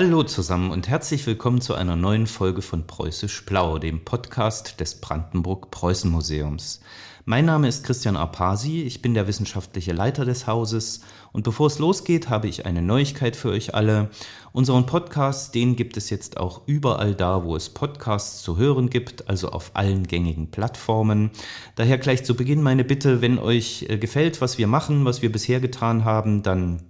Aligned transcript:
Hallo 0.00 0.22
zusammen 0.22 0.70
und 0.70 0.86
herzlich 0.86 1.26
willkommen 1.26 1.60
zu 1.60 1.74
einer 1.74 1.96
neuen 1.96 2.28
Folge 2.28 2.62
von 2.62 2.86
Preußisch 2.86 3.44
Blau, 3.44 3.78
dem 3.78 4.04
Podcast 4.04 4.78
des 4.78 5.00
Brandenburg-Preußen-Museums. 5.00 6.82
Mein 7.24 7.46
Name 7.46 7.66
ist 7.66 7.82
Christian 7.82 8.16
Arpasi, 8.16 8.82
ich 8.82 9.02
bin 9.02 9.14
der 9.14 9.26
wissenschaftliche 9.26 9.92
Leiter 9.92 10.24
des 10.24 10.46
Hauses 10.46 11.00
und 11.32 11.42
bevor 11.42 11.66
es 11.66 11.80
losgeht, 11.80 12.30
habe 12.30 12.46
ich 12.46 12.64
eine 12.64 12.80
Neuigkeit 12.80 13.34
für 13.34 13.48
euch 13.48 13.74
alle. 13.74 14.10
Unseren 14.52 14.86
Podcast, 14.86 15.56
den 15.56 15.74
gibt 15.74 15.96
es 15.96 16.10
jetzt 16.10 16.36
auch 16.36 16.60
überall 16.66 17.16
da, 17.16 17.42
wo 17.42 17.56
es 17.56 17.68
Podcasts 17.68 18.40
zu 18.44 18.56
hören 18.56 18.90
gibt, 18.90 19.28
also 19.28 19.48
auf 19.48 19.72
allen 19.74 20.06
gängigen 20.06 20.52
Plattformen. 20.52 21.32
Daher 21.74 21.98
gleich 21.98 22.22
zu 22.24 22.36
Beginn 22.36 22.62
meine 22.62 22.84
Bitte, 22.84 23.20
wenn 23.20 23.40
euch 23.40 23.86
äh, 23.88 23.98
gefällt, 23.98 24.40
was 24.40 24.58
wir 24.58 24.68
machen, 24.68 25.04
was 25.04 25.22
wir 25.22 25.32
bisher 25.32 25.58
getan 25.58 26.04
haben, 26.04 26.44
dann 26.44 26.84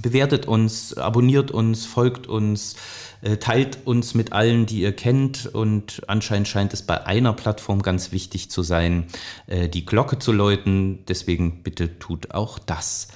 bewertet 0.00 0.46
uns, 0.46 0.96
abonniert 0.96 1.50
uns, 1.50 1.84
folgt 1.86 2.26
uns, 2.26 2.76
äh, 3.22 3.36
teilt 3.36 3.86
uns 3.86 4.14
mit 4.14 4.32
allen, 4.32 4.66
die 4.66 4.80
ihr 4.80 4.92
kennt. 4.92 5.46
Und 5.46 6.02
anscheinend 6.06 6.48
scheint 6.48 6.72
es 6.72 6.82
bei 6.82 7.06
einer 7.06 7.32
Plattform 7.32 7.82
ganz 7.82 8.12
wichtig 8.12 8.50
zu 8.50 8.62
sein, 8.62 9.06
äh, 9.46 9.68
die 9.68 9.86
Glocke 9.86 10.18
zu 10.18 10.32
läuten. 10.32 11.04
Deswegen 11.06 11.62
bitte 11.62 11.98
tut 11.98 12.32
auch 12.32 12.58
das. 12.58 13.08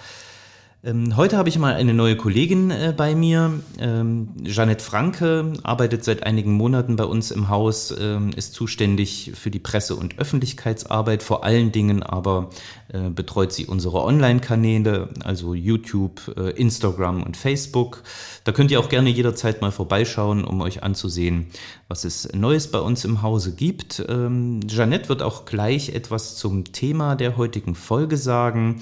Ähm, 0.84 1.16
heute 1.16 1.38
habe 1.38 1.48
ich 1.48 1.58
mal 1.58 1.74
eine 1.74 1.94
neue 1.94 2.16
Kollegin 2.16 2.70
äh, 2.70 2.92
bei 2.94 3.14
mir. 3.14 3.60
Ähm, 3.78 4.28
Jeanette 4.44 4.84
Franke 4.84 5.54
arbeitet 5.62 6.04
seit 6.04 6.22
einigen 6.24 6.52
Monaten 6.52 6.96
bei 6.96 7.04
uns 7.04 7.30
im 7.30 7.48
Haus, 7.48 7.94
ähm, 7.98 8.30
ist 8.36 8.52
zuständig 8.52 9.32
für 9.34 9.50
die 9.50 9.58
Presse- 9.58 9.96
und 9.96 10.18
Öffentlichkeitsarbeit, 10.18 11.22
vor 11.22 11.44
allen 11.44 11.72
Dingen 11.72 12.02
aber 12.02 12.50
äh, 12.88 13.08
betreut 13.08 13.52
sie 13.52 13.66
unsere 13.66 14.04
Online-Kanäle, 14.04 15.08
also 15.24 15.54
YouTube, 15.54 16.20
äh, 16.36 16.50
Instagram 16.50 17.22
und 17.22 17.38
Facebook. 17.38 18.02
Da 18.44 18.52
könnt 18.52 18.70
ihr 18.70 18.78
auch 18.78 18.90
gerne 18.90 19.08
jederzeit 19.08 19.62
mal 19.62 19.72
vorbeischauen, 19.72 20.44
um 20.44 20.60
euch 20.60 20.82
anzusehen, 20.82 21.46
was 21.88 22.04
es 22.04 22.32
Neues 22.34 22.70
bei 22.70 22.80
uns 22.80 23.04
im 23.04 23.22
Hause 23.22 23.54
gibt. 23.54 23.96
Jeanette 23.96 25.08
wird 25.08 25.22
auch 25.22 25.44
gleich 25.46 25.90
etwas 25.90 26.36
zum 26.36 26.72
Thema 26.72 27.16
der 27.16 27.36
heutigen 27.36 27.74
Folge 27.74 28.16
sagen. 28.16 28.80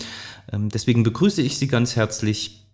Ähm, 0.55 0.69
deswegen 0.69 1.02
begrüße 1.02 1.42
ich 1.42 1.58
Sie 1.58 1.66
ganz 1.66 1.97
herzlich 1.97 2.64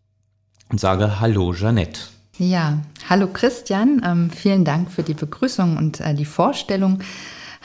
und 0.68 0.80
sage 0.80 1.20
Hallo, 1.20 1.54
Jeanette. 1.54 2.00
Ja, 2.38 2.78
hallo 3.08 3.28
Christian, 3.32 4.02
ähm, 4.04 4.30
vielen 4.30 4.64
Dank 4.64 4.90
für 4.90 5.02
die 5.02 5.14
Begrüßung 5.14 5.76
und 5.76 6.00
äh, 6.00 6.14
die 6.14 6.24
Vorstellung. 6.24 7.00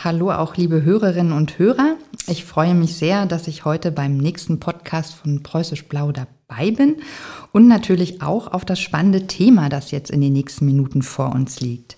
Hallo 0.04 0.32
auch 0.32 0.58
liebe 0.58 0.84
Hörerinnen 0.84 1.32
und 1.32 1.58
Hörer. 1.58 1.96
Ich 2.28 2.44
freue 2.44 2.76
mich 2.76 2.98
sehr, 2.98 3.26
dass 3.26 3.48
ich 3.48 3.64
heute 3.64 3.92
beim 3.92 4.18
nächsten 4.18 4.60
Podcast 4.60 5.14
von 5.14 5.44
Preußisch 5.44 5.86
Blau 5.86 6.12
dabei 6.12 6.72
bin 6.72 6.98
und 7.54 7.68
natürlich 7.68 8.22
auch 8.22 8.52
auf 8.52 8.66
das 8.66 8.82
spannende 8.82 9.28
Thema, 9.28 9.70
das 9.70 9.92
jetzt 9.92 10.12
in 10.12 10.20
den 10.20 10.34
nächsten 10.34 10.66
Minuten 10.66 11.02
vor 11.02 11.34
uns 11.34 11.62
liegt. 11.62 11.96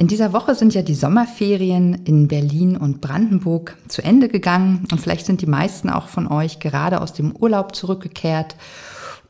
In 0.00 0.06
dieser 0.06 0.32
Woche 0.32 0.54
sind 0.54 0.74
ja 0.74 0.82
die 0.82 0.94
Sommerferien 0.94 2.04
in 2.04 2.28
Berlin 2.28 2.76
und 2.76 3.00
Brandenburg 3.00 3.76
zu 3.88 4.00
Ende 4.00 4.28
gegangen 4.28 4.86
und 4.92 5.00
vielleicht 5.00 5.26
sind 5.26 5.40
die 5.40 5.46
meisten 5.46 5.90
auch 5.90 6.06
von 6.06 6.28
euch 6.28 6.60
gerade 6.60 7.00
aus 7.00 7.14
dem 7.14 7.34
Urlaub 7.34 7.74
zurückgekehrt 7.74 8.54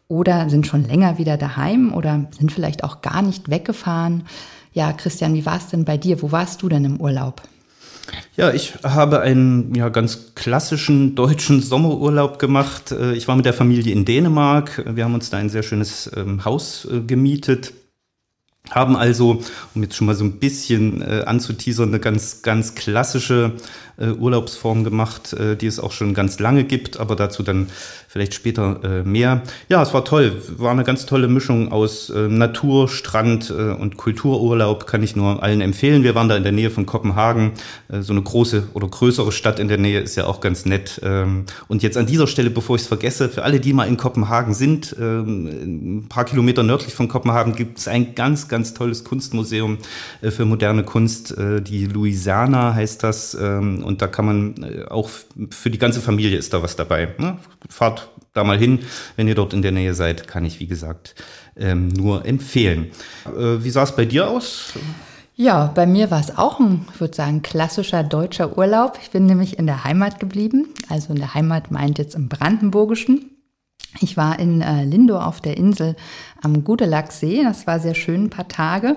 oder 0.08 0.50
sind 0.50 0.66
schon 0.66 0.84
länger 0.84 1.16
wieder 1.16 1.39
daheim 1.39 1.94
oder 1.94 2.27
sind 2.39 2.52
vielleicht 2.52 2.84
auch 2.84 3.00
gar 3.00 3.22
nicht 3.22 3.48
weggefahren. 3.48 4.24
Ja, 4.74 4.92
Christian, 4.92 5.33
wie 5.33 5.46
war 5.46 5.56
es 5.56 5.68
denn 5.68 5.86
bei 5.86 5.96
dir? 5.96 6.20
Wo 6.20 6.33
warst 6.33 6.61
du 6.61 6.68
denn 6.68 6.85
im 6.85 7.00
Urlaub? 7.00 7.40
Ja, 8.36 8.52
ich 8.52 8.74
habe 8.83 9.23
einen 9.23 9.74
ja, 9.74 9.89
ganz 9.89 10.35
klassischen 10.35 11.14
deutschen 11.14 11.62
Sommerurlaub 11.62 12.39
gemacht. 12.39 12.92
Äh, 12.92 13.14
ich 13.14 13.27
war 13.27 13.36
mit 13.36 13.46
der 13.46 13.55
Familie 13.55 13.95
in 13.95 14.05
Dänemark. 14.05 14.85
Wir 14.86 15.05
haben 15.05 15.14
uns 15.14 15.30
da 15.30 15.39
ein 15.39 15.48
sehr 15.48 15.62
schönes 15.62 16.11
ähm, 16.14 16.45
Haus 16.45 16.86
äh, 16.90 17.00
gemietet 17.00 17.73
haben 18.70 18.96
also, 18.96 19.42
um 19.74 19.83
jetzt 19.83 19.96
schon 19.96 20.06
mal 20.06 20.14
so 20.14 20.24
ein 20.24 20.39
bisschen 20.39 21.02
äh, 21.02 21.24
anzuteasern, 21.27 21.89
eine 21.89 22.01
ganz, 22.01 22.42
ganz 22.42 22.74
klassische 22.74 23.52
äh, 23.98 24.11
Urlaubsform 24.11 24.85
gemacht, 24.85 25.33
äh, 25.33 25.57
die 25.57 25.67
es 25.67 25.81
auch 25.81 25.92
schon 25.92 26.14
ganz 26.14 26.39
lange 26.39 26.64
gibt, 26.64 26.98
aber 26.98 27.17
dazu 27.17 27.42
dann 27.42 27.69
vielleicht 28.09 28.35
später 28.35 28.81
äh, 28.83 29.03
mehr. 29.03 29.42
Ja, 29.69 29.83
es 29.83 29.92
war 29.92 30.05
toll, 30.05 30.41
war 30.57 30.73
eine 30.73 30.85
ganz 30.85 31.07
tolle 31.07 31.29
Mischung 31.29 31.70
aus 31.73 32.11
äh, 32.11 32.29
Natur, 32.29 32.89
Strand 32.89 33.51
äh, 33.51 33.73
und 33.73 33.97
Kultururlaub, 33.97 34.86
kann 34.86 35.03
ich 35.03 35.17
nur 35.17 35.42
allen 35.42 35.61
empfehlen. 35.61 36.03
Wir 36.03 36.14
waren 36.14 36.29
da 36.29 36.36
in 36.36 36.42
der 36.42 36.53
Nähe 36.53 36.70
von 36.70 36.86
Kopenhagen, 36.86 37.53
äh, 37.89 38.01
so 38.01 38.13
eine 38.13 38.23
große 38.23 38.69
oder 38.73 38.89
größere 38.89 39.33
Stadt 39.33 39.59
in 39.59 39.69
der 39.69 39.79
Nähe 39.79 40.01
ist 40.01 40.17
ja 40.17 40.27
auch 40.27 40.41
ganz 40.41 40.65
nett. 40.65 41.01
Ähm, 41.05 41.45
und 41.69 41.83
jetzt 41.83 41.97
an 41.97 42.07
dieser 42.07 42.27
Stelle, 42.27 42.51
bevor 42.51 42.77
ich 42.77 42.83
es 42.83 42.89
vergesse, 42.89 43.29
für 43.29 43.42
alle, 43.42 43.61
die 43.61 43.73
mal 43.73 43.85
in 43.85 43.97
Kopenhagen 43.97 44.55
sind, 44.55 44.97
ähm, 44.98 46.01
ein 46.03 46.09
paar 46.09 46.25
Kilometer 46.25 46.63
nördlich 46.63 46.95
von 46.95 47.09
Kopenhagen 47.09 47.55
gibt 47.55 47.79
es 47.79 47.89
ein 47.89 48.15
ganz, 48.15 48.48
ganz 48.48 48.75
tolles 48.75 49.05
Kunstmuseum 49.05 49.79
äh, 50.23 50.30
für 50.30 50.45
moderne 50.45 50.85
Kunst, 50.85 51.36
äh, 51.36 51.61
die 51.61 51.86
Louisiana 51.86 52.75
heißt 52.75 53.03
das. 53.03 53.36
Ähm, 53.39 53.85
und 53.88 54.02
da 54.02 54.06
kann 54.06 54.26
man 54.26 54.62
äh, 54.62 54.84
auch 54.84 55.08
für 55.50 55.70
die 55.70 55.78
ganze 55.78 56.02
Familie 56.02 56.36
ist 56.36 56.52
da 56.52 56.62
was 56.62 56.76
dabei. 56.76 57.14
Ne? 57.16 57.38
Fahrt 57.70 58.10
da 58.34 58.44
mal 58.44 58.58
hin, 58.58 58.80
wenn 59.16 59.26
ihr 59.26 59.34
dort 59.34 59.54
in 59.54 59.62
der 59.62 59.72
Nähe 59.72 59.94
seid, 59.94 60.28
kann 60.28 60.44
ich 60.44 60.60
wie 60.60 60.66
gesagt 60.66 61.14
ähm, 61.56 61.88
nur 61.88 62.26
empfehlen. 62.26 62.90
Äh, 63.26 63.64
wie 63.64 63.70
sah 63.70 63.84
es 63.84 63.96
bei 63.96 64.04
dir 64.04 64.28
aus? 64.28 64.74
Ja, 65.36 65.72
bei 65.74 65.86
mir 65.86 66.10
war 66.10 66.20
es 66.20 66.36
auch 66.36 66.60
ein, 66.60 66.84
ich 66.92 67.00
würde 67.00 67.16
sagen, 67.16 67.40
klassischer 67.40 68.04
deutscher 68.04 68.58
Urlaub. 68.58 68.98
Ich 69.02 69.10
bin 69.10 69.24
nämlich 69.24 69.58
in 69.58 69.64
der 69.64 69.84
Heimat 69.84 70.20
geblieben. 70.20 70.68
Also 70.90 71.14
in 71.14 71.18
der 71.18 71.32
Heimat 71.32 71.70
meint 71.70 71.96
jetzt 71.96 72.14
im 72.14 72.28
Brandenburgischen. 72.28 73.30
Ich 74.00 74.18
war 74.18 74.38
in 74.38 74.60
äh, 74.60 74.84
Lindow 74.84 75.18
auf 75.18 75.40
der 75.40 75.56
Insel 75.56 75.96
am 76.42 76.62
Gudelachsee. 76.62 77.42
Das 77.42 77.66
war 77.66 77.80
sehr 77.80 77.94
schön, 77.94 78.24
ein 78.24 78.30
paar 78.30 78.48
Tage 78.48 78.96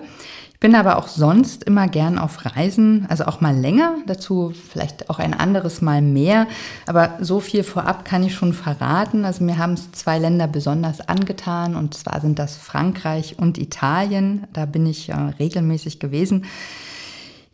bin 0.61 0.75
aber 0.75 0.99
auch 0.99 1.07
sonst 1.07 1.63
immer 1.63 1.87
gern 1.87 2.19
auf 2.19 2.45
Reisen, 2.45 3.07
also 3.09 3.25
auch 3.25 3.41
mal 3.41 3.57
länger, 3.57 3.95
dazu 4.05 4.53
vielleicht 4.69 5.09
auch 5.09 5.17
ein 5.17 5.33
anderes 5.33 5.81
Mal 5.81 6.03
mehr. 6.03 6.45
Aber 6.85 7.15
so 7.19 7.39
viel 7.39 7.63
vorab 7.63 8.05
kann 8.05 8.23
ich 8.23 8.35
schon 8.35 8.53
verraten. 8.53 9.25
Also 9.25 9.43
mir 9.43 9.57
haben 9.57 9.73
es 9.73 9.91
zwei 9.91 10.19
Länder 10.19 10.47
besonders 10.47 11.01
angetan 11.01 11.75
und 11.75 11.95
zwar 11.95 12.21
sind 12.21 12.37
das 12.37 12.57
Frankreich 12.57 13.39
und 13.39 13.57
Italien. 13.57 14.45
Da 14.53 14.67
bin 14.67 14.85
ich 14.85 15.09
äh, 15.09 15.15
regelmäßig 15.15 15.99
gewesen. 15.99 16.45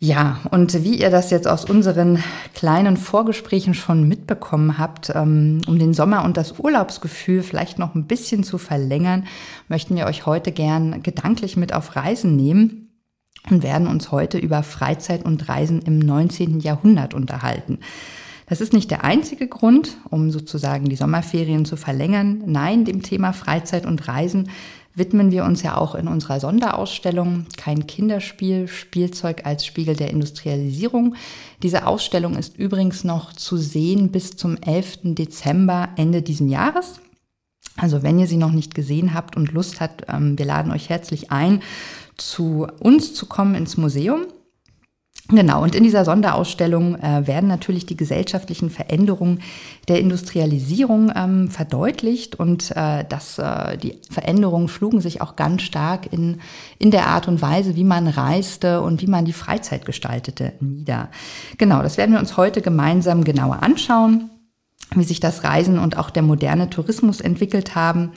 Ja, 0.00 0.40
und 0.50 0.84
wie 0.84 1.00
ihr 1.00 1.10
das 1.10 1.30
jetzt 1.30 1.48
aus 1.48 1.64
unseren 1.64 2.22
kleinen 2.54 2.98
Vorgesprächen 2.98 3.72
schon 3.72 4.06
mitbekommen 4.06 4.76
habt, 4.76 5.10
ähm, 5.14 5.62
um 5.66 5.78
den 5.78 5.94
Sommer 5.94 6.26
und 6.26 6.36
das 6.36 6.60
Urlaubsgefühl 6.60 7.42
vielleicht 7.42 7.78
noch 7.78 7.94
ein 7.94 8.06
bisschen 8.06 8.44
zu 8.44 8.58
verlängern, 8.58 9.26
möchten 9.66 9.96
wir 9.96 10.04
euch 10.04 10.26
heute 10.26 10.52
gern 10.52 11.02
gedanklich 11.02 11.56
mit 11.56 11.72
auf 11.72 11.96
Reisen 11.96 12.36
nehmen 12.36 12.84
und 13.50 13.62
werden 13.62 13.86
uns 13.86 14.10
heute 14.10 14.38
über 14.38 14.62
Freizeit 14.62 15.24
und 15.24 15.48
Reisen 15.48 15.82
im 15.82 15.98
19. 15.98 16.60
Jahrhundert 16.60 17.14
unterhalten. 17.14 17.78
Das 18.48 18.60
ist 18.60 18.72
nicht 18.72 18.90
der 18.90 19.04
einzige 19.04 19.46
Grund, 19.46 19.98
um 20.08 20.30
sozusagen 20.30 20.88
die 20.88 20.96
Sommerferien 20.96 21.66
zu 21.66 21.76
verlängern. 21.76 22.42
Nein, 22.46 22.84
dem 22.84 23.02
Thema 23.02 23.32
Freizeit 23.32 23.84
und 23.84 24.08
Reisen 24.08 24.48
widmen 24.94 25.30
wir 25.30 25.44
uns 25.44 25.62
ja 25.62 25.76
auch 25.76 25.94
in 25.94 26.08
unserer 26.08 26.40
Sonderausstellung 26.40 27.46
Kein 27.56 27.86
Kinderspiel, 27.86 28.66
Spielzeug 28.66 29.42
als 29.44 29.64
Spiegel 29.64 29.94
der 29.96 30.10
Industrialisierung. 30.10 31.14
Diese 31.62 31.86
Ausstellung 31.86 32.36
ist 32.36 32.58
übrigens 32.58 33.04
noch 33.04 33.32
zu 33.32 33.56
sehen 33.56 34.10
bis 34.10 34.36
zum 34.36 34.56
11. 34.56 35.14
Dezember 35.14 35.90
Ende 35.96 36.22
diesen 36.22 36.48
Jahres. 36.48 37.00
Also 37.76 38.02
wenn 38.02 38.18
ihr 38.18 38.26
sie 38.26 38.38
noch 38.38 38.50
nicht 38.50 38.74
gesehen 38.74 39.14
habt 39.14 39.36
und 39.36 39.52
Lust 39.52 39.80
habt, 39.80 40.06
ähm, 40.08 40.36
wir 40.36 40.46
laden 40.46 40.72
euch 40.72 40.88
herzlich 40.88 41.30
ein, 41.30 41.62
zu 42.18 42.66
uns 42.80 43.14
zu 43.14 43.26
kommen 43.26 43.54
ins 43.54 43.76
Museum. 43.76 44.26
Genau, 45.30 45.62
und 45.62 45.74
in 45.74 45.84
dieser 45.84 46.06
Sonderausstellung 46.06 46.94
äh, 46.94 47.26
werden 47.26 47.50
natürlich 47.50 47.84
die 47.84 47.98
gesellschaftlichen 47.98 48.70
Veränderungen 48.70 49.40
der 49.86 50.00
Industrialisierung 50.00 51.12
ähm, 51.14 51.50
verdeutlicht 51.50 52.36
und 52.36 52.70
äh, 52.74 53.04
das, 53.06 53.38
äh, 53.38 53.76
die 53.76 53.98
Veränderungen 54.10 54.68
schlugen 54.68 55.02
sich 55.02 55.20
auch 55.20 55.36
ganz 55.36 55.62
stark 55.62 56.10
in, 56.14 56.40
in 56.78 56.90
der 56.90 57.08
Art 57.08 57.28
und 57.28 57.42
Weise, 57.42 57.76
wie 57.76 57.84
man 57.84 58.08
reiste 58.08 58.80
und 58.80 59.02
wie 59.02 59.06
man 59.06 59.26
die 59.26 59.34
Freizeit 59.34 59.84
gestaltete, 59.84 60.54
nieder. 60.60 61.10
Genau, 61.58 61.82
das 61.82 61.98
werden 61.98 62.12
wir 62.12 62.20
uns 62.20 62.38
heute 62.38 62.62
gemeinsam 62.62 63.22
genauer 63.22 63.62
anschauen, 63.62 64.30
wie 64.94 65.04
sich 65.04 65.20
das 65.20 65.44
Reisen 65.44 65.78
und 65.78 65.98
auch 65.98 66.08
der 66.08 66.22
moderne 66.22 66.70
Tourismus 66.70 67.20
entwickelt 67.20 67.74
haben 67.74 68.12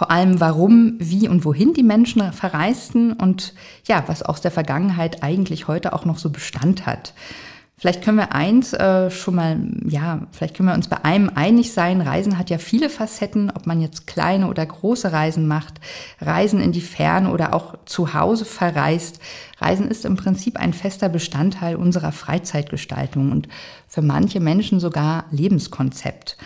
vor 0.00 0.10
allem 0.10 0.40
warum, 0.40 0.94
wie 0.98 1.28
und 1.28 1.44
wohin 1.44 1.74
die 1.74 1.82
Menschen 1.82 2.32
verreisten 2.32 3.12
und 3.12 3.52
ja, 3.84 4.02
was 4.06 4.22
aus 4.22 4.40
der 4.40 4.50
Vergangenheit 4.50 5.22
eigentlich 5.22 5.68
heute 5.68 5.92
auch 5.92 6.06
noch 6.06 6.16
so 6.16 6.30
Bestand 6.30 6.86
hat. 6.86 7.12
Vielleicht 7.76 8.02
können 8.02 8.16
wir 8.16 8.34
eins 8.34 8.72
äh, 8.72 9.10
schon 9.10 9.34
mal, 9.34 9.58
ja, 9.86 10.26
vielleicht 10.32 10.56
können 10.56 10.70
wir 10.70 10.74
uns 10.74 10.88
bei 10.88 11.04
einem 11.04 11.30
einig 11.34 11.74
sein. 11.74 12.00
Reisen 12.00 12.38
hat 12.38 12.48
ja 12.48 12.56
viele 12.56 12.88
Facetten, 12.88 13.52
ob 13.54 13.66
man 13.66 13.82
jetzt 13.82 14.06
kleine 14.06 14.48
oder 14.48 14.64
große 14.64 15.12
Reisen 15.12 15.46
macht, 15.46 15.80
Reisen 16.18 16.62
in 16.62 16.72
die 16.72 16.80
Ferne 16.80 17.30
oder 17.30 17.52
auch 17.52 17.74
zu 17.84 18.14
Hause 18.14 18.46
verreist. 18.46 19.20
Reisen 19.60 19.86
ist 19.86 20.06
im 20.06 20.16
Prinzip 20.16 20.58
ein 20.58 20.72
fester 20.72 21.10
Bestandteil 21.10 21.76
unserer 21.76 22.12
Freizeitgestaltung 22.12 23.32
und 23.32 23.48
für 23.86 24.00
manche 24.00 24.40
Menschen 24.40 24.80
sogar 24.80 25.26
Lebenskonzept. 25.30 26.38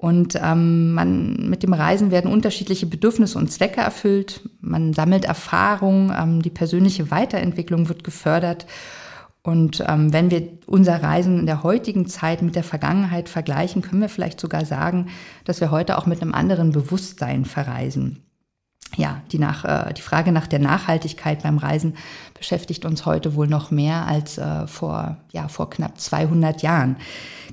Und 0.00 0.34
ähm, 0.42 0.94
man, 0.94 1.50
mit 1.50 1.62
dem 1.62 1.74
Reisen 1.74 2.10
werden 2.10 2.32
unterschiedliche 2.32 2.86
Bedürfnisse 2.86 3.36
und 3.36 3.52
Zwecke 3.52 3.82
erfüllt. 3.82 4.40
Man 4.62 4.94
sammelt 4.94 5.26
Erfahrung, 5.26 6.10
ähm, 6.18 6.40
die 6.40 6.48
persönliche 6.48 7.10
Weiterentwicklung 7.10 7.90
wird 7.90 8.02
gefördert. 8.02 8.64
Und 9.42 9.84
ähm, 9.86 10.10
wenn 10.10 10.30
wir 10.30 10.42
unser 10.64 11.02
Reisen 11.02 11.40
in 11.40 11.44
der 11.46 11.62
heutigen 11.62 12.06
Zeit 12.06 12.40
mit 12.40 12.56
der 12.56 12.64
Vergangenheit 12.64 13.28
vergleichen, 13.28 13.82
können 13.82 14.00
wir 14.00 14.08
vielleicht 14.08 14.40
sogar 14.40 14.64
sagen, 14.64 15.08
dass 15.44 15.60
wir 15.60 15.70
heute 15.70 15.98
auch 15.98 16.06
mit 16.06 16.22
einem 16.22 16.32
anderen 16.32 16.72
Bewusstsein 16.72 17.44
verreisen 17.44 18.22
ja, 18.96 19.22
die, 19.30 19.38
nach, 19.38 19.64
äh, 19.64 19.92
die 19.94 20.02
Frage 20.02 20.32
nach 20.32 20.46
der 20.46 20.58
Nachhaltigkeit 20.58 21.42
beim 21.42 21.58
Reisen 21.58 21.94
beschäftigt 22.36 22.84
uns 22.84 23.06
heute 23.06 23.34
wohl 23.34 23.46
noch 23.46 23.70
mehr 23.70 24.06
als 24.06 24.38
äh, 24.38 24.66
vor, 24.66 25.18
ja, 25.32 25.48
vor 25.48 25.70
knapp 25.70 26.00
200 26.00 26.62
Jahren. 26.62 26.96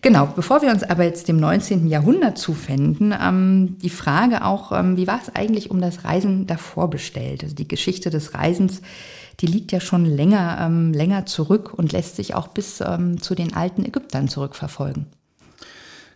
Genau, 0.02 0.28
bevor 0.36 0.62
wir 0.62 0.70
uns 0.70 0.84
aber 0.84 1.04
jetzt 1.04 1.28
dem 1.28 1.38
19. 1.38 1.88
Jahrhundert 1.88 2.38
zuwenden, 2.38 3.14
ähm, 3.20 3.78
die 3.82 3.90
Frage 3.90 4.46
auch, 4.46 4.72
ähm, 4.72 4.98
wie 4.98 5.08
war 5.08 5.20
es 5.22 5.36
eigentlich 5.36 5.72
um 5.72 5.82
das 5.82 6.04
Reisen 6.04 6.48
davor 6.48 6.90
bestellt? 6.90 7.44
Also 7.44 7.56
die 7.56 7.68
Geschichte 7.68 8.10
des 8.10 8.34
Reisens, 8.34 8.82
die 9.40 9.48
liegt 9.48 9.72
ja 9.72 9.80
schon 9.80 10.06
länger, 10.06 10.58
ähm, 10.62 10.94
länger 10.94 11.26
zurück 11.26 11.74
und 11.76 11.92
lässt 11.92 12.16
sich 12.16 12.36
auch 12.36 12.48
bis 12.48 12.82
ähm, 12.82 13.22
zu 13.22 13.36
den 13.36 13.56
alten 13.56 13.86
Ägyptern 13.86 14.28
zurückverfolgen. 14.28 15.08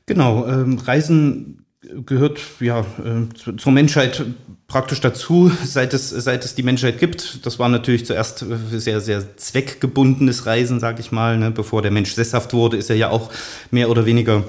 Genau, 0.06 0.48
ähm, 0.48 0.78
Reisen 0.78 1.61
gehört 2.06 2.40
ja 2.60 2.82
äh, 2.82 3.58
zur 3.58 3.72
Menschheit 3.72 4.24
praktisch 4.68 5.02
dazu, 5.02 5.52
seit 5.64 5.94
es, 5.94 6.10
seit 6.10 6.46
es 6.46 6.56
die 6.56 6.64
Menschheit 6.64 7.00
gibt. 7.00 7.46
Das 7.46 7.60
war 7.60 7.70
natürlich 7.70 8.06
zuerst 8.06 8.44
äh, 8.44 8.80
sehr, 8.80 9.02
sehr 9.02 9.38
zweckgebundenes 9.38 10.46
Reisen, 10.46 10.80
sag 10.80 11.00
ich 11.00 11.12
mal. 11.12 11.38
Ne? 11.38 11.52
Bevor 11.52 11.82
der 11.82 11.92
Mensch 11.92 12.14
sesshaft 12.14 12.54
wurde, 12.54 12.78
ist 12.78 12.90
er 12.90 12.96
ja 12.96 13.10
auch 13.10 13.32
mehr 13.72 13.90
oder 13.90 14.06
weniger 14.06 14.44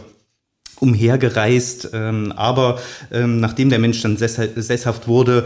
umhergereist. 0.81 1.90
Ähm, 1.93 2.32
aber 2.32 2.81
ähm, 3.11 3.38
nachdem 3.40 3.70
der 3.70 3.79
Mensch 3.79 4.02
dann 4.02 4.17
sesshaft 4.17 5.06
wurde, 5.06 5.44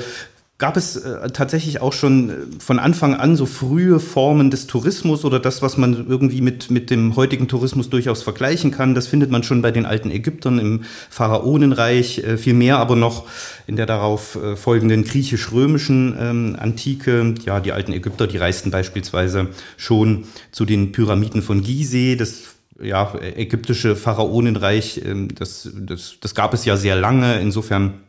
Gab 0.59 0.79
es 0.79 0.97
äh, 0.97 1.29
tatsächlich 1.33 1.83
auch 1.83 1.93
schon 1.93 2.31
äh, 2.31 2.35
von 2.61 2.79
Anfang 2.79 3.15
an 3.15 3.37
so 3.37 3.45
frühe 3.45 4.01
Formen 4.01 4.51
des 4.51 4.67
Tourismus 4.67 5.27
oder 5.27 5.39
das, 5.39 5.61
was 5.61 5.77
man 5.77 6.07
irgendwie 6.09 6.41
mit, 6.41 6.71
mit 6.71 6.89
dem 6.89 7.15
heutigen 7.15 7.47
Tourismus 7.47 7.91
durchaus 7.91 8.23
vergleichen 8.23 8.71
kann? 8.71 8.95
Das 8.95 9.07
findet 9.07 9.31
man 9.31 9.43
schon 9.43 9.61
bei 9.61 9.71
den 9.71 9.85
alten 9.85 10.11
Ägyptern 10.11 10.59
im 10.59 10.85
Pharaonenreich, 11.11 12.21
äh, 12.21 12.39
viel 12.39 12.55
mehr 12.55 12.79
aber 12.79 12.97
noch 12.97 13.27
in 13.67 13.77
der 13.77 13.85
darauf 13.85 14.37
äh, 14.37 14.57
folgenden 14.57 15.05
griechisch-römischen 15.05 16.17
ähm, 16.19 16.57
Antike. 16.59 17.35
Ja, 17.45 17.61
die 17.61 17.73
alten 17.73 17.93
Ägypter, 17.93 18.27
die 18.27 18.39
reisten 18.39 18.71
beispielsweise 18.71 19.49
schon 19.77 20.25
zu 20.53 20.65
den 20.65 20.91
Pyramiden 20.91 21.43
von 21.43 21.63
Gizeh, 21.63 22.17
das 22.17 22.57
ja, 22.81 23.15
ägyptische 23.21 23.95
Pharaonenreich, 23.95 25.03
ähm, 25.05 25.29
das, 25.35 25.69
das, 25.75 26.15
das 26.19 26.35
gab 26.35 26.55
es 26.55 26.65
ja 26.65 26.79
sehr 26.79 26.97
lange. 26.97 27.41
Insofern 27.41 28.06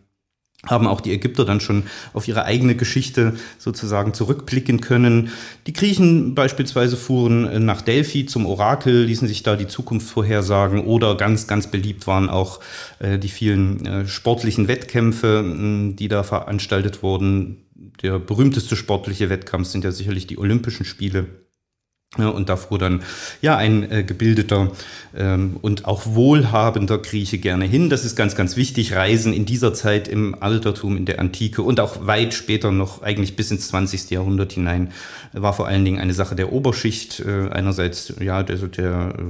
haben 0.67 0.87
auch 0.87 1.01
die 1.01 1.11
Ägypter 1.11 1.45
dann 1.45 1.59
schon 1.59 1.83
auf 2.13 2.27
ihre 2.27 2.45
eigene 2.45 2.75
Geschichte 2.75 3.33
sozusagen 3.57 4.13
zurückblicken 4.13 4.81
können. 4.81 5.31
Die 5.65 5.73
Griechen 5.73 6.35
beispielsweise 6.35 6.97
fuhren 6.97 7.65
nach 7.65 7.81
Delphi 7.81 8.25
zum 8.25 8.45
Orakel, 8.45 9.03
ließen 9.03 9.27
sich 9.27 9.43
da 9.43 9.55
die 9.55 9.67
Zukunft 9.67 10.07
vorhersagen 10.07 10.83
oder 10.85 11.15
ganz, 11.15 11.47
ganz 11.47 11.67
beliebt 11.67 12.07
waren 12.07 12.29
auch 12.29 12.59
äh, 12.99 13.17
die 13.17 13.29
vielen 13.29 13.85
äh, 13.85 14.07
sportlichen 14.07 14.67
Wettkämpfe, 14.67 15.43
die 15.93 16.07
da 16.07 16.23
veranstaltet 16.23 17.03
wurden. 17.03 17.57
Der 18.01 18.19
berühmteste 18.19 18.75
sportliche 18.75 19.29
Wettkampf 19.29 19.67
sind 19.67 19.83
ja 19.83 19.91
sicherlich 19.91 20.27
die 20.27 20.37
Olympischen 20.37 20.85
Spiele. 20.85 21.25
Und 22.15 22.47
da 22.47 22.55
fuhr 22.55 22.79
dann 22.79 23.03
ja 23.41 23.57
ein 23.57 23.91
äh, 23.91 24.01
gebildeter 24.01 24.71
ähm, 25.13 25.57
und 25.61 25.83
auch 25.83 26.03
wohlhabender 26.05 26.99
Grieche 26.99 27.37
gerne 27.37 27.65
hin. 27.65 27.89
Das 27.89 28.05
ist 28.05 28.15
ganz, 28.15 28.33
ganz 28.33 28.55
wichtig. 28.55 28.95
Reisen 28.95 29.33
in 29.33 29.45
dieser 29.45 29.73
Zeit 29.73 30.07
im 30.07 30.33
Altertum, 30.41 30.95
in 30.95 31.05
der 31.05 31.19
Antike 31.19 31.61
und 31.63 31.81
auch 31.81 32.07
weit 32.07 32.33
später 32.33 32.71
noch, 32.71 33.01
eigentlich 33.01 33.35
bis 33.35 33.51
ins 33.51 33.67
20. 33.67 34.09
Jahrhundert 34.09 34.53
hinein, 34.53 34.93
war 35.33 35.51
vor 35.51 35.67
allen 35.67 35.83
Dingen 35.83 35.99
eine 35.99 36.13
Sache 36.13 36.35
der 36.35 36.53
Oberschicht. 36.53 37.19
Äh, 37.19 37.49
einerseits 37.49 38.13
ja 38.21 38.41
der, 38.41 38.55
der, 38.55 39.13
äh, 39.19 39.23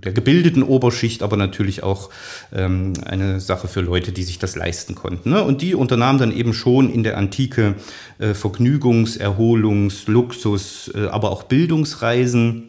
der 0.00 0.12
gebildeten 0.12 0.64
Oberschicht, 0.64 1.22
aber 1.22 1.36
natürlich 1.36 1.84
auch 1.84 2.10
ähm, 2.52 2.94
eine 3.06 3.38
Sache 3.38 3.68
für 3.68 3.80
Leute, 3.80 4.10
die 4.10 4.24
sich 4.24 4.40
das 4.40 4.56
leisten 4.56 4.96
konnten. 4.96 5.30
Ne? 5.30 5.44
Und 5.44 5.62
die 5.62 5.76
unternahmen 5.76 6.18
dann 6.18 6.36
eben 6.36 6.52
schon 6.52 6.92
in 6.92 7.04
der 7.04 7.16
Antike 7.16 7.76
äh, 8.18 8.34
Vergnügungs-, 8.34 9.18
Erholungs-, 9.18 10.08
Luxus, 10.08 10.90
äh, 10.94 11.06
aber 11.06 11.30
auch 11.30 11.44
Bildungsreisen. 11.92 12.68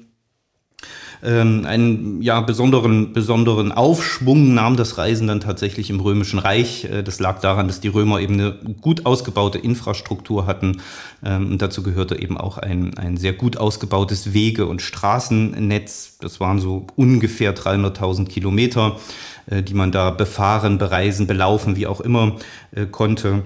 Ähm, 1.26 1.64
einen 1.66 2.22
ja, 2.22 2.42
besonderen, 2.42 3.14
besonderen 3.14 3.72
Aufschwung 3.72 4.54
nahm 4.54 4.76
das 4.76 4.98
Reisen 4.98 5.26
dann 5.26 5.40
tatsächlich 5.40 5.90
im 5.90 6.02
Römischen 6.02 6.38
Reich. 6.38 6.84
Äh, 6.84 7.02
das 7.02 7.22
lag 7.22 7.40
daran, 7.40 7.68
dass 7.68 7.80
die 7.80 7.88
Römer 7.88 8.20
eben 8.20 8.34
eine 8.34 8.52
gut 8.82 9.06
ausgebaute 9.06 9.58
Infrastruktur 9.58 10.48
hatten. 10.48 10.82
Ähm, 11.24 11.52
und 11.52 11.62
dazu 11.62 11.82
gehörte 11.82 12.20
eben 12.20 12.38
auch 12.38 12.58
ein, 12.58 12.98
ein 12.98 13.16
sehr 13.16 13.32
gut 13.32 13.56
ausgebautes 13.56 14.34
Wege- 14.34 14.66
und 14.66 14.82
Straßennetz. 14.82 16.18
Das 16.20 16.42
waren 16.42 16.60
so 16.60 16.88
ungefähr 16.98 17.56
300.000 17.56 18.26
Kilometer, 18.26 18.98
äh, 19.46 19.64
die 19.64 19.76
man 19.76 19.94
da 19.94 20.10
befahren, 20.10 20.78
bereisen, 20.78 21.26
belaufen, 21.26 21.78
wie 21.78 21.88
auch 21.88 22.02
immer 22.02 22.36
äh, 22.76 22.86
konnte. 22.86 23.44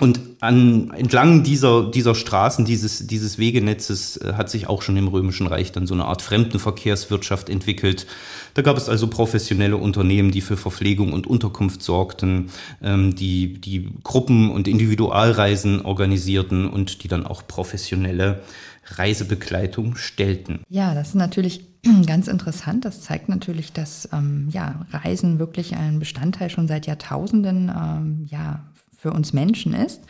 Und 0.00 0.20
an, 0.40 0.90
entlang 0.96 1.42
dieser, 1.42 1.90
dieser 1.90 2.14
Straßen, 2.14 2.64
dieses, 2.64 3.06
dieses 3.06 3.36
Wegenetzes 3.36 4.16
äh, 4.16 4.32
hat 4.34 4.48
sich 4.48 4.66
auch 4.66 4.80
schon 4.80 4.96
im 4.96 5.06
Römischen 5.06 5.46
Reich 5.46 5.70
dann 5.70 5.86
so 5.86 5.92
eine 5.92 6.06
Art 6.06 6.22
Fremdenverkehrswirtschaft 6.22 7.50
entwickelt. 7.50 8.06
Da 8.54 8.62
gab 8.62 8.78
es 8.78 8.88
also 8.88 9.08
professionelle 9.08 9.76
Unternehmen, 9.76 10.30
die 10.30 10.40
für 10.40 10.56
Verpflegung 10.56 11.12
und 11.12 11.26
Unterkunft 11.26 11.82
sorgten, 11.82 12.50
ähm, 12.82 13.14
die, 13.14 13.60
die 13.60 13.90
Gruppen- 14.02 14.50
und 14.50 14.66
Individualreisen 14.66 15.82
organisierten 15.82 16.68
und 16.70 17.04
die 17.04 17.08
dann 17.08 17.26
auch 17.26 17.46
professionelle 17.46 18.40
Reisebegleitung 18.86 19.96
stellten. 19.96 20.60
Ja, 20.70 20.94
das 20.94 21.08
ist 21.08 21.14
natürlich 21.16 21.66
ganz 22.06 22.28
interessant. 22.28 22.86
Das 22.86 23.02
zeigt 23.02 23.28
natürlich, 23.28 23.72
dass 23.72 24.08
ähm, 24.10 24.48
ja, 24.50 24.86
Reisen 24.90 25.38
wirklich 25.38 25.76
ein 25.76 25.98
Bestandteil 25.98 26.48
schon 26.48 26.66
seit 26.66 26.86
Jahrtausenden 26.86 27.70
ähm, 27.70 28.26
ja, 28.30 28.64
für 29.02 29.12
uns 29.12 29.32
Menschen 29.32 29.74
ist. 29.74 30.00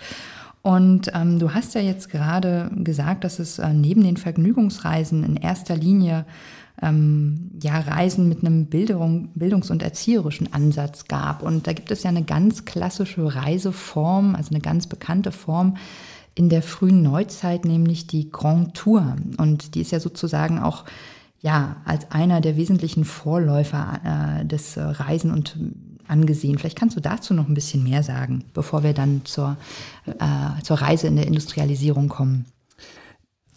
Und 0.61 1.11
ähm, 1.15 1.39
du 1.39 1.55
hast 1.55 1.75
ja 1.75 1.81
jetzt 1.81 2.11
gerade 2.11 2.71
gesagt, 2.77 3.25
dass 3.25 3.39
es 3.39 3.59
äh, 3.59 3.73
neben 3.73 4.05
den 4.05 4.19
Vergnügungsreisen 4.19 5.25
in 5.25 5.37
erster 5.37 5.75
Linie 5.75 6.27
ähm, 6.81 7.51
ja, 7.61 7.81
Reisen 7.81 8.29
mit 8.29 8.45
einem 8.45 8.67
Bildung, 8.67 9.31
bildungs- 9.35 9.71
und 9.71 9.83
erzieherischen 9.83 10.53
Ansatz 10.53 11.07
gab. 11.07 11.43
Und 11.43 11.67
da 11.67 11.73
gibt 11.73 11.91
es 11.91 12.03
ja 12.03 12.11
eine 12.11 12.23
ganz 12.23 12.67
klassische 12.67 13.35
Reiseform, 13.35 14.37
also 14.37 14.51
eine 14.51 14.61
ganz 14.61 14.87
bekannte 14.87 15.33
Form 15.33 15.79
in 16.35 16.51
der 16.51 16.63
frühen 16.63 17.03
Neuzeit, 17.03 17.65
nämlich 17.65 18.07
die 18.07 18.31
Grand 18.31 18.75
Tour. 18.75 19.17
Und 19.39 19.75
die 19.75 19.81
ist 19.81 19.91
ja 19.91 20.01
sozusagen 20.01 20.59
auch 20.59 20.85
ja, 21.41 21.77
als 21.85 22.11
einer 22.13 22.41
der 22.41 22.57
wesentlichen 22.57 23.05
Vorläufer 23.05 24.41
äh, 24.43 24.45
des 24.47 24.77
äh, 24.77 24.83
Reisen 24.83 25.33
und 25.33 25.57
angesehen. 26.09 26.59
Vielleicht 26.59 26.79
kannst 26.79 26.97
du 26.97 27.01
dazu 27.01 27.35
noch 27.35 27.49
ein 27.49 27.55
bisschen 27.55 27.83
mehr 27.83 28.03
sagen, 28.03 28.45
bevor 28.55 28.83
wir 28.83 28.93
dann 28.93 29.23
zur, 29.25 29.57
äh, 30.07 30.63
zur 30.63 30.77
Reise 30.77 31.07
in 31.07 31.17
der 31.17 31.27
Industrialisierung 31.27 32.09
kommen. 32.09 32.47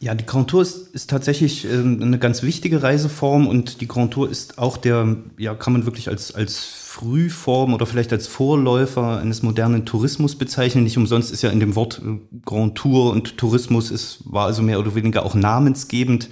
Ja, 0.01 0.13
die 0.13 0.25
Grand 0.25 0.49
Tour 0.49 0.61
ist, 0.61 0.93
ist 0.93 1.09
tatsächlich 1.09 1.65
ähm, 1.65 2.01
eine 2.01 2.19
ganz 2.19 2.43
wichtige 2.43 2.83
Reiseform 2.83 3.47
und 3.47 3.79
die 3.79 3.87
Grand 3.87 4.13
Tour 4.13 4.29
ist 4.29 4.57
auch 4.57 4.77
der, 4.77 5.15
ja, 5.37 5.55
kann 5.55 5.73
man 5.73 5.85
wirklich 5.85 6.09
als, 6.09 6.35
als 6.35 6.85
Frühform 6.95 7.73
oder 7.73 7.85
vielleicht 7.85 8.11
als 8.11 8.27
Vorläufer 8.27 9.19
eines 9.19 9.41
modernen 9.41 9.85
Tourismus 9.85 10.35
bezeichnen. 10.35 10.83
Nicht 10.83 10.97
umsonst 10.97 11.31
ist 11.31 11.41
ja 11.41 11.49
in 11.49 11.59
dem 11.59 11.75
Wort 11.75 12.01
äh, 12.05 12.19
Grand 12.45 12.75
Tour 12.75 13.11
und 13.11 13.37
Tourismus 13.37 13.89
ist, 13.89 14.19
war 14.25 14.45
also 14.45 14.61
mehr 14.61 14.79
oder 14.79 14.95
weniger 14.95 15.25
auch 15.25 15.33
namensgebend 15.33 16.29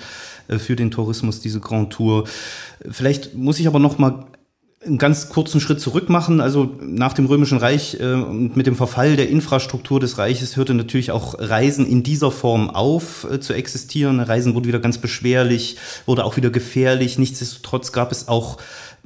äh, 0.49 0.59
für 0.59 0.75
den 0.75 0.91
Tourismus, 0.91 1.39
diese 1.39 1.59
Grand 1.61 1.93
Tour. 1.93 2.25
Vielleicht 2.89 3.33
muss 3.33 3.59
ich 3.59 3.67
aber 3.67 3.79
noch 3.79 3.97
mal 3.97 4.25
einen 4.85 4.97
ganz 4.97 5.29
kurzen 5.29 5.61
Schritt 5.61 5.79
zurück 5.79 6.09
machen. 6.09 6.41
Also 6.41 6.71
nach 6.81 7.13
dem 7.13 7.25
Römischen 7.25 7.57
Reich 7.57 7.97
äh, 7.99 8.13
und 8.13 8.55
mit 8.55 8.67
dem 8.67 8.75
Verfall 8.75 9.15
der 9.15 9.29
Infrastruktur 9.29 9.99
des 9.99 10.17
Reiches 10.17 10.57
hörte 10.57 10.73
natürlich 10.73 11.11
auch 11.11 11.35
Reisen 11.37 11.85
in 11.85 12.03
dieser 12.03 12.31
Form 12.31 12.69
auf 12.69 13.27
äh, 13.29 13.39
zu 13.39 13.53
existieren. 13.53 14.19
Reisen 14.19 14.55
wurde 14.55 14.67
wieder 14.67 14.79
ganz 14.79 14.97
beschwerlich, 14.97 15.77
wurde 16.05 16.25
auch 16.25 16.37
wieder 16.37 16.49
gefährlich. 16.49 17.17
Nichtsdestotrotz 17.17 17.91
gab 17.91 18.11
es 18.11 18.27
auch 18.27 18.57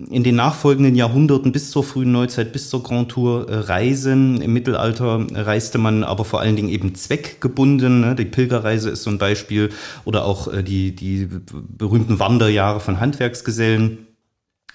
in 0.09 0.23
den 0.23 0.35
nachfolgenden 0.35 0.95
Jahrhunderten 0.95 1.51
bis 1.51 1.71
zur 1.71 1.83
frühen 1.83 2.11
Neuzeit, 2.11 2.53
bis 2.53 2.69
zur 2.69 2.83
Grand 2.83 3.09
Tour 3.09 3.49
äh, 3.49 3.55
Reisen. 3.55 4.41
Im 4.41 4.53
Mittelalter 4.53 5.25
reiste 5.33 5.79
man 5.79 6.03
aber 6.03 6.23
vor 6.23 6.39
allen 6.39 6.55
Dingen 6.55 6.69
eben 6.69 6.93
zweckgebunden. 6.93 8.01
Ne? 8.01 8.15
Die 8.15 8.25
Pilgerreise 8.25 8.91
ist 8.91 9.03
so 9.03 9.09
ein 9.09 9.17
Beispiel 9.17 9.69
oder 10.05 10.25
auch 10.25 10.51
äh, 10.53 10.63
die, 10.63 10.95
die 10.95 11.27
berühmten 11.51 12.19
Wanderjahre 12.19 12.79
von 12.79 12.99
Handwerksgesellen. 12.99 14.06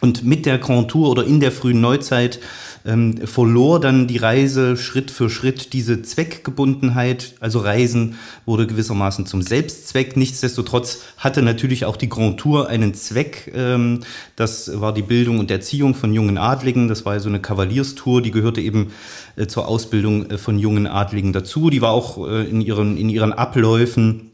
Und 0.03 0.25
mit 0.25 0.47
der 0.47 0.59
Grand 0.59 0.91
Tour 0.91 1.11
oder 1.11 1.25
in 1.25 1.39
der 1.39 1.53
frühen 1.53 1.81
Neuzeit 1.81 2.41
ähm, 2.85 3.19
verlor 3.25 3.79
dann 3.79 4.09
die 4.09 4.17
Reise 4.17 4.77
Schritt 4.77 5.13
für 5.13 5.31
Schritt 5.31 5.73
diese 5.73 6.03
Zweckgebundenheit. 6.03 7.35
Also 7.39 7.61
Reisen 7.61 8.17
wurde 8.45 8.67
gewissermaßen 8.67 9.27
zum 9.27 9.43
Selbstzweck. 9.43 10.17
Nichtsdestotrotz 10.17 11.05
hatte 11.19 11.41
natürlich 11.43 11.85
auch 11.85 11.97
die 11.97 12.09
Grand 12.09 12.41
Tour 12.41 12.69
einen 12.69 12.95
Zweck. 12.95 13.53
Ähm, 13.55 14.01
das 14.35 14.81
war 14.81 14.93
die 14.93 15.03
Bildung 15.03 15.39
und 15.39 15.53
Erziehung 15.53 15.95
von 15.95 16.13
jungen 16.13 16.37
Adligen. 16.37 16.89
Das 16.89 17.07
war 17.07 17.21
so 17.21 17.29
eine 17.29 17.41
Kavalierstour, 17.41 18.23
die 18.23 18.33
gehörte 18.33 18.61
eben 18.61 18.91
äh, 19.37 19.47
zur 19.47 19.69
Ausbildung 19.69 20.29
äh, 20.31 20.37
von 20.37 20.59
jungen 20.59 20.89
Adligen 20.89 21.33
dazu. 21.33 21.71
Die 21.71 21.81
war 21.81 21.93
auch 21.93 22.29
äh, 22.29 22.43
in, 22.51 22.61
ihren, 22.61 22.97
in 22.97 23.09
ihren 23.09 23.33
Abläufen 23.33 24.33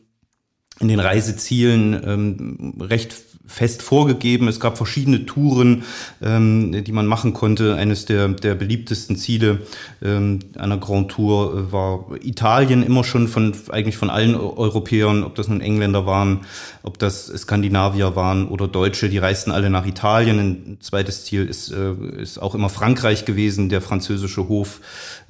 in 0.80 0.88
den 0.88 1.00
Reisezielen 1.00 2.00
ähm, 2.04 2.74
recht 2.80 3.12
fest 3.48 3.82
vorgegeben. 3.82 4.46
Es 4.46 4.60
gab 4.60 4.76
verschiedene 4.76 5.26
Touren, 5.26 5.82
ähm, 6.22 6.84
die 6.84 6.92
man 6.92 7.06
machen 7.06 7.32
konnte. 7.32 7.74
Eines 7.74 8.04
der, 8.04 8.28
der 8.28 8.54
beliebtesten 8.54 9.16
Ziele 9.16 9.62
ähm, 10.02 10.40
einer 10.56 10.76
Grand 10.76 11.10
Tour 11.10 11.54
äh, 11.54 11.72
war 11.72 12.04
Italien, 12.22 12.82
immer 12.82 13.02
schon 13.04 13.26
von 13.26 13.54
eigentlich 13.70 13.96
von 13.96 14.10
allen 14.10 14.36
Europäern, 14.36 15.24
ob 15.24 15.34
das 15.34 15.48
nun 15.48 15.62
Engländer 15.62 16.06
waren, 16.06 16.40
ob 16.82 16.98
das 16.98 17.26
Skandinavier 17.26 18.14
waren 18.14 18.48
oder 18.48 18.68
Deutsche, 18.68 19.08
die 19.08 19.18
reisten 19.18 19.50
alle 19.50 19.70
nach 19.70 19.86
Italien. 19.86 20.38
Ein 20.38 20.76
zweites 20.80 21.24
Ziel 21.24 21.46
ist, 21.46 21.72
äh, 21.72 21.94
ist 22.20 22.40
auch 22.40 22.54
immer 22.54 22.68
Frankreich 22.68 23.24
gewesen, 23.24 23.70
der 23.70 23.80
französische 23.80 24.48
Hof. 24.48 24.80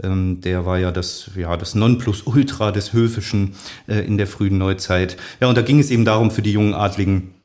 Ähm, 0.02 0.40
der 0.40 0.66
war 0.66 0.78
ja 0.78 0.90
das, 0.90 1.30
ja, 1.36 1.56
das 1.56 1.76
Nonplusultra 1.76 2.72
des 2.72 2.92
Höfischen 2.92 3.54
äh, 3.86 4.00
in 4.00 4.18
der 4.18 4.26
frühen 4.26 4.58
Neuzeit. 4.58 5.16
Ja, 5.40 5.48
und 5.48 5.56
da 5.56 5.62
ging 5.62 5.78
es 5.78 5.90
eben 5.92 6.04
darum, 6.04 6.32
für 6.32 6.42
die 6.42 6.52
jungen 6.52 6.74
Adligen, 6.74 7.37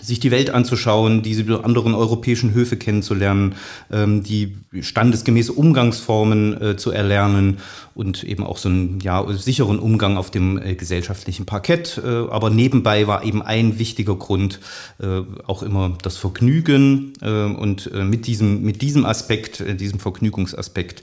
sich 0.00 0.20
die 0.20 0.30
Welt 0.30 0.50
anzuschauen, 0.50 1.22
diese 1.22 1.64
anderen 1.64 1.94
europäischen 1.94 2.54
Höfe 2.54 2.76
kennenzulernen, 2.76 3.54
ähm, 3.90 4.22
die 4.22 4.56
standesgemäße 4.80 5.52
Umgangsformen 5.52 6.60
äh, 6.60 6.76
zu 6.76 6.90
erlernen 6.90 7.58
und 7.94 8.24
eben 8.24 8.44
auch 8.44 8.58
so 8.58 8.68
einen 8.68 9.00
ja, 9.00 9.26
sicheren 9.32 9.78
Umgang 9.78 10.16
auf 10.16 10.30
dem 10.30 10.58
äh, 10.58 10.74
gesellschaftlichen 10.74 11.46
Parkett. 11.46 12.00
Äh, 12.04 12.08
aber 12.08 12.50
nebenbei 12.50 13.06
war 13.06 13.24
eben 13.24 13.42
ein 13.42 13.78
wichtiger 13.78 14.16
Grund 14.16 14.60
äh, 15.00 15.22
auch 15.46 15.62
immer 15.62 15.96
das 16.02 16.18
Vergnügen 16.18 17.14
äh, 17.22 17.44
und 17.44 17.90
äh, 17.92 18.04
mit 18.04 18.26
diesem, 18.26 18.62
mit 18.62 18.82
diesem 18.82 19.06
Aspekt, 19.06 19.60
äh, 19.60 19.74
diesem 19.74 19.98
Vergnügungsaspekt, 19.98 21.02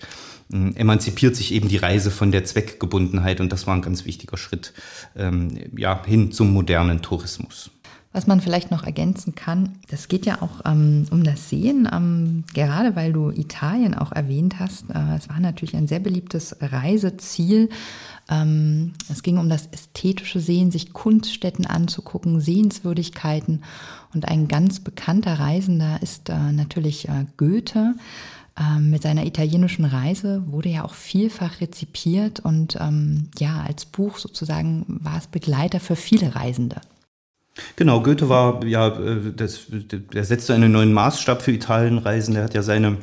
äh, 0.52 0.76
emanzipiert 0.76 1.36
sich 1.36 1.54
eben 1.54 1.68
die 1.68 1.78
Reise 1.78 2.12
von 2.12 2.32
der 2.32 2.46
Zweckgebundenheit 2.46 3.42
und 3.42 3.52
das 3.52 3.66
war 3.66 3.76
ein 3.76 3.82
ganz 3.82 4.06
wichtiger 4.06 4.38
Schritt 4.38 4.74
ähm, 5.16 5.58
ja, 5.76 6.04
hin 6.06 6.32
zum 6.32 6.54
modernen 6.54 7.02
Tourismus. 7.02 7.72
Was 8.14 8.28
man 8.28 8.42
vielleicht 8.42 8.70
noch 8.70 8.84
ergänzen 8.84 9.34
kann, 9.34 9.70
das 9.90 10.08
geht 10.08 10.28
ja 10.28 10.44
auch 10.44 10.62
ähm, 10.66 11.08
um 11.10 11.24
das 11.24 11.50
Sehen, 11.50 11.90
ähm, 11.92 12.44
gerade 12.54 12.96
weil 12.96 13.12
du 13.12 13.32
Italien 13.32 13.96
auch 13.96 14.12
erwähnt 14.12 14.60
hast. 14.60 14.86
Äh, 14.92 15.16
es 15.18 15.30
war 15.30 15.40
natürlich 15.40 15.76
ein 15.76 15.88
sehr 15.88 16.00
beliebtes 16.00 16.56
Reiseziel. 16.62 17.70
Ähm, 18.30 18.94
es 19.12 19.24
ging 19.24 19.40
um 19.40 19.50
das 19.50 19.66
ästhetische 19.66 20.40
Sehen, 20.42 20.70
sich 20.70 20.94
Kunststätten 20.94 21.66
anzugucken, 21.66 22.40
Sehenswürdigkeiten. 22.40 23.64
Und 24.14 24.28
ein 24.28 24.48
ganz 24.48 24.80
bekannter 24.80 25.40
Reisender 25.40 25.98
ist 26.04 26.30
äh, 26.30 26.52
natürlich 26.52 27.10
äh, 27.10 27.26
Goethe. 27.38 27.96
Ähm, 28.56 28.92
mit 28.92 29.02
seiner 29.02 29.26
italienischen 29.26 29.86
Reise 29.86 30.44
wurde 30.52 30.70
ja 30.70 30.86
auch 30.86 30.94
vielfach 30.94 31.62
rezipiert 31.62 32.42
und 32.42 32.78
ähm, 32.80 33.30
ja, 33.40 33.64
als 33.68 33.86
Buch 33.86 34.20
sozusagen 34.20 34.86
war 34.88 35.18
es 35.18 35.26
Begleiter 35.26 35.80
für 35.80 35.96
viele 35.96 36.36
Reisende. 36.36 36.80
Genau, 37.76 38.02
Goethe 38.02 38.30
war 38.30 38.66
ja, 38.66 38.88
äh, 38.88 39.32
das, 39.36 39.68
der 39.70 40.24
setzte 40.24 40.54
einen 40.54 40.72
neuen 40.72 40.94
Maßstab 40.94 41.42
für 41.42 41.52
Italienreisen. 41.52 42.36
Er 42.36 42.44
hat 42.44 42.54
ja 42.54 42.64
seine, 42.64 42.98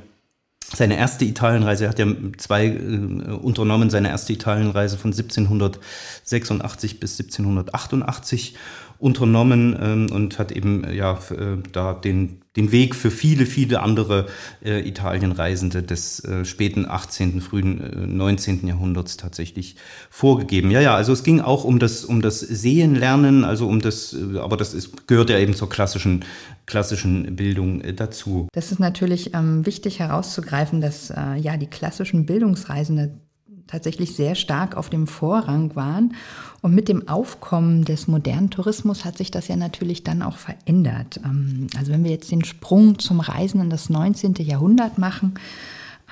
seine 0.73 0.97
erste 0.97 1.25
Italienreise, 1.25 1.85
er 1.85 1.91
hat 1.91 1.99
ja 1.99 2.07
zwei 2.37 2.67
äh, 2.67 3.33
unternommen, 3.33 3.91
seine 3.91 4.09
erste 4.09 4.33
Italienreise 4.33 4.99
von 4.99 5.13
1786 5.13 7.01
bis 7.01 7.21
1788 7.21 8.57
unternommen 8.99 9.79
ähm, 9.81 10.11
und 10.13 10.39
hat 10.39 10.53
eben 10.53 10.85
ja 10.93 11.15
äh, 11.31 11.57
da 11.73 11.95
den 11.95 12.40
den 12.57 12.73
Weg 12.73 12.97
für 12.97 13.13
viele, 13.13 13.47
viele 13.47 13.81
andere 13.81 14.27
äh, 14.65 14.87
Italienreisende 14.87 15.85
des 15.85 16.25
äh, 16.25 16.45
späten 16.45 16.85
18., 16.85 17.41
frühen 17.41 17.81
äh, 17.81 18.07
19. 18.07 18.67
Jahrhunderts 18.67 19.17
tatsächlich 19.17 19.77
vorgegeben. 20.11 20.73
Ja, 20.73 20.81
ja, 20.81 20.95
also 20.97 21.13
es 21.13 21.23
ging 21.23 21.41
auch 21.41 21.63
um 21.63 21.79
das, 21.79 22.05
um 22.05 22.23
das 22.23 22.41
Sehen 22.41 22.97
lernen, 22.97 23.45
also 23.45 23.69
um 23.69 23.81
das, 23.81 24.15
äh, 24.15 24.39
aber 24.39 24.57
das 24.57 24.75
ist, 24.75 25.07
gehört 25.07 25.31
ja 25.31 25.39
eben 25.39 25.55
zur 25.55 25.69
klassischen, 25.69 26.25
klassischen 26.67 27.37
Bildung 27.37 27.83
äh, 27.83 27.95
dazu. 27.95 28.49
Das 28.53 28.73
ist 28.73 28.81
natürlich 28.81 29.33
ähm, 29.33 29.65
wichtig 29.65 30.01
herauszugreifen, 30.01 30.81
dass 30.81 31.11
äh, 31.11 31.37
ja 31.37 31.57
die 31.57 31.69
klassischen 31.69 32.27
Bildungsreisende 32.27 33.21
tatsächlich 33.69 34.17
sehr 34.17 34.35
stark 34.35 34.77
auf 34.77 34.91
dem 34.91 35.07
Vorrang 35.07 35.77
waren. 35.77 36.15
Und 36.63 36.75
mit 36.75 36.89
dem 36.89 37.09
Aufkommen 37.09 37.85
des 37.85 38.07
modernen 38.07 38.51
Tourismus 38.51 39.05
hat 39.05 39.17
sich 39.17 39.31
das 39.31 39.49
ja 39.49 39.57
natürlich 39.57 40.05
dann 40.05 40.23
auch 40.23 40.37
verändert. 40.37 41.21
Ähm, 41.25 41.69
also 41.79 41.93
wenn 41.93 42.05
wir 42.05 42.11
jetzt 42.11 42.31
den 42.31 42.45
Sprung 42.45 42.99
zum 42.99 43.21
Reisen 43.21 43.61
in 43.61 43.71
das 43.71 43.89
19. 43.89 44.35
Jahrhundert 44.35 44.99
machen, 44.99 45.35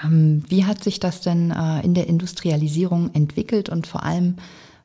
ähm, 0.04 0.42
wie 0.48 0.64
hat 0.64 0.82
sich 0.82 1.00
das 1.00 1.20
denn 1.20 1.50
äh, 1.50 1.80
in 1.82 1.94
der 1.94 2.06
Industrialisierung 2.06 3.14
entwickelt 3.14 3.68
und 3.68 3.86
vor 3.86 4.04
allem, 4.04 4.36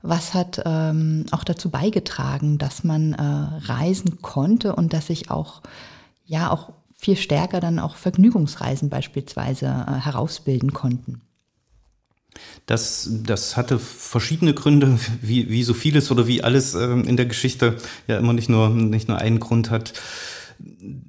was 0.02 0.34
hat 0.34 0.62
ähm, 0.66 1.26
auch 1.32 1.46
dazu 1.46 1.70
beigetragen, 1.70 2.58
dass 2.58 2.84
man 2.84 3.14
äh, 3.14 3.22
reisen 3.22 4.22
konnte 4.22 4.76
und 4.76 4.92
dass 4.92 5.08
sich 5.08 5.32
auch, 5.32 5.62
ja, 6.26 6.52
auch 6.52 6.74
viel 6.98 7.16
stärker 7.16 7.62
dann 7.62 7.80
auch 7.80 7.96
Vergnügungsreisen 7.96 8.90
beispielsweise 8.90 9.66
äh, 9.66 9.94
herausbilden 9.94 10.74
konnten? 10.74 11.22
Das, 12.66 13.10
das 13.26 13.58
hatte 13.58 13.80
verschiedene 13.80 14.54
Gründe, 14.54 14.98
wie, 15.22 15.50
wie 15.50 15.64
so 15.64 15.74
vieles 15.74 16.12
oder 16.12 16.28
wie 16.28 16.44
alles 16.44 16.76
ähm, 16.76 17.04
in 17.06 17.18
der 17.18 17.26
Geschichte 17.26 17.76
ja 18.08 18.18
immer 18.18 18.34
nicht 18.34 18.50
nur, 18.50 18.70
nicht 18.70 19.08
nur 19.08 19.18
einen 19.18 19.40
Grund 19.40 19.70
hat. 19.70 19.94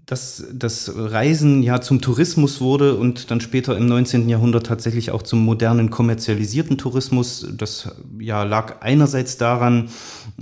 Dass 0.07 0.45
das 0.52 0.90
Reisen 0.97 1.62
ja 1.62 1.81
zum 1.81 2.00
Tourismus 2.00 2.61
wurde 2.61 2.97
und 2.97 3.31
dann 3.31 3.40
später 3.40 3.76
im 3.76 3.87
19. 3.87 4.28
Jahrhundert 4.28 4.66
tatsächlich 4.66 5.12
auch 5.12 5.23
zum 5.23 5.45
modernen 5.45 5.90
kommerzialisierten 5.90 6.76
Tourismus, 6.76 7.47
das 7.52 7.88
ja 8.19 8.43
lag 8.43 8.81
einerseits 8.81 9.37
daran, 9.37 9.90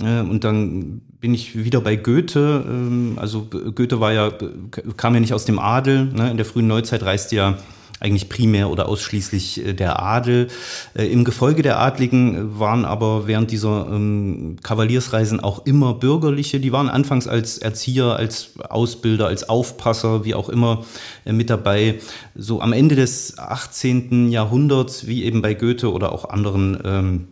äh, 0.01 0.21
und 0.21 0.43
dann 0.43 1.01
bin 1.19 1.33
ich 1.33 1.63
wieder 1.63 1.79
bei 1.81 1.95
Goethe. 1.95 2.65
Ähm, 2.67 3.13
also 3.17 3.47
Goethe 3.75 3.99
war 3.99 4.13
ja, 4.13 4.31
kam 4.97 5.13
ja 5.13 5.19
nicht 5.19 5.33
aus 5.33 5.45
dem 5.45 5.59
Adel. 5.59 6.05
Ne? 6.05 6.31
In 6.31 6.37
der 6.37 6.45
frühen 6.45 6.67
Neuzeit 6.67 7.03
reiste 7.03 7.35
ja 7.35 7.57
eigentlich 8.03 8.29
primär 8.29 8.69
oder 8.69 8.87
ausschließlich 8.89 9.65
äh, 9.65 9.73
der 9.73 10.01
Adel. 10.01 10.49
Äh, 10.93 11.05
Im 11.05 11.23
Gefolge 11.23 11.61
der 11.63 11.79
Adligen 11.79 12.59
waren 12.59 12.85
aber 12.85 13.27
während 13.27 13.49
dieser 13.49 13.87
ähm, 13.89 14.57
Kavaliersreisen 14.61 15.39
auch 15.39 15.65
immer 15.65 15.93
Bürgerliche. 15.93 16.59
Die 16.59 16.71
waren 16.71 16.89
anfangs 16.89 17.27
als 17.27 17.57
Erzieher, 17.57 18.15
als 18.17 18.51
Ausbilder, 18.69 19.27
als 19.27 19.47
Aufpasser, 19.47 20.25
wie 20.25 20.35
auch 20.35 20.49
immer 20.49 20.85
äh, 21.25 21.31
mit 21.31 21.49
dabei. 21.49 21.99
So 22.35 22.61
am 22.61 22.73
Ende 22.73 22.95
des 22.95 23.37
18. 23.37 24.29
Jahrhunderts, 24.29 25.07
wie 25.07 25.23
eben 25.23 25.41
bei 25.41 25.53
Goethe 25.53 25.91
oder 25.91 26.11
auch 26.11 26.29
anderen 26.29 26.77
ähm, 26.83 27.27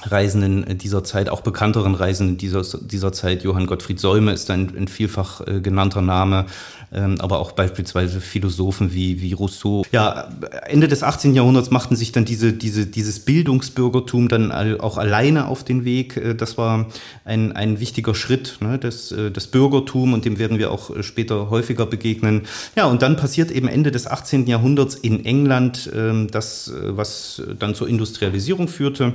Reisenden 0.00 0.78
dieser 0.78 1.04
Zeit, 1.04 1.28
auch 1.28 1.42
bekannteren 1.42 1.94
Reisenden 1.94 2.38
dieser, 2.38 2.62
dieser 2.80 3.12
Zeit. 3.12 3.44
Johann 3.44 3.66
Gottfried 3.66 4.00
Säume 4.00 4.32
ist 4.32 4.50
ein, 4.50 4.72
ein 4.74 4.88
vielfach 4.88 5.46
äh, 5.46 5.60
genannter 5.60 6.00
Name, 6.00 6.46
ähm, 6.92 7.16
aber 7.20 7.38
auch 7.40 7.52
beispielsweise 7.52 8.22
Philosophen 8.22 8.94
wie, 8.94 9.20
wie 9.20 9.34
Rousseau. 9.34 9.84
Ja, 9.92 10.30
Ende 10.66 10.88
des 10.88 11.02
18. 11.02 11.34
Jahrhunderts 11.34 11.70
machten 11.70 11.94
sich 11.94 12.10
dann 12.10 12.24
diese, 12.24 12.54
diese, 12.54 12.86
dieses 12.86 13.20
Bildungsbürgertum 13.20 14.28
dann 14.28 14.50
auch 14.80 14.96
alleine 14.96 15.46
auf 15.46 15.62
den 15.62 15.84
Weg. 15.84 16.16
Äh, 16.16 16.34
das 16.34 16.56
war 16.56 16.86
ein, 17.26 17.52
ein 17.52 17.78
wichtiger 17.78 18.14
Schritt, 18.14 18.58
ne, 18.60 18.78
das, 18.78 19.12
äh, 19.12 19.30
das 19.30 19.46
Bürgertum 19.46 20.14
und 20.14 20.24
dem 20.24 20.38
werden 20.38 20.58
wir 20.58 20.70
auch 20.70 20.88
äh, 20.88 21.02
später 21.02 21.50
häufiger 21.50 21.84
begegnen. 21.84 22.42
Ja, 22.76 22.86
und 22.86 23.02
dann 23.02 23.16
passiert 23.16 23.50
eben 23.50 23.68
Ende 23.68 23.90
des 23.90 24.06
18. 24.06 24.46
Jahrhunderts 24.46 24.94
in 24.94 25.26
England 25.26 25.86
äh, 25.92 26.26
das, 26.28 26.72
was 26.74 27.42
dann 27.58 27.74
zur 27.74 27.88
Industrialisierung 27.88 28.68
führte. 28.68 29.12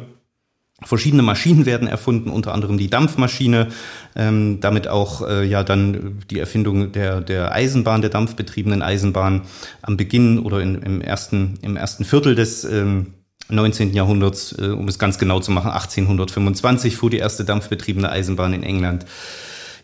Verschiedene 0.83 1.23
Maschinen 1.23 1.65
werden 1.65 1.87
erfunden, 1.87 2.29
unter 2.29 2.53
anderem 2.53 2.77
die 2.77 2.89
Dampfmaschine, 2.89 3.69
ähm, 4.15 4.59
damit 4.59 4.87
auch 4.87 5.27
äh, 5.27 5.43
ja 5.43 5.63
dann 5.63 6.19
die 6.29 6.39
Erfindung 6.39 6.91
der, 6.91 7.19
der 7.21 7.51
Eisenbahn, 7.51 8.01
der 8.01 8.11
dampfbetriebenen 8.11 8.83
Eisenbahn 8.83 9.41
am 9.81 9.97
Beginn 9.97 10.37
oder 10.37 10.61
in, 10.61 10.75
im, 10.83 11.01
ersten, 11.01 11.57
im 11.63 11.77
ersten 11.77 12.05
Viertel 12.05 12.35
des 12.35 12.63
ähm, 12.63 13.13
19. 13.49 13.93
Jahrhunderts, 13.93 14.55
äh, 14.59 14.67
um 14.67 14.87
es 14.87 14.99
ganz 14.99 15.17
genau 15.17 15.39
zu 15.39 15.51
machen, 15.51 15.71
1825 15.71 16.95
fuhr 16.95 17.09
die 17.09 17.17
erste 17.17 17.43
dampfbetriebene 17.43 18.09
Eisenbahn 18.09 18.53
in 18.53 18.61
England. 18.61 19.05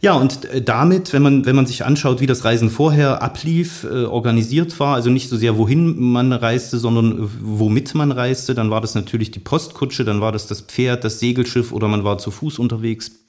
Ja, 0.04 0.16
und 0.16 0.44
äh, 0.46 0.62
damit, 0.62 1.14
wenn 1.14 1.22
man, 1.22 1.46
wenn 1.46 1.56
man 1.56 1.66
sich 1.66 1.86
anschaut, 1.86 2.20
wie 2.20 2.26
das 2.26 2.44
Reisen 2.44 2.70
vorher 2.70 3.22
ablief, 3.22 3.86
äh, 3.86 4.04
organisiert 4.04 4.78
war, 4.82 4.96
also 4.96 5.10
nicht 5.10 5.30
so 5.30 5.38
sehr 5.38 5.58
wohin 5.58 5.98
man 5.98 6.34
reiste, 6.34 6.78
sondern 6.78 7.24
äh, 7.24 7.28
womit 7.42 7.96
man 7.96 8.12
reiste, 8.12 8.54
dann 8.54 8.70
war 8.70 8.82
das 8.82 8.96
natürlich 8.96 9.32
die 9.32 9.40
Postkutsche, 9.40 10.04
dann 10.04 10.20
war 10.20 10.34
das 10.34 10.46
das 10.46 10.60
Pferd, 10.60 11.06
das 11.06 11.22
Segelschiff 11.22 11.72
oder 11.72 11.88
man 11.88 12.04
war 12.04 12.18
zu 12.18 12.32
Fuß 12.32 12.60
unterwegs. 12.60 13.23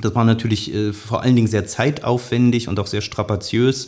Das 0.00 0.12
war 0.16 0.24
natürlich 0.24 0.74
äh, 0.74 0.92
vor 0.92 1.22
allen 1.22 1.36
Dingen 1.36 1.46
sehr 1.46 1.66
zeitaufwendig 1.66 2.66
und 2.66 2.80
auch 2.80 2.88
sehr 2.88 3.00
strapaziös. 3.00 3.86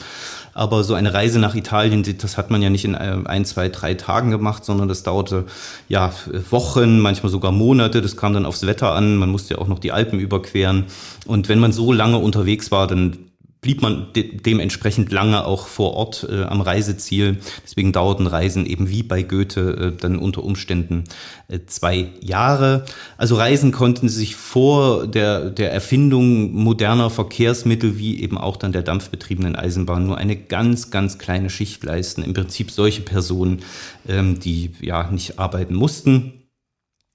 Aber 0.55 0.85
so 0.85 0.95
eine 0.95 1.13
Reise 1.13 1.41
nach 1.41 1.57
Italien, 1.57 2.05
das 2.19 2.37
hat 2.37 2.49
man 2.49 2.63
ja 2.63 2.71
nicht 2.71 2.85
in 2.85 2.95
äh, 2.95 3.19
ein, 3.25 3.45
zwei, 3.45 3.69
drei 3.69 3.95
Tagen 3.95 4.31
gemacht, 4.31 4.65
sondern 4.65 4.87
das 4.87 5.03
dauerte 5.03 5.47
ja 5.89 6.13
Wochen, 6.51 7.01
manchmal 7.01 7.31
sogar 7.31 7.51
Monate. 7.51 8.03
Das 8.03 8.17
kam 8.17 8.35
dann 8.35 8.47
aufs 8.47 8.67
Wetter 8.67 8.93
an. 8.93 9.17
Man 9.17 9.31
musste 9.31 9.55
ja 9.55 9.61
auch 9.61 9.67
noch 9.67 9.81
die 9.81 9.91
Alpen 9.91 10.21
überqueren. 10.21 10.85
Und 11.27 11.49
wenn 11.49 11.59
man 11.59 11.73
so 11.73 11.93
lange 11.93 12.19
unterwegs 12.19 12.71
war, 12.71 12.87
dann 12.87 13.19
blieb 13.67 13.83
man 13.83 14.13
de 14.15 14.37
dementsprechend 14.37 15.11
lange 15.11 15.45
auch 15.45 15.67
vor 15.67 15.95
Ort 15.95 16.25
äh, 16.31 16.45
am 16.45 16.61
Reiseziel. 16.61 17.39
Deswegen 17.65 17.91
dauerten 17.91 18.29
Reisen 18.29 18.65
eben 18.65 18.89
wie 18.89 19.03
bei 19.03 19.25
Goethe 19.25 19.93
äh, 19.97 20.01
dann 20.01 20.21
unter 20.21 20.45
Umständen 20.45 21.03
äh, 21.49 21.59
zwei 21.67 22.13
Jahre. 22.21 22.85
Also 23.19 23.35
Reisen 23.35 23.73
konnten 23.73 24.09
sich 24.09 24.37
vor 24.37 25.09
der, 25.09 25.51
der 25.51 25.73
Erfindung 25.73 26.53
moderner 26.53 27.11
Verkehrsmittel 27.11 27.99
wie 27.99 28.23
eben 28.23 28.39
auch 28.39 28.57
dann 28.57 28.71
der 28.71 28.83
dampfbetriebenen 28.83 29.57
Eisenbahn 29.57 30.07
nur 30.07 30.17
eine 30.17 30.37
ganz, 30.37 30.93
ganz 30.93 31.19
kleine 31.19 31.51
Schicht 31.51 31.83
leisten. 31.83 32.23
Im 32.23 32.35
Prinzip 32.35 32.71
solche 32.71 33.03
Personen, 33.03 33.65
ähm, 34.09 34.39
die 34.39 34.71
ja 34.81 35.11
nicht 35.11 35.41
arbeiten 35.41 35.75
mussten 35.75 36.46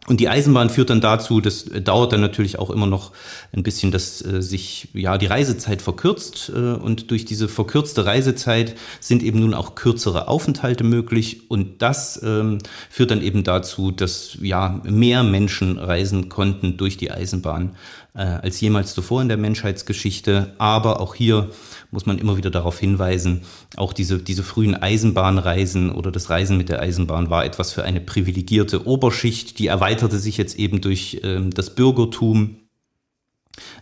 und 0.08 0.20
die 0.20 0.30
Eisenbahn 0.30 0.72
führt 0.72 0.90
dann 0.90 1.00
dazu, 1.00 1.42
das 1.42 1.66
dauert 1.66 2.12
dann 2.12 2.22
natürlich 2.22 2.58
auch 2.58 2.72
immer 2.72 2.88
noch 2.88 3.12
ein 3.54 3.62
bisschen, 3.62 3.92
dass 3.92 4.26
äh, 4.26 4.42
sich 4.42 4.88
ja 4.94 5.20
die 5.20 5.28
Reisezeit 5.28 5.84
verkürzt 5.84 6.52
äh, 6.56 6.58
und 6.58 7.12
durch 7.12 7.24
diese 7.24 7.48
verkürzte 7.48 8.04
Reisezeit 8.04 8.76
sind 9.00 9.22
eben 9.22 9.40
nun 9.40 9.54
auch 9.54 9.76
kürzere 9.76 10.28
Aufenthalte 10.28 10.84
möglich 10.84 11.52
und 11.52 11.84
das 11.84 12.20
ähm, 12.24 12.58
führt 12.90 13.12
dann 13.12 13.22
eben 13.22 13.44
dazu, 13.44 13.92
dass 13.92 14.38
ja 14.42 14.82
mehr 14.84 15.22
Menschen 15.22 15.78
reisen 15.78 16.30
konnten 16.30 16.78
durch 16.78 16.98
die 16.98 17.12
Eisenbahn 17.12 17.76
äh, 18.16 18.22
als 18.22 18.60
jemals 18.60 18.96
zuvor 18.96 19.22
in 19.22 19.28
der 19.28 19.38
Menschheitsgeschichte. 19.38 20.54
Aber 20.58 21.00
auch 21.00 21.16
hier 21.16 21.50
muss 21.92 22.06
man 22.06 22.18
immer 22.18 22.38
wieder 22.38 22.50
darauf 22.50 22.80
hinweisen, 22.80 23.42
auch 23.76 23.94
diese, 23.94 24.20
diese 24.20 24.44
frühen 24.44 24.76
Eisenbahnreisen 24.76 25.92
oder 25.92 26.12
das 26.12 26.30
Reisen 26.30 26.58
mit 26.58 26.70
der 26.70 26.80
Eisenbahn 26.80 27.30
war 27.30 27.46
etwas 27.46 27.74
für 27.74 27.84
eine 27.84 28.02
privilegierte 28.02 28.88
Oberschicht, 28.88 29.60
die 29.60 29.68
erweiterte 29.68 30.18
sich 30.18 30.38
jetzt 30.38 30.58
eben 30.58 30.82
durch 30.82 31.22
äh, 31.24 31.42
das 31.50 31.76
Bürgertum, 31.76 32.56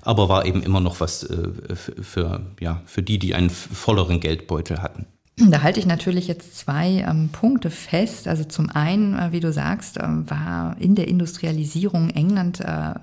aber 0.02 0.28
war 0.28 0.46
eben 0.46 0.64
immer 0.64 0.80
noch 0.80 1.00
was 1.00 1.24
äh, 1.24 1.76
für, 1.76 2.42
ja, 2.60 2.82
für 2.86 3.04
die, 3.04 3.20
die 3.20 3.36
einen 3.36 3.50
volleren 3.50 4.20
Geldbeutel 4.20 4.82
hatten. 4.82 5.06
Da 5.48 5.62
halte 5.62 5.80
ich 5.80 5.86
natürlich 5.86 6.28
jetzt 6.28 6.58
zwei 6.58 7.06
ähm, 7.08 7.30
Punkte 7.30 7.70
fest. 7.70 8.28
Also 8.28 8.44
zum 8.44 8.70
einen, 8.70 9.18
äh, 9.18 9.32
wie 9.32 9.40
du 9.40 9.54
sagst, 9.54 9.98
äh, 9.98 10.04
war 10.04 10.76
in 10.80 10.96
der 10.96 11.08
Industrialisierung 11.08 12.10
England 12.10 12.60
äh, 12.60 12.96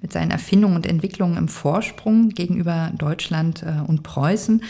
mit 0.00 0.12
seinen 0.12 0.30
Erfindungen 0.30 0.76
und 0.76 0.86
Entwicklungen 0.86 1.36
im 1.36 1.48
Vorsprung 1.48 2.30
gegenüber 2.30 2.90
Deutschland 2.96 3.62
äh, 3.62 3.82
und 3.86 4.02
Preußen. 4.02 4.62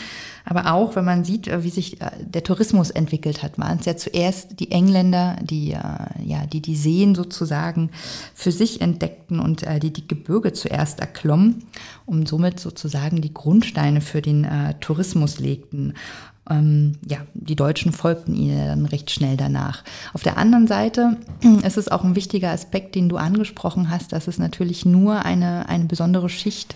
Aber 0.44 0.72
auch, 0.72 0.96
wenn 0.96 1.04
man 1.04 1.24
sieht, 1.24 1.46
äh, 1.46 1.62
wie 1.62 1.70
sich 1.70 2.00
äh, 2.00 2.10
der 2.20 2.42
Tourismus 2.42 2.90
entwickelt 2.90 3.44
hat, 3.44 3.56
waren 3.56 3.78
es 3.78 3.86
ja 3.86 3.96
zuerst 3.96 4.58
die 4.58 4.72
Engländer, 4.72 5.36
die 5.42 5.68
ja 5.68 6.46
die 6.46 6.60
die 6.60 6.76
Seen 6.76 7.14
sozusagen 7.14 7.90
für 8.34 8.50
sich 8.50 8.80
entdeckten 8.80 9.38
und 9.38 9.64
die 9.82 9.92
die 9.92 10.08
Gebirge 10.08 10.52
zuerst 10.52 11.00
erklommen, 11.00 11.64
um 12.04 12.26
somit 12.26 12.58
sozusagen 12.58 13.20
die 13.20 13.32
Grundsteine 13.32 14.00
für 14.00 14.20
den 14.20 14.46
Tourismus 14.80 15.38
legten. 15.38 15.94
Ähm, 16.50 16.94
ja, 17.06 17.18
die 17.34 17.54
Deutschen 17.54 17.92
folgten 17.92 18.34
ihnen 18.34 18.66
dann 18.66 18.86
recht 18.86 19.10
schnell 19.10 19.36
danach. 19.36 19.84
Auf 20.12 20.22
der 20.22 20.38
anderen 20.38 20.66
Seite 20.66 21.16
ist 21.64 21.76
es 21.76 21.88
auch 21.88 22.04
ein 22.04 22.16
wichtiger 22.16 22.50
Aspekt, 22.50 22.94
den 22.94 23.08
du 23.08 23.16
angesprochen 23.16 23.90
hast, 23.90 24.12
dass 24.12 24.28
es 24.28 24.38
natürlich 24.38 24.84
nur 24.84 25.24
eine, 25.24 25.68
eine 25.68 25.84
besondere 25.84 26.28
Schicht 26.28 26.74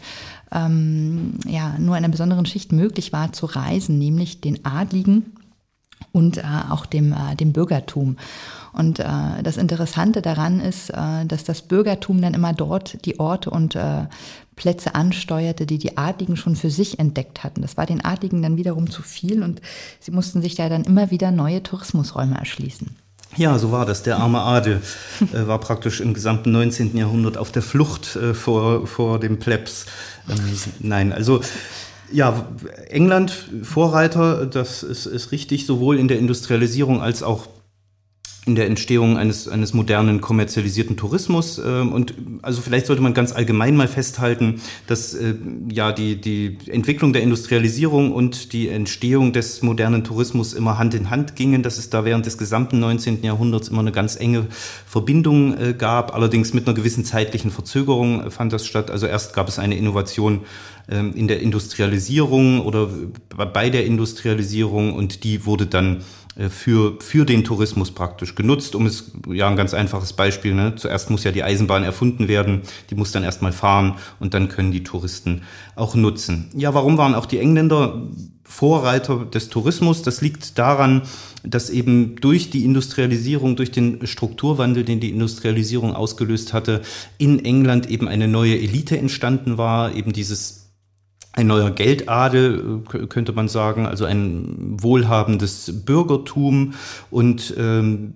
ähm, 0.53 1.35
ja, 1.47 1.77
nur 1.79 1.97
einer 1.97 2.09
besonderen 2.09 2.47
Schicht 2.47 2.73
möglich 2.73 3.13
war 3.13 3.33
zu 3.33 3.47
reisen, 3.47 3.99
nämlich 3.99 4.41
den 4.41 4.65
Adligen 4.65 5.33
und 6.13 6.39
äh, 6.39 6.43
auch 6.71 6.87
dem, 6.87 7.13
äh, 7.13 7.35
dem 7.35 7.53
Bürgertum. 7.53 8.17
Und 8.73 8.99
äh, 9.01 9.43
das 9.43 9.57
Interessante 9.57 10.23
daran 10.23 10.61
ist, 10.61 10.91
äh, 10.91 11.25
dass 11.27 11.45
das 11.45 11.63
Bürgertum 11.63 12.21
dann 12.21 12.35
immer 12.35 12.53
dort 12.53 13.05
die 13.07 13.19
Orte 13.19 13.51
und 13.51 13.75
äh, 13.75 14.05
Plätze 14.57 14.95
ansteuerte, 14.95 15.67
die 15.67 15.79
die 15.79 15.99
Adligen 15.99 16.37
schon 16.37 16.57
für 16.57 16.71
sich 16.71 16.99
entdeckt 16.99 17.45
hatten. 17.45 17.61
Das 17.61 17.77
war 17.77 17.85
den 17.85 18.05
Adligen 18.05 18.43
dann 18.43 18.57
wiederum 18.57 18.91
zu 18.91 19.03
viel 19.03 19.43
und 19.43 19.61
sie 20.01 20.11
mussten 20.11 20.41
sich 20.41 20.55
da 20.55 20.69
dann 20.71 20.85
immer 20.85 21.11
wieder 21.11 21.31
neue 21.31 21.63
Tourismusräume 21.63 22.37
erschließen. 22.37 22.97
Ja, 23.37 23.59
so 23.59 23.71
war 23.71 23.85
das. 23.85 24.03
Der 24.03 24.17
arme 24.17 24.41
Adel 24.41 24.81
äh, 25.33 25.47
war 25.47 25.61
praktisch 25.61 26.01
im 26.01 26.15
gesamten 26.15 26.53
19. 26.53 26.97
Jahrhundert 26.97 27.37
auf 27.37 27.53
der 27.53 27.63
Flucht 27.63 28.17
äh, 28.17 28.33
vor, 28.33 28.87
vor 28.87 29.21
dem 29.21 29.39
Plebs. 29.39 29.85
Ähm, 30.29 30.39
nein, 30.79 31.13
also 31.13 31.43
ja, 32.11 32.47
England 32.89 33.51
Vorreiter, 33.63 34.47
das 34.47 34.83
ist, 34.83 35.07
ist 35.07 35.33
richtig, 35.33 35.67
sowohl 35.67 35.99
in 35.99 36.09
der 36.09 36.19
Industrialisierung 36.19 37.03
als 37.03 37.23
auch 37.23 37.47
in 38.47 38.55
der 38.55 38.67
Entstehung 38.67 39.19
eines, 39.19 39.49
eines 39.49 39.75
modernen 39.75 40.21
kommerzialisierten 40.21 40.97
Tourismus. 40.97 41.59
Ähm, 41.59 41.93
und 41.93 42.15
also 42.43 42.63
vielleicht 42.63 42.87
sollte 42.87 43.03
man 43.03 43.13
ganz 43.13 43.33
allgemein 43.33 43.77
mal 43.77 43.89
festhalten, 43.89 44.63
dass 44.87 45.15
äh, 45.15 45.35
ja 45.71 45.91
die, 45.91 46.21
die 46.21 46.57
Entwicklung 46.69 47.13
der 47.13 47.23
Industrialisierung 47.23 48.13
und 48.13 48.53
die 48.53 48.69
Entstehung 48.69 49.33
des 49.33 49.63
modernen 49.63 50.05
Tourismus 50.05 50.55
immer 50.55 50.79
Hand 50.79 50.95
in 50.95 51.11
Hand 51.11 51.35
gingen, 51.35 51.65
dass 51.65 51.77
es 51.77 51.91
da 51.91 52.05
während 52.05 52.25
des 52.25 52.39
gesamten 52.39 52.79
19. 52.79 53.25
Jahrhunderts 53.25 53.67
immer 53.67 53.81
eine 53.81 53.93
ganz 53.93 54.15
enge 54.15 54.47
Verbindung 54.87 55.59
äh, 55.59 55.75
gab. 55.75 56.15
Allerdings 56.15 56.55
mit 56.55 56.69
einer 56.69 56.75
gewissen 56.75 57.05
zeitlichen 57.05 57.51
Verzögerung 57.51 58.31
fand 58.31 58.53
das 58.53 58.65
statt. 58.65 58.93
Also 58.93 59.09
erst 59.09 59.35
gab 59.35 59.49
es 59.49 59.59
eine 59.59 59.77
Innovation 59.77 60.43
ähm, 60.89 61.15
in 61.17 61.27
der 61.27 61.41
Industrialisierung 61.41 62.61
oder 62.61 62.89
bei 63.53 63.71
der 63.71 63.87
Industrialisierung 63.87 64.95
und 64.95 65.25
die 65.25 65.47
wurde 65.47 65.67
dann 65.67 65.97
äh, 65.97 66.01
für, 66.51 66.99
für 67.01 67.25
den 67.25 67.45
Tourismus 67.45 67.91
praktisch 67.91 68.35
genutzt, 68.35 68.75
um 68.75 68.85
es, 68.85 69.13
ja, 69.29 69.49
ein 69.49 69.57
ganz 69.57 69.73
einfaches 69.73 70.13
Beispiel, 70.13 70.55
ne? 70.55 70.75
zuerst 70.77 71.09
muss 71.09 71.25
ja 71.25 71.33
die 71.33 71.43
Eisenbahn 71.43 71.83
erfunden 71.83 72.29
werden, 72.29 72.63
die 72.91 72.95
muss 72.95 73.11
dann 73.11 73.25
erstmal 73.25 73.53
fahren 73.53 73.95
und 74.21 74.35
dann 74.35 74.49
können 74.49 74.71
die 74.71 74.85
Touristen 74.85 75.43
auch 75.77 75.95
nutzen. 75.95 76.51
Ja, 76.55 76.75
warum 76.75 76.99
waren 76.99 77.15
auch 77.15 77.27
die 77.27 77.39
Engländer 77.39 78.03
Vorreiter 78.45 79.25
des 79.25 79.49
Tourismus? 79.49 80.03
Das 80.03 80.21
liegt 80.21 80.59
daran, 80.59 81.03
dass 81.43 81.71
eben 81.71 82.17
durch 82.17 82.51
die 82.51 82.65
Industrialisierung, 82.65 83.57
durch 83.57 83.71
den 83.71 84.07
Strukturwandel, 84.07 84.85
den 84.85 85.01
die 85.01 85.11
Industrialisierung 85.11 85.95
ausgelöst 85.95 86.53
hatte, 86.53 86.83
in 87.17 87.45
England 87.45 87.89
eben 87.89 88.09
eine 88.09 88.29
neue 88.29 88.59
Elite 88.59 88.99
entstanden 88.99 89.57
war, 89.57 89.95
eben 89.95 90.13
dieses 90.13 90.66
ein 91.37 91.47
neuer 91.47 91.71
Geldadel, 91.71 92.83
äh, 92.93 93.07
könnte 93.07 93.33
man 93.33 93.47
sagen, 93.47 93.87
also 93.87 94.05
ein 94.05 94.77
wohlhabendes 94.81 95.85
Bürgertum. 95.85 96.75
Und 97.11 97.55
ähm, 97.57 98.15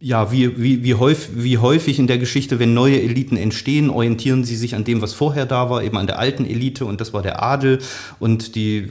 ja, 0.00 0.32
wie, 0.32 0.60
wie, 0.60 0.82
wie, 0.82 0.94
häufig, 0.94 1.30
wie 1.36 1.58
häufig 1.58 1.98
in 1.98 2.06
der 2.06 2.18
Geschichte, 2.18 2.58
wenn 2.58 2.74
neue 2.74 3.00
Eliten 3.00 3.36
entstehen, 3.36 3.90
orientieren 3.90 4.44
sie 4.44 4.56
sich 4.56 4.74
an 4.74 4.84
dem, 4.84 5.00
was 5.00 5.12
vorher 5.12 5.46
da 5.46 5.70
war, 5.70 5.82
eben 5.82 5.96
an 5.96 6.06
der 6.06 6.18
alten 6.18 6.44
Elite. 6.44 6.84
Und 6.86 7.00
das 7.00 7.12
war 7.12 7.22
der 7.22 7.42
Adel. 7.42 7.78
Und 8.18 8.56
die 8.56 8.90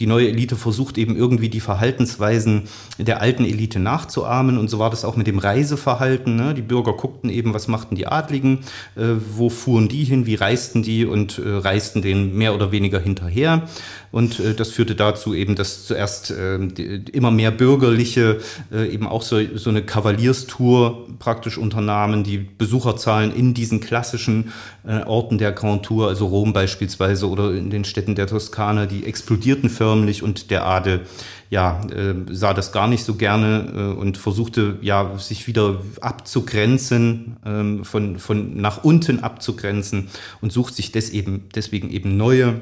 die 0.00 0.06
neue 0.06 0.28
Elite 0.28 0.56
versucht 0.56 0.96
eben 0.96 1.14
irgendwie 1.14 1.50
die 1.50 1.60
Verhaltensweisen 1.60 2.62
der 2.96 3.20
alten 3.20 3.44
Elite 3.44 3.78
nachzuahmen. 3.78 4.56
Und 4.56 4.68
so 4.68 4.78
war 4.78 4.88
das 4.88 5.04
auch 5.04 5.14
mit 5.14 5.26
dem 5.26 5.38
Reiseverhalten. 5.38 6.36
Ne? 6.36 6.54
Die 6.54 6.62
Bürger 6.62 6.94
guckten 6.94 7.28
eben, 7.28 7.52
was 7.52 7.68
machten 7.68 7.96
die 7.96 8.06
Adligen, 8.06 8.60
äh, 8.96 9.02
wo 9.36 9.50
fuhren 9.50 9.88
die 9.88 10.04
hin, 10.04 10.24
wie 10.24 10.36
reisten 10.36 10.82
die 10.82 11.04
und 11.04 11.38
äh, 11.38 11.48
reisten 11.48 12.00
denen 12.00 12.34
mehr 12.36 12.54
oder 12.54 12.72
weniger 12.72 12.98
hinterher. 12.98 13.68
Und 14.10 14.40
äh, 14.40 14.54
das 14.54 14.70
führte 14.70 14.94
dazu 14.94 15.34
eben, 15.34 15.54
dass 15.54 15.84
zuerst 15.86 16.30
äh, 16.30 16.58
die, 16.66 17.04
immer 17.12 17.30
mehr 17.30 17.50
Bürgerliche 17.50 18.40
äh, 18.72 18.88
eben 18.88 19.06
auch 19.06 19.22
so, 19.22 19.38
so 19.54 19.68
eine 19.68 19.82
Kavalierstour 19.82 21.06
praktisch 21.18 21.58
unternahmen, 21.58 22.24
die 22.24 22.38
Besucherzahlen 22.38 23.34
in 23.34 23.52
diesen 23.52 23.80
klassischen 23.80 24.52
äh, 24.86 25.02
Orten 25.02 25.36
der 25.36 25.52
Grand 25.52 25.84
Tour, 25.84 26.08
also 26.08 26.26
Rom 26.26 26.54
beispielsweise 26.54 27.28
oder 27.28 27.52
in 27.52 27.68
den 27.68 27.84
Städten 27.84 28.14
der 28.14 28.26
Toskana, 28.26 28.86
die 28.86 29.04
explodierten 29.04 29.68
förmlich 29.68 29.89
und 30.22 30.50
der 30.50 30.66
Adel 30.66 31.06
ja, 31.50 31.80
äh, 31.88 32.14
sah 32.30 32.54
das 32.54 32.70
gar 32.70 32.86
nicht 32.86 33.04
so 33.04 33.16
gerne 33.16 33.72
äh, 33.74 33.98
und 33.98 34.16
versuchte 34.16 34.78
ja 34.82 35.18
sich 35.18 35.48
wieder 35.48 35.80
abzugrenzen, 36.00 37.36
ähm, 37.44 37.84
von, 37.84 38.18
von 38.18 38.56
nach 38.60 38.84
unten 38.84 39.20
abzugrenzen 39.20 40.08
und 40.40 40.52
sucht 40.52 40.76
sich 40.76 40.92
des 40.92 41.10
eben, 41.10 41.48
deswegen 41.54 41.90
eben 41.90 42.16
neue 42.16 42.60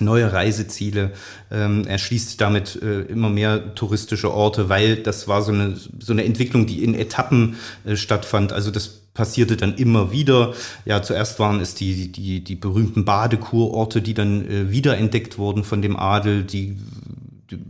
neue 0.00 0.30
Reiseziele, 0.30 1.12
ähm, 1.50 1.86
erschließt 1.86 2.38
damit 2.40 2.80
äh, 2.82 3.02
immer 3.02 3.30
mehr 3.30 3.74
touristische 3.74 4.30
Orte, 4.32 4.68
weil 4.68 4.96
das 4.96 5.26
war 5.26 5.40
so 5.40 5.52
eine, 5.52 5.74
so 5.74 6.12
eine 6.12 6.24
Entwicklung, 6.24 6.66
die 6.66 6.84
in 6.84 6.94
Etappen 6.94 7.56
äh, 7.86 7.96
stattfand. 7.96 8.52
Also 8.52 8.70
das 8.70 9.05
passierte 9.16 9.56
dann 9.56 9.74
immer 9.74 10.12
wieder. 10.12 10.54
Ja, 10.84 11.02
zuerst 11.02 11.40
waren 11.40 11.60
es 11.60 11.74
die, 11.74 12.12
die, 12.12 12.44
die 12.44 12.54
berühmten 12.54 13.04
Badekurorte, 13.04 14.02
die 14.02 14.14
dann 14.14 14.46
äh, 14.46 14.70
wiederentdeckt 14.70 15.38
wurden 15.38 15.64
von 15.64 15.82
dem 15.82 15.96
Adel, 15.96 16.44
die 16.44 16.76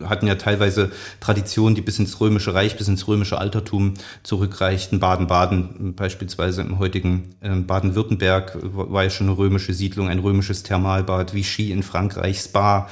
hatten 0.04 0.26
ja 0.26 0.36
teilweise 0.36 0.90
Traditionen, 1.20 1.74
die 1.74 1.82
bis 1.82 1.98
ins 1.98 2.18
Römische 2.20 2.54
Reich, 2.54 2.76
bis 2.76 2.88
ins 2.88 3.06
Römische 3.06 3.38
Altertum 3.38 3.94
zurückreichten. 4.22 5.00
Baden-Baden 5.00 5.94
beispielsweise 5.94 6.62
im 6.62 6.78
heutigen 6.78 7.34
ähm, 7.42 7.66
Baden-Württemberg 7.66 8.58
war 8.62 9.04
ja 9.04 9.10
schon 9.10 9.28
eine 9.28 9.38
römische 9.38 9.74
Siedlung, 9.74 10.08
ein 10.08 10.18
römisches 10.18 10.62
Thermalbad, 10.62 11.34
Vichy 11.34 11.72
in 11.72 11.82
Frankreich, 11.82 12.40
Spa 12.40 12.88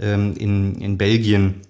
ähm, 0.00 0.34
in, 0.36 0.76
in 0.76 0.96
Belgien. 0.96 1.62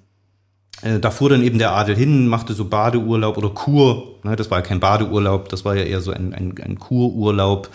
Äh, 0.82 1.00
da 1.00 1.10
fuhr 1.10 1.30
dann 1.30 1.42
eben 1.42 1.58
der 1.58 1.72
Adel 1.72 1.96
hin, 1.96 2.28
machte 2.28 2.54
so 2.54 2.66
Badeurlaub 2.66 3.36
oder 3.36 3.50
Kur. 3.50 4.18
Ne, 4.24 4.36
das 4.36 4.50
war 4.50 4.58
ja 4.58 4.62
kein 4.62 4.80
Badeurlaub, 4.80 5.48
das 5.48 5.64
war 5.64 5.76
ja 5.76 5.84
eher 5.84 6.00
so 6.00 6.12
ein, 6.12 6.34
ein, 6.34 6.54
ein 6.62 6.78
Kururlaub. 6.78 7.68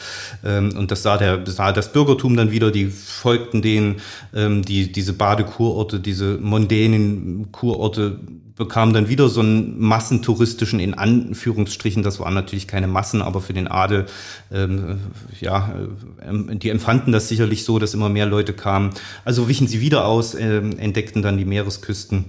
Ähm, 0.44 0.74
und 0.78 0.92
das 0.92 1.04
sah, 1.04 1.18
der, 1.18 1.46
sah 1.46 1.72
das 1.72 1.92
Bürgertum 1.92 2.38
dann 2.38 2.52
wieder, 2.52 2.72
die 2.72 2.88
folgten 2.88 3.62
denen, 3.62 3.98
ähm, 4.34 4.64
die, 4.64 4.92
diese 4.92 5.14
Badekurorte, 5.14 6.00
diese 6.00 6.38
mondänen 6.38 7.52
Kurorte 7.52 8.20
bekamen 8.56 8.94
dann 8.94 9.10
wieder 9.10 9.30
so 9.30 9.40
einen 9.40 9.80
massentouristischen, 9.80 10.80
in 10.80 10.94
Anführungsstrichen, 10.94 12.04
das 12.04 12.20
waren 12.20 12.36
natürlich 12.36 12.68
keine 12.68 12.88
Massen, 12.88 13.24
aber 13.24 13.42
für 13.42 13.54
den 13.54 13.68
Adel, 13.68 14.06
ähm, 14.52 15.00
ja, 15.42 15.74
äh, 16.22 16.56
die 16.56 16.70
empfanden 16.70 17.12
das 17.12 17.28
sicherlich 17.28 17.64
so, 17.64 17.80
dass 17.80 17.94
immer 17.94 18.10
mehr 18.10 18.28
Leute 18.28 18.54
kamen. 18.54 18.92
Also 19.26 19.48
wichen 19.48 19.68
sie 19.68 19.82
wieder 19.82 20.06
aus, 20.06 20.36
äh, 20.36 20.58
entdeckten 20.58 21.22
dann 21.22 21.38
die 21.38 21.46
Meeresküsten 21.46 22.26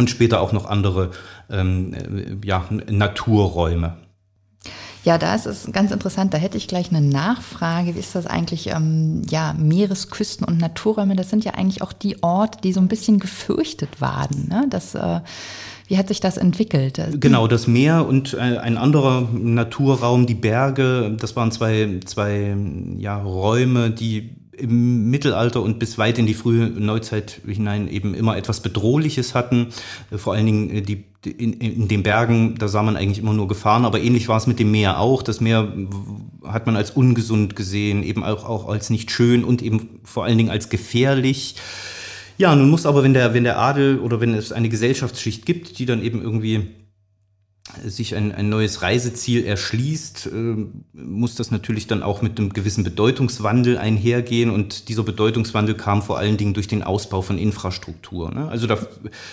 und 0.00 0.10
später 0.10 0.40
auch 0.40 0.52
noch 0.52 0.64
andere 0.64 1.10
ähm, 1.50 1.94
äh, 1.94 2.46
ja, 2.46 2.64
Naturräume. 2.88 3.98
Ja, 5.04 5.16
da 5.16 5.34
ist 5.34 5.46
es 5.46 5.70
ganz 5.72 5.92
interessant. 5.92 6.34
Da 6.34 6.38
hätte 6.38 6.58
ich 6.58 6.68
gleich 6.68 6.90
eine 6.90 7.00
Nachfrage. 7.00 7.94
Wie 7.94 7.98
ist 7.98 8.14
das 8.14 8.26
eigentlich? 8.26 8.68
Ähm, 8.68 9.22
ja, 9.30 9.54
Meeresküsten 9.58 10.46
und 10.46 10.58
Naturräume, 10.58 11.16
das 11.16 11.30
sind 11.30 11.44
ja 11.44 11.52
eigentlich 11.52 11.82
auch 11.82 11.92
die 11.92 12.22
Orte, 12.22 12.58
die 12.62 12.72
so 12.72 12.80
ein 12.80 12.88
bisschen 12.88 13.18
gefürchtet 13.18 14.00
waren. 14.00 14.48
Ne? 14.48 14.66
Das, 14.68 14.94
äh, 14.94 15.20
wie 15.86 15.98
hat 15.98 16.08
sich 16.08 16.20
das 16.20 16.36
entwickelt? 16.36 17.00
Genau, 17.20 17.46
das 17.46 17.66
Meer 17.66 18.06
und 18.06 18.34
äh, 18.34 18.38
ein 18.38 18.78
anderer 18.78 19.28
Naturraum, 19.32 20.26
die 20.26 20.34
Berge, 20.34 21.14
das 21.18 21.36
waren 21.36 21.50
zwei, 21.50 22.00
zwei 22.04 22.56
ja, 22.98 23.16
Räume, 23.16 23.90
die 23.90 24.39
im 24.60 25.10
Mittelalter 25.10 25.62
und 25.62 25.78
bis 25.78 25.98
weit 25.98 26.18
in 26.18 26.26
die 26.26 26.34
frühe 26.34 26.66
Neuzeit 26.66 27.40
hinein 27.46 27.88
eben 27.88 28.14
immer 28.14 28.36
etwas 28.36 28.60
Bedrohliches 28.60 29.34
hatten. 29.34 29.68
Äh, 30.10 30.18
vor 30.18 30.34
allen 30.34 30.46
Dingen 30.46 30.70
äh, 30.70 30.82
die, 30.82 31.04
in, 31.24 31.54
in 31.54 31.88
den 31.88 32.02
Bergen, 32.02 32.56
da 32.58 32.68
sah 32.68 32.82
man 32.82 32.96
eigentlich 32.96 33.18
immer 33.18 33.32
nur 33.32 33.48
Gefahren, 33.48 33.84
aber 33.84 34.00
ähnlich 34.00 34.28
war 34.28 34.36
es 34.36 34.46
mit 34.46 34.58
dem 34.58 34.70
Meer 34.70 34.98
auch. 35.00 35.22
Das 35.22 35.40
Meer 35.40 35.72
hat 36.44 36.66
man 36.66 36.76
als 36.76 36.90
ungesund 36.90 37.56
gesehen, 37.56 38.02
eben 38.02 38.24
auch, 38.24 38.48
auch 38.48 38.68
als 38.68 38.90
nicht 38.90 39.10
schön 39.10 39.44
und 39.44 39.62
eben 39.62 40.00
vor 40.04 40.24
allen 40.24 40.38
Dingen 40.38 40.50
als 40.50 40.68
gefährlich. 40.68 41.56
Ja, 42.38 42.56
nun 42.56 42.70
muss 42.70 42.86
aber, 42.86 43.02
wenn 43.02 43.12
der, 43.12 43.34
wenn 43.34 43.44
der 43.44 43.58
Adel 43.58 43.98
oder 43.98 44.20
wenn 44.20 44.32
es 44.32 44.50
eine 44.50 44.70
Gesellschaftsschicht 44.70 45.44
gibt, 45.44 45.78
die 45.78 45.84
dann 45.84 46.02
eben 46.02 46.22
irgendwie 46.22 46.68
sich 47.84 48.14
ein, 48.14 48.32
ein 48.32 48.48
neues 48.48 48.82
Reiseziel 48.82 49.44
erschließt, 49.44 50.26
äh, 50.26 50.56
muss 50.92 51.34
das 51.34 51.50
natürlich 51.50 51.86
dann 51.86 52.02
auch 52.02 52.22
mit 52.22 52.38
einem 52.38 52.52
gewissen 52.52 52.84
Bedeutungswandel 52.84 53.78
einhergehen. 53.78 54.50
Und 54.50 54.88
dieser 54.88 55.02
Bedeutungswandel 55.02 55.74
kam 55.74 56.02
vor 56.02 56.18
allen 56.18 56.36
Dingen 56.36 56.54
durch 56.54 56.68
den 56.68 56.82
Ausbau 56.82 57.22
von 57.22 57.38
Infrastruktur. 57.38 58.30
Ne? 58.30 58.48
Also 58.48 58.66
da 58.66 58.78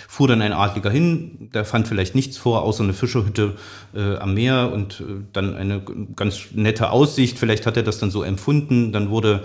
fuhr 0.08 0.28
dann 0.28 0.42
ein 0.42 0.52
Adliger 0.52 0.90
hin, 0.90 1.50
der 1.54 1.64
fand 1.64 1.88
vielleicht 1.88 2.14
nichts 2.14 2.36
vor, 2.36 2.62
außer 2.62 2.84
eine 2.84 2.94
Fischerhütte 2.94 3.56
äh, 3.94 4.16
am 4.16 4.34
Meer 4.34 4.72
und 4.72 5.00
äh, 5.00 5.04
dann 5.32 5.56
eine 5.56 5.82
ganz 6.16 6.48
nette 6.52 6.90
Aussicht. 6.90 7.38
Vielleicht 7.38 7.66
hat 7.66 7.76
er 7.76 7.82
das 7.82 7.98
dann 7.98 8.10
so 8.10 8.22
empfunden. 8.22 8.92
Dann 8.92 9.10
wurde 9.10 9.44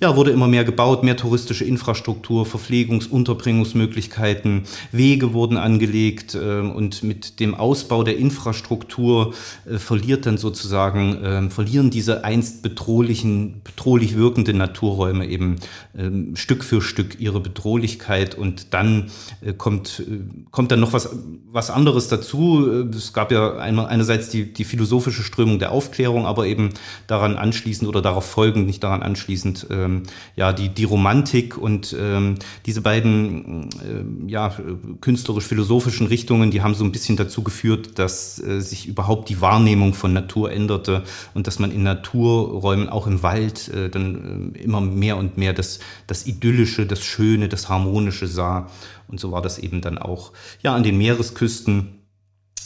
ja, 0.00 0.16
wurde 0.16 0.30
immer 0.30 0.48
mehr 0.48 0.64
gebaut, 0.64 1.02
mehr 1.02 1.16
touristische 1.16 1.64
Infrastruktur, 1.64 2.46
Verpflegungs-, 2.46 3.08
Unterbringungsmöglichkeiten, 3.08 4.62
Wege 4.92 5.34
wurden 5.34 5.58
angelegt 5.58 6.34
äh, 6.34 6.60
und 6.60 7.02
mit 7.02 7.38
dem 7.38 7.54
Ausbau 7.54 8.02
der 8.02 8.16
Infrastruktur 8.16 9.34
äh, 9.66 9.76
verliert 9.76 10.24
dann 10.24 10.38
sozusagen, 10.38 11.22
äh, 11.22 11.50
verlieren 11.50 11.90
diese 11.90 12.24
einst 12.24 12.62
bedrohlichen, 12.62 13.60
bedrohlich 13.62 14.16
wirkenden 14.16 14.56
Naturräume 14.56 15.26
eben 15.26 15.56
ähm, 15.96 16.34
Stück 16.34 16.64
für 16.64 16.80
Stück 16.80 17.20
ihre 17.20 17.40
Bedrohlichkeit 17.40 18.34
und 18.34 18.72
dann 18.72 19.10
äh, 19.42 19.52
kommt, 19.52 20.00
äh, 20.00 20.20
kommt 20.50 20.72
dann 20.72 20.80
noch 20.80 20.94
was, 20.94 21.10
was 21.52 21.68
anderes 21.68 22.08
dazu. 22.08 22.66
Äh, 22.66 22.96
es 22.96 23.12
gab 23.12 23.30
ja 23.32 23.58
einerseits 23.58 24.30
die, 24.30 24.50
die 24.50 24.64
philosophische 24.64 25.22
Strömung 25.22 25.58
der 25.58 25.72
Aufklärung, 25.72 26.24
aber 26.24 26.46
eben 26.46 26.70
daran 27.06 27.36
anschließend 27.36 27.86
oder 27.86 28.00
darauf 28.00 28.24
folgend, 28.24 28.66
nicht 28.66 28.82
daran 28.82 29.02
anschließend, 29.02 29.66
ähm, 29.90 30.02
ja, 30.36 30.52
die, 30.52 30.68
die 30.68 30.84
Romantik 30.84 31.56
und 31.56 31.94
ähm, 31.98 32.36
diese 32.66 32.80
beiden 32.80 33.68
äh, 33.80 34.30
ja, 34.30 34.54
künstlerisch-philosophischen 35.00 36.06
Richtungen, 36.06 36.50
die 36.50 36.62
haben 36.62 36.74
so 36.74 36.84
ein 36.84 36.92
bisschen 36.92 37.16
dazu 37.16 37.42
geführt, 37.42 37.98
dass 37.98 38.38
äh, 38.42 38.60
sich 38.60 38.86
überhaupt 38.86 39.28
die 39.28 39.40
Wahrnehmung 39.40 39.94
von 39.94 40.12
Natur 40.12 40.52
änderte 40.52 41.04
und 41.34 41.46
dass 41.46 41.58
man 41.58 41.72
in 41.72 41.82
Naturräumen, 41.82 42.88
auch 42.88 43.06
im 43.06 43.22
Wald, 43.22 43.68
äh, 43.68 43.88
dann 43.90 44.54
äh, 44.54 44.58
immer 44.58 44.80
mehr 44.80 45.16
und 45.16 45.36
mehr 45.36 45.52
das, 45.52 45.80
das 46.06 46.26
Idyllische, 46.26 46.86
das 46.86 47.02
Schöne, 47.02 47.48
das 47.48 47.68
Harmonische 47.68 48.26
sah. 48.26 48.68
Und 49.08 49.18
so 49.18 49.32
war 49.32 49.42
das 49.42 49.58
eben 49.58 49.80
dann 49.80 49.98
auch 49.98 50.32
ja, 50.62 50.74
an 50.74 50.82
den 50.82 50.96
Meeresküsten 50.96 51.99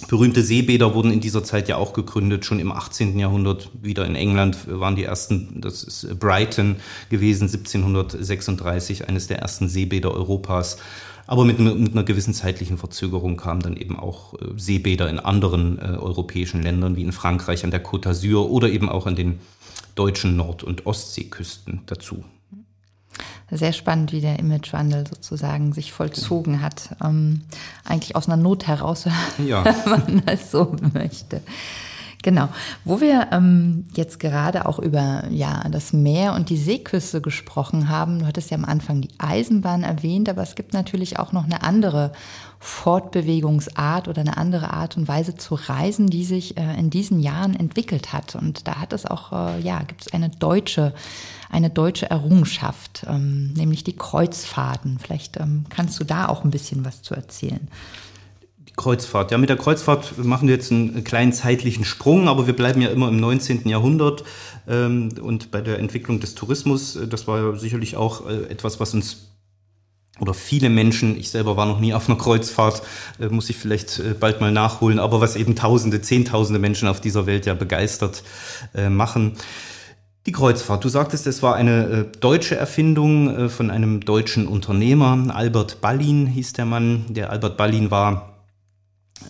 Berühmte 0.08 0.42
Seebäder 0.42 0.94
wurden 0.94 1.12
in 1.12 1.20
dieser 1.20 1.44
Zeit 1.44 1.68
ja 1.68 1.76
auch 1.76 1.92
gegründet. 1.92 2.44
Schon 2.44 2.58
im 2.58 2.72
18. 2.72 3.18
Jahrhundert 3.18 3.70
wieder 3.80 4.04
in 4.04 4.16
England 4.16 4.58
waren 4.66 4.96
die 4.96 5.04
ersten, 5.04 5.60
das 5.60 5.84
ist 5.84 6.18
Brighton 6.18 6.76
gewesen, 7.10 7.44
1736, 7.44 9.08
eines 9.08 9.28
der 9.28 9.38
ersten 9.38 9.68
Seebäder 9.68 10.12
Europas. 10.12 10.78
Aber 11.26 11.44
mit, 11.44 11.58
mit 11.58 11.92
einer 11.92 12.02
gewissen 12.02 12.34
zeitlichen 12.34 12.76
Verzögerung 12.76 13.36
kamen 13.36 13.62
dann 13.62 13.76
eben 13.76 13.98
auch 13.98 14.34
äh, 14.34 14.46
Seebäder 14.56 15.08
in 15.08 15.18
anderen 15.18 15.78
äh, 15.78 15.96
europäischen 15.96 16.62
Ländern, 16.62 16.96
wie 16.96 17.02
in 17.02 17.12
Frankreich 17.12 17.64
an 17.64 17.70
der 17.70 17.82
Côte 17.82 18.08
d'Azur 18.08 18.48
oder 18.50 18.68
eben 18.68 18.90
auch 18.90 19.06
an 19.06 19.16
den 19.16 19.38
deutschen 19.94 20.36
Nord- 20.36 20.64
und 20.64 20.86
Ostseeküsten 20.86 21.80
dazu 21.86 22.24
sehr 23.56 23.72
spannend, 23.72 24.12
wie 24.12 24.20
der 24.20 24.38
Imagewandel 24.38 25.06
sozusagen 25.06 25.72
sich 25.72 25.92
vollzogen 25.92 26.62
hat. 26.62 26.96
Ähm, 27.02 27.42
eigentlich 27.84 28.16
aus 28.16 28.28
einer 28.28 28.36
Not 28.36 28.66
heraus, 28.66 29.06
ja. 29.44 29.64
wenn 29.64 29.90
man 29.90 30.22
das 30.26 30.50
so 30.50 30.74
möchte. 30.92 31.40
Genau. 32.24 32.48
Wo 32.86 33.02
wir 33.02 33.28
ähm, 33.32 33.84
jetzt 33.94 34.18
gerade 34.18 34.64
auch 34.64 34.78
über 34.78 35.24
ja, 35.28 35.62
das 35.68 35.92
Meer 35.92 36.32
und 36.32 36.48
die 36.48 36.56
Seeküste 36.56 37.20
gesprochen 37.20 37.90
haben, 37.90 38.20
du 38.20 38.26
hattest 38.26 38.50
ja 38.50 38.56
am 38.56 38.64
Anfang 38.64 39.02
die 39.02 39.10
Eisenbahn 39.18 39.82
erwähnt, 39.82 40.30
aber 40.30 40.40
es 40.40 40.54
gibt 40.54 40.72
natürlich 40.72 41.18
auch 41.18 41.32
noch 41.32 41.44
eine 41.44 41.62
andere 41.62 42.12
Fortbewegungsart 42.60 44.08
oder 44.08 44.22
eine 44.22 44.38
andere 44.38 44.72
Art 44.72 44.96
und 44.96 45.06
Weise 45.06 45.34
zu 45.34 45.54
reisen, 45.54 46.06
die 46.06 46.24
sich 46.24 46.56
äh, 46.56 46.78
in 46.78 46.88
diesen 46.88 47.20
Jahren 47.20 47.54
entwickelt 47.54 48.14
hat. 48.14 48.36
Und 48.36 48.66
da 48.66 48.76
hat 48.76 48.94
es 48.94 49.04
auch, 49.04 49.32
äh, 49.32 49.60
ja, 49.60 49.82
gibt 49.82 50.06
es 50.06 50.12
eine 50.14 50.30
deutsche, 50.30 50.94
eine 51.54 51.70
deutsche 51.70 52.10
Errungenschaft, 52.10 53.06
ähm, 53.08 53.52
nämlich 53.54 53.84
die 53.84 53.96
Kreuzfahrten. 53.96 54.98
Vielleicht 54.98 55.38
ähm, 55.38 55.64
kannst 55.70 55.98
du 56.00 56.04
da 56.04 56.28
auch 56.28 56.42
ein 56.42 56.50
bisschen 56.50 56.84
was 56.84 57.02
zu 57.02 57.14
erzählen. 57.14 57.68
Kreuzfahrt. 58.76 59.30
Ja, 59.30 59.38
mit 59.38 59.50
der 59.50 59.56
Kreuzfahrt 59.56 60.18
machen 60.18 60.48
wir 60.48 60.56
jetzt 60.56 60.72
einen 60.72 61.04
kleinen 61.04 61.32
zeitlichen 61.32 61.84
Sprung, 61.84 62.26
aber 62.26 62.48
wir 62.48 62.56
bleiben 62.56 62.80
ja 62.80 62.88
immer 62.88 63.08
im 63.08 63.20
19. 63.20 63.68
Jahrhundert 63.68 64.24
ähm, 64.66 65.10
und 65.22 65.52
bei 65.52 65.60
der 65.60 65.78
Entwicklung 65.78 66.18
des 66.18 66.34
Tourismus. 66.34 66.96
Äh, 66.96 67.06
das 67.06 67.28
war 67.28 67.38
ja 67.38 67.56
sicherlich 67.56 67.96
auch 67.96 68.28
äh, 68.28 68.50
etwas, 68.50 68.80
was 68.80 68.92
uns 68.92 69.30
oder 70.20 70.34
viele 70.34 70.70
Menschen, 70.70 71.16
ich 71.16 71.30
selber 71.30 71.56
war 71.56 71.66
noch 71.66 71.80
nie 71.80 71.92
auf 71.92 72.08
einer 72.08 72.18
Kreuzfahrt, 72.18 72.82
äh, 73.20 73.26
muss 73.26 73.50
ich 73.50 73.56
vielleicht 73.56 74.20
bald 74.20 74.40
mal 74.40 74.52
nachholen, 74.52 74.98
aber 74.98 75.20
was 75.20 75.36
eben 75.36 75.54
Tausende, 75.54 76.02
Zehntausende 76.02 76.58
Menschen 76.58 76.88
auf 76.88 77.00
dieser 77.00 77.26
Welt 77.26 77.46
ja 77.46 77.54
begeistert 77.54 78.24
machen. 78.90 79.36
Die 80.26 80.32
Kreuzfahrt, 80.32 80.82
du 80.82 80.88
sagtest, 80.88 81.26
es 81.26 81.42
war 81.42 81.54
eine 81.54 81.84
äh, 81.84 82.06
deutsche 82.18 82.56
Erfindung 82.56 83.28
äh, 83.28 83.50
von 83.50 83.70
einem 83.70 84.00
deutschen 84.00 84.48
Unternehmer, 84.48 85.34
Albert 85.34 85.82
Ballin 85.82 86.26
hieß 86.26 86.54
der 86.54 86.64
Mann. 86.64 87.04
Der 87.10 87.28
Albert 87.28 87.58
Ballin 87.58 87.90
war 87.90 88.38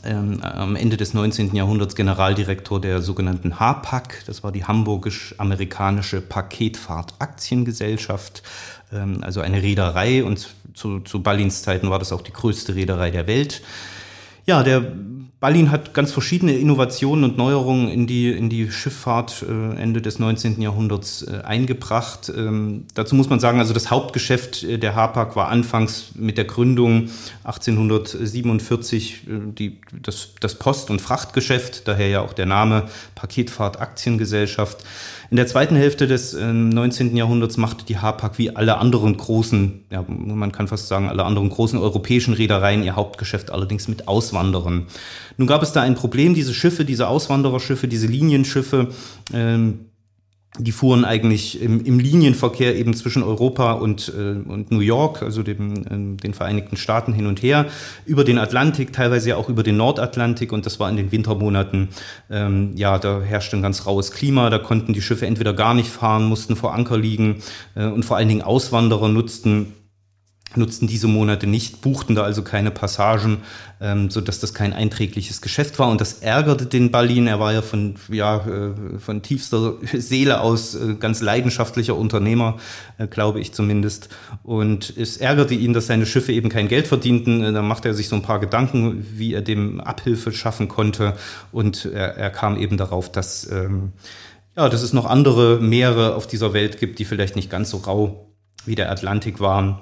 ähm, 0.05 0.41
am 0.41 0.77
Ende 0.77 0.97
des 0.97 1.13
19. 1.13 1.57
Jahrhunderts 1.57 1.97
Generaldirektor 1.97 2.81
der 2.81 3.03
sogenannten 3.03 3.59
HAPAC, 3.59 4.23
das 4.27 4.45
war 4.45 4.53
die 4.53 4.67
Hamburgisch-Amerikanische 4.67 6.21
Paketfahrt-Aktiengesellschaft, 6.21 8.45
ähm, 8.93 9.19
also 9.23 9.41
eine 9.41 9.63
Reederei 9.63 10.23
und 10.23 10.55
zu, 10.75 11.01
zu 11.01 11.25
Ballins 11.25 11.63
Zeiten 11.63 11.91
war 11.91 11.99
das 11.99 12.13
auch 12.13 12.23
die 12.23 12.33
größte 12.33 12.77
Reederei 12.77 13.11
der 13.11 13.27
Welt. 13.27 13.63
Ja, 14.47 14.63
der 14.63 14.93
Ballin 15.45 15.71
hat 15.71 15.93
ganz 15.93 16.11
verschiedene 16.11 16.57
Innovationen 16.57 17.23
und 17.23 17.37
Neuerungen 17.37 17.91
in 17.91 18.07
die, 18.07 18.31
in 18.31 18.49
die 18.49 18.71
Schifffahrt 18.71 19.45
äh, 19.47 19.77
Ende 19.77 20.01
des 20.01 20.19
19. 20.19 20.63
Jahrhunderts 20.63 21.21
äh, 21.21 21.43
eingebracht. 21.45 22.33
Ähm, 22.35 22.87
dazu 22.95 23.15
muss 23.15 23.29
man 23.29 23.41
sagen, 23.41 23.59
also 23.59 23.75
das 23.75 23.91
Hauptgeschäft 23.91 24.65
äh, 24.65 24.79
der 24.79 24.95
Hapag 24.95 25.37
war 25.37 25.49
anfangs 25.49 26.13
mit 26.15 26.39
der 26.39 26.47
Gründung 26.47 27.11
1847 27.43 29.27
äh, 29.29 29.53
die, 29.53 29.83
das, 29.93 30.31
das 30.41 30.55
Post- 30.55 30.89
und 30.89 31.03
Frachtgeschäft, 31.03 31.89
daher 31.89 32.09
ja 32.09 32.21
auch 32.23 32.33
der 32.33 32.47
Name 32.47 32.85
Paketfahrt 33.15 33.79
Aktiengesellschaft. 33.83 34.83
In 35.31 35.37
der 35.37 35.47
zweiten 35.47 35.77
Hälfte 35.77 36.07
des 36.07 36.35
äh, 36.35 36.53
19. 36.53 37.17
Jahrhunderts 37.17 37.57
machte 37.57 37.85
die 37.85 37.99
Hapag 37.99 38.39
wie 38.39 38.55
alle 38.55 38.79
anderen 38.79 39.17
großen, 39.17 39.85
ja, 39.91 40.05
man 40.09 40.53
kann 40.53 40.69
fast 40.69 40.89
sagen, 40.89 41.09
alle 41.09 41.25
anderen 41.25 41.49
großen 41.49 41.79
europäischen 41.79 42.35
Reedereien 42.35 42.83
ihr 42.83 42.97
Hauptgeschäft 42.97 43.51
allerdings 43.51 43.89
mit 43.89 44.09
Auswanderern. 44.09 44.87
Nun 45.37 45.49
gab 45.49 45.63
es 45.63 45.73
da 45.73 45.83
ein 45.83 45.95
Problem, 45.95 46.35
diese 46.35 46.55
Schiffe, 46.55 46.85
diese 46.85 47.09
Auswandererschiffe, 47.09 47.89
diese 47.89 48.07
Linienschiffe, 48.07 48.89
ähm, 49.33 49.87
die 50.59 50.71
fuhren 50.71 51.05
eigentlich 51.05 51.61
im, 51.61 51.85
im, 51.85 51.99
Linienverkehr 51.99 52.77
eben 52.77 52.95
zwischen 52.95 53.25
Europa 53.25 53.73
und, 53.73 54.13
äh, 54.17 54.37
und 54.49 54.71
New 54.71 54.81
York, 54.81 55.21
also 55.23 55.43
dem, 55.43 55.75
äh, 55.75 56.21
den 56.21 56.33
Vereinigten 56.33 56.77
Staaten 56.77 57.13
hin 57.13 57.27
und 57.27 57.43
her, 57.43 57.67
über 58.07 58.23
den 58.23 58.39
Atlantik, 58.39 58.93
teilweise 58.93 59.31
ja 59.31 59.37
auch 59.37 59.49
über 59.49 59.65
den 59.65 59.77
Nordatlantik. 59.77 60.53
Und 60.53 60.65
das 60.65 60.79
war 60.79 60.89
in 60.89 60.97
den 60.97 61.11
Wintermonaten, 61.11 61.89
ähm, 62.31 62.71
ja, 62.77 62.99
da 63.01 63.21
herrschte 63.21 63.57
ein 63.57 63.63
ganz 63.63 63.85
raues 63.85 64.13
Klima, 64.13 64.49
da 64.49 64.59
konnten 64.59 64.93
die 64.93 65.03
Schiffe 65.03 65.27
entweder 65.27 65.55
gar 65.55 65.75
nicht 65.75 65.91
fahren, 65.91 66.25
mussten 66.25 66.55
vor 66.55 66.73
Anker 66.73 66.99
liegen 66.99 67.43
äh, 67.75 67.87
und 67.87 68.05
vor 68.05 68.17
allen 68.17 68.29
Dingen 68.29 68.43
Auswanderer 68.43 69.09
nutzten 69.09 69.73
nutzten 70.57 70.87
diese 70.87 71.09
Monate 71.09 71.47
nicht, 71.47 71.81
buchten 71.81 72.15
da 72.15 72.23
also 72.23 72.43
keine 72.43 72.71
Passagen, 72.71 73.39
ähm, 73.81 74.11
so 74.11 74.21
dass 74.21 74.41
das 74.41 74.55
kein 74.55 74.73
einträgliches 74.73 75.41
Geschäft 75.41 75.79
war. 75.79 75.89
Und 75.91 76.01
das 76.01 76.15
ärgerte 76.15 76.67
den 76.67 76.91
Ballin. 76.91 77.27
Er 77.27 77.41
war 77.41 77.53
ja 77.53 77.63
von, 77.63 77.97
ja, 78.09 78.47
äh, 78.47 78.99
von 78.99 79.23
tiefster 79.23 79.75
Seele 79.93 80.41
aus 80.41 80.75
äh, 80.75 80.95
ganz 80.95 81.21
leidenschaftlicher 81.21 81.97
Unternehmer, 81.97 82.59
äh, 82.99 83.07
glaube 83.07 83.41
ich 83.41 83.53
zumindest. 83.53 84.09
Und 84.43 84.95
es 84.97 85.17
ärgerte 85.17 85.55
ihn, 85.55 85.73
dass 85.73 85.87
seine 85.87 86.07
Schiffe 86.07 86.33
eben 86.33 86.49
kein 86.49 86.69
Geld 86.69 86.87
verdienten. 86.87 87.55
Da 87.55 87.63
machte 87.63 87.89
er 87.89 87.95
sich 87.95 88.09
so 88.09 88.17
ein 88.17 88.23
paar 88.23 88.41
Gedanken, 88.41 89.07
wie 89.17 89.35
er 89.35 89.43
dem 89.43 89.81
Abhilfe 89.81 90.33
schaffen 90.33 90.69
konnte. 90.69 91.15
Und 91.53 91.85
er, 91.87 92.17
er 92.17 92.31
kam 92.31 92.57
eben 92.57 92.77
darauf, 92.77 93.11
dass, 93.11 93.51
ähm, 93.51 93.93
ja, 94.57 94.69
dass 94.69 94.83
es 94.83 94.93
noch 94.93 95.07
andere 95.07 95.61
Meere 95.61 96.15
auf 96.15 96.27
dieser 96.27 96.53
Welt 96.53 96.79
gibt, 96.79 96.99
die 96.99 97.05
vielleicht 97.05 97.37
nicht 97.37 97.51
ganz 97.51 97.71
so 97.71 97.79
rau 97.79 98.31
wie 98.67 98.77
der 98.77 98.91
Atlantik 98.91 99.41
waren 99.41 99.79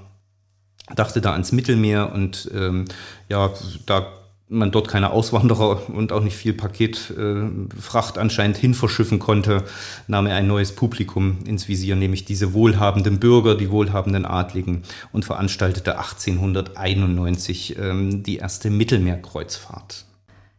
dachte 0.94 1.20
da 1.20 1.32
ans 1.32 1.52
Mittelmeer 1.52 2.12
und 2.12 2.50
ähm, 2.54 2.86
ja, 3.28 3.50
da 3.86 4.06
man 4.52 4.70
dort 4.70 4.88
keine 4.88 5.10
Auswanderer 5.10 5.88
und 5.90 6.12
auch 6.12 6.22
nicht 6.22 6.36
viel 6.36 6.52
Paketfracht 6.52 8.16
äh, 8.16 8.20
anscheinend 8.20 8.58
hin 8.58 8.74
verschiffen 8.74 9.18
konnte, 9.18 9.64
nahm 10.06 10.26
er 10.26 10.36
ein 10.36 10.46
neues 10.46 10.72
Publikum 10.72 11.38
ins 11.46 11.68
Visier, 11.68 11.96
nämlich 11.96 12.24
diese 12.24 12.52
wohlhabenden 12.52 13.18
Bürger, 13.18 13.54
die 13.54 13.70
wohlhabenden 13.70 14.26
Adligen 14.26 14.82
und 15.10 15.24
veranstaltete 15.24 15.98
1891 15.98 17.78
ähm, 17.78 18.22
die 18.22 18.36
erste 18.36 18.70
Mittelmeerkreuzfahrt. 18.70 20.04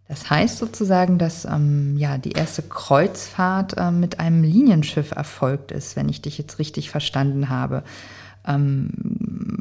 Das 0.07 0.29
heißt 0.29 0.57
sozusagen, 0.57 1.17
dass 1.17 1.45
ähm, 1.45 1.95
ja, 1.97 2.17
die 2.17 2.33
erste 2.33 2.61
Kreuzfahrt 2.61 3.77
äh, 3.77 3.91
mit 3.91 4.19
einem 4.19 4.43
Linienschiff 4.43 5.11
erfolgt 5.11 5.71
ist, 5.71 5.95
wenn 5.95 6.09
ich 6.09 6.21
dich 6.21 6.37
jetzt 6.37 6.59
richtig 6.59 6.89
verstanden 6.89 7.49
habe. 7.49 7.83
Ähm, 8.45 8.89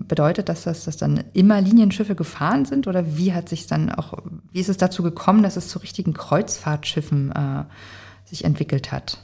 bedeutet 0.09 0.49
das, 0.49 0.65
dass 0.65 0.85
das 0.85 0.97
dann 0.97 1.25
immer 1.33 1.61
Linienschiffe 1.61 2.15
gefahren 2.15 2.65
sind 2.65 2.87
oder 2.87 3.17
wie 3.17 3.33
hat 3.33 3.49
sich 3.49 3.67
dann 3.67 3.91
auch, 3.91 4.15
wie 4.53 4.61
ist 4.61 4.69
es 4.69 4.77
dazu 4.77 5.03
gekommen, 5.03 5.43
dass 5.43 5.57
es 5.57 5.69
zu 5.69 5.79
richtigen 5.79 6.13
Kreuzfahrtschiffen 6.13 7.33
äh, 7.33 7.65
sich 8.25 8.45
entwickelt 8.45 8.93
hat? 8.93 9.19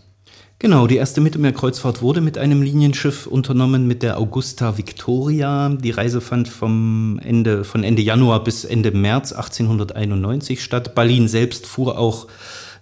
Genau, 0.61 0.89
die 0.89 0.97
erste 0.97 1.21
Mittelmeerkreuzfahrt 1.21 2.03
wurde 2.03 2.21
mit 2.21 2.37
einem 2.37 2.63
Linienschiff 2.63 3.29
unternommen, 3.29 3.87
mit 3.87 4.03
der 4.03 4.19
Augusta 4.19 4.77
Victoria. 4.77 5.69
Die 5.69 5.93
Reise 5.93 6.21
fand 6.21 6.49
vom 6.49 7.21
Ende, 7.23 7.63
von 7.63 7.85
Ende 7.85 8.03
Januar 8.03 8.43
bis 8.43 8.65
Ende 8.65 8.91
März 8.91 9.33
1891 9.33 10.65
statt. 10.65 10.97
Berlin 10.97 11.29
selbst 11.29 11.67
fuhr 11.67 11.97
auch 11.97 12.27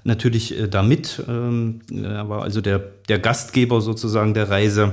natürlich 0.04 0.58
äh, 0.58 0.68
damit. 0.68 1.22
Ähm, 1.28 1.80
er 1.92 2.30
war 2.30 2.42
also 2.42 2.62
der, 2.62 2.78
der 3.08 3.18
Gastgeber 3.18 3.82
sozusagen 3.82 4.32
der 4.32 4.48
Reise. 4.48 4.92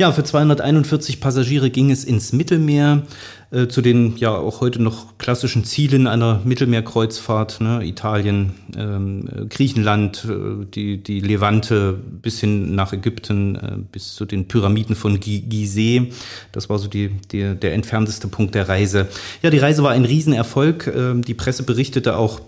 Ja, 0.00 0.12
für 0.12 0.24
241 0.24 1.20
Passagiere 1.20 1.68
ging 1.68 1.90
es 1.90 2.04
ins 2.04 2.32
Mittelmeer, 2.32 3.02
äh, 3.50 3.66
zu 3.66 3.82
den 3.82 4.16
ja 4.16 4.34
auch 4.34 4.62
heute 4.62 4.82
noch 4.82 5.18
klassischen 5.18 5.66
Zielen 5.66 6.06
einer 6.06 6.40
Mittelmeerkreuzfahrt, 6.42 7.60
ne? 7.60 7.84
Italien, 7.84 8.54
ähm, 8.78 9.28
Griechenland, 9.50 10.24
äh, 10.26 10.64
die, 10.64 11.02
die 11.02 11.20
Levante 11.20 11.98
bis 12.22 12.40
hin 12.40 12.74
nach 12.74 12.94
Ägypten, 12.94 13.56
äh, 13.56 13.76
bis 13.92 14.14
zu 14.14 14.24
den 14.24 14.48
Pyramiden 14.48 14.96
von 14.96 15.20
Gizeh. 15.20 16.10
Das 16.52 16.70
war 16.70 16.78
so 16.78 16.88
die, 16.88 17.10
die, 17.30 17.54
der 17.54 17.74
entfernteste 17.74 18.26
Punkt 18.26 18.54
der 18.54 18.70
Reise. 18.70 19.06
Ja, 19.42 19.50
die 19.50 19.58
Reise 19.58 19.82
war 19.82 19.90
ein 19.90 20.06
Riesenerfolg. 20.06 20.86
Äh, 20.86 21.20
die 21.20 21.34
Presse 21.34 21.64
berichtete 21.64 22.16
auch 22.16 22.40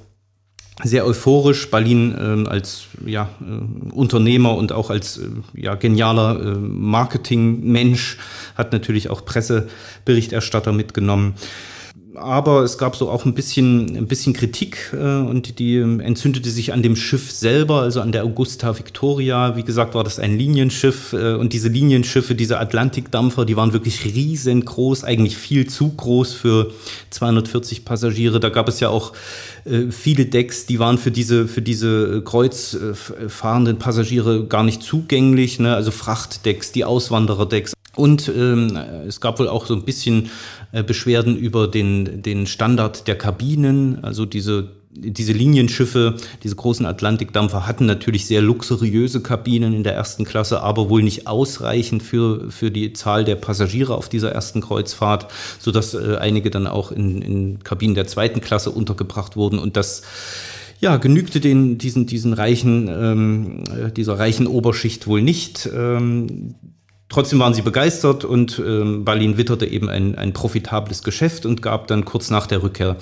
sehr 0.83 1.07
euphorisch. 1.07 1.71
Berlin 1.71 2.45
äh, 2.47 2.49
als 2.49 2.85
ja, 3.05 3.29
äh, 3.41 3.93
Unternehmer 3.93 4.57
und 4.57 4.73
auch 4.73 4.91
als 4.91 5.19
äh, 5.19 5.29
ja, 5.55 5.75
genialer 5.75 6.41
äh, 6.41 6.55
Marketingmensch 6.57 8.19
hat 8.55 8.73
natürlich 8.73 9.11
auch 9.11 9.25
Presseberichterstatter 9.25 10.73
mitgenommen 10.73 11.35
aber 12.15 12.63
es 12.63 12.79
gab 12.79 12.97
so 12.97 13.11
auch 13.11 13.25
ein 13.25 13.35
bisschen, 13.35 13.97
ein 13.97 14.07
bisschen 14.07 14.33
Kritik 14.33 14.93
äh, 14.93 14.97
und 14.97 15.59
die 15.59 15.77
entzündete 15.79 16.51
sich 16.51 16.73
an 16.73 16.83
dem 16.83 16.97
Schiff 16.97 17.31
selber, 17.31 17.81
also 17.81 18.01
an 18.01 18.13
der 18.13 18.25
Augusta 18.25 18.79
Victoria. 18.79 19.57
Wie 19.57 19.63
gesagt, 19.63 19.95
war 19.95 20.05
das 20.05 20.19
ein 20.19 20.37
Linienschiff 20.37 21.13
äh, 21.13 21.35
und 21.35 21.53
diese 21.53 21.69
Linienschiffe, 21.69 22.35
diese 22.35 22.59
Atlantikdampfer, 22.59 23.45
die 23.45 23.57
waren 23.57 23.73
wirklich 23.73 24.05
riesengroß, 24.05 25.05
eigentlich 25.05 25.37
viel 25.37 25.69
zu 25.69 25.91
groß 25.91 26.35
für 26.35 26.73
240 27.11 27.85
Passagiere. 27.85 28.41
Da 28.41 28.51
gab 28.51 28.69
es 28.69 28.81
ja 28.81 28.89
auch 28.89 29.13
äh, 29.65 29.91
viele 29.91 30.27
Decks, 30.27 30.67
die 30.67 30.79
waren 30.79 30.99
für 30.99 31.11
diese, 31.11 31.49
für 31.49 31.63
diese 31.63 32.23
kreuzfahrenden 32.23 33.79
Passagiere 33.79 34.47
gar 34.47 34.65
nicht 34.65 34.83
zugänglich, 34.83 35.59
ne? 35.61 35.75
also 35.75 35.91
Frachtdecks, 35.91 36.73
die 36.73 36.85
Auswandererdecks. 36.85 37.75
Und 37.95 38.29
ähm, 38.35 38.79
es 39.07 39.21
gab 39.21 39.39
wohl 39.39 39.49
auch 39.49 39.67
so 39.67 39.75
ein 39.75 39.83
bisschen 39.83 40.25
äh, 40.25 40.29
Beschwerden 40.73 41.37
über 41.37 41.69
den, 41.69 42.23
den 42.23 42.47
Standard 42.47 43.07
der 43.07 43.17
Kabinen, 43.17 44.03
also 44.03 44.25
diese 44.25 44.71
diese 44.95 45.33
Linienschiffe, 45.33 46.17
diese 46.43 46.55
großen 46.55 46.85
Atlantikdampfer 46.85 47.67
hatten 47.67 47.87
natürlich 47.87 48.27
sehr 48.27 48.43
luxuriöse 48.43 49.23
Kabinen 49.23 49.73
in 49.73 49.85
der 49.85 49.95
ersten 49.95 50.25
Klasse, 50.25 50.63
aber 50.63 50.91
wohl 50.91 51.03
nicht 51.03 51.27
ausreichend 51.27 52.03
für, 52.03 52.51
für 52.51 52.71
die 52.71 52.93
Zahl 52.93 53.25
der 53.25 53.37
Passagiere 53.37 53.95
auf 53.95 54.11
dieser 54.11 54.33
ersten 54.33 54.61
Kreuzfahrt, 54.61 55.33
sodass 55.59 55.95
äh, 55.95 56.17
einige 56.21 56.51
dann 56.51 56.67
auch 56.67 56.93
in, 56.93 57.23
in 57.23 57.65
Kabinen 57.65 57.95
der 57.95 58.07
zweiten 58.07 58.43
Klasse 58.43 58.71
untergebracht 58.71 59.35
wurden 59.35 59.59
und 59.59 59.77
das 59.77 60.03
ja, 60.79 60.97
genügte 60.97 61.41
den, 61.41 61.79
diesen, 61.79 62.07
diesen 62.07 62.33
reichen, 62.35 62.89
ähm, 62.89 63.65
äh, 63.69 63.93
dieser 63.93 64.19
reichen 64.19 64.47
Oberschicht 64.47 65.07
wohl 65.07 65.23
nicht. 65.23 65.71
Ähm, 65.75 66.57
Trotzdem 67.13 67.41
waren 67.41 67.53
sie 67.53 67.61
begeistert 67.61 68.25
und 68.25 68.59
ähm, 68.59 69.05
Berlin 69.05 69.37
witterte 69.37 69.67
eben 69.67 69.91
ein, 69.91 70.17
ein 70.17 70.33
profitables 70.33 71.03
Geschäft 71.03 71.45
und 71.45 71.61
gab 71.61 71.87
dann 71.87 72.07
kurz 72.07 72.31
nach 72.31 72.47
der 72.47 72.63
Rückkehr 72.63 72.97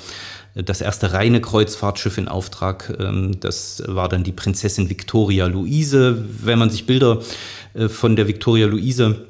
äh, 0.57 0.65
das 0.65 0.81
erste 0.81 1.13
reine 1.13 1.41
Kreuzfahrtschiff 1.41 2.19
in 2.19 2.27
Auftrag. 2.27 2.93
Ähm, 2.99 3.39
das 3.39 3.85
war 3.87 4.09
dann 4.09 4.25
die 4.25 4.33
Prinzessin 4.33 4.91
Victoria 4.91 5.47
Luise. 5.47 6.25
Wenn 6.43 6.59
man 6.59 6.71
sich 6.71 6.87
Bilder 6.87 7.21
äh, 7.75 7.89
von 7.89 8.17
der 8.17 8.27
Victoria 8.27 8.67
Luise 8.67 9.27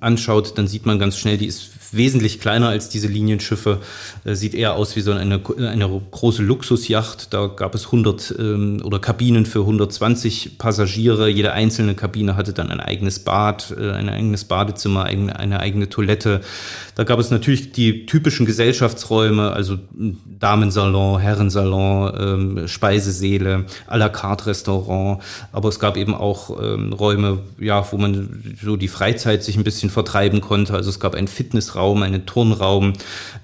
anschaut, 0.00 0.58
dann 0.58 0.66
sieht 0.66 0.86
man 0.86 0.98
ganz 0.98 1.16
schnell, 1.16 1.38
die 1.38 1.46
ist 1.46 1.70
wesentlich 1.92 2.40
kleiner 2.40 2.68
als 2.68 2.88
diese 2.88 3.08
Linienschiffe, 3.08 3.80
äh, 4.24 4.34
sieht 4.34 4.54
eher 4.54 4.74
aus 4.74 4.96
wie 4.96 5.00
so 5.00 5.12
eine, 5.12 5.40
eine 5.58 6.02
große 6.10 6.42
Luxusjacht. 6.42 7.32
Da 7.32 7.46
gab 7.46 7.74
es 7.74 7.86
100 7.86 8.34
ähm, 8.38 8.82
oder 8.84 8.98
Kabinen 8.98 9.46
für 9.46 9.60
120 9.60 10.58
Passagiere. 10.58 11.28
Jede 11.28 11.52
einzelne 11.52 11.94
Kabine 11.94 12.36
hatte 12.36 12.52
dann 12.52 12.70
ein 12.70 12.80
eigenes 12.80 13.20
Bad, 13.20 13.74
äh, 13.78 13.92
ein 13.92 14.08
eigenes 14.08 14.44
Badezimmer, 14.44 15.04
eine, 15.04 15.38
eine 15.38 15.60
eigene 15.60 15.88
Toilette. 15.88 16.40
Da 16.94 17.04
gab 17.04 17.18
es 17.18 17.30
natürlich 17.30 17.72
die 17.72 18.06
typischen 18.06 18.46
Gesellschaftsräume, 18.46 19.52
also 19.52 19.78
Damensalon, 20.38 21.20
Herrensalon, 21.20 22.12
ähm, 22.18 22.68
Speisesäle, 22.68 23.66
à 23.86 23.96
la 23.96 24.08
carte 24.08 24.46
Restaurant. 24.46 25.22
Aber 25.52 25.68
es 25.68 25.78
gab 25.78 25.96
eben 25.96 26.14
auch 26.14 26.62
ähm, 26.62 26.92
Räume, 26.92 27.38
ja, 27.58 27.86
wo 27.90 27.98
man 27.98 28.56
so 28.62 28.76
die 28.76 28.88
Freizeit 28.88 29.42
sich 29.44 29.56
ein 29.56 29.64
bisschen 29.64 29.75
vertreiben 29.90 30.40
konnte. 30.40 30.74
Also 30.74 30.90
es 30.90 31.00
gab 31.00 31.14
ein 31.14 31.28
Fitnessraum, 31.28 31.76
Raum, 31.76 32.02
einen 32.02 32.26
Turnraum, 32.26 32.94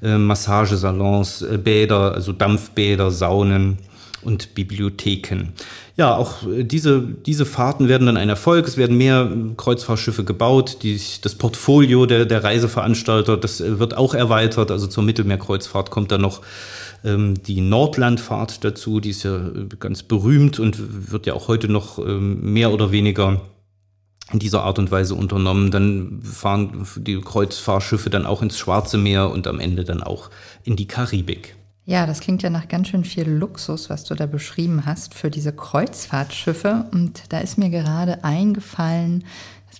äh, 0.02 0.18
Massagesalons, 0.18 1.42
äh, 1.42 1.58
Bäder, 1.58 2.14
also 2.14 2.32
Dampfbäder, 2.32 3.10
Saunen 3.10 3.78
und 4.22 4.54
Bibliotheken. 4.54 5.52
Ja, 5.96 6.16
auch 6.16 6.46
äh, 6.46 6.64
diese, 6.64 7.00
diese 7.00 7.44
Fahrten 7.44 7.88
werden 7.88 8.06
dann 8.06 8.16
ein 8.16 8.28
Erfolg. 8.28 8.66
Es 8.66 8.76
werden 8.76 8.96
mehr 8.96 9.30
Kreuzfahrtschiffe 9.56 10.24
gebaut. 10.24 10.78
Die, 10.82 10.98
das 11.22 11.34
Portfolio 11.34 12.06
der, 12.06 12.24
der 12.24 12.42
Reiseveranstalter, 12.42 13.36
das 13.36 13.60
wird 13.60 13.96
auch 13.96 14.14
erweitert. 14.14 14.70
Also 14.70 14.86
zur 14.86 15.04
Mittelmeerkreuzfahrt 15.04 15.90
kommt 15.90 16.10
dann 16.10 16.22
noch 16.22 16.40
ähm, 17.04 17.34
die 17.46 17.60
Nordlandfahrt 17.60 18.64
dazu. 18.64 19.00
Die 19.00 19.10
ist 19.10 19.22
ja 19.22 19.40
ganz 19.78 20.02
berühmt 20.02 20.58
und 20.58 21.12
wird 21.12 21.26
ja 21.26 21.34
auch 21.34 21.48
heute 21.48 21.68
noch 21.68 21.98
ähm, 21.98 22.52
mehr 22.52 22.72
oder 22.72 22.92
weniger 22.92 23.40
in 24.30 24.38
dieser 24.38 24.62
Art 24.62 24.78
und 24.78 24.90
Weise 24.90 25.14
unternommen. 25.14 25.70
Dann 25.70 26.22
fahren 26.22 26.87
die 26.96 27.20
Kreuzfahrtschiffe 27.20 28.11
dann 28.11 28.26
auch 28.26 28.42
ins 28.42 28.58
Schwarze 28.58 28.98
Meer 28.98 29.30
und 29.30 29.46
am 29.46 29.61
Ende 29.61 29.85
dann 29.85 30.02
auch 30.02 30.30
in 30.64 30.76
die 30.76 30.87
Karibik. 30.87 31.56
Ja, 31.85 32.06
das 32.06 32.20
klingt 32.20 32.42
ja 32.42 32.50
nach 32.50 32.68
ganz 32.68 32.88
schön 32.88 33.04
viel 33.04 33.28
Luxus, 33.28 33.90
was 33.90 34.04
du 34.04 34.14
da 34.14 34.26
beschrieben 34.26 34.87
hast 34.87 35.14
für 35.14 35.30
diese 35.30 35.52
Kreuzfahrtschiffe. 35.52 36.87
Und 36.92 37.24
da 37.30 37.38
ist 37.38 37.58
mir 37.58 37.70
gerade 37.70 38.22
eingefallen, 38.22 39.24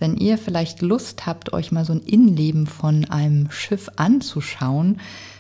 wenn 0.03 0.17
ihr 0.17 0.37
vielleicht 0.37 0.83
Lust 0.83 1.25
habt, 1.27 1.53
euch 1.53 1.73
mal 1.73 1.85
so 1.85 1.93
ein 1.93 2.01
Innenleben 2.01 2.67
von 2.67 3.07
einem 3.07 3.51
Schiff 3.51 3.89
anzuschauen, 3.97 4.99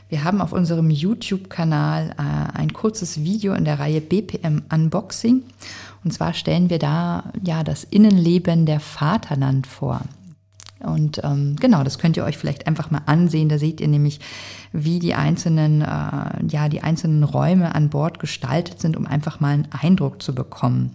wir 0.09 0.25
haben 0.25 0.41
auf 0.41 0.53
unserem 0.53 0.91
YouTube-Kanal 0.91 2.15
äh, 2.19 2.59
ein 2.59 2.73
kurzes 2.73 3.25
Video 3.25 3.55
in 3.55 3.65
der 3.65 3.81
Reihe 3.81 4.01
BPM 4.01 4.63
Unboxing. 4.73 5.43
Und 6.05 6.13
zwar 6.13 6.35
stellen 6.35 6.71
wir 6.71 6.79
da 6.79 7.33
ja 7.43 7.65
das 7.65 7.83
Innenleben 7.85 8.67
der 8.67 8.79
Vaterland 8.79 9.67
vor. 9.67 10.03
Und 10.81 11.21
ähm, 11.25 11.57
genau, 11.59 11.83
das 11.83 11.99
könnt 11.99 12.17
ihr 12.17 12.25
euch 12.25 12.39
vielleicht 12.39 12.67
einfach 12.67 12.91
mal 12.91 13.03
ansehen. 13.07 13.49
Da 13.49 13.59
seht 13.59 13.81
ihr 13.81 13.89
nämlich, 13.89 14.21
wie 14.73 14.99
die 14.99 15.15
einzelnen, 15.15 15.81
äh, 15.81 16.47
ja, 16.49 16.69
die 16.69 16.83
einzelnen 16.83 17.25
Räume 17.25 17.75
an 17.75 17.89
Bord 17.89 18.21
gestaltet 18.21 18.81
sind, 18.81 18.97
um 18.97 19.07
einfach 19.07 19.41
mal 19.41 19.55
einen 19.55 19.69
Eindruck 19.73 20.23
zu 20.23 20.35
bekommen. 20.35 20.95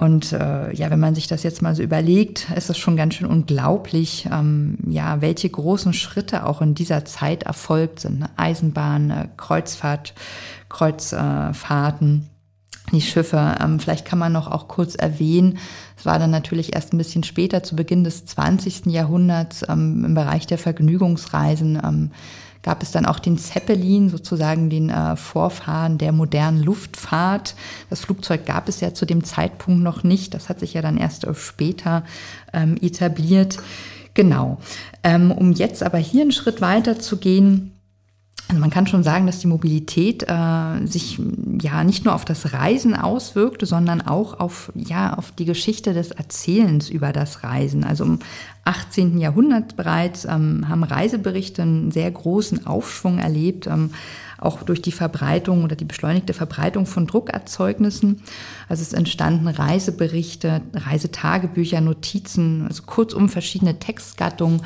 Und 0.00 0.32
äh, 0.32 0.74
ja, 0.74 0.88
wenn 0.88 0.98
man 0.98 1.14
sich 1.14 1.26
das 1.26 1.42
jetzt 1.42 1.60
mal 1.60 1.74
so 1.74 1.82
überlegt, 1.82 2.48
ist 2.56 2.70
es 2.70 2.78
schon 2.78 2.96
ganz 2.96 3.14
schön 3.14 3.26
unglaublich, 3.26 4.26
ähm, 4.32 4.78
ja, 4.88 5.20
welche 5.20 5.50
großen 5.50 5.92
Schritte 5.92 6.46
auch 6.46 6.62
in 6.62 6.74
dieser 6.74 7.04
Zeit 7.04 7.42
erfolgt 7.42 8.00
sind. 8.00 8.20
Ne? 8.20 8.30
Eisenbahn, 8.36 9.10
äh, 9.10 9.28
Kreuzfahrt, 9.36 10.14
Kreuzfahrten, 10.70 12.30
die 12.92 13.02
Schiffe. 13.02 13.56
Ähm, 13.62 13.78
vielleicht 13.78 14.06
kann 14.06 14.18
man 14.18 14.32
noch 14.32 14.50
auch 14.50 14.68
kurz 14.68 14.94
erwähnen, 14.94 15.58
es 15.98 16.06
war 16.06 16.18
dann 16.18 16.30
natürlich 16.30 16.74
erst 16.74 16.94
ein 16.94 16.98
bisschen 16.98 17.24
später, 17.24 17.62
zu 17.62 17.76
Beginn 17.76 18.04
des 18.04 18.24
20. 18.24 18.86
Jahrhunderts, 18.86 19.66
ähm, 19.68 20.02
im 20.06 20.14
Bereich 20.14 20.46
der 20.46 20.56
Vergnügungsreisen. 20.56 21.78
Gab 22.62 22.82
es 22.82 22.90
dann 22.90 23.06
auch 23.06 23.18
den 23.18 23.38
Zeppelin, 23.38 24.10
sozusagen 24.10 24.68
den 24.68 24.90
äh, 24.90 25.16
Vorfahren 25.16 25.96
der 25.98 26.12
modernen 26.12 26.62
Luftfahrt. 26.62 27.54
Das 27.88 28.00
Flugzeug 28.00 28.44
gab 28.44 28.68
es 28.68 28.80
ja 28.80 28.92
zu 28.92 29.06
dem 29.06 29.24
Zeitpunkt 29.24 29.82
noch 29.82 30.02
nicht. 30.02 30.34
Das 30.34 30.48
hat 30.48 30.60
sich 30.60 30.74
ja 30.74 30.82
dann 30.82 30.98
erst 30.98 31.26
später 31.36 32.04
ähm, 32.52 32.76
etabliert. 32.80 33.58
Genau. 34.14 34.58
Ähm, 35.02 35.30
um 35.30 35.52
jetzt 35.52 35.82
aber 35.82 35.98
hier 35.98 36.22
einen 36.22 36.32
Schritt 36.32 36.60
weiter 36.60 36.98
zu 36.98 37.16
gehen, 37.16 37.72
also 38.50 38.60
man 38.60 38.70
kann 38.70 38.88
schon 38.88 39.04
sagen, 39.04 39.26
dass 39.26 39.38
die 39.38 39.46
Mobilität 39.46 40.24
äh, 40.24 40.84
sich 40.84 41.20
ja 41.62 41.84
nicht 41.84 42.04
nur 42.04 42.16
auf 42.16 42.24
das 42.24 42.52
Reisen 42.52 42.96
auswirkte, 42.96 43.64
sondern 43.64 44.00
auch 44.00 44.40
auf 44.40 44.72
ja 44.74 45.14
auf 45.14 45.30
die 45.30 45.44
Geschichte 45.44 45.94
des 45.94 46.10
Erzählens 46.10 46.90
über 46.90 47.12
das 47.12 47.44
Reisen. 47.44 47.84
Also 47.84 48.02
im 48.02 48.18
18. 48.64 49.20
Jahrhundert 49.20 49.76
bereits 49.76 50.24
ähm, 50.24 50.68
haben 50.68 50.82
Reiseberichte 50.82 51.62
einen 51.62 51.92
sehr 51.92 52.10
großen 52.10 52.66
Aufschwung 52.66 53.20
erlebt, 53.20 53.68
ähm, 53.68 53.90
auch 54.36 54.62
durch 54.62 54.82
die 54.82 54.90
Verbreitung 54.90 55.62
oder 55.62 55.76
die 55.76 55.84
beschleunigte 55.84 56.32
Verbreitung 56.32 56.86
von 56.86 57.06
Druckerzeugnissen. 57.06 58.20
Also 58.68 58.82
es 58.82 58.94
entstanden 58.94 59.46
Reiseberichte, 59.46 60.60
Reisetagebücher, 60.74 61.80
Notizen, 61.80 62.66
also 62.66 62.82
kurzum 62.82 63.28
verschiedene 63.28 63.78
Textgattungen 63.78 64.62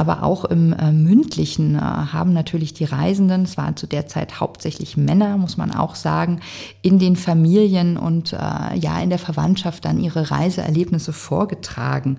aber 0.00 0.22
auch 0.22 0.46
im 0.46 0.72
äh, 0.72 0.92
mündlichen 0.92 1.74
äh, 1.74 1.78
haben 1.78 2.32
natürlich 2.32 2.72
die 2.72 2.86
Reisenden, 2.86 3.42
es 3.42 3.58
waren 3.58 3.76
zu 3.76 3.86
der 3.86 4.06
Zeit 4.06 4.40
hauptsächlich 4.40 4.96
Männer, 4.96 5.36
muss 5.36 5.58
man 5.58 5.74
auch 5.74 5.94
sagen, 5.94 6.40
in 6.80 6.98
den 6.98 7.16
Familien 7.16 7.98
und 7.98 8.32
äh, 8.32 8.36
ja 8.76 8.98
in 9.02 9.10
der 9.10 9.18
Verwandtschaft 9.18 9.84
dann 9.84 10.00
ihre 10.00 10.30
Reiseerlebnisse 10.30 11.12
vorgetragen. 11.12 12.16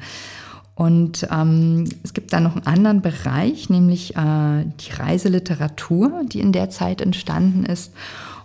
Und 0.76 1.28
ähm, 1.32 1.90
es 2.04 2.14
gibt 2.14 2.34
dann 2.34 2.44
noch 2.44 2.56
einen 2.56 2.68
anderen 2.68 3.02
Bereich, 3.02 3.72
nämlich 3.72 4.16
äh, 4.16 4.66
die 4.80 4.92
Reiseliteratur, 4.94 6.22
die 6.32 6.40
in 6.40 6.52
der 6.52 6.70
Zeit 6.70 7.02
entstanden 7.02 7.66
ist. 7.66 7.94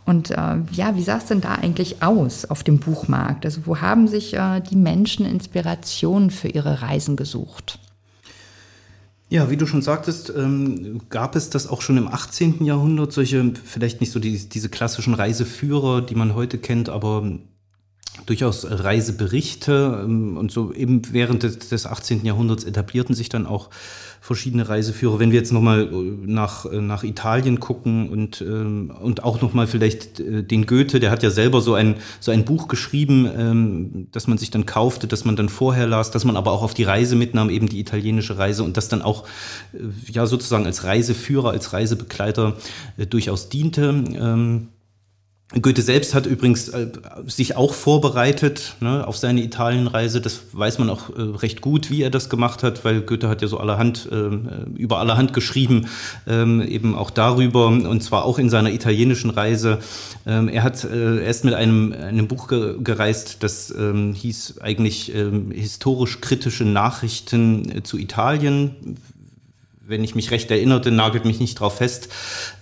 Und 0.07 0.31
äh, 0.31 0.57
ja, 0.73 0.97
wie 0.97 1.03
sah 1.03 1.19
es 1.19 1.27
denn 1.27 1.43
da 1.43 1.57
eigentlich 1.57 2.03
aus 2.03 2.47
auf 2.47 2.63
dem 2.63 2.79
Buchmarkt? 2.79 3.45
Also 3.45 3.67
wo 3.67 3.83
haben 3.83 4.09
sich 4.09 4.33
äh, 4.33 4.61
die 4.61 4.77
Menschen 4.77 5.27
Inspirationen 5.27 6.31
für 6.31 6.49
ihre 6.49 6.81
Reisen 6.81 7.17
gesucht? 7.17 7.79
Ja, 9.37 9.51
wie 9.51 9.59
du 9.59 9.67
schon 9.67 9.83
sagtest, 9.83 10.33
ähm, 10.35 11.03
gab 11.11 11.37
es 11.37 11.51
das 11.51 11.67
auch 11.67 11.83
schon 11.83 11.99
im 11.99 12.09
18. 12.09 12.65
Jahrhundert, 12.65 13.13
solche, 13.13 13.53
vielleicht 13.67 14.01
nicht 14.01 14.11
so 14.11 14.19
die, 14.19 14.49
diese 14.49 14.71
klassischen 14.71 15.13
Reiseführer, 15.13 16.01
die 16.01 16.15
man 16.15 16.35
heute 16.35 16.57
kennt, 16.57 16.89
aber 16.89 17.31
durchaus 18.25 18.67
Reiseberichte 18.67 20.05
ähm, 20.05 20.39
und 20.39 20.51
so 20.51 20.73
eben 20.73 21.03
während 21.13 21.43
des, 21.43 21.59
des 21.69 21.85
18. 21.85 22.25
Jahrhunderts 22.25 22.65
etablierten 22.65 23.15
sich 23.15 23.29
dann 23.29 23.45
auch 23.45 23.69
verschiedene 24.27 24.69
Reiseführer. 24.69 25.21
Wenn 25.21 25.31
wir 25.31 25.39
jetzt 25.39 25.53
nochmal 25.53 25.83
äh, 25.83 25.95
nach, 26.27 26.67
äh, 26.67 26.81
nach 26.81 27.05
Italien 27.05 27.61
gucken 27.61 28.09
und, 28.09 28.41
ähm, 28.41 28.93
und 29.01 29.23
auch 29.23 29.41
nochmal 29.41 29.69
vielleicht 29.69 30.19
äh, 30.19 30.43
den 30.43 30.67
Goethe, 30.67 30.99
der 30.99 31.13
hat 31.13 31.23
ja 31.23 31.31
selber 31.31 31.61
so 31.61 31.75
ein, 31.75 31.95
so 32.19 32.33
ein 32.33 32.45
Buch 32.45 32.67
geschrieben, 32.67 33.31
ähm, 33.39 34.09
das 34.11 34.27
man 34.27 34.37
sich 34.37 34.51
dann 34.51 34.67
kaufte, 34.67 35.07
das 35.07 35.25
man 35.25 35.37
dann 35.37 35.49
vorher 35.49 35.87
las, 35.87 36.11
dass 36.11 36.25
man 36.25 36.37
aber 36.37 36.51
auch 36.51 36.63
auf 36.63 36.75
die 36.75 36.83
Reise 36.83 37.15
mitnahm, 37.15 37.51
eben 37.51 37.69
die 37.69 37.79
italienische 37.79 38.37
Reise 38.37 38.65
und 38.65 38.77
das 38.77 38.89
dann 38.89 39.01
auch 39.01 39.25
ja 40.11 40.27
sozusagen 40.27 40.67
als 40.67 40.83
Reiseführer, 40.83 41.51
als 41.51 41.73
Reisebegleiter 41.73 42.57
durchaus 43.09 43.49
diente. 43.49 44.05
Ähm, 44.13 44.69
Goethe 45.63 45.81
selbst 45.81 46.13
hat 46.13 46.27
übrigens 46.27 46.69
äh, 46.71 46.89
sich 47.25 47.55
auch 47.57 47.73
vorbereitet 47.73 48.75
ne, 48.81 49.07
auf 49.07 49.17
seine 49.17 49.43
Italienreise. 49.43 50.21
Das 50.21 50.41
weiß 50.53 50.79
man 50.79 50.91
auch 50.91 51.11
äh, 51.11 51.23
recht 51.23 51.61
gut, 51.61 51.89
wie 51.89 52.03
er 52.03 52.11
das 52.11 52.29
gemacht 52.29 52.65
hat, 52.65 52.85
weil 52.85 53.01
Goethe 53.03 53.29
hat 53.29 53.43
ja 53.43 53.49
so 53.49 53.59
allerhand 53.59 54.09
äh, 54.11 54.31
über 54.77 54.99
allerhand 54.99 55.33
geschrieben, 55.33 55.87
ähm, 56.27 56.61
eben 56.63 56.97
auch 56.97 57.11
darüber 57.11 57.69
und 57.69 58.03
zwar 58.03 58.25
auch 58.25 58.41
in 58.41 58.51
seiner 58.51 58.73
italienischen 58.73 59.31
Reise. 59.31 59.79
Ähm, 60.27 60.49
er 60.49 60.65
hat 60.65 60.83
äh, 60.83 61.25
erst 61.25 61.45
mit 61.45 61.55
einem 61.55 61.93
einem 61.93 62.27
Buch 62.27 62.49
ge 62.49 62.79
gereist, 62.83 63.45
das 63.45 63.71
ähm, 63.71 64.15
hieß 64.15 64.61
eigentlich 64.61 65.15
ähm, 65.15 65.53
historisch 65.53 66.21
kritische 66.21 66.65
Nachrichten 66.65 67.71
äh, 67.71 67.83
zu 67.85 67.99
Italien 67.99 68.97
wenn 69.89 70.03
ich 70.03 70.15
mich 70.15 70.31
recht 70.31 70.51
erinnerte, 70.51 70.91
nagelt 70.91 71.25
mich 71.25 71.39
nicht 71.39 71.61
drauf 71.61 71.77
fest, 71.77 72.09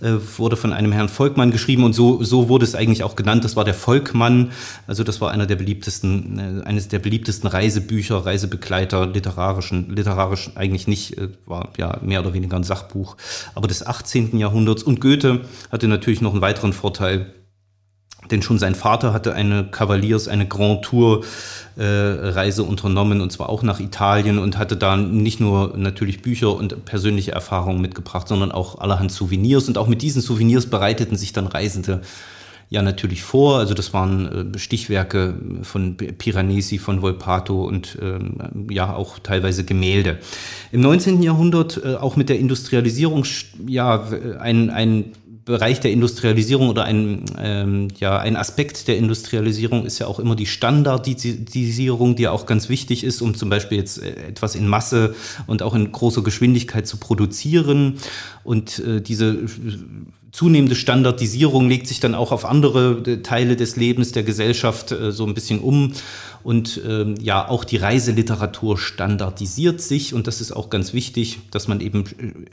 äh, 0.01 0.13
wurde 0.37 0.57
von 0.57 0.71
einem 0.71 0.91
Herrn 0.91 1.09
Volkmann 1.09 1.51
geschrieben 1.51 1.83
und 1.83 1.93
so, 1.93 2.23
so 2.23 2.49
wurde 2.49 2.65
es 2.65 2.75
eigentlich 2.75 3.03
auch 3.03 3.15
genannt. 3.15 3.43
Das 3.43 3.55
war 3.55 3.63
der 3.63 3.73
Volkmann, 3.73 4.51
also 4.85 5.03
das 5.03 5.21
war 5.21 5.31
einer 5.31 5.47
der 5.47 5.55
beliebtesten, 5.55 6.61
äh, 6.61 6.65
eines 6.65 6.87
der 6.87 6.99
beliebtesten 6.99 7.47
Reisebücher, 7.47 8.25
Reisebegleiter, 8.25 9.07
literarischen, 9.07 9.95
literarisch 9.95 10.51
eigentlich 10.55 10.87
nicht, 10.87 11.17
äh, 11.17 11.29
war 11.45 11.69
ja 11.77 11.99
mehr 12.01 12.21
oder 12.21 12.33
weniger 12.33 12.57
ein 12.57 12.63
Sachbuch, 12.63 13.17
aber 13.55 13.67
des 13.67 13.85
18. 13.85 14.37
Jahrhunderts. 14.37 14.83
Und 14.83 15.01
Goethe 15.01 15.41
hatte 15.71 15.87
natürlich 15.87 16.21
noch 16.21 16.33
einen 16.33 16.41
weiteren 16.41 16.73
Vorteil, 16.73 17.33
denn 18.31 18.41
schon 18.41 18.59
sein 18.59 18.75
Vater 18.75 19.13
hatte 19.13 19.33
eine 19.33 19.65
Cavaliers, 19.65 20.27
eine 20.27 20.47
Grand 20.47 20.83
Tour 20.83 21.23
äh, 21.77 21.83
Reise 21.83 22.63
unternommen 22.63 23.21
und 23.21 23.31
zwar 23.31 23.49
auch 23.49 23.63
nach 23.63 23.79
Italien 23.79 24.39
und 24.39 24.57
hatte 24.57 24.77
da 24.77 24.97
nicht 24.97 25.39
nur 25.39 25.77
natürlich 25.77 26.21
Bücher 26.21 26.55
und 26.55 26.85
persönliche 26.85 27.31
Erfahrungen 27.31 27.81
mitgebracht, 27.81 28.27
sondern 28.27 28.51
auch 28.51 28.79
allerhand 28.79 29.11
Souvenirs 29.11 29.67
und 29.67 29.77
auch 29.77 29.87
mit 29.87 30.01
diesen 30.01 30.21
Souvenirs 30.21 30.67
bereiteten 30.67 31.15
sich 31.17 31.33
dann 31.33 31.47
Reisende 31.47 32.01
ja 32.69 32.81
natürlich 32.81 33.23
vor. 33.23 33.57
Also 33.57 33.73
das 33.73 33.93
waren 33.93 34.53
äh, 34.53 34.57
Stichwerke 34.57 35.35
von 35.61 35.97
Piranesi, 35.97 36.77
von 36.77 37.01
Volpato 37.01 37.63
und 37.63 37.97
ähm, 38.01 38.67
ja 38.69 38.93
auch 38.93 39.19
teilweise 39.19 39.63
Gemälde. 39.63 40.19
Im 40.71 40.81
19. 40.81 41.21
Jahrhundert 41.21 41.81
äh, 41.83 41.95
auch 41.95 42.15
mit 42.15 42.29
der 42.29 42.39
Industrialisierung 42.39 43.25
ja 43.67 44.07
ein, 44.39 44.69
ein 44.69 45.13
Bereich 45.45 45.79
der 45.79 45.91
Industrialisierung 45.91 46.69
oder 46.69 46.85
ein, 46.85 47.23
ähm, 47.39 47.89
ja, 47.99 48.17
ein 48.17 48.35
Aspekt 48.35 48.87
der 48.87 48.97
Industrialisierung 48.97 49.85
ist 49.85 49.99
ja 49.99 50.07
auch 50.07 50.17
immer 50.17 50.35
die 50.35 50.47
Standardisierung, 50.47 52.15
die 52.15 52.23
ja 52.23 52.31
auch 52.31 52.47
ganz 52.47 52.67
wichtig 52.67 53.03
ist, 53.03 53.21
um 53.21 53.35
zum 53.35 53.49
Beispiel 53.49 53.77
jetzt 53.77 54.01
äh, 54.01 54.27
etwas 54.27 54.55
in 54.55 54.67
Masse 54.67 55.13
und 55.45 55.61
auch 55.61 55.75
in 55.75 55.91
großer 55.91 56.23
Geschwindigkeit 56.23 56.87
zu 56.87 56.97
produzieren. 56.97 57.99
Und 58.43 58.79
äh, 58.79 59.01
diese 59.01 59.45
zunehmende 60.31 60.75
Standardisierung 60.75 61.69
legt 61.69 61.87
sich 61.87 61.99
dann 61.99 62.15
auch 62.15 62.31
auf 62.31 62.43
andere 62.43 63.03
äh, 63.05 63.17
Teile 63.21 63.55
des 63.55 63.75
Lebens 63.75 64.11
der 64.11 64.23
Gesellschaft 64.23 64.91
äh, 64.91 65.11
so 65.11 65.25
ein 65.25 65.35
bisschen 65.35 65.59
um. 65.59 65.93
Und 66.43 66.81
ähm, 66.87 67.15
ja, 67.21 67.47
auch 67.47 67.63
die 67.63 67.77
Reiseliteratur 67.77 68.77
standardisiert 68.77 69.79
sich 69.79 70.13
und 70.13 70.27
das 70.27 70.41
ist 70.41 70.51
auch 70.51 70.69
ganz 70.69 70.93
wichtig, 70.93 71.39
dass 71.51 71.67
man 71.67 71.79
eben 71.81 72.03
äh, 72.17 72.49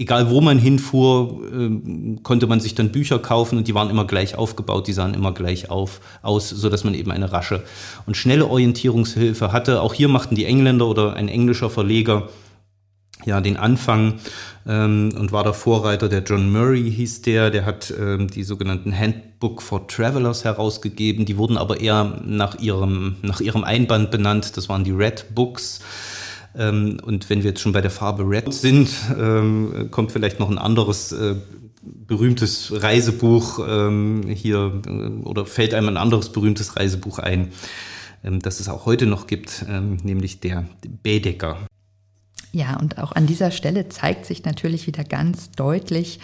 egal 0.00 0.30
wo 0.30 0.40
man 0.40 0.58
hinfuhr, 0.58 1.42
äh, 1.52 2.16
konnte 2.22 2.46
man 2.46 2.58
sich 2.58 2.74
dann 2.74 2.90
Bücher 2.90 3.18
kaufen 3.18 3.58
und 3.58 3.68
die 3.68 3.74
waren 3.74 3.90
immer 3.90 4.06
gleich 4.06 4.34
aufgebaut, 4.34 4.86
die 4.86 4.94
sahen 4.94 5.12
immer 5.12 5.32
gleich 5.32 5.70
auf, 5.70 6.00
aus, 6.22 6.48
so 6.48 6.70
dass 6.70 6.84
man 6.84 6.94
eben 6.94 7.10
eine 7.10 7.32
rasche 7.32 7.62
und 8.06 8.16
schnelle 8.16 8.46
Orientierungshilfe 8.46 9.52
hatte. 9.52 9.82
Auch 9.82 9.92
hier 9.92 10.08
machten 10.08 10.34
die 10.34 10.46
Engländer 10.46 10.86
oder 10.86 11.14
ein 11.14 11.28
englischer 11.28 11.68
Verleger 11.68 12.28
ja 13.26 13.42
den 13.42 13.58
Anfang 13.58 14.14
ähm, 14.66 15.12
und 15.18 15.32
war 15.32 15.44
der 15.44 15.52
Vorreiter. 15.52 16.08
Der 16.08 16.22
John 16.22 16.50
Murray 16.50 16.90
hieß 16.90 17.20
der, 17.20 17.50
der 17.50 17.66
hat 17.66 17.92
ähm, 18.00 18.28
die 18.28 18.44
sogenannten 18.44 18.96
Handbook 18.96 19.60
for 19.60 19.86
Travelers 19.86 20.44
herausgegeben. 20.44 21.26
Die 21.26 21.36
wurden 21.36 21.58
aber 21.58 21.78
eher 21.78 22.22
nach 22.24 22.58
ihrem 22.58 23.16
nach 23.20 23.42
ihrem 23.42 23.64
Einband 23.64 24.10
benannt. 24.10 24.56
Das 24.56 24.70
waren 24.70 24.84
die 24.84 24.92
Red 24.92 25.34
Books. 25.34 25.80
Ähm, 26.56 27.00
und 27.04 27.30
wenn 27.30 27.42
wir 27.42 27.50
jetzt 27.50 27.60
schon 27.60 27.72
bei 27.72 27.80
der 27.80 27.90
Farbe 27.90 28.24
Red 28.24 28.52
sind, 28.52 28.90
ähm, 29.18 29.88
kommt 29.90 30.12
vielleicht 30.12 30.40
noch 30.40 30.50
ein 30.50 30.58
anderes 30.58 31.12
äh, 31.12 31.36
berühmtes 31.82 32.82
Reisebuch 32.82 33.60
ähm, 33.66 34.24
hier 34.28 34.82
äh, 34.86 34.90
oder 35.24 35.46
fällt 35.46 35.74
einem 35.74 35.88
ein 35.88 35.96
anderes 35.96 36.30
berühmtes 36.30 36.76
Reisebuch 36.76 37.18
ein, 37.18 37.52
das 38.22 38.60
es 38.60 38.68
auch 38.68 38.84
heute 38.84 39.06
noch 39.06 39.26
gibt, 39.26 39.64
nämlich 39.66 40.40
der 40.40 40.66
Baedeker. 41.02 41.56
Ja, 42.52 42.78
und 42.78 42.98
auch 42.98 43.12
an 43.12 43.26
dieser 43.26 43.50
Stelle 43.50 43.88
zeigt 43.88 44.26
sich 44.26 44.44
natürlich 44.44 44.86
wieder 44.86 45.04
ganz 45.04 45.52
deutlich, 45.52 46.20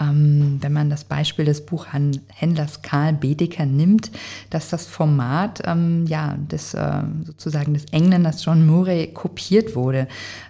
ähm, 0.00 0.58
wenn 0.60 0.72
man 0.72 0.90
das 0.90 1.04
Beispiel 1.04 1.44
des 1.44 1.66
Buchhändlers 1.66 2.82
Karl 2.82 3.12
Bedecker 3.12 3.66
nimmt, 3.66 4.10
dass 4.50 4.70
das 4.70 4.86
Format 4.86 5.62
ähm, 5.66 6.06
ja, 6.06 6.34
des, 6.38 6.74
äh, 6.74 7.02
sozusagen 7.24 7.74
des 7.74 7.86
Engländers 7.86 8.44
John 8.44 8.66
Murray 8.66 9.08
kopiert 9.12 9.76
wurde, 9.76 10.08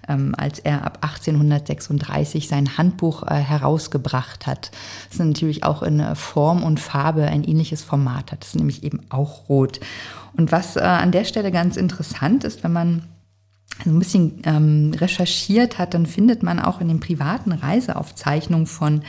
ähm, 0.08 0.34
als 0.36 0.58
er 0.58 0.84
ab 0.84 0.98
1836 1.02 2.48
sein 2.48 2.78
Handbuch 2.78 3.24
äh, 3.24 3.34
herausgebracht 3.34 4.46
hat. 4.46 4.70
Das 5.08 5.18
ist 5.18 5.24
natürlich 5.24 5.64
auch 5.64 5.82
in 5.82 6.00
äh, 6.00 6.14
Form 6.14 6.62
und 6.62 6.78
Farbe 6.80 7.24
ein 7.24 7.44
ähnliches 7.44 7.82
Format 7.82 8.32
hat. 8.32 8.42
Das 8.42 8.50
ist 8.50 8.56
nämlich 8.56 8.84
eben 8.84 9.00
auch 9.10 9.48
rot. 9.48 9.80
Und 10.36 10.52
was 10.52 10.76
äh, 10.76 10.80
an 10.80 11.12
der 11.12 11.24
Stelle 11.24 11.50
ganz 11.50 11.76
interessant 11.76 12.44
ist, 12.44 12.64
wenn 12.64 12.72
man 12.72 13.02
ein 13.84 13.98
bisschen 13.98 14.40
ähm, 14.44 14.92
recherchiert 14.96 15.78
hat, 15.78 15.94
dann 15.94 16.06
findet 16.06 16.42
man 16.42 16.60
auch 16.60 16.80
in 16.80 16.88
den 16.88 17.00
privaten 17.00 17.52
Reiseaufzeichnungen 17.52 18.66
von 18.66 19.02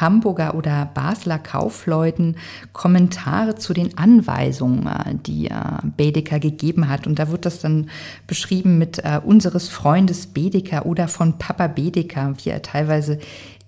Hamburger 0.00 0.54
oder 0.54 0.86
Basler 0.92 1.38
Kaufleuten 1.38 2.36
Kommentare 2.72 3.54
zu 3.56 3.72
den 3.72 3.96
Anweisungen, 3.96 4.86
äh, 4.86 5.14
die 5.14 5.46
äh, 5.46 5.54
Bedecker 5.96 6.38
gegeben 6.38 6.88
hat. 6.88 7.06
Und 7.06 7.18
da 7.18 7.30
wird 7.30 7.46
das 7.46 7.60
dann 7.60 7.88
beschrieben 8.26 8.78
mit 8.78 8.98
äh, 8.98 9.20
unseres 9.24 9.68
Freundes 9.68 10.26
Bedecker 10.26 10.86
oder 10.86 11.08
von 11.08 11.38
Papa 11.38 11.68
Bedecker, 11.68 12.34
wie 12.42 12.50
er 12.50 12.62
teilweise 12.62 13.18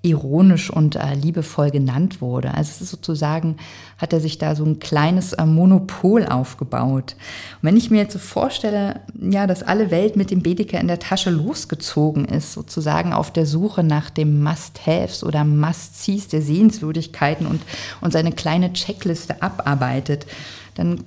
ironisch 0.02 0.68
und 0.68 0.96
äh, 0.96 1.14
liebevoll 1.14 1.70
genannt 1.70 2.20
wurde. 2.20 2.54
Also 2.54 2.70
es 2.70 2.80
ist 2.80 2.90
sozusagen, 2.90 3.56
hat 3.98 4.12
er 4.12 4.20
sich 4.20 4.36
da 4.36 4.56
so 4.56 4.64
ein 4.64 4.80
kleines 4.80 5.32
äh, 5.32 5.46
Monopol 5.46 6.26
aufgebaut. 6.26 7.14
Und 7.60 7.62
wenn 7.62 7.76
ich 7.76 7.90
mir 7.90 7.98
jetzt 7.98 8.12
so 8.12 8.18
vorstelle, 8.18 9.00
ja, 9.18 9.46
dass 9.46 9.62
alle 9.62 9.92
Welt 9.92 10.16
mit 10.16 10.32
dem 10.32 10.42
Bedeker 10.42 10.80
in 10.80 10.88
der 10.88 10.98
Tasche 10.98 11.30
losgezogen 11.30 12.24
ist, 12.24 12.52
sozusagen 12.52 13.12
auf 13.12 13.32
der 13.32 13.46
Suche 13.46 13.84
nach 13.84 14.10
dem 14.10 14.42
Must-Haves 14.42 15.22
oder 15.22 15.44
Must-Sees 15.44 16.26
der 16.26 16.42
Sehenswürdigkeiten 16.42 17.46
und, 17.46 17.62
und 18.00 18.12
seine 18.12 18.32
kleine 18.32 18.72
Checkliste 18.72 19.40
abarbeitet, 19.40 20.26
dann 20.74 21.04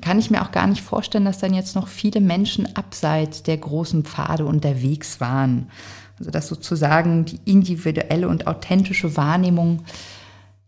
kann 0.00 0.18
ich 0.18 0.30
mir 0.30 0.42
auch 0.42 0.50
gar 0.50 0.66
nicht 0.66 0.82
vorstellen, 0.82 1.24
dass 1.24 1.38
dann 1.38 1.54
jetzt 1.54 1.74
noch 1.74 1.88
viele 1.88 2.20
Menschen 2.20 2.74
abseits 2.76 3.42
der 3.42 3.56
großen 3.56 4.04
Pfade 4.04 4.44
unterwegs 4.44 5.20
waren. 5.20 5.70
Also 6.18 6.30
dass 6.30 6.48
sozusagen 6.48 7.24
die 7.24 7.38
individuelle 7.44 8.28
und 8.28 8.46
authentische 8.46 9.16
Wahrnehmung 9.16 9.84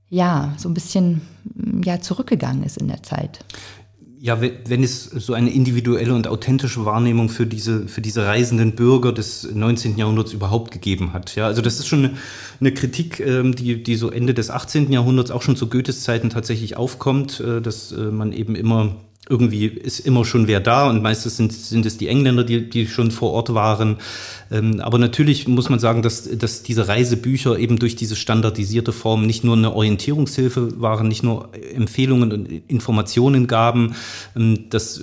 ja 0.08 0.54
so 0.58 0.68
ein 0.68 0.74
bisschen 0.74 1.22
ja 1.84 2.00
zurückgegangen 2.00 2.64
ist 2.64 2.78
in 2.78 2.88
der 2.88 3.02
Zeit. 3.02 3.44
Ja, 4.22 4.38
wenn 4.42 4.82
es 4.82 5.04
so 5.04 5.32
eine 5.32 5.48
individuelle 5.48 6.14
und 6.14 6.26
authentische 6.26 6.84
Wahrnehmung 6.84 7.30
für 7.30 7.46
diese, 7.46 7.88
für 7.88 8.02
diese 8.02 8.26
reisenden 8.26 8.74
Bürger 8.74 9.14
des 9.14 9.48
19. 9.50 9.96
Jahrhunderts 9.96 10.34
überhaupt 10.34 10.72
gegeben 10.72 11.14
hat. 11.14 11.36
Ja, 11.36 11.46
also 11.46 11.62
das 11.62 11.78
ist 11.78 11.86
schon 11.86 12.04
eine, 12.04 12.16
eine 12.60 12.74
Kritik, 12.74 13.20
ähm, 13.20 13.54
die, 13.54 13.82
die 13.82 13.96
so 13.96 14.10
Ende 14.10 14.34
des 14.34 14.50
18. 14.50 14.92
Jahrhunderts 14.92 15.30
auch 15.30 15.40
schon 15.40 15.56
zu 15.56 15.70
Goethes 15.70 16.02
Zeiten 16.02 16.28
tatsächlich 16.28 16.76
aufkommt, 16.76 17.40
äh, 17.40 17.62
dass 17.62 17.92
äh, 17.92 18.10
man 18.10 18.32
eben 18.32 18.56
immer 18.56 18.96
irgendwie 19.28 19.66
ist 19.66 20.00
immer 20.00 20.24
schon 20.24 20.48
wer 20.48 20.60
da 20.60 20.88
und 20.88 21.02
meistens 21.02 21.36
sind, 21.36 21.52
sind 21.52 21.86
es 21.86 21.98
die 21.98 22.08
Engländer, 22.08 22.42
die, 22.42 22.68
die 22.68 22.86
schon 22.88 23.10
vor 23.10 23.32
Ort 23.32 23.54
waren. 23.54 23.98
Ähm, 24.50 24.80
aber 24.80 24.98
natürlich 24.98 25.46
muss 25.46 25.68
man 25.68 25.78
sagen, 25.78 26.02
dass, 26.02 26.28
dass 26.38 26.62
diese 26.62 26.88
Reisebücher 26.88 27.58
eben 27.58 27.78
durch 27.78 27.96
diese 27.96 28.16
standardisierte 28.16 28.92
Form 28.92 29.26
nicht 29.26 29.44
nur 29.44 29.56
eine 29.56 29.72
Orientierungshilfe 29.72 30.80
waren, 30.80 31.06
nicht 31.06 31.22
nur 31.22 31.50
Empfehlungen 31.74 32.32
und 32.32 32.46
Informationen 32.68 33.46
gaben. 33.46 33.94
Ähm, 34.34 34.70
das 34.70 35.00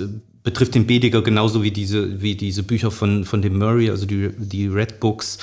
betrifft 0.48 0.76
den 0.76 0.88
Bediger 0.88 1.22
genauso 1.22 1.62
wie 1.62 1.72
diese, 1.72 2.22
wie 2.22 2.36
diese 2.36 2.64
Bücher 2.64 2.90
von, 2.90 3.26
von 3.26 3.42
dem 3.42 3.58
Murray, 3.58 3.90
also 3.90 4.06
die, 4.06 4.30
die 4.38 4.68
Red 4.68 5.02
Books, 5.02 5.40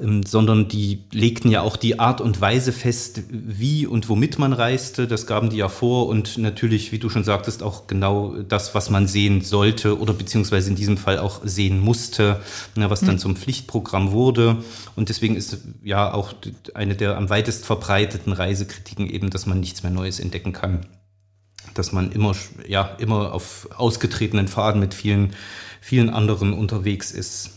ähm, 0.00 0.22
sondern 0.22 0.66
die 0.66 1.04
legten 1.12 1.50
ja 1.50 1.60
auch 1.60 1.76
die 1.76 2.00
Art 2.00 2.22
und 2.22 2.40
Weise 2.40 2.72
fest, 2.72 3.24
wie 3.28 3.86
und 3.86 4.08
womit 4.08 4.38
man 4.38 4.54
reiste. 4.54 5.06
Das 5.06 5.26
gaben 5.26 5.50
die 5.50 5.58
ja 5.58 5.68
vor 5.68 6.06
und 6.06 6.38
natürlich, 6.38 6.90
wie 6.90 6.98
du 6.98 7.10
schon 7.10 7.22
sagtest, 7.22 7.62
auch 7.62 7.86
genau 7.86 8.34
das, 8.48 8.74
was 8.74 8.88
man 8.88 9.06
sehen 9.06 9.42
sollte 9.42 10.00
oder 10.00 10.14
beziehungsweise 10.14 10.70
in 10.70 10.76
diesem 10.76 10.96
Fall 10.96 11.18
auch 11.18 11.42
sehen 11.44 11.78
musste, 11.78 12.40
na, 12.76 12.88
was 12.88 13.00
dann 13.00 13.16
mhm. 13.16 13.20
zum 13.20 13.36
Pflichtprogramm 13.36 14.12
wurde. 14.12 14.56
Und 14.96 15.10
deswegen 15.10 15.36
ist 15.36 15.58
ja 15.84 16.14
auch 16.14 16.32
eine 16.72 16.94
der 16.94 17.18
am 17.18 17.28
weitest 17.28 17.66
verbreiteten 17.66 18.32
Reisekritiken 18.32 19.06
eben, 19.06 19.28
dass 19.28 19.44
man 19.44 19.60
nichts 19.60 19.82
mehr 19.82 19.92
Neues 19.92 20.18
entdecken 20.18 20.54
kann 20.54 20.86
dass 21.78 21.92
man 21.92 22.12
immer, 22.12 22.34
ja, 22.66 22.96
immer 22.98 23.32
auf 23.32 23.68
ausgetretenen 23.76 24.48
Pfaden 24.48 24.80
mit 24.80 24.94
vielen, 24.94 25.34
vielen 25.80 26.10
anderen 26.10 26.52
unterwegs 26.52 27.10
ist. 27.10 27.50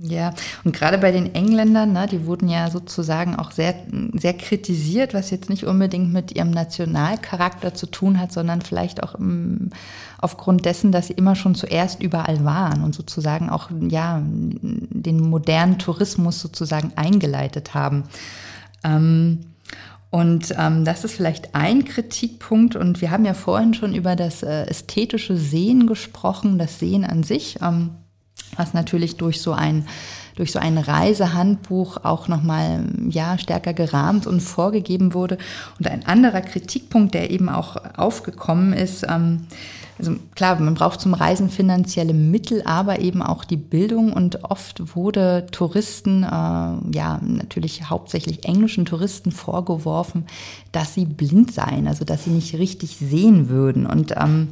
Ja, 0.00 0.32
und 0.62 0.76
gerade 0.76 0.96
bei 0.96 1.10
den 1.10 1.34
Engländern, 1.34 1.92
ne, 1.92 2.06
die 2.06 2.24
wurden 2.24 2.48
ja 2.48 2.70
sozusagen 2.70 3.34
auch 3.34 3.50
sehr, 3.50 3.74
sehr 4.12 4.32
kritisiert, 4.32 5.12
was 5.12 5.30
jetzt 5.30 5.50
nicht 5.50 5.64
unbedingt 5.64 6.12
mit 6.12 6.36
ihrem 6.36 6.52
Nationalcharakter 6.52 7.74
zu 7.74 7.86
tun 7.86 8.20
hat, 8.20 8.30
sondern 8.30 8.60
vielleicht 8.60 9.02
auch 9.02 9.16
im, 9.16 9.70
aufgrund 10.18 10.66
dessen, 10.66 10.92
dass 10.92 11.08
sie 11.08 11.14
immer 11.14 11.34
schon 11.34 11.56
zuerst 11.56 12.00
überall 12.00 12.44
waren 12.44 12.84
und 12.84 12.94
sozusagen 12.94 13.50
auch 13.50 13.70
ja, 13.88 14.22
den 14.22 15.20
modernen 15.28 15.80
Tourismus 15.80 16.38
sozusagen 16.38 16.92
eingeleitet 16.94 17.74
haben. 17.74 18.04
Ähm, 18.84 19.40
und 20.10 20.54
ähm, 20.56 20.84
das 20.84 21.04
ist 21.04 21.14
vielleicht 21.14 21.54
ein 21.54 21.84
Kritikpunkt. 21.84 22.76
Und 22.76 23.00
wir 23.00 23.10
haben 23.10 23.24
ja 23.24 23.34
vorhin 23.34 23.74
schon 23.74 23.94
über 23.94 24.16
das 24.16 24.42
äh, 24.42 24.64
ästhetische 24.64 25.36
Sehen 25.36 25.86
gesprochen, 25.86 26.58
das 26.58 26.78
Sehen 26.78 27.04
an 27.04 27.22
sich, 27.22 27.58
ähm, 27.62 27.90
was 28.56 28.72
natürlich 28.72 29.16
durch 29.16 29.42
so 29.42 29.52
ein 29.52 29.86
durch 30.38 30.52
so 30.52 30.60
ein 30.60 30.78
Reisehandbuch 30.78 32.04
auch 32.04 32.28
nochmal 32.28 32.84
ja, 33.08 33.36
stärker 33.38 33.72
gerahmt 33.72 34.28
und 34.28 34.40
vorgegeben 34.40 35.12
wurde. 35.12 35.36
Und 35.80 35.88
ein 35.88 36.06
anderer 36.06 36.42
Kritikpunkt, 36.42 37.12
der 37.14 37.30
eben 37.32 37.48
auch 37.48 37.76
aufgekommen 37.96 38.72
ist, 38.72 39.04
ähm, 39.08 39.48
also 39.98 40.14
klar, 40.36 40.60
man 40.60 40.74
braucht 40.74 41.00
zum 41.00 41.12
Reisen 41.12 41.50
finanzielle 41.50 42.14
Mittel, 42.14 42.62
aber 42.64 43.00
eben 43.00 43.20
auch 43.20 43.44
die 43.44 43.56
Bildung 43.56 44.12
und 44.12 44.44
oft 44.44 44.94
wurde 44.94 45.46
Touristen, 45.50 46.22
äh, 46.22 46.26
ja 46.26 47.20
natürlich 47.20 47.90
hauptsächlich 47.90 48.44
englischen 48.44 48.84
Touristen 48.84 49.32
vorgeworfen, 49.32 50.26
dass 50.70 50.94
sie 50.94 51.04
blind 51.04 51.52
seien, 51.52 51.88
also 51.88 52.04
dass 52.04 52.24
sie 52.24 52.30
nicht 52.30 52.54
richtig 52.54 52.96
sehen 52.96 53.48
würden 53.48 53.86
und 53.86 54.14
ähm, 54.16 54.50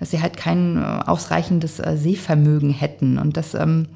dass 0.00 0.10
sie 0.10 0.20
halt 0.20 0.36
kein 0.36 0.76
äh, 0.78 0.80
ausreichendes 1.06 1.78
äh, 1.78 1.96
Sehvermögen 1.96 2.70
hätten 2.70 3.18
und 3.18 3.36
das 3.36 3.54
ähm, 3.54 3.86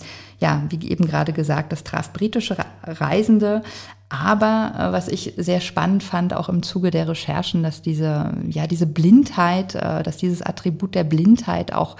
ja, 0.42 0.62
wie 0.68 0.88
eben 0.88 1.06
gerade 1.06 1.32
gesagt, 1.32 1.72
das 1.72 1.84
traf 1.84 2.12
britische 2.12 2.56
Reisende, 2.82 3.62
aber 4.08 4.72
äh, 4.76 4.92
was 4.92 5.08
ich 5.08 5.34
sehr 5.36 5.60
spannend 5.60 6.02
fand, 6.02 6.34
auch 6.34 6.48
im 6.48 6.62
Zuge 6.62 6.90
der 6.90 7.08
Recherchen, 7.08 7.62
dass 7.62 7.80
diese, 7.80 8.34
ja, 8.48 8.66
diese 8.66 8.86
Blindheit, 8.86 9.76
äh, 9.76 10.02
dass 10.02 10.18
dieses 10.18 10.42
Attribut 10.42 10.94
der 10.94 11.04
Blindheit 11.04 11.72
auch 11.72 11.96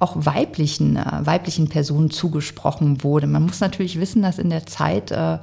auch 0.00 0.14
weiblichen, 0.14 0.94
äh, 0.94 1.26
weiblichen 1.26 1.68
Personen 1.68 2.12
zugesprochen 2.12 3.02
wurde. 3.02 3.26
Man 3.26 3.42
muss 3.42 3.58
natürlich 3.58 3.98
wissen, 3.98 4.22
dass 4.22 4.38
in 4.38 4.48
der 4.48 4.64
Zeit 4.64 5.10
äh, 5.10 5.38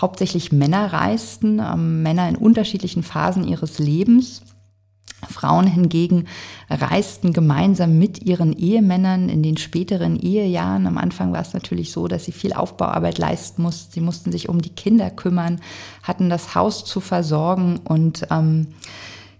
hauptsächlich 0.00 0.50
Männer 0.50 0.94
reisten, 0.94 1.58
äh, 1.58 1.76
Männer 1.76 2.26
in 2.26 2.36
unterschiedlichen 2.36 3.02
Phasen 3.02 3.44
ihres 3.46 3.78
Lebens. 3.78 4.40
Frauen 5.26 5.66
hingegen 5.66 6.26
reisten 6.70 7.32
gemeinsam 7.32 7.98
mit 7.98 8.22
ihren 8.22 8.52
Ehemännern 8.52 9.28
in 9.28 9.42
den 9.42 9.56
späteren 9.56 10.18
Ehejahren. 10.18 10.86
Am 10.86 10.98
Anfang 10.98 11.32
war 11.32 11.40
es 11.40 11.54
natürlich 11.54 11.90
so, 11.90 12.06
dass 12.06 12.24
sie 12.24 12.32
viel 12.32 12.52
Aufbauarbeit 12.52 13.18
leisten 13.18 13.62
mussten. 13.62 13.92
Sie 13.92 14.00
mussten 14.00 14.30
sich 14.30 14.48
um 14.48 14.62
die 14.62 14.70
Kinder 14.70 15.10
kümmern, 15.10 15.60
hatten 16.02 16.30
das 16.30 16.54
Haus 16.54 16.84
zu 16.84 17.00
versorgen 17.00 17.80
und 17.84 18.26
ähm, 18.30 18.68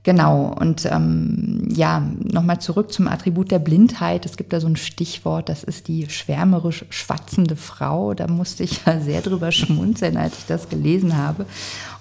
Genau, 0.04 0.54
und 0.58 0.86
ähm, 0.86 1.68
ja, 1.70 2.00
nochmal 2.22 2.60
zurück 2.60 2.92
zum 2.92 3.08
Attribut 3.08 3.50
der 3.50 3.58
Blindheit. 3.58 4.24
Es 4.24 4.36
gibt 4.36 4.52
da 4.52 4.60
so 4.60 4.66
ein 4.66 4.76
Stichwort, 4.76 5.48
das 5.48 5.64
ist 5.64 5.88
die 5.88 6.08
schwärmerisch 6.08 6.84
schwatzende 6.90 7.56
Frau. 7.56 8.14
Da 8.14 8.26
musste 8.26 8.62
ich 8.62 8.80
ja 8.86 9.00
sehr 9.00 9.20
drüber 9.20 9.52
schmunzeln, 9.52 10.16
als 10.16 10.38
ich 10.38 10.46
das 10.46 10.68
gelesen 10.68 11.16
habe. 11.16 11.46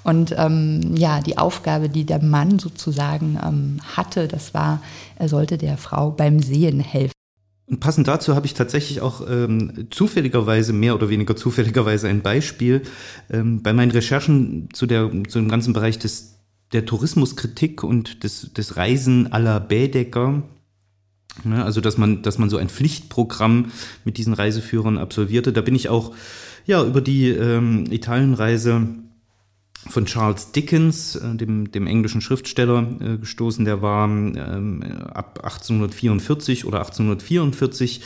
Und 0.04 0.34
ähm, 0.38 0.96
ja, 0.96 1.20
die 1.20 1.38
Aufgabe, 1.38 1.90
die 1.90 2.06
der 2.06 2.24
Mann 2.24 2.60
sozusagen 2.60 3.38
ähm, 3.44 3.80
hatte, 3.96 4.28
das 4.28 4.54
war, 4.54 4.82
er 5.18 5.28
sollte 5.28 5.58
der 5.58 5.78
Frau 5.78 6.12
beim 6.12 6.42
Sehen 6.42 6.80
helfen. 6.80 7.12
Und 7.70 7.82
passend 7.82 8.08
dazu 8.08 8.34
habe 8.34 8.46
ich 8.46 8.54
tatsächlich 8.54 9.02
auch 9.02 9.28
ähm, 9.30 9.88
zufälligerweise, 9.90 10.72
mehr 10.72 10.96
oder 10.96 11.10
weniger 11.10 11.36
zufälligerweise 11.36 12.08
ein 12.08 12.22
Beispiel. 12.22 12.84
Ähm, 13.30 13.62
bei 13.62 13.74
meinen 13.74 13.92
Recherchen 13.92 14.70
zu, 14.72 14.86
der, 14.86 15.12
zu 15.28 15.40
dem 15.40 15.50
ganzen 15.50 15.74
Bereich 15.74 16.00
des 16.00 16.37
der 16.74 16.86
Tourismuskritik 16.86 17.84
und 17.84 18.24
des, 18.24 18.54
des 18.54 18.78
Reisen 18.78 19.32
aller 19.32 19.60
Bädecker, 19.60 20.44
ne, 21.44 21.64
also 21.64 21.82
dass 21.82 21.98
man, 21.98 22.22
dass 22.22 22.38
man 22.38 22.50
so 22.50 22.58
ein 22.58 22.70
Pflichtprogramm 22.70 23.72
mit 24.04 24.18
diesen 24.18 24.34
Reiseführern 24.34 24.98
absolvierte. 24.98 25.54
Da 25.54 25.62
bin 25.62 25.76
ich 25.76 25.90
auch 25.90 26.14
ja 26.66 26.84
über 26.84 27.02
die 27.02 27.30
ähm, 27.30 27.86
Italienreise 27.90 28.88
von 29.90 30.06
Charles 30.06 30.52
Dickens, 30.52 31.16
äh, 31.16 31.36
dem, 31.36 31.72
dem 31.72 31.88
englischen 31.88 32.22
Schriftsteller, 32.22 32.86
äh, 33.00 33.18
gestoßen. 33.18 33.66
Der 33.66 33.82
war 33.82 34.06
ähm, 34.06 34.84
ab 35.14 35.40
1844 35.44 36.66
oder 36.66 36.80
1844 36.80 38.02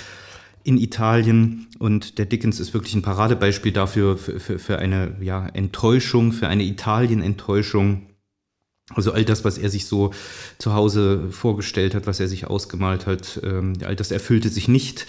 in 0.64 0.78
Italien 0.78 1.68
und 1.80 2.20
der 2.20 2.26
Dickens 2.26 2.60
ist 2.60 2.74
wirklich 2.74 2.94
ein 2.94 3.02
Paradebeispiel 3.02 3.72
dafür, 3.72 4.18
für, 4.18 4.40
für, 4.40 4.60
für 4.60 4.78
eine 4.78 5.16
ja, 5.20 5.48
Enttäuschung, 5.48 6.32
für 6.32 6.48
eine 6.48 6.64
Italien-Enttäuschung. 6.64 8.04
Also 8.96 9.12
all 9.12 9.26
das, 9.26 9.44
was 9.44 9.58
er 9.58 9.70
sich 9.70 9.86
so 9.86 10.12
zu 10.58 10.74
Hause 10.74 11.30
vorgestellt 11.32 11.96
hat, 11.96 12.08
was 12.08 12.20
er 12.20 12.28
sich 12.28 12.48
ausgemalt 12.48 13.06
hat, 13.06 13.40
ähm, 13.44 13.74
all 13.84 13.96
das 13.96 14.12
erfüllte 14.12 14.50
sich 14.50 14.68
nicht. 14.68 15.08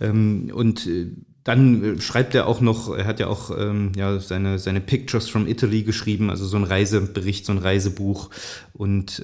Ähm, 0.00 0.50
und 0.54 0.86
äh, 0.86 1.10
dann 1.44 1.82
äh, 1.82 2.00
schreibt 2.00 2.34
er 2.34 2.46
auch 2.46 2.60
noch, 2.60 2.94
er 2.94 3.06
hat 3.06 3.20
ja 3.20 3.28
auch 3.28 3.50
ähm, 3.56 3.92
ja, 3.96 4.18
seine, 4.18 4.58
seine 4.58 4.80
Pictures 4.80 5.28
from 5.28 5.46
Italy 5.46 5.82
geschrieben, 5.82 6.30
also 6.30 6.44
so 6.46 6.56
ein 6.56 6.64
Reisebericht, 6.64 7.46
so 7.46 7.52
ein 7.52 7.58
Reisebuch. 7.58 8.30
Und 8.74 9.22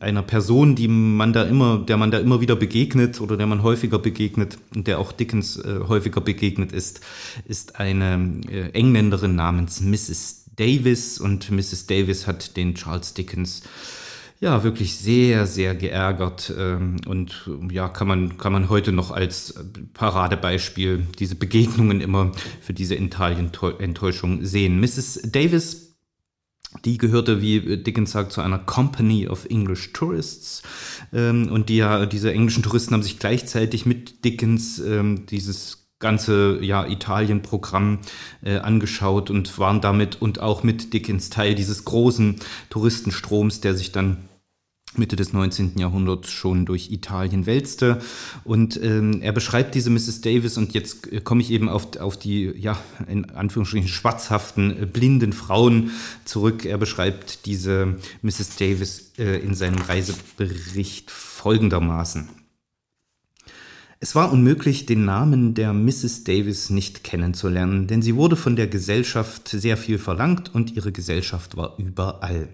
einer 0.00 0.22
Person, 0.22 0.74
die 0.74 0.88
man 0.88 1.34
da 1.34 1.42
immer, 1.42 1.84
der 1.86 1.98
man 1.98 2.10
da 2.10 2.18
immer 2.18 2.40
wieder 2.40 2.56
begegnet 2.56 3.20
oder 3.20 3.36
der 3.36 3.46
man 3.46 3.62
häufiger 3.62 3.98
begegnet 3.98 4.56
und 4.74 4.86
der 4.86 4.98
auch 4.98 5.12
Dickens 5.12 5.58
äh, 5.58 5.80
häufiger 5.86 6.22
begegnet 6.22 6.72
ist, 6.72 7.00
ist 7.44 7.78
eine 7.78 8.40
Engländerin 8.72 9.34
namens 9.34 9.82
Mrs. 9.82 10.39
Davis. 10.60 11.18
Und 11.18 11.50
Mrs. 11.50 11.86
Davis 11.86 12.26
hat 12.26 12.56
den 12.56 12.74
Charles 12.74 13.14
Dickens 13.14 13.62
ja 14.40 14.62
wirklich 14.62 14.96
sehr, 14.96 15.46
sehr 15.46 15.74
geärgert 15.74 16.52
ähm, 16.56 16.96
und 17.06 17.50
ja, 17.70 17.88
kann 17.88 18.08
man, 18.08 18.38
kann 18.38 18.52
man 18.52 18.70
heute 18.70 18.90
noch 18.90 19.10
als 19.10 19.54
Paradebeispiel 19.92 21.06
diese 21.18 21.34
Begegnungen 21.34 22.00
immer 22.00 22.32
für 22.62 22.72
diese 22.72 22.94
Italien-Enttäuschung 22.94 24.44
sehen. 24.44 24.80
Mrs. 24.80 25.20
Davis 25.24 25.90
die 26.84 26.98
gehörte, 26.98 27.42
wie 27.42 27.78
Dickens 27.78 28.12
sagt, 28.12 28.30
zu 28.32 28.40
einer 28.40 28.58
Company 28.58 29.26
of 29.26 29.44
English 29.46 29.92
Tourists. 29.92 30.62
Ähm, 31.12 31.50
und 31.50 31.68
die, 31.68 31.84
diese 32.10 32.32
englischen 32.32 32.62
Touristen 32.62 32.94
haben 32.94 33.02
sich 33.02 33.18
gleichzeitig 33.18 33.86
mit 33.86 34.24
Dickens 34.24 34.78
ähm, 34.78 35.26
dieses 35.26 35.79
ganze 36.00 36.58
ja, 36.62 36.86
Italien-Programm 36.86 37.98
äh, 38.42 38.56
angeschaut 38.56 39.30
und 39.30 39.58
waren 39.58 39.80
damit 39.80 40.20
und 40.20 40.40
auch 40.40 40.62
mit 40.62 40.92
Dickens 40.92 41.30
Teil 41.30 41.54
dieses 41.54 41.84
großen 41.84 42.36
Touristenstroms, 42.70 43.60
der 43.60 43.74
sich 43.74 43.92
dann 43.92 44.28
Mitte 44.96 45.14
des 45.14 45.32
19. 45.32 45.78
Jahrhunderts 45.78 46.30
schon 46.32 46.66
durch 46.66 46.90
Italien 46.90 47.46
wälzte. 47.46 48.00
Und 48.42 48.82
ähm, 48.82 49.20
er 49.22 49.32
beschreibt 49.32 49.74
diese 49.76 49.90
Mrs. 49.90 50.20
Davis, 50.20 50.56
und 50.56 50.72
jetzt 50.74 51.12
äh, 51.12 51.20
komme 51.20 51.42
ich 51.42 51.50
eben 51.50 51.68
auf, 51.68 51.96
auf 51.98 52.18
die, 52.18 52.52
ja, 52.56 52.76
in 53.06 53.30
Anführungsstrichen 53.30 53.88
schwarzhaften, 53.88 54.82
äh, 54.82 54.86
blinden 54.86 55.32
Frauen 55.32 55.92
zurück. 56.24 56.64
Er 56.64 56.78
beschreibt 56.78 57.46
diese 57.46 57.98
Mrs. 58.22 58.56
Davis 58.56 59.12
äh, 59.18 59.38
in 59.38 59.54
seinem 59.54 59.80
Reisebericht 59.80 61.10
folgendermaßen. 61.10 62.39
Es 64.02 64.14
war 64.14 64.32
unmöglich, 64.32 64.86
den 64.86 65.04
Namen 65.04 65.52
der 65.52 65.74
Mrs. 65.74 66.24
Davis 66.24 66.70
nicht 66.70 67.04
kennenzulernen, 67.04 67.86
denn 67.86 68.00
sie 68.00 68.16
wurde 68.16 68.34
von 68.34 68.56
der 68.56 68.66
Gesellschaft 68.66 69.48
sehr 69.48 69.76
viel 69.76 69.98
verlangt 69.98 70.54
und 70.54 70.74
ihre 70.74 70.90
Gesellschaft 70.90 71.54
war 71.58 71.74
überall. 71.78 72.48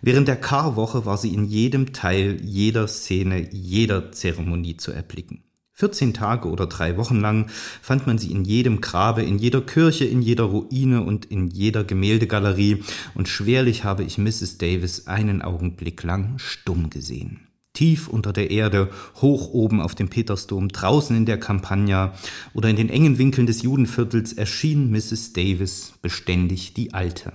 Während 0.00 0.28
der 0.28 0.36
Karwoche 0.36 1.04
war 1.04 1.18
sie 1.18 1.34
in 1.34 1.44
jedem 1.44 1.92
Teil, 1.92 2.40
jeder 2.40 2.86
Szene, 2.86 3.52
jeder 3.52 4.12
Zeremonie 4.12 4.76
zu 4.76 4.92
erblicken. 4.92 5.42
14 5.72 6.14
Tage 6.14 6.48
oder 6.48 6.68
drei 6.68 6.96
Wochen 6.96 7.18
lang 7.18 7.50
fand 7.82 8.06
man 8.06 8.18
sie 8.18 8.30
in 8.30 8.44
jedem 8.44 8.80
Grabe, 8.80 9.24
in 9.24 9.38
jeder 9.38 9.62
Kirche, 9.62 10.04
in 10.04 10.22
jeder 10.22 10.44
Ruine 10.44 11.02
und 11.02 11.24
in 11.24 11.48
jeder 11.48 11.82
Gemäldegalerie, 11.82 12.84
und 13.16 13.26
schwerlich 13.26 13.82
habe 13.82 14.04
ich 14.04 14.18
Mrs. 14.18 14.58
Davis 14.58 15.08
einen 15.08 15.42
Augenblick 15.42 16.04
lang 16.04 16.38
stumm 16.38 16.90
gesehen 16.90 17.45
tief 17.76 18.08
unter 18.08 18.32
der 18.32 18.50
Erde, 18.50 18.90
hoch 19.20 19.50
oben 19.50 19.80
auf 19.80 19.94
dem 19.94 20.08
Petersdom, 20.08 20.68
draußen 20.68 21.16
in 21.16 21.26
der 21.26 21.38
Campagna 21.38 22.14
oder 22.54 22.68
in 22.68 22.76
den 22.76 22.88
engen 22.88 23.18
Winkeln 23.18 23.46
des 23.46 23.62
Judenviertels 23.62 24.32
erschien 24.32 24.90
Mrs. 24.90 25.32
Davis 25.32 25.92
beständig 26.02 26.74
die 26.74 26.94
Alte. 26.94 27.32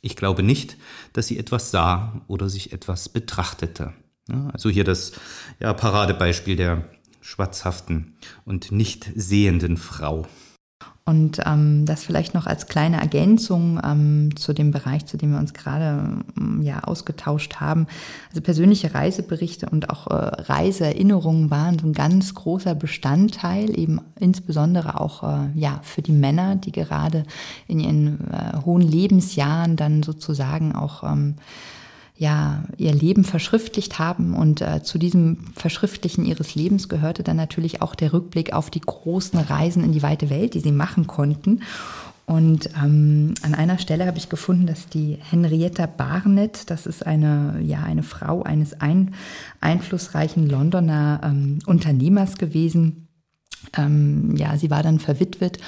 Ich 0.00 0.16
glaube 0.16 0.42
nicht, 0.42 0.76
dass 1.12 1.26
sie 1.26 1.38
etwas 1.38 1.70
sah 1.70 2.22
oder 2.28 2.48
sich 2.48 2.72
etwas 2.72 3.08
betrachtete. 3.08 3.92
Also 4.52 4.70
hier 4.70 4.84
das 4.84 5.12
ja, 5.60 5.72
Paradebeispiel 5.74 6.56
der 6.56 6.88
schwatzhaften 7.20 8.16
und 8.44 8.72
nicht 8.72 9.10
sehenden 9.14 9.76
Frau. 9.76 10.26
Und 11.04 11.40
ähm, 11.44 11.84
das 11.84 12.04
vielleicht 12.04 12.32
noch 12.32 12.46
als 12.46 12.68
kleine 12.68 13.00
Ergänzung 13.00 13.80
ähm, 13.84 14.36
zu 14.36 14.52
dem 14.52 14.70
Bereich, 14.70 15.04
zu 15.04 15.16
dem 15.16 15.32
wir 15.32 15.40
uns 15.40 15.52
gerade 15.52 16.20
ähm, 16.38 16.62
ja 16.62 16.84
ausgetauscht 16.84 17.56
haben. 17.56 17.88
Also 18.28 18.40
persönliche 18.40 18.94
Reiseberichte 18.94 19.68
und 19.68 19.90
auch 19.90 20.06
äh, 20.06 20.14
Reiseerinnerungen 20.14 21.50
waren 21.50 21.80
so 21.80 21.88
ein 21.88 21.92
ganz 21.92 22.34
großer 22.34 22.76
Bestandteil, 22.76 23.76
eben 23.76 24.00
insbesondere 24.20 25.00
auch 25.00 25.24
äh, 25.24 25.48
ja 25.56 25.80
für 25.82 26.02
die 26.02 26.12
Männer, 26.12 26.54
die 26.54 26.70
gerade 26.70 27.24
in 27.66 27.80
ihren 27.80 28.20
äh, 28.30 28.58
hohen 28.64 28.82
Lebensjahren 28.82 29.74
dann 29.74 30.04
sozusagen 30.04 30.72
auch 30.76 31.02
ähm, 31.02 31.34
ja, 32.22 32.62
ihr 32.76 32.94
Leben 32.94 33.24
verschriftlicht 33.24 33.98
haben. 33.98 34.34
Und 34.34 34.60
äh, 34.60 34.84
zu 34.84 34.96
diesem 34.96 35.38
Verschriftlichen 35.56 36.24
ihres 36.24 36.54
Lebens 36.54 36.88
gehörte 36.88 37.24
dann 37.24 37.36
natürlich 37.36 37.82
auch 37.82 37.96
der 37.96 38.12
Rückblick 38.12 38.52
auf 38.52 38.70
die 38.70 38.80
großen 38.80 39.40
Reisen 39.40 39.82
in 39.82 39.90
die 39.90 40.04
weite 40.04 40.30
Welt, 40.30 40.54
die 40.54 40.60
sie 40.60 40.70
machen 40.70 41.08
konnten. 41.08 41.62
Und 42.24 42.70
ähm, 42.80 43.34
an 43.42 43.56
einer 43.56 43.78
Stelle 43.78 44.06
habe 44.06 44.18
ich 44.18 44.28
gefunden, 44.28 44.66
dass 44.66 44.86
die 44.86 45.18
Henrietta 45.20 45.86
Barnett, 45.86 46.70
das 46.70 46.86
ist 46.86 47.04
eine, 47.04 47.58
ja, 47.60 47.82
eine 47.82 48.04
Frau 48.04 48.44
eines 48.44 48.80
ein, 48.80 49.14
einflussreichen 49.60 50.48
Londoner 50.48 51.20
ähm, 51.24 51.58
Unternehmers 51.66 52.38
gewesen. 52.38 53.08
Ähm, 53.76 54.36
ja, 54.36 54.56
sie 54.56 54.70
war 54.70 54.84
dann 54.84 55.00
verwitwet 55.00 55.58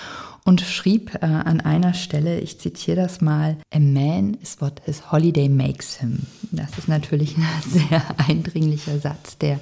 und 0.45 0.61
schrieb 0.61 1.15
äh, 1.15 1.27
an 1.27 1.61
einer 1.61 1.95
Stelle, 1.95 2.39
ich 2.39 2.61
zitiere 2.61 2.97
das 2.97 3.21
mal, 3.21 3.57
A 3.73 3.79
man 3.79 4.35
is 4.35 4.61
what 4.61 4.81
his 4.85 5.11
holiday 5.11 5.49
makes 5.49 5.97
him. 5.97 6.27
Das 6.53 6.79
ist 6.79 6.89
natürlich 6.89 7.37
ein 7.39 7.45
sehr 7.67 8.03
eindringlicher 8.29 8.99
Satz, 8.99 9.39
der 9.39 9.61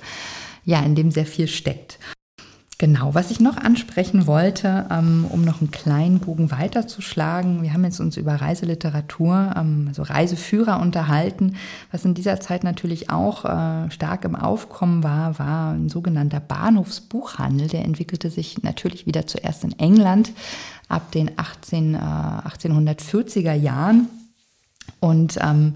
ja, 0.65 0.81
in 0.81 0.95
dem 0.95 1.11
sehr 1.11 1.27
viel 1.27 1.49
steckt. 1.49 1.99
Genau, 2.83 3.15
was 3.15 3.31
ich 3.31 3.39
noch 3.39 3.59
ansprechen 3.59 4.27
wollte, 4.27 4.87
ähm, 4.91 5.25
um 5.31 5.45
noch 5.45 5.61
einen 5.61 5.71
kleinen 5.71 6.19
Bogen 6.19 6.51
weiterzuschlagen. 6.51 7.63
Wir 7.63 7.75
haben 7.75 7.85
jetzt 7.85 8.01
uns 8.01 8.17
über 8.17 8.35
Reiseliteratur, 8.35 9.55
ähm, 9.57 9.85
also 9.87 10.03
Reiseführer 10.03 10.81
unterhalten. 10.81 11.55
Was 11.93 12.05
in 12.05 12.15
dieser 12.15 12.41
Zeit 12.41 12.65
natürlich 12.65 13.09
auch 13.09 13.45
äh, 13.45 13.89
stark 13.93 14.25
im 14.25 14.35
Aufkommen 14.35 15.05
war, 15.05 15.39
war 15.39 15.75
ein 15.75 15.91
sogenannter 15.91 16.41
Bahnhofsbuchhandel. 16.41 17.69
Der 17.69 17.85
entwickelte 17.85 18.31
sich 18.31 18.65
natürlich 18.65 19.07
wieder 19.07 19.29
zuerst 19.29 19.63
in 19.63 19.79
England 19.79 20.33
ab 20.89 21.13
den 21.13 21.31
18, 21.39 21.97
1840er 21.97 23.55
Jahren 23.55 24.09
und 25.03 25.37
ähm, 25.43 25.75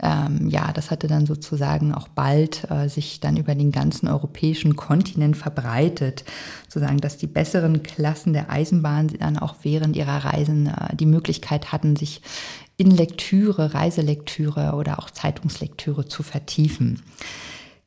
ähm, 0.00 0.48
ja, 0.48 0.70
das 0.72 0.92
hatte 0.92 1.08
dann 1.08 1.26
sozusagen 1.26 1.92
auch 1.92 2.06
bald 2.06 2.70
äh, 2.70 2.88
sich 2.88 3.18
dann 3.18 3.36
über 3.36 3.56
den 3.56 3.72
ganzen 3.72 4.06
europäischen 4.06 4.76
Kontinent 4.76 5.36
verbreitet, 5.36 6.24
sozusagen, 6.68 6.98
dass 6.98 7.16
die 7.16 7.26
besseren 7.26 7.82
Klassen 7.82 8.32
der 8.32 8.52
Eisenbahn 8.52 9.08
dann 9.18 9.36
auch 9.36 9.56
während 9.62 9.96
ihrer 9.96 10.24
Reisen 10.24 10.68
äh, 10.68 10.94
die 10.94 11.06
Möglichkeit 11.06 11.72
hatten, 11.72 11.96
sich 11.96 12.22
in 12.76 12.92
Lektüre, 12.92 13.74
Reiselektüre 13.74 14.74
oder 14.76 15.00
auch 15.00 15.10
Zeitungslektüre 15.10 16.06
zu 16.06 16.22
vertiefen. 16.22 17.02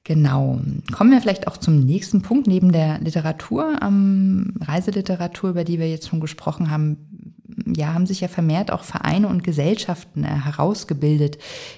Genau. 0.04 0.60
Kommen 0.92 1.12
wir 1.12 1.22
vielleicht 1.22 1.48
auch 1.48 1.58
zum 1.58 1.80
nächsten 1.80 2.24
Punkt. 2.24 2.48
Neben 2.48 2.72
der 2.72 3.00
Literatur, 3.00 3.80
ähm, 3.82 4.56
Reiseliteratur, 4.60 5.52
über 5.52 5.64
die 5.64 5.80
wir 5.80 5.90
jetzt 5.90 6.10
schon 6.10 6.20
gesprochen 6.20 6.72
haben, 6.72 6.98
ja, 7.66 7.94
haben 7.94 8.06
sich 8.06 8.22
ja 8.22 8.28
vermehrt 8.28 8.72
auch 8.72 8.84
Vereine 8.84 9.28
und 9.28 9.44
Gesellschaften 9.44 10.24
äh, 10.24 10.28
herausgebildet, 10.28 11.38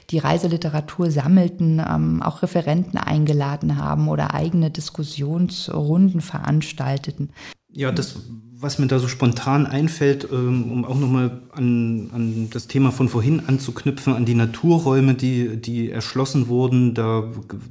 die 0.10 0.20
Reiseliteratur 0.20 1.12
sammelten, 1.12 1.82
ähm, 1.88 2.22
auch 2.22 2.42
Referenten 2.42 2.98
eingeladen 2.98 3.78
haben 3.78 4.08
oder 4.08 4.34
eigene 4.34 4.70
Diskussionsrunden 4.72 6.22
veranstalteten. 6.22 7.30
Ja, 7.72 7.92
das, 7.92 8.18
was 8.64 8.80
mir 8.80 8.88
da 8.88 9.00
so 9.00 9.08
spontan 9.08 9.66
einfällt, 9.66 10.28
ähm, 10.32 10.72
um 10.72 10.86
auch 10.86 10.98
nochmal 10.98 11.42
an, 11.52 12.10
an 12.14 12.48
das 12.52 12.68
Thema 12.68 12.92
von 12.92 13.10
vorhin 13.10 13.42
anzuknüpfen, 13.48 14.14
an 14.14 14.26
die 14.26 14.36
Naturräume, 14.36 15.16
die, 15.16 15.58
die 15.58 15.90
erschlossen 15.90 16.48
wurden, 16.48 16.94
da, 16.94 17.26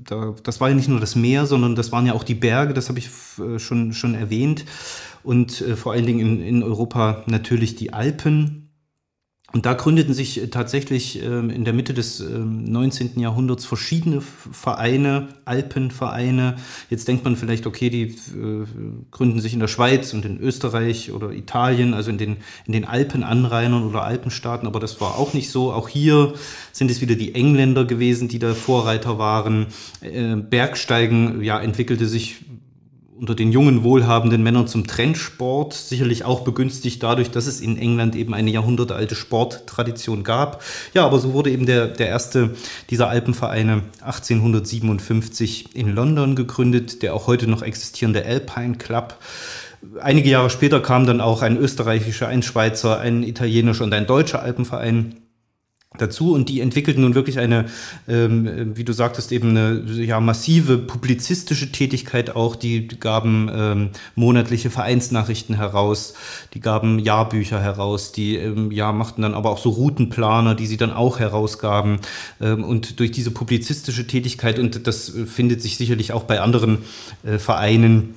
da, 0.04 0.34
das 0.42 0.60
war 0.60 0.68
ja 0.68 0.74
nicht 0.74 0.88
nur 0.88 1.00
das 1.00 1.16
Meer, 1.16 1.46
sondern 1.46 1.76
das 1.76 1.92
waren 1.92 2.06
ja 2.06 2.14
auch 2.14 2.24
die 2.24 2.34
Berge, 2.34 2.74
das 2.74 2.88
habe 2.88 2.98
ich 2.98 3.08
äh, 3.38 3.58
schon, 3.58 3.92
schon 3.92 4.14
erwähnt 4.14 4.64
und 5.24 5.60
äh, 5.60 5.76
vor 5.76 5.92
allen 5.92 6.06
Dingen 6.06 6.20
in, 6.20 6.42
in 6.42 6.62
Europa 6.62 7.24
natürlich 7.26 7.76
die 7.76 7.92
Alpen. 7.92 8.62
Und 9.52 9.66
da 9.66 9.74
gründeten 9.74 10.14
sich 10.14 10.40
äh, 10.40 10.48
tatsächlich 10.48 11.22
ähm, 11.22 11.50
in 11.50 11.64
der 11.64 11.74
Mitte 11.74 11.92
des 11.92 12.20
19. 12.20 13.10
Ähm, 13.14 13.20
Jahrhunderts 13.20 13.66
verschiedene 13.66 14.22
Vereine, 14.22 15.28
Alpenvereine. 15.44 16.56
Jetzt 16.88 17.06
denkt 17.06 17.24
man 17.24 17.36
vielleicht, 17.36 17.66
okay, 17.66 17.90
die 17.90 18.02
äh, 18.02 18.64
gründen 19.10 19.40
sich 19.40 19.52
in 19.52 19.60
der 19.60 19.68
Schweiz 19.68 20.14
und 20.14 20.24
in 20.24 20.40
Österreich 20.40 21.12
oder 21.12 21.32
Italien, 21.32 21.92
also 21.92 22.10
in 22.10 22.18
den, 22.18 22.38
in 22.66 22.72
den 22.72 22.86
Alpenanrainern 22.86 23.84
oder 23.84 24.04
Alpenstaaten, 24.04 24.66
aber 24.66 24.80
das 24.80 25.00
war 25.02 25.18
auch 25.18 25.34
nicht 25.34 25.50
so. 25.50 25.70
Auch 25.72 25.88
hier 25.88 26.32
sind 26.72 26.90
es 26.90 27.02
wieder 27.02 27.14
die 27.14 27.34
Engländer 27.34 27.84
gewesen, 27.84 28.28
die 28.28 28.38
da 28.38 28.54
Vorreiter 28.54 29.18
waren. 29.18 29.66
Äh, 30.00 30.36
Bergsteigen 30.36 31.42
ja, 31.42 31.60
entwickelte 31.60 32.06
sich 32.06 32.36
unter 33.18 33.34
den 33.34 33.52
jungen, 33.52 33.84
wohlhabenden 33.84 34.42
Männern 34.42 34.66
zum 34.66 34.86
Trendsport, 34.86 35.74
sicherlich 35.74 36.24
auch 36.24 36.40
begünstigt 36.40 37.02
dadurch, 37.02 37.30
dass 37.30 37.46
es 37.46 37.60
in 37.60 37.76
England 37.76 38.16
eben 38.16 38.34
eine 38.34 38.50
jahrhundertealte 38.50 39.14
Sporttradition 39.14 40.24
gab. 40.24 40.62
Ja, 40.94 41.04
aber 41.04 41.18
so 41.18 41.32
wurde 41.32 41.50
eben 41.50 41.66
der, 41.66 41.88
der 41.88 42.08
erste 42.08 42.54
dieser 42.90 43.08
Alpenvereine 43.08 43.82
1857 44.00 45.76
in 45.76 45.94
London 45.94 46.36
gegründet, 46.36 47.02
der 47.02 47.14
auch 47.14 47.26
heute 47.26 47.46
noch 47.48 47.62
existierende 47.62 48.24
Alpine 48.24 48.76
Club. 48.76 49.18
Einige 50.00 50.30
Jahre 50.30 50.48
später 50.48 50.80
kam 50.80 51.06
dann 51.06 51.20
auch 51.20 51.42
ein 51.42 51.56
österreichischer, 51.56 52.28
ein 52.28 52.42
Schweizer, 52.42 52.98
ein 53.00 53.22
italienischer 53.24 53.84
und 53.84 53.92
ein 53.92 54.06
deutscher 54.06 54.42
Alpenverein 54.42 55.16
dazu 55.98 56.32
und 56.32 56.48
die 56.48 56.60
entwickelten 56.60 57.02
nun 57.02 57.14
wirklich 57.14 57.38
eine, 57.38 57.66
ähm, 58.08 58.76
wie 58.76 58.84
du 58.84 58.92
sagtest, 58.92 59.32
eben 59.32 59.50
eine 59.50 59.82
ja, 60.02 60.20
massive 60.20 60.78
publizistische 60.78 61.72
Tätigkeit 61.72 62.34
auch. 62.34 62.56
Die 62.56 62.88
gaben 62.88 63.50
ähm, 63.52 63.90
monatliche 64.14 64.70
Vereinsnachrichten 64.70 65.56
heraus, 65.56 66.14
die 66.54 66.60
gaben 66.60 66.98
Jahrbücher 66.98 67.60
heraus, 67.60 68.12
die 68.12 68.36
ähm, 68.36 68.70
ja 68.70 68.92
machten 68.92 69.22
dann 69.22 69.34
aber 69.34 69.50
auch 69.50 69.58
so 69.58 69.70
Routenplaner, 69.70 70.54
die 70.54 70.66
sie 70.66 70.76
dann 70.76 70.92
auch 70.92 71.18
herausgaben. 71.18 71.98
Ähm, 72.40 72.64
und 72.64 73.00
durch 73.00 73.10
diese 73.10 73.30
publizistische 73.30 74.06
Tätigkeit, 74.06 74.58
und 74.58 74.86
das 74.86 75.12
findet 75.26 75.62
sich 75.62 75.76
sicherlich 75.76 76.12
auch 76.12 76.24
bei 76.24 76.40
anderen 76.40 76.78
äh, 77.24 77.38
Vereinen, 77.38 78.14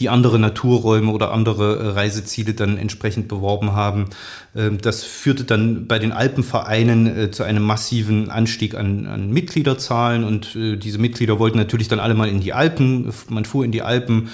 die 0.00 0.08
andere 0.08 0.38
Naturräume 0.38 1.12
oder 1.12 1.32
andere 1.32 1.78
äh, 1.78 1.88
Reiseziele 1.90 2.54
dann 2.54 2.76
entsprechend 2.76 3.28
beworben 3.28 3.72
haben. 3.72 4.06
Ähm, 4.54 4.78
das 4.80 5.04
führte 5.04 5.44
dann 5.44 5.86
bei 5.86 5.98
den 5.98 6.12
Alpenvereinen 6.12 7.06
äh, 7.06 7.30
zu 7.30 7.44
einem 7.44 7.62
massiven 7.62 8.28
Anstieg 8.28 8.74
an, 8.74 9.06
an 9.06 9.30
Mitgliederzahlen 9.30 10.24
und 10.24 10.56
äh, 10.56 10.76
diese 10.76 10.98
Mitglieder 10.98 11.38
wollten 11.38 11.56
natürlich 11.56 11.88
dann 11.88 12.00
alle 12.00 12.14
mal 12.14 12.28
in 12.28 12.40
die 12.40 12.52
Alpen. 12.52 13.12
Man 13.28 13.44
fuhr 13.44 13.64
in 13.64 13.72
die 13.72 13.82
Alpen, 13.82 14.28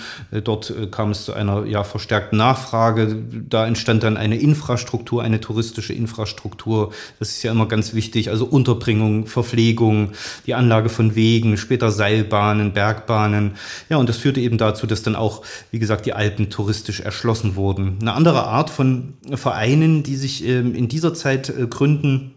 dort 0.45 0.73
kam 0.91 1.11
es 1.11 1.25
zu 1.25 1.33
einer 1.33 1.67
ja, 1.67 1.85
verstärkten 1.85 2.39
Nachfrage. 2.39 3.23
Da 3.49 3.67
entstand 3.67 4.03
dann 4.03 4.17
eine 4.17 4.37
Infrastruktur, 4.37 5.23
eine 5.23 5.41
touristische 5.41 5.93
Infrastruktur. 5.93 6.93
Das 7.19 7.31
ist 7.31 7.43
ja 7.43 7.53
immer 7.53 7.67
ganz 7.67 7.95
wichtig. 7.95 8.31
Also 8.31 8.47
Unterbringung, 8.47 9.27
Verpflegung, 9.27 10.13
die 10.47 10.55
Anlage 10.55 10.89
von 10.89 11.15
Wegen, 11.15 11.57
später 11.57 11.91
Seilbahnen, 11.91 12.73
Bergbahnen. 12.73 13.53
Ja, 13.89 13.99
und 13.99 14.09
das 14.09 14.17
führte 14.17 14.41
eben 14.41 14.59
dazu, 14.59 14.87
dass 14.87 15.03
dann 15.03 15.17
auch 15.17 15.42
wie 15.71 15.79
gesagt, 15.79 16.07
die 16.07 16.13
Alpen 16.13 16.51
touristisch 16.51 17.01
erschlossen 17.01 17.57
wurden. 17.57 17.99
Eine 18.01 18.13
andere 18.13 18.45
Art 18.45 18.71
von 18.71 19.15
Vereinen, 19.35 20.03
die 20.03 20.17
sich 20.17 20.47
ähm, 20.47 20.75
in 20.75 20.89
dieser 20.89 21.15
Zeit 21.15 21.49
äh, 21.49 21.67
gründen, 21.67 22.35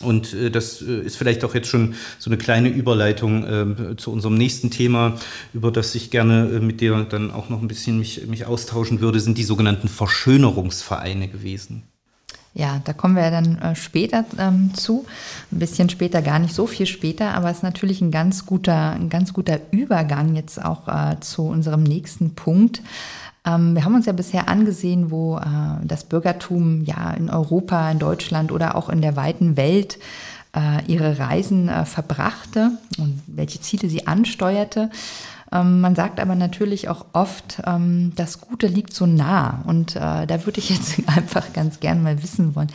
und 0.00 0.32
äh, 0.32 0.50
das 0.50 0.82
äh, 0.82 1.00
ist 1.00 1.16
vielleicht 1.16 1.44
auch 1.44 1.54
jetzt 1.54 1.68
schon 1.68 1.94
so 2.18 2.30
eine 2.30 2.38
kleine 2.38 2.68
Überleitung 2.68 3.44
äh, 3.44 3.96
zu 3.96 4.10
unserem 4.10 4.34
nächsten 4.34 4.70
Thema, 4.70 5.16
über 5.52 5.70
das 5.70 5.94
ich 5.94 6.10
gerne 6.10 6.60
mit 6.60 6.80
dir 6.80 7.06
dann 7.08 7.30
auch 7.30 7.48
noch 7.48 7.60
ein 7.60 7.68
bisschen 7.68 7.98
mich, 7.98 8.26
mich 8.26 8.46
austauschen 8.46 9.00
würde, 9.00 9.20
sind 9.20 9.36
die 9.36 9.44
sogenannten 9.44 9.88
Verschönerungsvereine 9.88 11.28
gewesen. 11.28 11.82
Ja, 12.52 12.80
da 12.84 12.92
kommen 12.92 13.14
wir 13.14 13.22
ja 13.22 13.30
dann 13.30 13.58
äh, 13.58 13.76
später 13.76 14.24
ähm, 14.38 14.74
zu. 14.74 15.06
Ein 15.52 15.60
bisschen 15.60 15.88
später, 15.88 16.20
gar 16.20 16.40
nicht 16.40 16.54
so 16.54 16.66
viel 16.66 16.86
später, 16.86 17.34
aber 17.34 17.50
es 17.50 17.58
ist 17.58 17.62
natürlich 17.62 18.00
ein 18.00 18.10
ganz 18.10 18.44
guter, 18.44 18.90
ein 18.90 19.08
ganz 19.08 19.32
guter 19.32 19.60
Übergang 19.70 20.34
jetzt 20.34 20.62
auch 20.62 20.88
äh, 20.88 21.20
zu 21.20 21.42
unserem 21.44 21.84
nächsten 21.84 22.34
Punkt. 22.34 22.82
Ähm, 23.46 23.74
wir 23.76 23.84
haben 23.84 23.94
uns 23.94 24.06
ja 24.06 24.12
bisher 24.12 24.48
angesehen, 24.48 25.12
wo 25.12 25.38
äh, 25.38 25.42
das 25.84 26.04
Bürgertum 26.04 26.84
ja 26.84 27.12
in 27.12 27.30
Europa, 27.30 27.90
in 27.90 28.00
Deutschland 28.00 28.50
oder 28.50 28.74
auch 28.74 28.88
in 28.88 29.00
der 29.00 29.14
weiten 29.14 29.56
Welt 29.56 29.98
äh, 30.54 30.84
ihre 30.86 31.18
Reisen 31.18 31.68
äh, 31.68 31.84
verbrachte 31.84 32.72
und 32.98 33.22
welche 33.26 33.60
Ziele 33.60 33.88
sie 33.88 34.06
ansteuerte. 34.06 34.90
Ähm, 35.52 35.80
man 35.80 35.94
sagt 35.94 36.20
aber 36.20 36.34
natürlich 36.34 36.88
auch 36.88 37.06
oft, 37.12 37.62
ähm, 37.66 38.12
das 38.14 38.40
Gute 38.40 38.66
liegt 38.66 38.92
so 38.92 39.06
nah. 39.06 39.62
Und 39.66 39.96
äh, 39.96 40.26
da 40.26 40.46
würde 40.46 40.58
ich 40.58 40.70
jetzt 40.70 41.02
einfach 41.06 41.52
ganz 41.52 41.80
gern 41.80 42.02
mal 42.02 42.22
wissen 42.22 42.54
wollen 42.54 42.70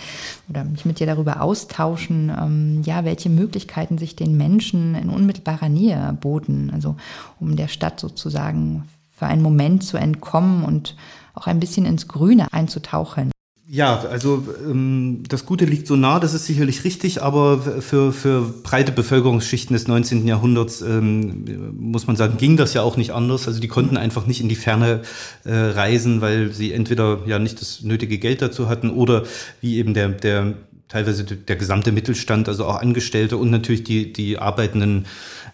oder 0.49 0.63
mich 0.63 0.86
mit 0.86 0.99
dir 0.99 1.07
darüber 1.07 1.41
austauschen, 1.41 2.30
ähm, 2.30 2.82
ja, 2.84 3.05
welche 3.05 3.30
Möglichkeiten 3.30 3.97
sich 3.97 4.15
den 4.15 4.36
Menschen 4.38 4.95
in 4.95 5.09
unmittelbarer 5.09 5.69
Nähe 5.69 6.17
boten, 6.19 6.71
also 6.73 6.95
um 7.39 7.55
der 7.55 7.67
Stadt 7.67 7.99
sozusagen 7.99 8.84
für 9.11 9.26
einen 9.26 9.41
Moment 9.41 9.84
zu 9.84 9.97
entkommen 9.97 10.65
und 10.65 10.95
auch 11.34 11.47
ein 11.47 11.59
bisschen 11.59 11.86
ins 11.86 12.07
Grüne 12.07 12.51
einzutauchen. 12.51 13.32
Ja, 13.68 14.01
also 14.01 14.45
ähm, 14.63 15.24
das 15.28 15.47
Gute 15.47 15.66
liegt 15.66 15.88
so 15.88 15.95
nah, 15.95 16.20
das 16.20 16.36
ist 16.36 16.45
sicherlich 16.45 16.84
richtig, 16.84 17.24
aber 17.24 17.59
für, 17.82 18.13
für 18.13 18.41
breite 18.61 18.91
Bevölkerungsschichten 18.91 19.74
des 19.74 19.88
19. 19.88 20.28
Jahrhunderts 20.28 20.82
ähm, 20.82 21.74
muss 21.76 22.05
man 22.05 22.16
sagen, 22.16 22.38
ging 22.38 22.57
das 22.57 22.76
ja 22.76 22.84
auch 22.84 22.95
nicht 22.95 23.11
anders. 23.11 23.47
Also 23.47 23.59
die 23.59 23.68
konnten 23.68 23.97
einfach 23.97 24.28
nicht 24.28 24.39
in 24.39 24.49
die 24.49 24.55
Ferne 24.55 25.01
äh, 25.45 25.51
reisen, 25.51 26.22
weil 26.22 26.53
sie 26.53 26.74
entweder 26.74 27.22
ja 27.26 27.39
nicht 27.39 27.59
das 27.59 27.82
nötige 27.82 28.20
Geld 28.20 28.43
dazu 28.43 28.70
hatten 28.70 28.91
oder 28.91 29.24
wie 29.61 29.78
eben 29.78 29.95
der, 29.95 30.09
der 30.09 30.53
teilweise 30.88 31.24
der 31.24 31.55
gesamte 31.55 31.91
Mittelstand, 31.91 32.47
also 32.47 32.66
auch 32.66 32.80
Angestellte 32.80 33.38
und 33.38 33.49
natürlich 33.49 33.84
die, 33.84 34.13
die 34.13 34.38
arbeitenden 34.38 35.07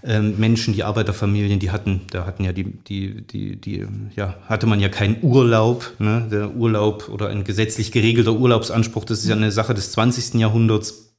ähm, 0.04 0.36
Menschen, 0.38 0.74
die 0.74 0.84
Arbeiterfamilien, 0.84 1.60
die 1.60 1.72
hatten, 1.72 2.02
da 2.12 2.26
hatten 2.26 2.44
ja 2.44 2.54
die, 2.54 2.64
die, 2.64 3.22
die, 3.22 3.56
die, 3.56 3.88
ja, 4.16 4.36
hatte 4.48 4.66
man 4.66 4.80
ja 4.80 4.90
keinen 4.90 5.18
Urlaub. 5.22 5.94
Ne? 6.00 6.28
Der 6.32 6.56
Urlaub 6.56 7.10
oder 7.10 7.30
ein 7.30 7.44
gesetzlich 7.44 7.92
geregelter 7.92 8.34
Urlaubsanspruch, 8.34 9.06
das 9.06 9.20
ist 9.20 9.30
ja 9.30 9.36
eine 9.36 9.52
Sache 9.52 9.74
des 9.74 9.92
20. 9.92 10.40
Jahrhunderts. 10.40 11.11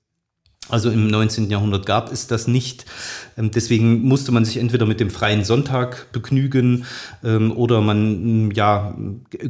Also 0.69 0.91
im 0.91 1.09
19. 1.09 1.51
Jahrhundert 1.51 1.87
gab 1.87 2.13
es 2.13 2.29
das 2.29 2.47
nicht. 2.47 2.87
Ähm, 3.37 3.51
deswegen 3.51 4.03
musste 4.03 4.31
man 4.31 4.45
sich 4.45 4.59
entweder 4.59 4.87
mit 4.87 5.01
dem 5.01 5.11
freien 5.11 5.45
Sonntag 5.45 6.13
begnügen 6.13 6.85
ähm, 7.25 7.51
oder 7.53 7.81
man 7.81 8.47
mm, 8.47 8.51
ja, 8.53 8.97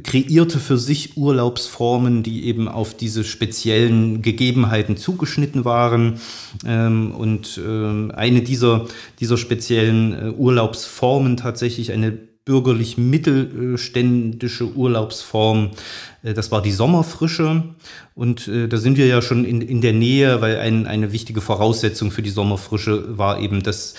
kreierte 0.03 0.59
für 0.59 0.79
sich 0.79 1.17
Urlaubsformen, 1.17 2.23
die 2.23 2.47
eben 2.47 2.67
auf 2.67 2.97
diese 2.97 3.25
speziellen 3.25 4.23
Gegebenheiten 4.23 4.97
zugeschnitten 4.97 5.65
waren. 5.65 6.19
Ähm, 6.65 7.13
und 7.13 7.61
eine 8.15 8.43
dieser, 8.43 8.87
dieser 9.21 9.37
speziellen 9.37 10.13
äh, 10.13 10.31
Urlaubsformen 10.31 11.37
tatsächlich 11.37 11.93
eine 11.93 12.19
bürgerlich 12.45 12.99
mittelständische 12.99 14.75
Urlaubsform. 14.75 15.71
Äh, 16.23 16.35
das 16.35 16.51
war 16.51 16.63
die 16.63 16.73
Sommerfrische. 16.73 17.63
Und 18.15 18.49
äh, 18.49 18.69
da 18.69 18.77
sind 18.77 18.97
wir 18.97 19.07
ja 19.07 19.23
schon 19.23 19.45
in, 19.45 19.61
in 19.61 19.81
der 19.81 19.93
Nähe, 19.93 20.41
weil 20.41 20.59
ein, 20.59 20.87
eine 20.87 21.13
wichtige 21.13 21.41
Voraussetzung 21.41 22.11
für 22.11 22.23
die 22.23 22.31
Sommerfrische 22.31 23.17
war 23.19 23.41
eben, 23.41 23.63
dass, 23.63 23.95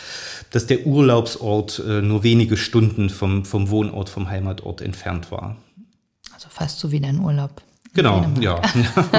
dass 0.52 0.68
der 0.68 0.86
Urlaubsort 0.86 1.82
äh, 1.88 2.02
nur 2.02 2.24
wenige 2.24 2.58
Stunden 2.58 3.10
vom, 3.10 3.46
vom 3.46 3.70
Wohnort, 3.70 4.10
vom 4.10 4.30
Heimatort 4.30 4.82
entfernt 4.82 5.32
war. 5.32 5.58
Also 6.34 6.50
fast 6.50 6.80
so 6.80 6.92
wie 6.92 7.00
dein 7.00 7.20
Urlaub. 7.20 7.62
Genau, 7.96 8.26
ja. 8.40 8.60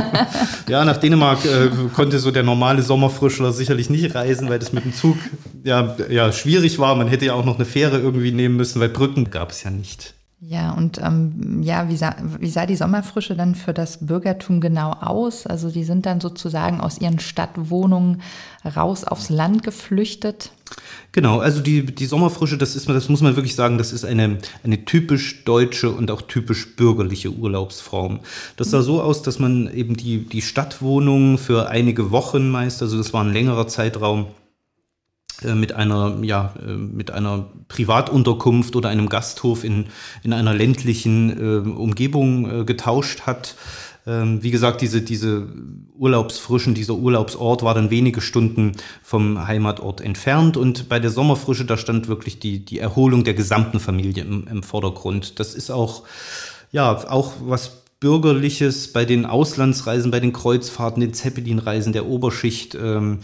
ja, 0.68 0.85
nach 0.85 0.97
Dänemark 0.97 1.45
äh, 1.45 1.68
konnte 1.95 2.18
so 2.18 2.33
der 2.33 2.43
normale 2.43 2.83
Sommerfrischler 2.83 3.53
sicherlich 3.53 3.89
nicht 3.89 4.16
reisen, 4.16 4.49
weil 4.49 4.59
das 4.59 4.72
mit 4.72 4.85
dem 4.85 4.93
Zug 4.93 5.16
ja, 5.62 5.97
ja 6.11 6.33
schwierig 6.33 6.81
war. 6.81 6.97
Man 6.97 7.07
hätte 7.07 7.27
ja 7.27 7.35
auch 7.35 7.45
noch 7.45 7.55
eine 7.55 7.66
Fähre 7.66 7.99
irgendwie 7.99 8.33
nehmen 8.33 8.57
müssen, 8.57 8.81
weil 8.81 8.89
Brücken 8.89 9.31
gab 9.31 9.51
es 9.51 9.62
ja 9.62 9.70
nicht. 9.70 10.14
Ja, 10.47 10.73
und 10.73 11.01
ähm, 11.03 11.63
ja, 11.63 11.89
wie 11.89 11.97
sah, 11.97 12.15
wie 12.39 12.51
sah 12.51 12.67
die 12.67 12.77
Sommerfrische 12.77 13.35
dann 13.35 13.55
für 13.55 13.73
das 13.73 14.05
Bürgertum 14.05 14.61
genau 14.61 14.91
aus? 14.91 15.47
Also 15.47 15.71
die 15.71 15.85
sind 15.85 16.05
dann 16.05 16.21
sozusagen 16.21 16.83
aus 16.83 17.01
ihren 17.01 17.19
Stadtwohnungen 17.19 18.21
raus 18.77 19.05
aufs 19.05 19.31
Land 19.31 19.63
geflüchtet. 19.63 20.51
Genau, 21.13 21.39
also 21.39 21.63
die, 21.63 21.87
die 21.87 22.05
Sommerfrische, 22.05 22.59
das 22.59 22.77
ist 22.77 22.91
das 22.91 23.09
muss 23.09 23.23
man 23.23 23.37
wirklich 23.37 23.55
sagen, 23.55 23.79
das 23.79 23.93
ist 23.95 24.05
eine, 24.05 24.37
eine 24.63 24.85
typisch 24.85 25.45
deutsche 25.45 25.91
und 25.91 26.11
auch 26.11 26.21
typisch 26.21 26.77
bürgerliche 26.77 27.31
Urlaubsform. 27.31 28.21
Das 28.59 28.71
sah 28.71 28.83
so 28.83 29.01
aus, 29.01 29.23
dass 29.23 29.39
man 29.39 29.73
eben 29.73 29.97
die, 29.97 30.29
die 30.29 30.43
Stadtwohnung 30.43 31.39
für 31.39 31.71
einige 31.71 32.11
Wochen 32.11 32.51
meist, 32.51 32.83
also 32.83 32.99
das 32.99 33.15
war 33.15 33.25
ein 33.25 33.33
längerer 33.33 33.67
Zeitraum, 33.67 34.27
mit 35.43 35.72
einer, 35.72 36.18
ja, 36.22 36.55
äh, 36.64 36.72
mit 36.72 37.11
einer 37.11 37.47
Privatunterkunft 37.68 38.76
oder 38.76 38.89
einem 38.89 39.09
Gasthof 39.09 39.64
in, 39.64 39.87
in 40.22 40.32
einer 40.32 40.55
ländlichen 40.55 41.30
äh, 41.30 41.68
Umgebung 41.68 42.61
äh, 42.61 42.64
getauscht 42.64 43.22
hat. 43.22 43.57
Ähm, 44.07 44.43
wie 44.43 44.51
gesagt, 44.51 44.82
diese, 44.82 45.01
diese 45.01 45.49
Urlaubsfrischen, 45.97 46.74
dieser 46.74 46.95
Urlaubsort 46.95 47.62
war 47.62 47.74
dann 47.74 47.91
wenige 47.91 48.20
Stunden 48.20 48.72
vom 49.03 49.47
Heimatort 49.47 50.03
entfernt 50.03 50.57
und 50.57 50.89
bei 50.91 50.99
der 50.99 51.11
Sommerfrische, 51.11 51.64
da 51.64 51.78
stand 51.78 52.07
wirklich 52.07 52.39
die, 52.39 52.64
die 52.64 52.78
Erholung 52.78 53.24
der 53.24 53.35
gesamten 53.35 53.80
Familie 53.80 54.24
im, 54.24 54.47
im 54.47 54.62
Vordergrund. 54.62 55.41
Das 55.41 55.55
ist 55.55 55.70
auch, 55.70 56.03
ja, 56.70 56.93
auch 57.09 57.32
was 57.41 57.85
Bürgerliches 58.01 58.93
bei 58.93 59.07
den 59.07 59.24
Auslandsreisen, 59.24 60.11
bei 60.11 60.20
den 60.20 60.35
Kreuzfahrten, 60.35 61.01
den 61.01 61.14
Zeppelinreisen 61.14 61.95
der 61.95 62.05
Oberschicht. 62.05 62.74
Ähm, 62.74 63.20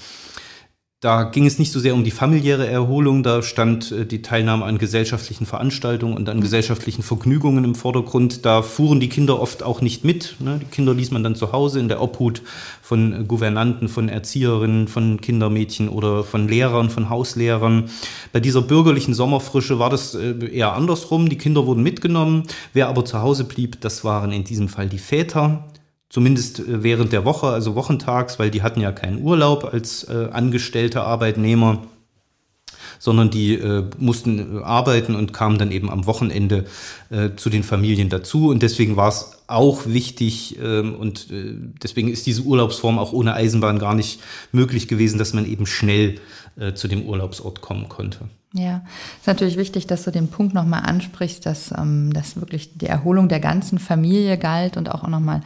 da 1.01 1.23
ging 1.23 1.47
es 1.47 1.59
nicht 1.59 1.73
so 1.73 1.81
sehr 1.81 1.95
um 1.95 2.05
die 2.05 2.11
familiäre 2.11 2.67
Erholung, 2.67 3.23
da 3.23 3.43
stand 3.43 3.91
äh, 3.91 4.05
die 4.05 4.21
Teilnahme 4.21 4.67
an 4.67 4.77
gesellschaftlichen 4.77 5.47
Veranstaltungen 5.47 6.15
und 6.15 6.29
an 6.29 6.37
mhm. 6.37 6.43
gesellschaftlichen 6.43 7.03
Vergnügungen 7.03 7.65
im 7.65 7.75
Vordergrund. 7.75 8.45
Da 8.45 8.61
fuhren 8.61 9.01
die 9.01 9.09
Kinder 9.09 9.41
oft 9.41 9.63
auch 9.63 9.81
nicht 9.81 10.05
mit. 10.05 10.37
Ne? 10.41 10.61
Die 10.61 10.67
Kinder 10.67 10.93
ließ 10.93 11.11
man 11.11 11.25
dann 11.25 11.35
zu 11.35 11.53
Hause 11.53 11.81
in 11.81 11.89
der 11.89 12.03
Obhut 12.03 12.43
von 12.83 13.27
Gouvernanten, 13.27 13.89
von 13.89 14.11
Erzieherinnen, 14.11 14.89
von 14.89 15.23
Kindermädchen 15.23 15.89
oder 15.89 16.23
von 16.23 16.49
Lehrern, 16.49 16.91
von 16.91 17.09
Hauslehrern. 17.09 17.89
Bei 18.35 18.41
dieser 18.41 18.61
bürgerlichen 18.61 19.15
Sommerfrische 19.15 19.79
war 19.79 19.89
das 19.89 20.15
äh, 20.15 20.35
eher 20.53 20.75
andersrum. 20.75 21.31
Die 21.31 21.39
Kinder 21.39 21.65
wurden 21.65 21.83
mitgenommen. 21.83 22.43
Wer 22.75 22.89
aber 22.89 23.07
zu 23.07 23.23
Hause 23.23 23.45
blieb, 23.45 23.81
das 23.81 24.05
waren 24.05 24.33
in 24.33 24.45
diesem 24.45 24.69
Fall 24.69 24.91
die 24.91 24.99
Väter 24.99 25.65
zumindest 26.11 26.59
äh, 26.59 26.83
während 26.83 27.13
der 27.13 27.25
Woche, 27.25 27.47
also 27.47 27.75
wochentags, 27.75 28.39
weil 28.39 28.51
die 28.51 28.63
hatten 28.63 28.83
ja 28.83 28.93
keinen 28.93 29.23
Urlaub 29.23 29.65
als 29.73 30.05
äh, 30.05 30.29
angestellte 30.31 31.03
Arbeitnehmer, 31.03 31.83
sondern 32.99 33.31
die 33.31 33.55
äh, 33.55 33.89
mussten 33.99 34.59
äh, 34.59 34.63
arbeiten 34.63 35.15
und 35.15 35.33
kamen 35.33 35.57
dann 35.57 35.71
eben 35.71 35.89
am 35.89 36.05
Wochenende 36.05 36.67
äh, 37.09 37.31
zu 37.37 37.49
den 37.49 37.63
Familien 37.63 38.11
dazu. 38.11 38.51
Und 38.51 38.63
deswegen 38.63 38.97
war 38.97 39.09
es 39.09 39.39
auch 39.47 39.87
wichtig 39.87 40.59
ähm, 40.63 40.95
und 40.97 41.31
äh, 41.31 41.55
deswegen 41.83 42.09
ist 42.09 42.27
diese 42.27 42.43
Urlaubsform 42.43 42.99
auch 42.99 43.13
ohne 43.13 43.35
Eisenbahn 43.35 43.79
gar 43.79 43.95
nicht 43.95 44.21
möglich 44.53 44.87
gewesen, 44.87 45.19
dass 45.19 45.33
man 45.33 45.47
eben 45.47 45.65
schnell 45.65 46.21
zu 46.75 46.89
dem 46.89 47.07
Urlaubsort 47.07 47.63
kommen 47.63 47.89
konnte. 47.89 48.29
Ja, 48.53 48.83
ist 49.19 49.29
natürlich 49.29 49.57
wichtig, 49.57 49.87
dass 49.87 50.03
du 50.03 50.11
den 50.11 50.29
Punkt 50.29 50.53
nochmal 50.53 50.83
ansprichst, 50.83 51.47
dass, 51.47 51.71
ähm, 51.71 52.13
dass 52.13 52.39
wirklich 52.39 52.77
die 52.77 52.87
Erholung 52.87 53.29
der 53.29 53.41
ganzen 53.41 53.79
Familie 53.79 54.37
galt 54.37 54.77
und 54.77 54.91
auch 54.91 55.07
nochmal 55.07 55.43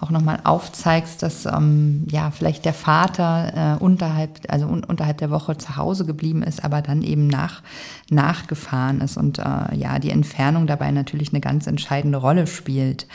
auch 0.00 0.10
nochmal 0.10 0.40
aufzeigst, 0.44 1.22
dass 1.22 1.46
ähm, 1.46 2.06
ja 2.10 2.30
vielleicht 2.30 2.64
der 2.64 2.74
Vater 2.74 3.76
äh, 3.78 3.82
unterhalb, 3.82 4.40
also 4.48 4.66
un 4.66 4.84
unterhalb 4.84 5.18
der 5.18 5.30
Woche 5.30 5.56
zu 5.58 5.76
Hause 5.76 6.06
geblieben 6.06 6.42
ist, 6.42 6.64
aber 6.64 6.82
dann 6.82 7.02
eben 7.02 7.26
nach, 7.26 7.62
nachgefahren 8.10 9.00
ist 9.00 9.16
und 9.16 9.38
äh, 9.38 9.74
ja, 9.74 9.98
die 9.98 10.10
Entfernung 10.10 10.66
dabei 10.66 10.90
natürlich 10.90 11.32
eine 11.32 11.40
ganz 11.40 11.66
entscheidende 11.66 12.18
Rolle 12.18 12.46
spielt. 12.46 13.06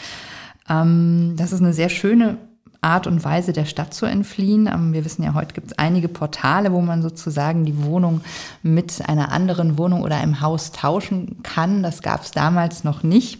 Ähm, 0.69 1.33
das 1.38 1.51
ist 1.51 1.61
eine 1.61 1.73
sehr 1.73 1.89
schöne 1.89 2.38
Art 2.86 3.07
und 3.07 3.23
Weise 3.23 3.51
der 3.51 3.65
Stadt 3.65 3.93
zu 3.93 4.05
entfliehen. 4.05 4.67
Ähm, 4.67 4.93
wir 4.93 5.03
wissen 5.03 5.23
ja, 5.23 5.33
heute 5.33 5.53
gibt 5.53 5.71
es 5.71 5.77
einige 5.77 6.07
Portale, 6.07 6.71
wo 6.71 6.81
man 6.81 7.01
sozusagen 7.01 7.65
die 7.65 7.83
Wohnung 7.83 8.21
mit 8.61 9.01
einer 9.09 9.31
anderen 9.31 9.77
Wohnung 9.77 10.03
oder 10.03 10.17
einem 10.17 10.39
Haus 10.39 10.71
tauschen 10.71 11.41
kann. 11.41 11.81
Das 11.81 12.01
gab 12.01 12.23
es 12.23 12.31
damals 12.31 12.83
noch 12.83 13.03
nicht. 13.03 13.39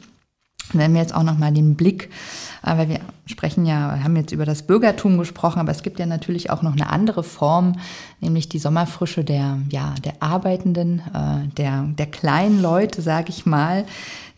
Wenn 0.74 0.94
wir 0.94 1.02
jetzt 1.02 1.14
auch 1.14 1.24
nochmal 1.24 1.54
den 1.54 1.76
Blick, 1.76 2.10
weil 2.66 2.90
wir 2.90 3.00
sprechen 3.26 3.66
ja, 3.66 4.00
haben 4.04 4.16
jetzt 4.16 4.32
über 4.32 4.46
das 4.46 4.64
Bürgertum 4.64 5.18
gesprochen, 5.18 5.60
aber 5.60 5.72
es 5.72 5.84
gibt 5.84 6.00
ja 6.00 6.06
natürlich 6.06 6.50
auch 6.50 6.62
noch 6.62 6.74
eine 6.74 6.90
andere 6.90 7.24
Form, 7.24 7.74
nämlich 8.22 8.50
die 8.50 8.60
Sommerfrische 8.60 9.24
der, 9.24 9.60
ja, 9.70 9.94
der 10.04 10.22
Arbeitenden, 10.22 11.00
äh, 11.14 11.48
der, 11.56 11.84
der 11.84 12.08
kleinen 12.08 12.62
Leute, 12.62 13.02
sage 13.02 13.30
ich 13.30 13.46
mal, 13.46 13.86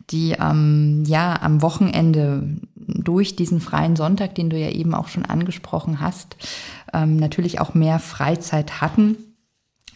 die 0.09 0.35
ähm, 0.39 1.03
ja 1.05 1.41
am 1.41 1.61
Wochenende 1.61 2.43
durch 2.75 3.35
diesen 3.35 3.59
freien 3.59 3.95
Sonntag, 3.95 4.35
den 4.35 4.49
du 4.49 4.57
ja 4.57 4.69
eben 4.69 4.93
auch 4.93 5.09
schon 5.09 5.25
angesprochen 5.25 5.99
hast, 5.99 6.37
ähm, 6.93 7.17
natürlich 7.17 7.59
auch 7.59 7.73
mehr 7.73 7.99
Freizeit 7.99 8.81
hatten 8.81 9.17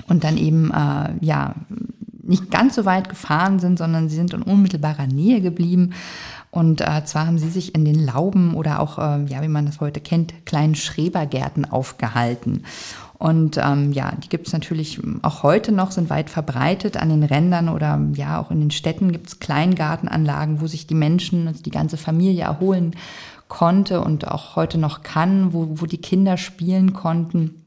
und 0.07 0.23
dann 0.23 0.37
eben 0.37 0.71
äh, 0.71 1.13
ja 1.21 1.55
nicht 2.23 2.51
ganz 2.51 2.75
so 2.75 2.85
weit 2.85 3.09
gefahren 3.09 3.59
sind, 3.59 3.77
sondern 3.77 4.09
sie 4.09 4.15
sind 4.15 4.33
in 4.33 4.41
unmittelbarer 4.41 5.07
Nähe 5.07 5.41
geblieben. 5.41 5.93
Und 6.51 6.81
äh, 6.81 7.05
zwar 7.05 7.27
haben 7.27 7.37
sie 7.37 7.49
sich 7.49 7.73
in 7.75 7.85
den 7.85 8.05
Lauben 8.05 8.55
oder 8.55 8.81
auch, 8.81 8.97
äh, 8.99 9.23
ja, 9.25 9.41
wie 9.41 9.47
man 9.47 9.65
das 9.65 9.79
heute 9.79 10.01
kennt, 10.01 10.45
kleinen 10.45 10.75
Schrebergärten 10.75 11.63
aufgehalten. 11.63 12.63
Und 13.17 13.57
ähm, 13.57 13.93
ja, 13.93 14.13
die 14.21 14.29
gibt 14.29 14.47
es 14.47 14.53
natürlich 14.53 14.99
auch 15.21 15.43
heute 15.43 15.71
noch, 15.71 15.91
sind 15.91 16.09
weit 16.09 16.29
verbreitet 16.29 16.97
an 16.97 17.09
den 17.09 17.23
Rändern 17.23 17.69
oder 17.69 18.01
ja, 18.15 18.41
auch 18.41 18.51
in 18.51 18.59
den 18.59 18.71
Städten 18.71 19.11
gibt 19.11 19.27
es 19.27 19.39
Kleingartenanlagen, 19.39 20.59
wo 20.59 20.67
sich 20.67 20.87
die 20.87 20.95
Menschen, 20.95 21.47
also 21.47 21.61
die 21.61 21.71
ganze 21.71 21.97
Familie 21.97 22.43
erholen 22.43 22.95
konnte 23.47 24.01
und 24.01 24.27
auch 24.27 24.55
heute 24.55 24.77
noch 24.77 25.03
kann, 25.03 25.53
wo, 25.53 25.79
wo 25.79 25.85
die 25.85 25.99
Kinder 25.99 26.35
spielen 26.37 26.93
konnten. 26.93 27.60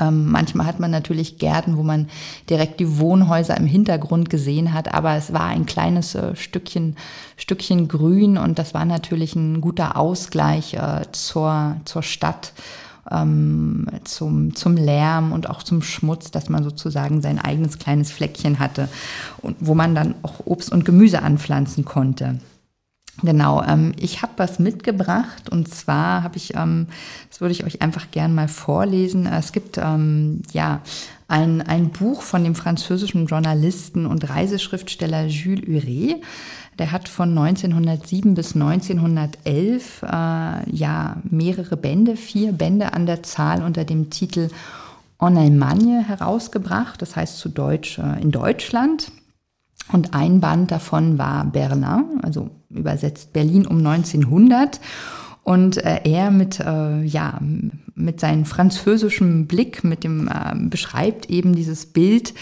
Ähm, 0.00 0.30
manchmal 0.30 0.66
hat 0.66 0.80
man 0.80 0.90
natürlich 0.90 1.38
Gärten, 1.38 1.76
wo 1.76 1.82
man 1.82 2.08
direkt 2.50 2.80
die 2.80 2.98
Wohnhäuser 2.98 3.56
im 3.56 3.66
Hintergrund 3.66 4.28
gesehen 4.30 4.72
hat, 4.72 4.92
aber 4.92 5.14
es 5.14 5.32
war 5.32 5.44
ein 5.44 5.66
kleines 5.66 6.14
äh, 6.14 6.34
Stückchen, 6.34 6.96
Stückchen 7.36 7.86
Grün 7.86 8.36
und 8.36 8.58
das 8.58 8.74
war 8.74 8.84
natürlich 8.84 9.36
ein 9.36 9.60
guter 9.60 9.96
Ausgleich 9.96 10.74
äh, 10.74 11.02
zur, 11.12 11.76
zur 11.84 12.02
Stadt, 12.02 12.52
ähm, 13.10 13.86
zum, 14.04 14.54
zum 14.56 14.76
Lärm 14.76 15.32
und 15.32 15.48
auch 15.48 15.62
zum 15.62 15.82
Schmutz, 15.82 16.30
dass 16.30 16.48
man 16.48 16.64
sozusagen 16.64 17.20
sein 17.20 17.38
eigenes 17.38 17.78
kleines 17.78 18.10
Fleckchen 18.10 18.58
hatte 18.58 18.88
und 19.42 19.56
wo 19.60 19.74
man 19.74 19.94
dann 19.94 20.14
auch 20.22 20.40
Obst 20.44 20.72
und 20.72 20.84
Gemüse 20.84 21.22
anpflanzen 21.22 21.84
konnte. 21.84 22.40
Genau, 23.22 23.62
ähm, 23.62 23.92
ich 23.98 24.22
habe 24.22 24.32
was 24.38 24.58
mitgebracht 24.58 25.48
und 25.48 25.72
zwar 25.72 26.24
habe 26.24 26.36
ich, 26.36 26.56
ähm, 26.56 26.88
das 27.30 27.40
würde 27.40 27.52
ich 27.52 27.64
euch 27.64 27.80
einfach 27.80 28.10
gern 28.10 28.34
mal 28.34 28.48
vorlesen. 28.48 29.26
Es 29.26 29.52
gibt 29.52 29.78
ähm, 29.78 30.42
ja 30.52 30.80
ein, 31.28 31.62
ein 31.62 31.90
Buch 31.90 32.22
von 32.22 32.42
dem 32.42 32.54
französischen 32.54 33.26
Journalisten 33.26 34.06
und 34.06 34.28
Reiseschriftsteller 34.28 35.26
Jules 35.26 35.66
Huret. 35.66 36.22
Der 36.78 36.90
hat 36.90 37.08
von 37.08 37.38
1907 37.38 38.34
bis 38.34 38.54
1911 38.54 40.02
äh, 40.02 40.06
ja 40.70 41.16
mehrere 41.22 41.76
Bände, 41.76 42.16
vier 42.16 42.52
Bände 42.52 42.94
an 42.94 43.06
der 43.06 43.22
Zahl 43.22 43.62
unter 43.62 43.84
dem 43.84 44.10
Titel 44.10 44.48
En 45.20 45.38
Allemagne 45.38 46.06
herausgebracht, 46.06 47.00
das 47.00 47.14
heißt 47.14 47.38
zu 47.38 47.48
Deutsch 47.48 47.98
äh, 47.98 48.20
in 48.20 48.32
Deutschland. 48.32 49.12
Und 49.92 50.14
ein 50.14 50.40
Band 50.40 50.70
davon 50.70 51.18
war 51.18 51.44
Berlin, 51.44 52.20
also 52.22 52.50
übersetzt 52.70 53.32
Berlin 53.32 53.66
um 53.66 53.78
1900. 53.78 54.80
Und 55.42 55.76
äh, 55.76 56.00
er 56.04 56.30
mit, 56.30 56.58
äh, 56.58 57.02
ja, 57.02 57.38
mit 57.94 58.18
seinem 58.18 58.46
französischen 58.46 59.46
Blick, 59.46 59.84
mit 59.84 60.02
dem, 60.02 60.26
äh, 60.26 60.54
beschreibt 60.56 61.28
eben 61.28 61.54
dieses 61.54 61.84
Bild, 61.84 62.32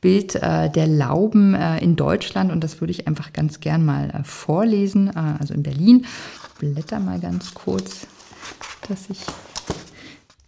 Bild 0.00 0.36
äh, 0.36 0.70
der 0.70 0.86
Lauben 0.86 1.54
äh, 1.54 1.78
in 1.78 1.96
Deutschland. 1.96 2.52
Und 2.52 2.62
das 2.62 2.80
würde 2.80 2.92
ich 2.92 3.08
einfach 3.08 3.32
ganz 3.32 3.58
gern 3.58 3.84
mal 3.84 4.10
äh, 4.10 4.22
vorlesen. 4.22 5.10
Also 5.16 5.54
in 5.54 5.64
Berlin. 5.64 6.06
Ich 6.52 6.58
blätter 6.60 7.00
mal 7.00 7.18
ganz 7.18 7.52
kurz, 7.52 8.06
dass 8.88 9.10
ich 9.10 9.20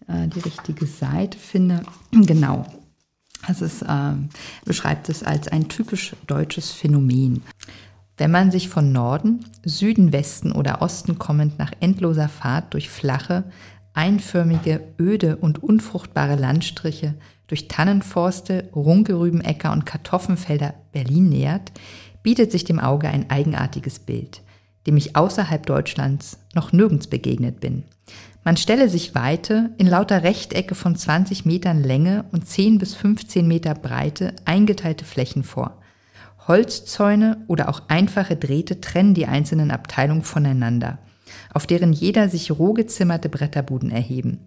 die 0.08 0.40
richtige 0.40 0.86
Seite 0.86 1.36
finde. 1.36 1.82
Genau. 2.12 2.64
Das 3.46 3.62
ist, 3.62 3.82
äh, 3.82 4.12
beschreibt 4.64 5.08
es 5.08 5.22
als 5.22 5.48
ein 5.48 5.68
typisch 5.68 6.14
deutsches 6.26 6.70
Phänomen. 6.70 7.42
Wenn 8.16 8.30
man 8.32 8.50
sich 8.50 8.68
von 8.68 8.90
Norden, 8.90 9.44
Süden, 9.64 10.12
Westen 10.12 10.50
oder 10.52 10.82
Osten 10.82 11.18
kommend 11.18 11.58
nach 11.58 11.72
endloser 11.80 12.28
Fahrt 12.28 12.74
durch 12.74 12.90
flache, 12.90 13.44
einförmige, 13.94 14.80
öde 14.98 15.36
und 15.36 15.62
unfruchtbare 15.62 16.34
Landstriche, 16.34 17.14
durch 17.46 17.68
Tannenforste, 17.68 18.68
Runkelrübenäcker 18.74 19.72
und 19.72 19.86
Kartoffelfelder 19.86 20.74
Berlin 20.92 21.28
nähert, 21.28 21.72
bietet 22.22 22.52
sich 22.52 22.64
dem 22.64 22.78
Auge 22.78 23.08
ein 23.08 23.30
eigenartiges 23.30 24.00
Bild, 24.00 24.42
dem 24.86 24.96
ich 24.96 25.16
außerhalb 25.16 25.64
Deutschlands 25.64 26.38
noch 26.54 26.72
nirgends 26.72 27.06
begegnet 27.06 27.60
bin. 27.60 27.84
Man 28.48 28.56
stelle 28.56 28.88
sich 28.88 29.14
weite, 29.14 29.74
in 29.76 29.86
lauter 29.86 30.22
Rechtecke 30.22 30.74
von 30.74 30.96
20 30.96 31.44
Metern 31.44 31.84
Länge 31.84 32.24
und 32.32 32.48
10 32.48 32.78
bis 32.78 32.94
15 32.94 33.46
Meter 33.46 33.74
Breite 33.74 34.32
eingeteilte 34.46 35.04
Flächen 35.04 35.44
vor. 35.44 35.82
Holzzäune 36.46 37.44
oder 37.46 37.68
auch 37.68 37.82
einfache 37.88 38.36
Drähte 38.36 38.80
trennen 38.80 39.12
die 39.12 39.26
einzelnen 39.26 39.70
Abteilungen 39.70 40.22
voneinander, 40.22 40.96
auf 41.52 41.66
deren 41.66 41.92
jeder 41.92 42.30
sich 42.30 42.50
roh 42.50 42.72
gezimmerte 42.72 43.28
Bretterbuden 43.28 43.90
erheben, 43.90 44.46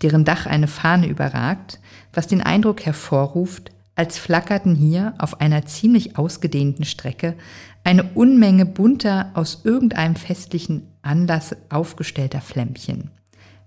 deren 0.00 0.24
Dach 0.24 0.46
eine 0.46 0.68
Fahne 0.68 1.08
überragt, 1.08 1.80
was 2.12 2.28
den 2.28 2.42
Eindruck 2.42 2.86
hervorruft, 2.86 3.72
als 3.96 4.16
flackerten 4.16 4.76
hier 4.76 5.14
auf 5.18 5.40
einer 5.40 5.66
ziemlich 5.66 6.16
ausgedehnten 6.16 6.84
Strecke 6.84 7.34
eine 7.82 8.04
Unmenge 8.14 8.64
bunter, 8.64 9.32
aus 9.34 9.62
irgendeinem 9.64 10.14
festlichen 10.14 10.86
Anlass 11.02 11.56
aufgestellter 11.68 12.42
Flämmchen. 12.42 13.10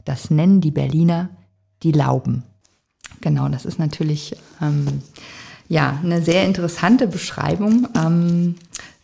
Das 0.06 0.30
nennen 0.30 0.62
die 0.62 0.72
Berliner 0.72 1.30
die 1.84 1.92
Lauben. 1.92 2.44
Genau, 3.22 3.48
das 3.50 3.66
ist 3.66 3.80
natürlich 3.80 4.36
ähm, 4.62 5.02
ja 5.68 6.00
eine 6.04 6.22
sehr 6.22 6.46
interessante 6.46 7.08
Beschreibung 7.08 7.88
ähm, 7.96 8.56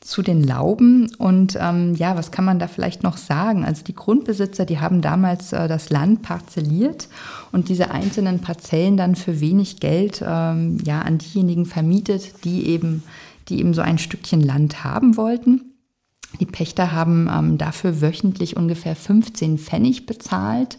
zu 0.02 0.22
den 0.22 0.43
Lauben. 0.43 1.12
Und 1.18 1.58
ähm, 1.60 1.93
ja, 1.95 2.18
was 2.18 2.32
kann 2.32 2.45
man 2.45 2.60
da 2.60 2.68
vielleicht 2.68 3.04
noch 3.04 3.18
sagen? 3.18 3.64
Also 3.64 3.84
die 3.84 3.95
Grundbesitzer, 3.95 4.66
die 4.66 4.80
haben 4.80 5.02
damals 5.02 5.54
äh, 5.54 5.68
das 5.68 5.89
Land 5.89 6.22
parzelliert 6.22 7.08
und 7.52 7.70
diese 7.70 7.91
einzelnen 7.91 8.39
Parzellen 8.39 8.97
dann 8.97 9.16
für 9.16 9.39
wenig 9.39 9.80
Geld 9.80 10.24
ähm, 10.26 10.80
ja 10.84 11.02
an 11.02 11.18
diejenigen 11.20 11.66
vermietet, 11.66 12.43
die 12.43 12.68
eben, 12.68 13.04
die 13.50 13.60
eben 13.60 13.74
so 13.74 13.82
ein 13.82 13.97
Stückchen 13.97 14.41
Land 14.41 14.84
haben 14.84 15.16
wollten. 15.16 15.68
Die 16.40 16.46
Pächter 16.46 16.92
haben 16.92 17.30
ähm, 17.32 17.58
dafür 17.58 18.02
wöchentlich 18.02 18.56
ungefähr 18.56 18.96
15 18.96 19.58
Pfennig 19.58 20.06
bezahlt. 20.06 20.78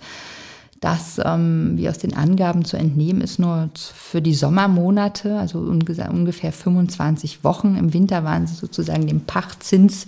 Das, 0.81 1.21
ähm, 1.23 1.73
wie 1.77 1.91
aus 1.91 1.99
den 1.99 2.17
Angaben 2.17 2.65
zu 2.65 2.79
entnehmen 2.79 3.21
ist, 3.21 3.39
nur 3.39 3.69
für 3.77 4.23
die 4.23 4.33
Sommermonate, 4.33 5.39
also 5.39 5.59
ungefähr 5.59 6.53
25 6.53 7.45
Wochen. 7.45 7.77
Im 7.77 7.93
Winter 7.93 8.25
waren 8.25 8.47
sie 8.47 8.55
sozusagen 8.55 9.07
dem 9.07 9.21
Pachtzins 9.23 10.07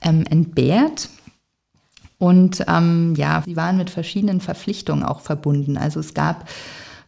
ähm, 0.00 0.24
entbehrt. 0.24 1.10
Und 2.18 2.64
ähm, 2.66 3.14
ja, 3.16 3.42
sie 3.44 3.56
waren 3.56 3.76
mit 3.76 3.90
verschiedenen 3.90 4.40
Verpflichtungen 4.40 5.04
auch 5.04 5.20
verbunden. 5.20 5.76
Also 5.76 6.00
es 6.00 6.14
gab 6.14 6.48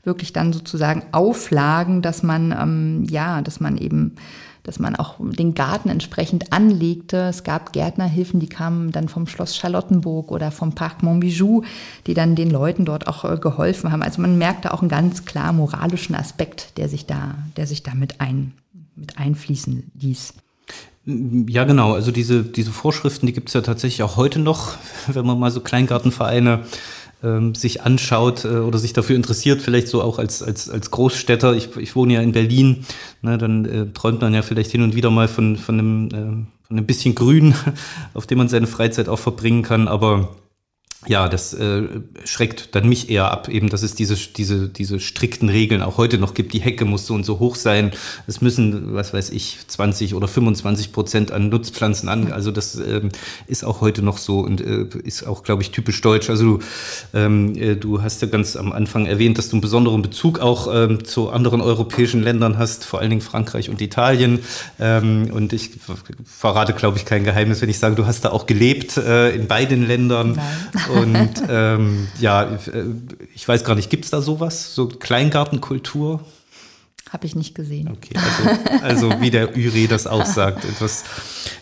wirklich 0.05 0.35
dann 0.35 0.53
sozusagen 0.53 1.05
Auflagen, 1.12 2.03
dass 2.03 2.22
man 2.22 2.53
ähm, 2.53 3.07
ja, 3.09 3.41
dass 3.41 3.59
man 3.59 3.79
eben 3.79 4.16
dass 4.68 4.78
man 4.78 4.94
auch 4.94 5.14
den 5.18 5.54
Garten 5.54 5.88
entsprechend 5.88 6.52
anlegte. 6.52 7.16
Es 7.16 7.42
gab 7.42 7.72
Gärtnerhilfen, 7.72 8.38
die 8.38 8.48
kamen 8.48 8.92
dann 8.92 9.08
vom 9.08 9.26
Schloss 9.26 9.56
Charlottenburg 9.56 10.30
oder 10.30 10.50
vom 10.50 10.74
Parc 10.74 11.02
Montbijou, 11.02 11.62
die 12.06 12.12
dann 12.12 12.36
den 12.36 12.50
Leuten 12.50 12.84
dort 12.84 13.06
auch 13.06 13.24
äh, 13.24 13.38
geholfen 13.38 13.90
haben. 13.90 14.02
Also 14.02 14.20
man 14.20 14.36
merkte 14.36 14.74
auch 14.74 14.80
einen 14.80 14.90
ganz 14.90 15.24
klar 15.24 15.54
moralischen 15.54 16.14
Aspekt, 16.14 16.76
der 16.76 16.90
sich 16.90 17.06
da, 17.06 17.36
der 17.56 17.66
sich 17.66 17.82
da 17.82 17.94
mit, 17.94 18.20
ein, 18.20 18.52
mit 18.94 19.18
einfließen 19.18 19.90
ließ. 19.98 20.34
Ja, 21.06 21.64
genau. 21.64 21.94
Also 21.94 22.12
diese, 22.12 22.42
diese 22.42 22.70
Vorschriften, 22.70 23.26
die 23.26 23.32
gibt 23.32 23.48
es 23.48 23.54
ja 23.54 23.62
tatsächlich 23.62 24.02
auch 24.02 24.16
heute 24.16 24.38
noch, 24.38 24.74
wenn 25.06 25.24
man 25.24 25.38
mal 25.38 25.50
so 25.50 25.60
Kleingartenvereine 25.60 26.64
ähm, 27.22 27.54
sich 27.54 27.82
anschaut 27.82 28.44
äh, 28.44 28.58
oder 28.58 28.78
sich 28.78 28.92
dafür 28.92 29.16
interessiert, 29.16 29.62
vielleicht 29.62 29.88
so 29.88 30.02
auch 30.02 30.18
als, 30.18 30.42
als, 30.42 30.70
als 30.70 30.90
Großstädter. 30.90 31.54
Ich, 31.54 31.76
ich 31.76 31.96
wohne 31.96 32.14
ja 32.14 32.20
in 32.20 32.32
Berlin, 32.32 32.84
ne, 33.22 33.38
dann 33.38 33.64
äh, 33.64 33.86
träumt 33.92 34.20
man 34.20 34.34
ja 34.34 34.42
vielleicht 34.42 34.70
hin 34.70 34.82
und 34.82 34.94
wieder 34.94 35.10
mal 35.10 35.28
von, 35.28 35.56
von, 35.56 35.78
einem, 35.78 36.06
äh, 36.08 36.66
von 36.66 36.76
einem 36.76 36.86
bisschen 36.86 37.14
Grün, 37.14 37.54
auf 38.14 38.26
dem 38.26 38.38
man 38.38 38.48
seine 38.48 38.66
Freizeit 38.66 39.08
auch 39.08 39.18
verbringen 39.18 39.62
kann. 39.62 39.88
Aber 39.88 40.36
ja, 41.07 41.28
das 41.28 41.55
äh, 41.55 41.82
schreckt 42.24 42.74
dann 42.74 42.88
mich 42.88 43.09
eher 43.09 43.30
ab, 43.30 43.49
eben, 43.49 43.68
dass 43.68 43.84
es 43.84 43.94
diese, 43.94 44.16
diese, 44.16 44.68
diese 44.68 44.99
strikten 44.99 45.49
Regeln 45.49 45.80
auch 45.80 45.96
heute 45.96 46.18
noch 46.18 46.34
gibt. 46.34 46.53
Die 46.55 46.61
Hecke 46.61 46.84
muss 46.84 47.07
so 47.07 47.14
und 47.14 47.24
so 47.24 47.38
hoch 47.38 47.55
sein. 47.55 47.92
Es 48.26 48.40
müssen, 48.40 48.94
was 48.94 49.14
weiß 49.14 49.30
ich, 49.30 49.59
20 49.68 50.16
oder 50.16 50.26
25 50.26 50.90
Prozent 50.90 51.30
an 51.30 51.51
Nutzpflanzen 51.51 52.09
an. 52.09 52.32
Also 52.32 52.51
das 52.51 52.74
ähm, 52.74 53.11
ist 53.46 53.64
auch 53.64 53.80
heute 53.80 54.03
noch 54.03 54.18
so 54.18 54.40
und 54.40 54.61
äh, 54.61 54.86
ist 55.05 55.24
auch, 55.24 55.44
glaube 55.44 55.62
ich, 55.62 55.70
typisch 55.70 56.01
deutsch. 56.01 56.30
Also 56.30 56.57
du, 56.57 56.59
ähm, 57.14 57.55
äh, 57.57 57.76
du 57.76 58.03
hast 58.03 58.20
ja 58.20 58.26
ganz 58.26 58.57
am 58.57 58.72
Anfang 58.72 59.07
erwähnt, 59.07 59.38
dass 59.38 59.51
du 59.51 59.55
einen 59.55 59.61
besonderen 59.61 60.03
Bezug 60.03 60.40
auch 60.40 60.68
ähm, 60.74 61.05
zu 61.05 61.30
anderen 61.30 61.61
europäischen 61.61 62.24
Ländern 62.24 62.59
hast, 62.59 62.84
vor 62.84 62.99
allen 62.99 63.11
Dingen 63.11 63.22
Frankreich 63.22 63.70
und 63.70 63.80
Italien. 63.80 64.40
Ähm, 64.80 65.30
und 65.32 65.53
ich 65.53 65.70
verrate, 66.24 66.72
glaube 66.72 66.99
ich, 66.99 67.05
kein 67.05 67.22
Geheimnis, 67.22 67.62
wenn 67.62 67.70
ich 67.70 67.78
sage, 67.78 67.94
du 67.94 68.05
hast 68.05 68.24
da 68.24 68.30
auch 68.30 68.46
gelebt 68.46 68.96
äh, 68.96 69.30
in 69.30 69.46
beiden 69.46 69.86
Ländern. 69.86 70.32
Nein. 70.32 70.88
Und 70.89 71.43
ähm, 71.49 72.09
ja, 72.20 72.59
ich 73.34 73.47
weiß 73.47 73.64
gar 73.64 73.74
nicht, 73.74 73.91
gibt 73.91 74.05
es 74.05 74.11
da 74.11 74.20
sowas? 74.20 74.74
So 74.74 74.89
Kleingartenkultur? 74.89 76.20
Habe 77.11 77.26
ich 77.26 77.34
nicht 77.34 77.54
gesehen. 77.54 77.88
Okay, 77.88 78.14
also, 78.82 79.09
also 79.09 79.20
wie 79.20 79.30
der 79.30 79.56
Uri 79.56 79.88
das 79.88 80.06
auch 80.06 80.26
sagt, 80.38 80.64
etwas 80.64 81.04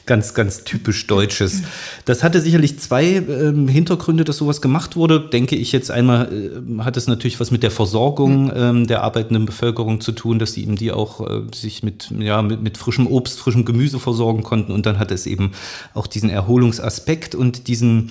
ganz, 0.07 0.35
ganz 0.35 0.65
typisch 0.65 1.07
Deutsches. 1.07 1.63
Das 2.05 2.23
hatte 2.23 2.41
sicherlich 2.41 2.79
zwei 2.79 3.05
ähm, 3.05 3.69
Hintergründe, 3.69 4.25
dass 4.25 4.39
sowas 4.39 4.61
gemacht 4.61 4.97
wurde. 4.97 5.21
Denke 5.21 5.57
ich 5.57 5.73
jetzt 5.73 5.91
einmal, 5.91 6.33
äh, 6.33 6.83
hat 6.83 6.97
es 6.97 7.07
natürlich 7.07 7.39
was 7.39 7.51
mit 7.51 7.63
der 7.63 7.71
Versorgung 7.71 8.51
ähm, 8.55 8.87
der 8.87 9.03
arbeitenden 9.03 9.47
Bevölkerung 9.47 10.01
zu 10.01 10.13
tun, 10.13 10.39
dass 10.39 10.53
sie 10.53 10.63
eben 10.63 10.77
die 10.77 10.93
auch 10.93 11.21
äh, 11.21 11.43
sich 11.55 11.83
mit, 11.83 12.13
ja, 12.19 12.43
mit, 12.43 12.63
mit 12.63 12.79
frischem 12.79 13.07
Obst, 13.07 13.39
frischem 13.39 13.65
Gemüse 13.65 13.99
versorgen 13.99 14.43
konnten. 14.43 14.73
Und 14.73 14.87
dann 14.87 14.99
hat 14.99 15.11
es 15.11 15.27
eben 15.27 15.53
auch 15.95 16.07
diesen 16.07 16.31
Erholungsaspekt 16.31 17.35
und 17.35 17.69
diesen 17.69 18.11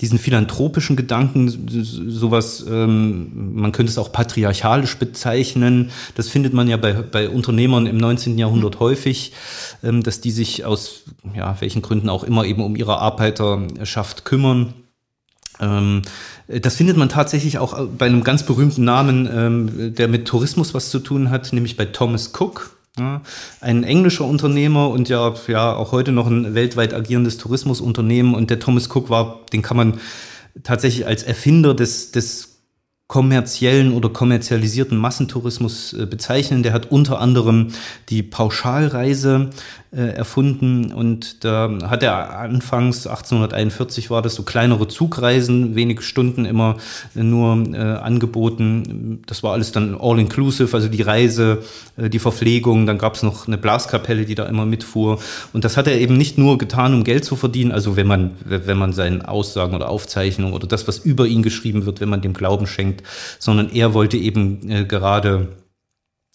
diesen 0.00 0.18
philanthropischen 0.18 0.96
Gedanken, 0.96 1.48
sowas, 1.68 2.64
ähm, 2.68 3.54
man 3.54 3.72
könnte 3.72 3.90
es 3.90 3.98
auch 3.98 4.12
patriarchalisch 4.12 4.96
bezeichnen. 4.96 5.90
Das 6.14 6.28
findet 6.28 6.52
man 6.52 6.65
ja 6.68 6.76
bei, 6.76 6.92
bei 6.92 7.28
Unternehmern 7.28 7.86
im 7.86 7.96
19. 7.96 8.38
Jahrhundert 8.38 8.80
häufig, 8.80 9.32
ähm, 9.82 10.02
dass 10.02 10.20
die 10.20 10.30
sich 10.30 10.64
aus 10.64 11.04
ja, 11.34 11.56
welchen 11.60 11.82
Gründen 11.82 12.08
auch 12.08 12.24
immer 12.24 12.44
eben 12.44 12.64
um 12.64 12.76
ihre 12.76 12.98
Arbeiterschaft 12.98 14.24
kümmern. 14.24 14.74
Ähm, 15.60 16.02
das 16.48 16.76
findet 16.76 16.96
man 16.96 17.08
tatsächlich 17.08 17.58
auch 17.58 17.86
bei 17.98 18.06
einem 18.06 18.24
ganz 18.24 18.44
berühmten 18.44 18.84
Namen, 18.84 19.28
ähm, 19.32 19.94
der 19.94 20.08
mit 20.08 20.26
Tourismus 20.28 20.74
was 20.74 20.90
zu 20.90 20.98
tun 20.98 21.30
hat, 21.30 21.52
nämlich 21.52 21.76
bei 21.76 21.86
Thomas 21.86 22.32
Cook. 22.38 22.76
Ja, 22.98 23.20
ein 23.60 23.84
englischer 23.84 24.24
Unternehmer 24.24 24.88
und 24.88 25.10
ja, 25.10 25.34
ja 25.48 25.74
auch 25.74 25.92
heute 25.92 26.12
noch 26.12 26.26
ein 26.26 26.54
weltweit 26.54 26.94
agierendes 26.94 27.36
Tourismusunternehmen. 27.36 28.34
Und 28.34 28.48
der 28.48 28.58
Thomas 28.58 28.88
Cook 28.88 29.10
war, 29.10 29.40
den 29.52 29.60
kann 29.60 29.76
man 29.76 30.00
tatsächlich 30.62 31.06
als 31.06 31.22
Erfinder 31.22 31.74
des, 31.74 32.10
des 32.12 32.55
kommerziellen 33.08 33.92
oder 33.92 34.08
kommerzialisierten 34.08 34.98
Massentourismus 34.98 35.92
äh, 35.92 36.06
bezeichnen. 36.06 36.62
Der 36.62 36.72
hat 36.72 36.90
unter 36.90 37.20
anderem 37.20 37.68
die 38.08 38.22
Pauschalreise 38.22 39.50
erfunden. 40.00 40.92
Und 40.92 41.44
da 41.44 41.70
hat 41.84 42.02
er 42.02 42.38
anfangs 42.38 43.06
1841 43.06 44.10
war 44.10 44.22
das 44.22 44.34
so 44.34 44.42
kleinere 44.42 44.88
Zugreisen, 44.88 45.74
wenige 45.74 46.02
Stunden 46.02 46.44
immer 46.44 46.76
nur 47.14 47.56
äh, 47.72 47.76
angeboten. 47.76 49.22
Das 49.26 49.42
war 49.42 49.52
alles 49.52 49.72
dann 49.72 49.96
all 49.98 50.18
inclusive, 50.18 50.74
also 50.76 50.88
die 50.88 51.02
Reise, 51.02 51.62
äh, 51.96 52.08
die 52.10 52.18
Verpflegung, 52.18 52.86
dann 52.86 52.98
gab 52.98 53.14
es 53.14 53.22
noch 53.22 53.46
eine 53.46 53.58
Blaskapelle, 53.58 54.24
die 54.24 54.34
da 54.34 54.46
immer 54.46 54.66
mitfuhr. 54.66 55.18
Und 55.52 55.64
das 55.64 55.76
hat 55.76 55.86
er 55.86 55.98
eben 55.98 56.16
nicht 56.16 56.38
nur 56.38 56.58
getan, 56.58 56.94
um 56.94 57.04
Geld 57.04 57.24
zu 57.24 57.36
verdienen, 57.36 57.72
also 57.72 57.96
wenn 57.96 58.06
man 58.06 58.32
wenn 58.44 58.78
man 58.78 58.92
seinen 58.92 59.22
Aussagen 59.22 59.74
oder 59.74 59.88
Aufzeichnungen 59.88 60.54
oder 60.54 60.66
das, 60.66 60.88
was 60.88 60.98
über 60.98 61.26
ihn 61.26 61.42
geschrieben 61.42 61.86
wird, 61.86 62.00
wenn 62.00 62.08
man 62.08 62.20
dem 62.20 62.32
Glauben 62.32 62.66
schenkt, 62.66 63.02
sondern 63.38 63.70
er 63.70 63.94
wollte 63.94 64.16
eben 64.16 64.70
äh, 64.70 64.84
gerade 64.84 65.48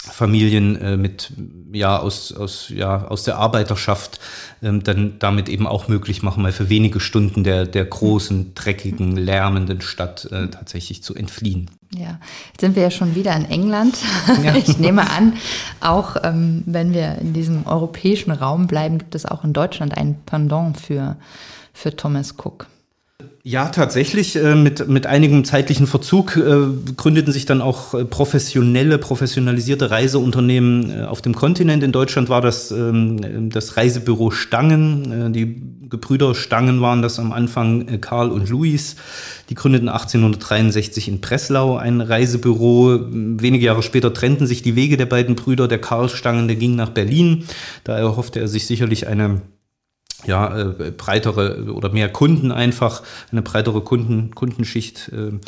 Familien 0.04 0.76
äh, 0.82 0.98
mit 0.98 1.32
ja 1.72 2.00
aus 2.00 2.34
aus 2.34 2.70
ja 2.70 3.08
aus 3.08 3.24
der 3.24 3.38
Arbeiterschaft 3.38 4.20
ähm, 4.64 4.84
dann 4.84 5.20
damit 5.20 5.48
eben 5.48 5.68
auch 5.68 5.88
möglich 5.88 6.24
machen, 6.24 6.42
mal 6.42 6.52
für 6.52 6.70
wenige 6.70 7.00
Stunden 7.00 7.44
der 7.44 7.68
der 7.68 7.86
großen 7.86 8.56
dreckigen 8.56 9.16
lärmenden 9.16 9.82
Stadt 9.82 10.26
äh, 10.32 10.48
tatsächlich 10.48 11.04
zu 11.04 11.14
entfliehen. 11.14 11.70
Ja, 11.94 12.20
jetzt 12.52 12.62
sind 12.62 12.76
wir 12.76 12.84
ja 12.84 12.92
schon 12.92 13.14
wieder 13.14 13.36
in 13.36 13.46
England. 13.46 13.98
Ja. 14.44 14.56
Ich 14.62 14.78
nehme 14.78 15.10
an, 15.10 15.34
auch 15.82 16.16
ähm, 16.24 16.64
wenn 16.66 16.94
wir 16.94 17.18
in 17.20 17.34
diesem 17.34 17.68
europäischen 17.68 18.32
Raum 18.32 18.68
bleiben, 18.68 18.98
gibt 18.98 19.16
es 19.16 19.26
auch 19.26 19.44
in 19.44 19.54
Deutschland 19.54 19.96
ein 19.96 20.18
Pendant 20.26 20.80
für 20.80 21.18
für 21.74 21.96
Thomas 21.96 22.36
Cook. 22.38 22.68
Ja, 23.44 23.70
tatsächlich. 23.70 24.36
Äh, 24.36 24.56
mit, 24.56 24.88
mit 24.88 25.08
einigem 25.08 25.44
zeitlichen 25.46 25.88
Verzug 25.88 26.38
äh, 26.38 26.94
gründeten 26.96 27.34
sich 27.34 27.46
dann 27.46 27.62
auch 27.62 27.96
äh, 27.96 28.06
professionelle, 28.06 29.00
professionalisierte 29.00 29.90
Reiseunternehmen 29.90 31.06
auf 31.06 31.24
dem 31.24 31.34
Kontinent. 31.34 31.82
In 31.82 31.92
Deutschland 31.92 32.30
war 32.30 32.42
das 32.42 32.70
ähm, 32.70 33.50
das 33.50 33.78
Reisebüro 33.78 34.30
Stangen. 34.30 35.34
Die 35.34 35.60
Gebrüder 35.90 36.36
Stangen 36.36 36.82
waren 36.82 37.02
das 37.02 37.18
am 37.20 37.32
Anfang 37.32 38.00
Karl 38.00 38.30
und 38.30 38.48
Luis. 38.50 38.96
Die 39.50 39.56
gründeten 39.56 39.90
1863 39.90 41.08
in 41.08 41.20
Breslau 41.20 41.78
ein 41.78 42.00
Reisebüro. 42.00 43.08
Wenige 43.10 43.66
Jahre 43.66 43.82
später 43.82 44.14
trennten 44.14 44.46
sich 44.46 44.62
die 44.62 44.76
Wege 44.76 44.98
der 44.98 45.08
beiden 45.08 45.36
Brüder. 45.36 45.68
Der 45.68 45.82
Karl 45.82 46.10
Stangen, 46.10 46.48
der 46.48 46.58
ging 46.58 46.76
nach 46.76 46.90
Berlin. 46.90 47.46
Da 47.84 47.98
erhoffte 47.98 48.40
er 48.40 48.48
sich 48.48 48.68
sicherlich 48.68 49.08
eine 49.08 49.42
ja, 50.26 50.58
äh, 50.58 50.92
breitere 50.92 51.72
oder 51.74 51.90
mehr 51.90 52.10
Kunden 52.10 52.52
einfach, 52.52 53.04
eine 53.32 53.42
breitere 53.42 53.82
Kunden, 53.82 54.34
Kundenschicht 54.36 55.12
äh, 55.14 55.40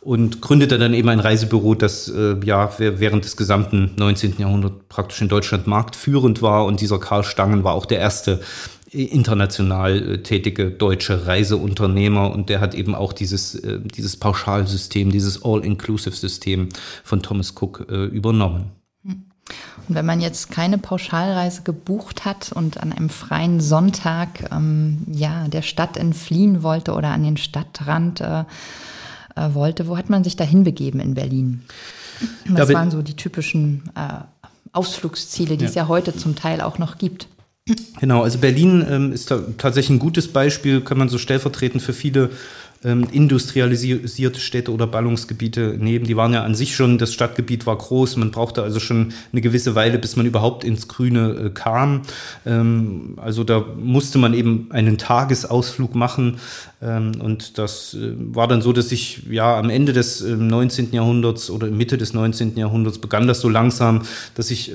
und 0.00 0.40
gründete 0.40 0.78
dann 0.78 0.94
eben 0.94 1.08
ein 1.08 1.20
Reisebüro, 1.20 1.74
das 1.74 2.08
äh, 2.08 2.36
ja 2.44 2.70
während 2.78 3.24
des 3.24 3.36
gesamten 3.36 3.92
19. 3.96 4.34
Jahrhunderts 4.38 4.76
praktisch 4.88 5.20
in 5.20 5.28
Deutschland 5.28 5.66
marktführend 5.66 6.42
war 6.42 6.64
und 6.64 6.80
dieser 6.80 6.98
Karl 6.98 7.24
Stangen 7.24 7.64
war 7.64 7.74
auch 7.74 7.86
der 7.86 7.98
erste 7.98 8.40
international 8.90 10.14
äh, 10.14 10.22
tätige 10.22 10.70
deutsche 10.70 11.26
Reiseunternehmer 11.26 12.30
und 12.30 12.48
der 12.48 12.60
hat 12.60 12.74
eben 12.74 12.94
auch 12.94 13.12
dieses, 13.12 13.54
äh, 13.56 13.80
dieses 13.80 14.16
Pauschalsystem, 14.16 15.10
dieses 15.10 15.44
All-Inclusive-System 15.44 16.68
von 17.04 17.22
Thomas 17.22 17.54
Cook 17.56 17.86
äh, 17.90 18.04
übernommen. 18.04 18.75
Und 19.88 19.94
wenn 19.94 20.06
man 20.06 20.20
jetzt 20.20 20.50
keine 20.50 20.78
Pauschalreise 20.78 21.62
gebucht 21.62 22.24
hat 22.24 22.52
und 22.52 22.80
an 22.80 22.92
einem 22.92 23.08
freien 23.08 23.60
Sonntag 23.60 24.50
ähm, 24.52 25.04
ja 25.12 25.46
der 25.48 25.62
Stadt 25.62 25.96
entfliehen 25.96 26.62
wollte 26.62 26.92
oder 26.92 27.08
an 27.08 27.22
den 27.22 27.36
Stadtrand 27.36 28.20
äh, 28.20 28.44
äh, 29.36 29.54
wollte, 29.54 29.86
wo 29.86 29.96
hat 29.96 30.10
man 30.10 30.24
sich 30.24 30.36
da 30.36 30.44
hinbegeben 30.44 31.00
in 31.00 31.14
Berlin? 31.14 31.62
Was 32.48 32.72
waren 32.72 32.90
so 32.90 33.02
die 33.02 33.14
typischen 33.14 33.82
äh, 33.94 34.24
Ausflugsziele, 34.72 35.56
die 35.56 35.64
ja. 35.64 35.68
es 35.68 35.74
ja 35.74 35.88
heute 35.88 36.16
zum 36.16 36.34
Teil 36.34 36.60
auch 36.60 36.78
noch 36.78 36.98
gibt? 36.98 37.28
Genau, 37.98 38.22
also 38.22 38.38
Berlin 38.38 38.86
ähm, 38.88 39.12
ist 39.12 39.30
da 39.30 39.40
tatsächlich 39.58 39.96
ein 39.96 39.98
gutes 39.98 40.28
Beispiel, 40.28 40.82
kann 40.82 40.98
man 40.98 41.08
so 41.08 41.18
stellvertretend 41.18 41.82
für 41.82 41.92
viele 41.92 42.30
ähm, 42.84 43.06
industrialisierte 43.10 44.40
Städte 44.40 44.72
oder 44.72 44.86
Ballungsgebiete 44.86 45.76
nehmen. 45.78 46.06
Die 46.06 46.16
waren 46.16 46.32
ja 46.32 46.42
an 46.42 46.54
sich 46.54 46.76
schon, 46.76 46.98
das 46.98 47.12
Stadtgebiet 47.12 47.66
war 47.66 47.76
groß, 47.76 48.16
man 48.16 48.30
brauchte 48.30 48.62
also 48.62 48.80
schon 48.80 49.12
eine 49.32 49.40
gewisse 49.40 49.74
Weile, 49.74 49.98
bis 49.98 50.16
man 50.16 50.26
überhaupt 50.26 50.64
ins 50.64 50.88
Grüne 50.88 51.46
äh, 51.46 51.50
kam. 51.50 52.02
Ähm, 52.44 53.14
also 53.16 53.44
da 53.44 53.64
musste 53.78 54.18
man 54.18 54.34
eben 54.34 54.68
einen 54.70 54.98
Tagesausflug 54.98 55.94
machen 55.94 56.38
ähm, 56.82 57.12
und 57.20 57.58
das 57.58 57.94
äh, 57.94 58.12
war 58.16 58.48
dann 58.48 58.62
so, 58.62 58.72
dass 58.72 58.92
ich 58.92 59.22
ja 59.30 59.58
am 59.58 59.70
Ende 59.70 59.92
des 59.92 60.20
äh, 60.20 60.36
19. 60.36 60.92
Jahrhunderts 60.92 61.50
oder 61.50 61.68
Mitte 61.68 61.98
des 61.98 62.12
19. 62.12 62.56
Jahrhunderts 62.56 62.98
begann 62.98 63.26
das 63.26 63.40
so 63.40 63.48
langsam, 63.48 64.02
dass 64.34 64.50
ich 64.50 64.72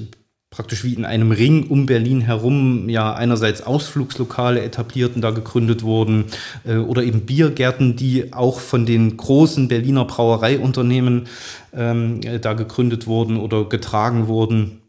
praktisch 0.52 0.84
wie 0.84 0.93
in 0.93 1.06
einem 1.06 1.32
Ring 1.32 1.68
um 1.70 1.86
Berlin 1.86 2.20
herum 2.20 2.89
ja 2.89 3.14
einerseits 3.14 3.62
Ausflugslokale 3.62 4.62
etabliert 4.62 5.16
und 5.16 5.22
da 5.22 5.32
gegründet 5.32 5.82
wurden 5.82 6.26
äh, 6.66 6.76
oder 6.76 7.04
eben 7.04 7.22
Biergärten, 7.22 7.95
die 7.95 8.34
auch 8.34 8.60
von 8.60 8.86
den 8.86 9.16
großen 9.16 9.70
Berliner 9.70 10.04
Brauereiunternehmen 10.04 11.28
ähm, 11.74 12.20
da 12.41 12.52
gegründet 12.52 13.08
wurden 13.08 13.38
oder 13.38 13.64
getragen 13.64 14.28
wurden 14.28 14.80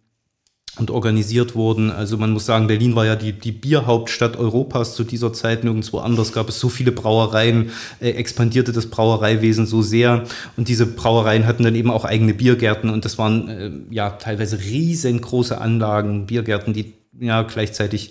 und 0.78 0.90
organisiert 0.90 1.54
wurden. 1.54 1.90
Also 1.90 2.16
man 2.16 2.30
muss 2.30 2.46
sagen, 2.46 2.66
Berlin 2.66 2.96
war 2.96 3.04
ja 3.04 3.14
die, 3.14 3.32
die 3.32 3.52
Bierhauptstadt 3.52 4.38
Europas 4.38 4.94
zu 4.94 5.04
dieser 5.04 5.32
Zeit. 5.32 5.64
Nirgendwo 5.64 5.98
anders 5.98 6.32
gab 6.32 6.48
es 6.48 6.58
so 6.58 6.70
viele 6.70 6.92
Brauereien, 6.92 7.70
äh, 8.00 8.10
expandierte 8.10 8.72
das 8.72 8.86
Brauereiwesen 8.86 9.66
so 9.66 9.82
sehr. 9.82 10.24
Und 10.56 10.68
diese 10.68 10.86
Brauereien 10.86 11.46
hatten 11.46 11.64
dann 11.64 11.74
eben 11.74 11.90
auch 11.90 12.06
eigene 12.06 12.32
Biergärten 12.32 12.88
und 12.88 13.04
das 13.04 13.18
waren 13.18 13.48
äh, 13.48 13.70
ja 13.90 14.10
teilweise 14.10 14.60
riesengroße 14.60 15.60
Anlagen, 15.60 16.26
Biergärten, 16.26 16.72
die 16.72 16.94
ja 17.20 17.42
gleichzeitig 17.42 18.10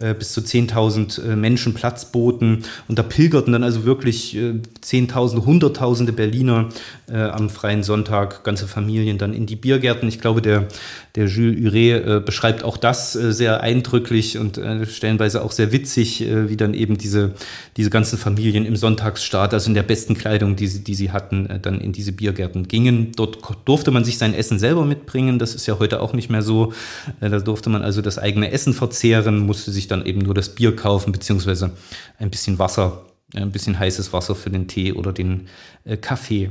äh, 0.00 0.14
bis 0.14 0.32
zu 0.32 0.40
10.000 0.40 1.24
äh, 1.24 1.34
Menschen 1.34 1.74
Platz 1.74 2.04
boten. 2.12 2.62
Und 2.86 3.00
da 3.00 3.02
pilgerten 3.02 3.52
dann 3.52 3.64
also 3.64 3.84
wirklich 3.84 4.36
äh, 4.36 4.60
Zehntausende, 4.80 5.44
Hunderttausende 5.44 6.12
Berliner 6.12 6.68
äh, 7.10 7.16
am 7.16 7.50
freien 7.50 7.82
Sonntag, 7.82 8.44
ganze 8.44 8.68
Familien 8.68 9.18
dann 9.18 9.34
in 9.34 9.46
die 9.46 9.56
Biergärten. 9.56 10.08
Ich 10.08 10.20
glaube, 10.20 10.40
der, 10.40 10.68
der 11.16 11.26
Jules 11.26 11.58
Huré 11.58 11.96
äh, 11.96 12.20
beschreibt 12.20 12.62
auch 12.62 12.76
das 12.76 13.12
sehr 13.12 13.60
eindrücklich 13.60 14.38
und 14.38 14.60
stellenweise 14.88 15.42
auch 15.42 15.50
sehr 15.50 15.72
witzig, 15.72 16.20
wie 16.20 16.56
dann 16.56 16.74
eben 16.74 16.96
diese, 16.96 17.32
diese 17.76 17.90
ganzen 17.90 18.18
Familien 18.18 18.64
im 18.64 18.76
Sonntagsstaat, 18.76 19.52
also 19.52 19.68
in 19.68 19.74
der 19.74 19.82
besten 19.82 20.14
Kleidung, 20.14 20.54
die 20.54 20.68
sie, 20.68 20.84
die 20.84 20.94
sie 20.94 21.10
hatten, 21.10 21.48
dann 21.62 21.80
in 21.80 21.92
diese 21.92 22.12
Biergärten 22.12 22.68
gingen. 22.68 23.12
Dort 23.16 23.38
durfte 23.64 23.90
man 23.90 24.04
sich 24.04 24.18
sein 24.18 24.34
Essen 24.34 24.58
selber 24.58 24.84
mitbringen. 24.84 25.38
Das 25.38 25.54
ist 25.54 25.66
ja 25.66 25.78
heute 25.78 26.00
auch 26.00 26.12
nicht 26.12 26.30
mehr 26.30 26.42
so. 26.42 26.72
Da 27.20 27.40
durfte 27.40 27.70
man 27.70 27.82
also 27.82 28.02
das 28.02 28.18
eigene 28.18 28.52
Essen 28.52 28.74
verzehren, 28.74 29.38
musste 29.38 29.72
sich 29.72 29.87
dann 29.88 30.06
eben 30.06 30.20
nur 30.20 30.34
das 30.34 30.54
Bier 30.54 30.76
kaufen, 30.76 31.12
beziehungsweise 31.12 31.72
ein 32.18 32.30
bisschen 32.30 32.58
Wasser, 32.58 33.06
ein 33.34 33.50
bisschen 33.50 33.78
heißes 33.78 34.12
Wasser 34.12 34.34
für 34.34 34.50
den 34.50 34.68
Tee 34.68 34.92
oder 34.92 35.12
den 35.12 35.48
äh, 35.84 35.96
Kaffee. 35.96 36.50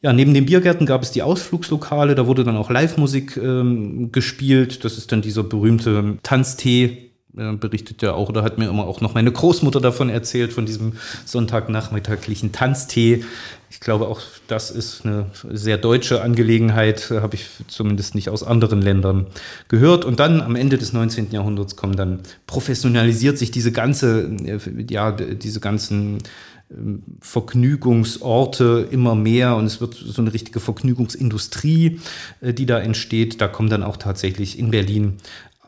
Ja, 0.00 0.12
neben 0.12 0.34
den 0.34 0.44
Biergärten 0.44 0.86
gab 0.86 1.02
es 1.02 1.12
die 1.12 1.22
Ausflugslokale, 1.22 2.14
da 2.14 2.26
wurde 2.26 2.44
dann 2.44 2.58
auch 2.58 2.68
Live-Musik 2.68 3.38
ähm, 3.38 4.12
gespielt. 4.12 4.84
Das 4.84 4.98
ist 4.98 5.10
dann 5.12 5.22
dieser 5.22 5.42
berühmte 5.42 6.18
Tanztee, 6.22 7.10
äh, 7.36 7.52
berichtet 7.54 8.02
ja 8.02 8.12
auch, 8.12 8.28
oder 8.28 8.42
hat 8.42 8.58
mir 8.58 8.68
immer 8.68 8.86
auch 8.86 9.00
noch 9.00 9.14
meine 9.14 9.32
Großmutter 9.32 9.80
davon 9.80 10.10
erzählt, 10.10 10.52
von 10.52 10.66
diesem 10.66 10.92
sonntagnachmittaglichen 11.24 12.52
Tanztee. 12.52 13.24
Ich 13.74 13.80
glaube, 13.80 14.06
auch 14.06 14.20
das 14.46 14.70
ist 14.70 15.04
eine 15.04 15.26
sehr 15.50 15.78
deutsche 15.78 16.22
Angelegenheit, 16.22 17.10
äh, 17.10 17.20
habe 17.20 17.34
ich 17.34 17.46
zumindest 17.66 18.14
nicht 18.14 18.28
aus 18.28 18.44
anderen 18.44 18.80
Ländern 18.80 19.26
gehört. 19.66 20.04
Und 20.04 20.20
dann 20.20 20.40
am 20.40 20.54
Ende 20.54 20.78
des 20.78 20.92
19. 20.92 21.32
Jahrhunderts 21.32 21.74
kommen 21.74 21.96
dann, 21.96 22.20
professionalisiert 22.46 23.36
sich 23.36 23.50
diese 23.50 23.72
ganze, 23.72 24.30
äh, 24.44 24.60
ja, 24.88 25.10
diese 25.10 25.58
ganzen 25.58 26.18
ähm, 26.70 27.02
Vergnügungsorte 27.20 28.86
immer 28.92 29.16
mehr 29.16 29.56
und 29.56 29.66
es 29.66 29.80
wird 29.80 29.94
so 29.94 30.22
eine 30.22 30.32
richtige 30.32 30.60
Vergnügungsindustrie, 30.60 31.98
äh, 32.42 32.54
die 32.54 32.66
da 32.66 32.78
entsteht. 32.78 33.40
Da 33.40 33.48
kommen 33.48 33.70
dann 33.70 33.82
auch 33.82 33.96
tatsächlich 33.96 34.56
in 34.56 34.70
Berlin 34.70 35.16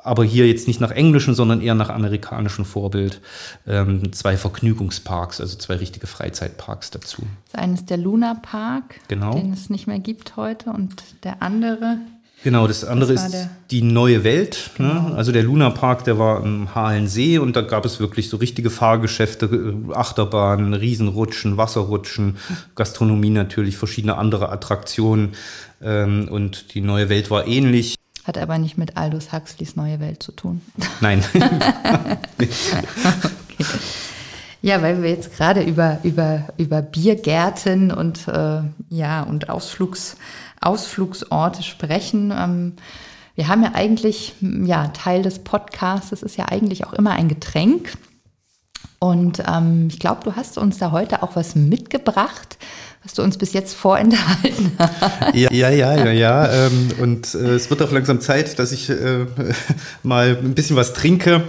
aber 0.07 0.25
hier 0.25 0.47
jetzt 0.47 0.69
nicht 0.69 0.81
nach 0.81 0.91
englischem, 0.91 1.35
sondern 1.35 1.61
eher 1.61 1.75
nach 1.75 1.91
amerikanischem 1.91 2.65
Vorbild 2.65 3.21
ähm, 3.67 4.13
zwei 4.13 4.37
Vergnügungsparks, 4.37 5.41
also 5.41 5.57
zwei 5.59 5.77
richtige 5.77 6.07
Freizeitparks 6.07 6.91
dazu. 6.91 7.23
Das 7.53 7.63
eine 7.63 7.75
ist 7.75 7.91
der 7.91 7.97
Luna 7.97 8.35
Park, 8.35 9.01
genau. 9.09 9.35
den 9.35 9.53
es 9.53 9.71
nicht 9.71 9.87
mehr 9.87 9.99
gibt 9.99 10.37
heute, 10.37 10.71
und 10.71 11.03
der 11.25 11.43
andere 11.43 11.99
Genau, 12.45 12.69
das 12.69 12.85
andere 12.85 13.15
das 13.15 13.35
ist 13.35 13.49
die 13.73 13.83
neue 13.83 14.23
Welt. 14.23 14.71
Ne? 14.79 14.89
Genau. 14.89 15.09
Ne? 15.09 15.17
Also 15.17 15.33
der 15.33 15.43
Luna 15.43 15.71
Park, 15.71 16.05
der 16.05 16.19
war 16.19 16.45
im 16.45 16.75
Halensee 16.77 17.39
und 17.39 17.57
da 17.57 17.63
gab 17.63 17.85
es 17.85 17.99
wirklich 17.99 18.29
so 18.29 18.37
richtige 18.37 18.71
Fahrgeschäfte, 18.71 19.75
Achterbahnen, 19.93 20.73
Riesenrutschen, 20.73 21.57
Wasserrutschen, 21.57 22.37
Gastronomie 22.77 23.31
natürlich, 23.31 23.77
verschiedene 23.77 24.17
andere 24.17 24.51
Attraktionen. 24.51 25.31
Ähm, 25.83 26.29
und 26.31 26.75
die 26.75 26.83
neue 26.83 27.09
Welt 27.09 27.33
war 27.33 27.49
ähnlich. 27.49 27.96
Hat 28.27 28.39
aber 28.39 28.59
nicht 28.59 28.77
mit 28.77 28.97
Aldous 28.97 29.33
Huxleys 29.33 29.77
neue 29.77 30.01
Welt 30.01 30.23
zu 30.23 30.33
tun. 30.33 30.61
Nein. 31.01 31.25
okay. 32.39 32.49
Ja, 34.63 34.83
weil 34.83 35.01
wir 35.01 35.11
jetzt 35.11 35.37
gerade 35.37 35.63
über, 35.63 35.99
über, 36.03 36.49
über 36.57 36.83
Biergärten 36.83 37.93
und, 37.93 38.27
äh, 38.27 38.63
ja, 38.89 39.23
und 39.23 39.49
Ausflugs, 39.49 40.17
Ausflugsorte 40.61 41.63
sprechen. 41.63 42.33
Ähm, 42.37 42.73
wir 43.37 43.47
haben 43.47 43.63
ja 43.63 43.73
eigentlich, 43.75 44.35
ja, 44.41 44.89
Teil 44.89 45.23
des 45.23 45.41
Podcasts, 45.41 46.11
es 46.11 46.25
ist 46.25 46.37
ja 46.37 46.47
eigentlich 46.47 46.85
auch 46.85 46.95
immer 46.95 47.13
ein 47.13 47.29
Getränk. 47.29 47.93
Und 48.99 49.43
ähm, 49.47 49.87
ich 49.89 50.01
glaube, 50.01 50.23
du 50.25 50.35
hast 50.35 50.59
uns 50.59 50.79
da 50.79 50.91
heute 50.91 51.23
auch 51.23 51.37
was 51.37 51.55
mitgebracht, 51.55 52.59
was 53.07 53.15
du 53.15 53.23
uns 53.23 53.39
bis 53.39 53.53
jetzt 53.53 53.75
vorenthalten 53.75 54.73
hast. 54.79 55.35
Ja, 55.35 55.53
ja, 55.53 55.71
ja, 55.71 55.95
ja. 55.97 56.11
ja. 56.11 56.67
Ähm, 56.67 56.89
und 57.01 57.35
äh, 57.35 57.55
es 57.55 57.71
wird 57.71 57.81
auch 57.81 57.93
langsam 57.93 58.21
Zeit, 58.21 58.59
dass 58.59 58.73
ich 58.73 58.91
äh, 58.91 59.27
mal 60.03 60.37
ein 60.37 60.55
bisschen 60.55 60.75
was 60.75 60.93
trinke. 60.93 61.45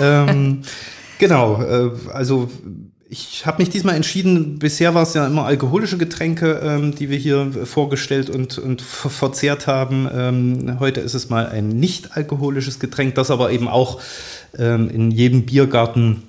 ähm, 0.00 0.62
genau, 1.18 1.62
äh, 1.62 1.90
also 2.10 2.48
ich 3.10 3.44
habe 3.44 3.62
mich 3.62 3.68
diesmal 3.68 3.96
entschieden, 3.96 4.58
bisher 4.58 4.94
war 4.94 5.02
es 5.02 5.12
ja 5.12 5.26
immer 5.26 5.44
alkoholische 5.44 5.98
Getränke, 5.98 6.60
ähm, 6.64 6.94
die 6.94 7.10
wir 7.10 7.18
hier 7.18 7.52
vorgestellt 7.64 8.30
und, 8.30 8.56
und 8.56 8.80
verzehrt 8.80 9.66
haben. 9.66 10.08
Ähm, 10.10 10.80
heute 10.80 11.00
ist 11.02 11.12
es 11.12 11.28
mal 11.28 11.46
ein 11.46 11.68
nicht 11.68 12.16
alkoholisches 12.16 12.80
Getränk, 12.80 13.14
das 13.14 13.30
aber 13.30 13.52
eben 13.52 13.68
auch 13.68 14.00
ähm, 14.58 14.88
in 14.88 15.10
jedem 15.10 15.44
Biergarten 15.44 16.22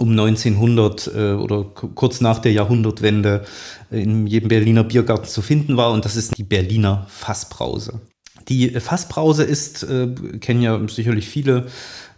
um 0.00 0.10
1900 0.10 1.10
äh, 1.14 1.32
oder 1.32 1.64
kurz 1.64 2.20
nach 2.20 2.38
der 2.38 2.52
Jahrhundertwende 2.52 3.44
in 3.90 4.26
jedem 4.26 4.48
Berliner 4.48 4.84
Biergarten 4.84 5.26
zu 5.26 5.42
finden 5.42 5.76
war 5.76 5.92
und 5.92 6.04
das 6.04 6.16
ist 6.16 6.38
die 6.38 6.42
Berliner 6.42 7.06
Fassbrause. 7.08 8.00
Die 8.48 8.68
Fassbrause 8.80 9.44
ist, 9.44 9.82
äh, 9.82 10.08
kennen 10.40 10.62
ja 10.62 10.80
sicherlich 10.88 11.28
viele 11.28 11.66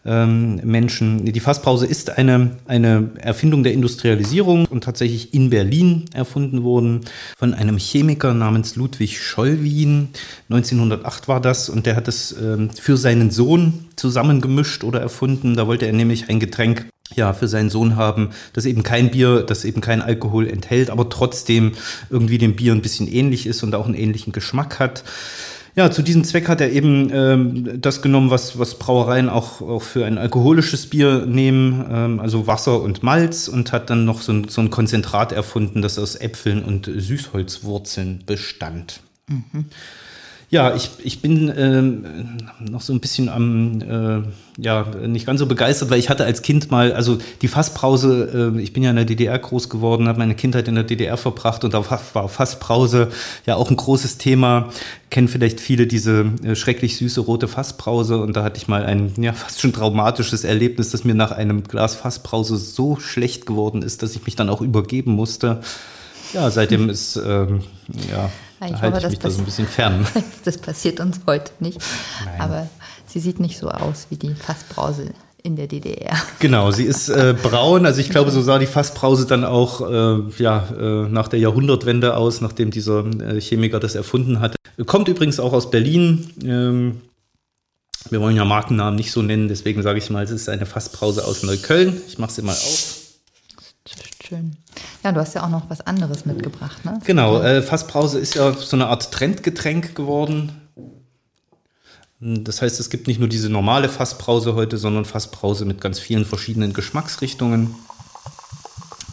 ähm, 0.05 0.57
Menschen. 0.64 1.24
Die 1.24 1.41
Fassbrause 1.41 1.87
ist 1.87 2.16
eine, 2.16 2.57
eine 2.66 3.11
Erfindung 3.18 3.62
der 3.64 3.72
Industrialisierung 3.72 4.66
und 4.66 4.85
tatsächlich 4.85 5.35
in 5.35 5.51
Berlin 5.51 6.07
erfunden 6.12 6.62
worden 6.62 7.03
von 7.37 7.53
einem 7.55 7.78
Chemiker 7.78 8.33
namens 8.33 8.76
Ludwig 8.76 9.20
Schollwin. 9.20 10.09
1908 10.49 11.28
war 11.28 11.41
das 11.41 11.68
und 11.68 11.87
der 11.87 11.97
hat 11.97 12.09
es 12.09 12.33
ähm, 12.41 12.70
für 12.70 12.97
seinen 12.97 13.30
Sohn 13.30 13.87
zusammengemischt 13.97 14.85
oder 14.85 15.01
erfunden. 15.01 15.57
Da 15.57 15.66
wollte 15.66 15.87
er 15.87 15.93
nämlich 15.93 16.28
ein 16.28 16.41
Getränk 16.41 16.87
ja, 17.15 17.33
für 17.33 17.49
seinen 17.49 17.71
Sohn 17.71 17.97
haben, 17.97 18.31
das 18.53 18.65
eben 18.65 18.83
kein 18.83 19.11
Bier, 19.11 19.43
das 19.43 19.65
eben 19.65 19.81
kein 19.81 20.03
Alkohol 20.03 20.49
enthält, 20.49 20.91
aber 20.91 21.09
trotzdem 21.09 21.73
irgendwie 22.11 22.39
dem 22.39 22.57
Bier 22.57 22.73
ein 22.73 22.83
bisschen 22.83 23.07
ähnlich 23.07 23.47
ist 23.47 23.63
und 23.63 23.75
auch 23.75 23.87
einen 23.87 23.95
ähnlichen 23.95 24.33
Geschmack 24.33 24.79
hat. 24.79 25.05
Ja, 25.75 25.91
zu 25.91 26.03
diesem 26.03 26.23
Zweck 26.25 26.49
hat 26.49 26.61
er 26.61 26.71
eben 26.71 27.11
ähm, 27.15 27.81
das 27.81 28.03
genommen, 28.03 28.29
was, 28.29 28.59
was 28.59 28.79
Brauereien 28.79 29.31
auch, 29.31 29.63
auch 29.63 29.81
für 29.81 30.05
ein 30.05 30.19
alkoholisches 30.19 30.89
Bier 30.91 31.25
nehmen, 31.25 31.87
ähm, 31.91 32.21
also 32.21 32.47
Wasser 32.47 32.83
und 32.83 33.03
Malz 33.03 33.49
und 33.49 33.73
hat 33.73 33.89
dann 33.89 34.05
noch 34.05 34.21
so 34.21 34.33
ein, 34.33 34.49
so 34.49 34.61
ein 34.61 34.69
Konzentrat 34.69 35.33
erfunden, 35.33 35.81
das 35.81 35.99
aus 35.99 36.15
Äpfeln 36.15 36.63
und 36.63 36.91
Süßholzwurzeln 36.95 38.25
bestand. 38.27 39.01
Mhm. 39.29 39.67
Ja, 40.53 40.75
ich, 40.75 40.91
ich 41.03 41.23
bin 41.23 41.51
ähm, 41.57 42.05
noch 42.61 42.83
so 42.83 42.93
ein 42.93 43.01
bisschen 43.01 43.31
am, 43.31 43.81
äh, 43.81 44.63
ja, 44.63 44.85
nicht 45.07 45.25
ganz 45.25 45.41
so 45.41 45.47
begeistert, 45.47 45.89
weil 45.89 45.99
ich 45.99 46.11
hatte 46.11 46.27
als 46.27 46.43
Kind 46.43 46.71
mal, 46.71 46.93
also 46.93 47.17
die 47.41 47.49
Fassbrause, 47.49 48.53
äh, 48.55 48.61
ich 48.61 48.75
bin 48.75 48.83
ja 48.83 48.91
in 48.91 48.97
der 48.97 49.07
DDR 49.07 49.39
groß 49.39 49.71
geworden, 49.71 50.09
habe 50.09 50.19
meine 50.19 50.35
Kindheit 50.35 50.69
in 50.69 50.75
der 50.75 50.85
DDR 50.85 51.17
verbracht 51.17 51.65
und 51.65 51.73
da 51.73 51.83
war 51.89 52.29
Fassbrause 52.29 53.09
ja 53.47 53.57
auch 53.57 53.71
ein 53.71 53.77
großes 53.77 54.19
Thema. 54.19 54.69
Kennen 55.09 55.29
vielleicht 55.29 55.59
viele 55.59 55.87
diese 55.87 56.27
äh, 56.45 56.55
schrecklich 56.55 56.99
süße 56.99 57.23
rote 57.23 57.49
Fassbrause 57.49 58.19
und 58.19 58.37
da 58.37 58.45
hatte 58.45 58.59
ich 58.59 58.69
mal 58.69 58.85
ein 58.85 59.15
ja 59.17 59.33
fast 59.33 59.63
schon 59.63 59.73
traumatisches 59.73 60.45
Erlebnis, 60.45 60.91
dass 60.91 61.03
mir 61.03 61.15
nach 61.15 61.31
einem 61.31 61.65
Glas 61.65 61.95
Fassbrause 61.95 62.59
so 62.59 62.97
schlecht 62.97 63.47
geworden 63.47 63.81
ist, 63.81 64.03
dass 64.03 64.15
ich 64.15 64.27
mich 64.27 64.37
dann 64.37 64.51
auch 64.51 64.61
übergeben 64.61 65.13
musste. 65.13 65.63
Ja, 66.35 66.51
seitdem 66.51 66.91
ist, 66.91 67.17
ähm, 67.17 67.63
ja, 68.11 68.31
ich 68.67 68.81
halte 68.81 68.99
ich 68.99 69.09
mich 69.09 69.19
da 69.19 69.31
so 69.31 69.41
ein 69.41 69.45
bisschen 69.45 69.67
fern. 69.67 70.07
Das 70.45 70.59
passiert 70.59 71.01
uns 71.01 71.21
heute 71.27 71.53
nicht. 71.61 71.81
Nein. 72.25 72.41
Aber 72.41 72.69
sie 73.07 73.21
sieht 73.21 73.41
nicht 73.41 73.59
so 73.59 73.69
aus 73.69 74.07
wie 74.11 74.17
die 74.17 74.35
Fassbrause 74.35 75.11
in 75.43 75.57
der 75.57 75.67
DDR. 75.67 76.17
Genau, 76.39 76.71
sie 76.71 76.85
ist 76.85 77.09
äh, 77.09 77.35
braun. 77.41 77.87
Also 77.87 78.01
ich 78.01 78.11
glaube, 78.11 78.31
so 78.31 78.43
sah 78.43 78.59
die 78.59 78.67
Fassbrause 78.67 79.27
dann 79.27 79.45
auch 79.45 79.81
äh, 79.81 80.23
ja, 80.39 80.69
äh, 80.79 81.09
nach 81.09 81.29
der 81.29 81.41
Jahrhundertwende 81.41 82.17
aus, 82.17 82.41
nachdem 82.41 82.71
dieser 82.71 83.05
äh, 83.21 83.41
Chemiker 83.41 83.81
das 83.81 83.95
erfunden 83.95 84.41
hatte. 84.41 84.57
Kommt 84.87 85.09
übrigens 85.09 85.41
auch 85.41 85.53
aus 85.53 85.71
Berlin. 85.71 86.31
Ähm, 86.45 87.01
wir 88.11 88.21
wollen 88.21 88.37
ja 88.37 88.45
Markennamen 88.45 88.97
nicht 88.97 89.13
so 89.13 89.23
nennen, 89.23 89.49
deswegen 89.49 89.83
sage 89.83 89.99
ich 89.99 90.11
mal, 90.11 90.25
es 90.25 90.31
ist 90.31 90.49
eine 90.49 90.67
Fassbrause 90.67 91.25
aus 91.25 91.43
Neukölln. 91.43 92.01
Ich 92.09 92.19
mache 92.19 92.33
sie 92.33 92.43
mal 92.43 92.53
auf. 92.53 93.02
Schön. 94.33 94.57
Ja, 95.05 95.12
du 95.12 95.20
hast 95.20 95.35
ja 95.35 95.45
auch 95.45 95.51
noch 95.51 95.68
was 95.68 95.83
anderes 95.83 96.24
mitgebracht, 96.24 96.87
ne? 96.87 96.99
Genau, 97.05 97.43
äh, 97.43 97.61
Fassbrause 97.61 98.18
ist 98.18 98.33
ja 98.33 98.55
so 98.55 98.76
eine 98.76 98.87
Art 98.87 99.12
Trendgetränk 99.12 99.95
geworden. 99.95 100.70
Das 102.18 102.62
heißt, 102.62 102.80
es 102.80 102.89
gibt 102.89 103.09
nicht 103.09 103.20
nur 103.20 103.28
diese 103.28 103.51
normale 103.51 103.91
Fassbrause 103.91 104.55
heute, 104.55 104.78
sondern 104.78 105.05
Fassbrause 105.05 105.66
mit 105.66 105.83
ganz 105.83 105.99
vielen 105.99 106.24
verschiedenen 106.24 106.72
Geschmacksrichtungen. 106.72 107.74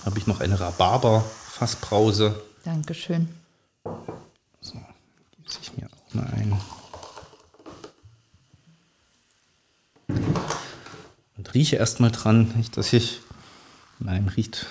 Habe 0.05 0.17
ich 0.20 0.26
noch 0.26 0.39
eine 0.39 0.57
Rhabarber-Fassbrause. 0.57 2.41
Dankeschön. 2.63 3.28
So, 4.61 4.80
gieße 5.43 5.59
ich 5.61 5.76
mir 5.76 5.88
auch 5.88 6.13
mal 6.13 6.28
ein. 6.28 6.57
Und 11.36 11.53
rieche 11.53 11.76
erstmal 11.76 12.11
dran, 12.11 12.53
nicht, 12.55 12.78
dass 12.78 12.93
ich. 12.93 13.20
Nein, 13.99 14.30
riecht, 14.30 14.65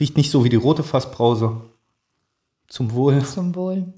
riecht 0.00 0.16
nicht 0.16 0.30
so 0.30 0.44
wie 0.44 0.48
die 0.48 0.56
rote 0.56 0.82
Fassbrause. 0.82 1.60
Zum 2.68 2.92
Wohl. 2.92 3.24
Zum 3.24 3.54
Wohl. 3.54 3.92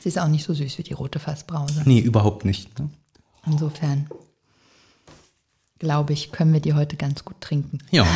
Sie 0.00 0.08
ist 0.08 0.18
auch 0.18 0.28
nicht 0.28 0.44
so 0.44 0.54
süß 0.54 0.78
wie 0.78 0.82
die 0.82 0.92
rote 0.92 1.18
Fassbrause. 1.18 1.82
Nee, 1.84 2.00
überhaupt 2.00 2.44
nicht. 2.44 2.78
Ne? 2.78 2.90
Insofern 3.46 4.08
glaube 5.78 6.12
ich, 6.12 6.32
können 6.32 6.52
wir 6.52 6.60
die 6.60 6.74
heute 6.74 6.96
ganz 6.96 7.24
gut 7.24 7.40
trinken. 7.40 7.78
Ja. 7.90 8.06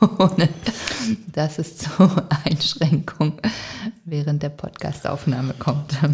Ohne 0.18 0.48
dass 1.32 1.58
es 1.58 1.78
zur 1.78 2.26
Einschränkung 2.44 3.40
während 4.04 4.42
der 4.42 4.50
Podcastaufnahme 4.50 5.54
kommt. 5.58 5.98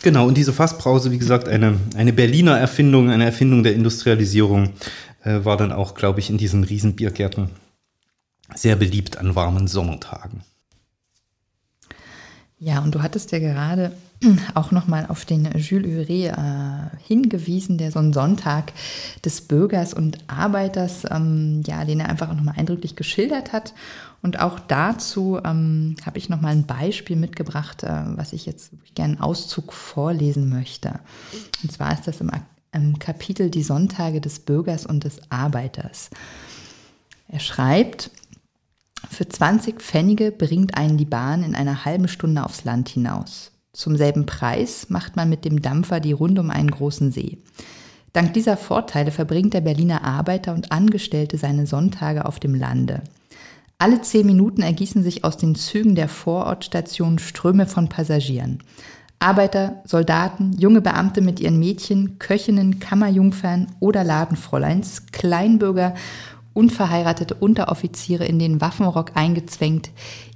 Genau, 0.00 0.28
und 0.28 0.36
diese 0.36 0.52
Fassbrause, 0.52 1.10
wie 1.10 1.18
gesagt, 1.18 1.48
eine, 1.48 1.76
eine 1.96 2.12
Berliner 2.12 2.56
Erfindung, 2.56 3.10
eine 3.10 3.24
Erfindung 3.24 3.64
der 3.64 3.74
Industrialisierung, 3.74 4.70
äh, 5.24 5.44
war 5.44 5.56
dann 5.56 5.72
auch, 5.72 5.96
glaube 5.96 6.20
ich, 6.20 6.30
in 6.30 6.38
diesen 6.38 6.62
Riesenbiergärten 6.62 7.50
sehr 8.54 8.76
beliebt 8.76 9.18
an 9.18 9.34
warmen 9.34 9.68
Sommertagen. 9.68 10.42
Ja, 12.60 12.80
und 12.80 12.92
du 12.94 13.02
hattest 13.02 13.30
ja 13.30 13.38
gerade 13.38 13.92
auch 14.54 14.72
nochmal 14.72 15.06
auf 15.08 15.24
den 15.24 15.44
Jules 15.56 16.08
Huré 16.08 16.28
äh, 16.28 16.90
hingewiesen, 17.06 17.78
der 17.78 17.92
so 17.92 18.00
einen 18.00 18.12
Sonntag 18.12 18.72
des 19.24 19.42
Bürgers 19.42 19.94
und 19.94 20.18
Arbeiters, 20.26 21.04
ähm, 21.08 21.62
ja, 21.66 21.84
den 21.84 22.00
er 22.00 22.08
einfach 22.08 22.28
auch 22.28 22.34
nochmal 22.34 22.56
eindrücklich 22.58 22.96
geschildert 22.96 23.52
hat. 23.52 23.74
Und 24.22 24.40
auch 24.40 24.58
dazu 24.58 25.38
ähm, 25.44 25.94
habe 26.04 26.18
ich 26.18 26.28
nochmal 26.28 26.52
ein 26.52 26.66
Beispiel 26.66 27.14
mitgebracht, 27.14 27.84
äh, 27.84 28.02
was 28.16 28.32
ich 28.32 28.44
jetzt 28.46 28.72
gerne 28.96 29.14
einen 29.14 29.22
Auszug 29.22 29.72
vorlesen 29.72 30.48
möchte. 30.48 30.98
Und 31.62 31.70
zwar 31.70 31.92
ist 31.92 32.08
das 32.08 32.20
im, 32.20 32.32
im 32.72 32.98
Kapitel 32.98 33.50
Die 33.50 33.62
Sonntage 33.62 34.20
des 34.20 34.40
Bürgers 34.40 34.84
und 34.84 35.04
des 35.04 35.20
Arbeiters. 35.30 36.10
Er 37.28 37.40
schreibt, 37.40 38.10
für 39.10 39.28
20 39.28 39.80
Pfennige 39.80 40.30
bringt 40.32 40.76
einen 40.76 40.96
die 40.96 41.04
Bahn 41.04 41.42
in 41.42 41.54
einer 41.54 41.84
halben 41.84 42.08
Stunde 42.08 42.44
aufs 42.44 42.64
Land 42.64 42.88
hinaus. 42.88 43.52
Zum 43.72 43.96
selben 43.96 44.26
Preis 44.26 44.90
macht 44.90 45.16
man 45.16 45.28
mit 45.28 45.44
dem 45.44 45.62
Dampfer 45.62 46.00
die 46.00 46.12
Runde 46.12 46.40
um 46.40 46.50
einen 46.50 46.70
großen 46.70 47.12
See. 47.12 47.38
Dank 48.12 48.32
dieser 48.34 48.56
Vorteile 48.56 49.10
verbringt 49.10 49.54
der 49.54 49.60
Berliner 49.60 50.04
Arbeiter 50.04 50.54
und 50.54 50.72
Angestellte 50.72 51.38
seine 51.38 51.66
Sonntage 51.66 52.24
auf 52.24 52.40
dem 52.40 52.54
Lande. 52.54 53.02
Alle 53.78 54.00
zehn 54.00 54.26
Minuten 54.26 54.62
ergießen 54.62 55.04
sich 55.04 55.22
aus 55.22 55.36
den 55.36 55.54
Zügen 55.54 55.94
der 55.94 56.08
Vorortstation 56.08 57.20
Ströme 57.20 57.66
von 57.66 57.88
Passagieren. 57.88 58.60
Arbeiter, 59.20 59.82
Soldaten, 59.84 60.52
junge 60.58 60.80
Beamte 60.80 61.20
mit 61.20 61.40
ihren 61.40 61.58
Mädchen, 61.58 62.18
Köchinnen, 62.18 62.78
Kammerjungfern 62.78 63.66
oder 63.80 64.04
Ladenfräuleins, 64.04 65.06
Kleinbürger 65.12 65.94
unverheiratete 66.58 67.34
Unteroffiziere 67.34 68.26
in 68.26 68.40
den 68.40 68.60
Waffenrock 68.60 69.12
eingezwängt, 69.14 69.90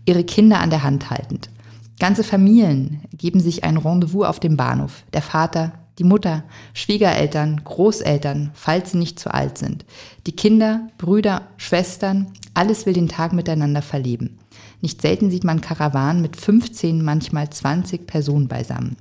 ihre 0.07 0.23
Kinder 0.23 0.61
an 0.61 0.71
der 0.71 0.85
Hand 0.85 1.11
haltend. 1.11 1.51
Ganze 1.99 2.23
Familien 2.23 3.01
geben 3.13 3.41
sich 3.41 3.65
ein 3.65 3.77
Rendezvous 3.77 4.27
auf 4.27 4.39
dem 4.39 4.57
Bahnhof. 4.57 5.03
Der 5.13 5.21
Vater, 5.21 5.73
die 5.99 6.05
Mutter, 6.05 6.45
Schwiegereltern, 6.75 7.63
Großeltern, 7.65 8.53
falls 8.55 8.93
sie 8.93 8.99
nicht 8.99 9.19
zu 9.19 9.35
alt 9.35 9.59
sind. 9.59 9.85
Die 10.29 10.37
Kinder, 10.37 10.89
Brüder, 10.97 11.43
Schwestern, 11.57 12.29
alles 12.55 12.87
will 12.87 12.93
den 12.93 13.09
Tag 13.09 13.33
miteinander 13.33 13.83
verleben. 13.83 14.39
Nicht 14.81 15.03
selten 15.03 15.29
sieht 15.29 15.45
man 15.45 15.61
Karawanen 15.61 16.23
mit 16.23 16.37
15, 16.37 17.03
manchmal 17.03 17.51
20 17.51 18.07
Personen 18.07 18.47
beisammen. 18.47 18.97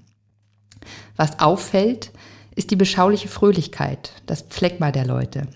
Was 1.15 1.39
auffällt, 1.39 2.11
ist 2.55 2.71
die 2.71 2.75
beschauliche 2.75 3.27
Fröhlichkeit, 3.27 4.11
das 4.25 4.41
Pflegma 4.41 4.91
der 4.91 5.05
Leute. 5.05 5.47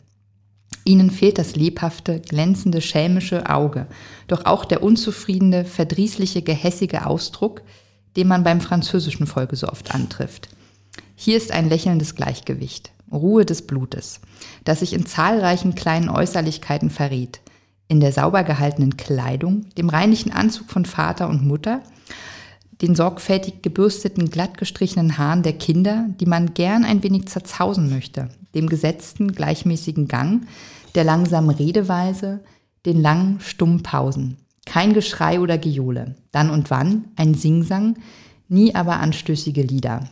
Ihnen 0.87 1.09
fehlt 1.09 1.39
das 1.39 1.55
lebhafte, 1.55 2.19
glänzende, 2.19 2.79
schelmische 2.79 3.49
Auge, 3.49 3.87
doch 4.27 4.45
auch 4.45 4.65
der 4.65 4.83
unzufriedene, 4.83 5.65
verdrießliche, 5.65 6.43
gehässige 6.43 7.07
Ausdruck, 7.07 7.63
den 8.15 8.27
man 8.27 8.43
beim 8.43 8.61
französischen 8.61 9.25
Volke 9.25 9.55
so 9.55 9.67
oft 9.67 9.93
antrifft. 9.93 10.47
Hier 11.15 11.37
ist 11.37 11.51
ein 11.51 11.69
lächelndes 11.69 12.13
Gleichgewicht, 12.13 12.91
Ruhe 13.11 13.45
des 13.45 13.63
Blutes, 13.63 14.21
das 14.63 14.81
sich 14.81 14.93
in 14.93 15.07
zahlreichen 15.07 15.73
kleinen 15.73 16.09
Äußerlichkeiten 16.09 16.91
verriet, 16.91 17.41
in 17.87 17.99
der 17.99 18.11
sauber 18.11 18.43
gehaltenen 18.43 18.95
Kleidung, 18.95 19.65
dem 19.77 19.89
reinlichen 19.89 20.31
Anzug 20.31 20.69
von 20.69 20.85
Vater 20.85 21.29
und 21.29 21.45
Mutter, 21.45 21.81
den 22.81 22.93
sorgfältig 22.93 23.61
gebürsteten, 23.63 24.29
glatt 24.29 24.57
gestrichenen 24.57 25.17
Haaren 25.17 25.41
der 25.41 25.53
Kinder, 25.53 26.09
die 26.19 26.25
man 26.25 26.53
gern 26.53 26.83
ein 26.83 27.01
wenig 27.01 27.27
zerzausen 27.27 27.89
möchte, 27.89 28.29
dem 28.53 28.67
gesetzten, 28.67 29.31
gleichmäßigen 29.31 30.07
Gang, 30.07 30.45
der 30.95 31.03
langsamen 31.03 31.49
Redeweise, 31.49 32.43
den 32.85 33.01
langen, 33.01 33.39
stummen 33.39 33.83
Pausen. 33.83 34.37
Kein 34.65 34.93
Geschrei 34.93 35.39
oder 35.39 35.57
Gejohle. 35.57 36.15
Dann 36.31 36.49
und 36.49 36.69
wann 36.71 37.05
ein 37.15 37.35
Singsang, 37.35 37.97
nie 38.47 38.73
aber 38.73 38.99
anstößige 38.99 39.61
Lieder. 39.61 40.07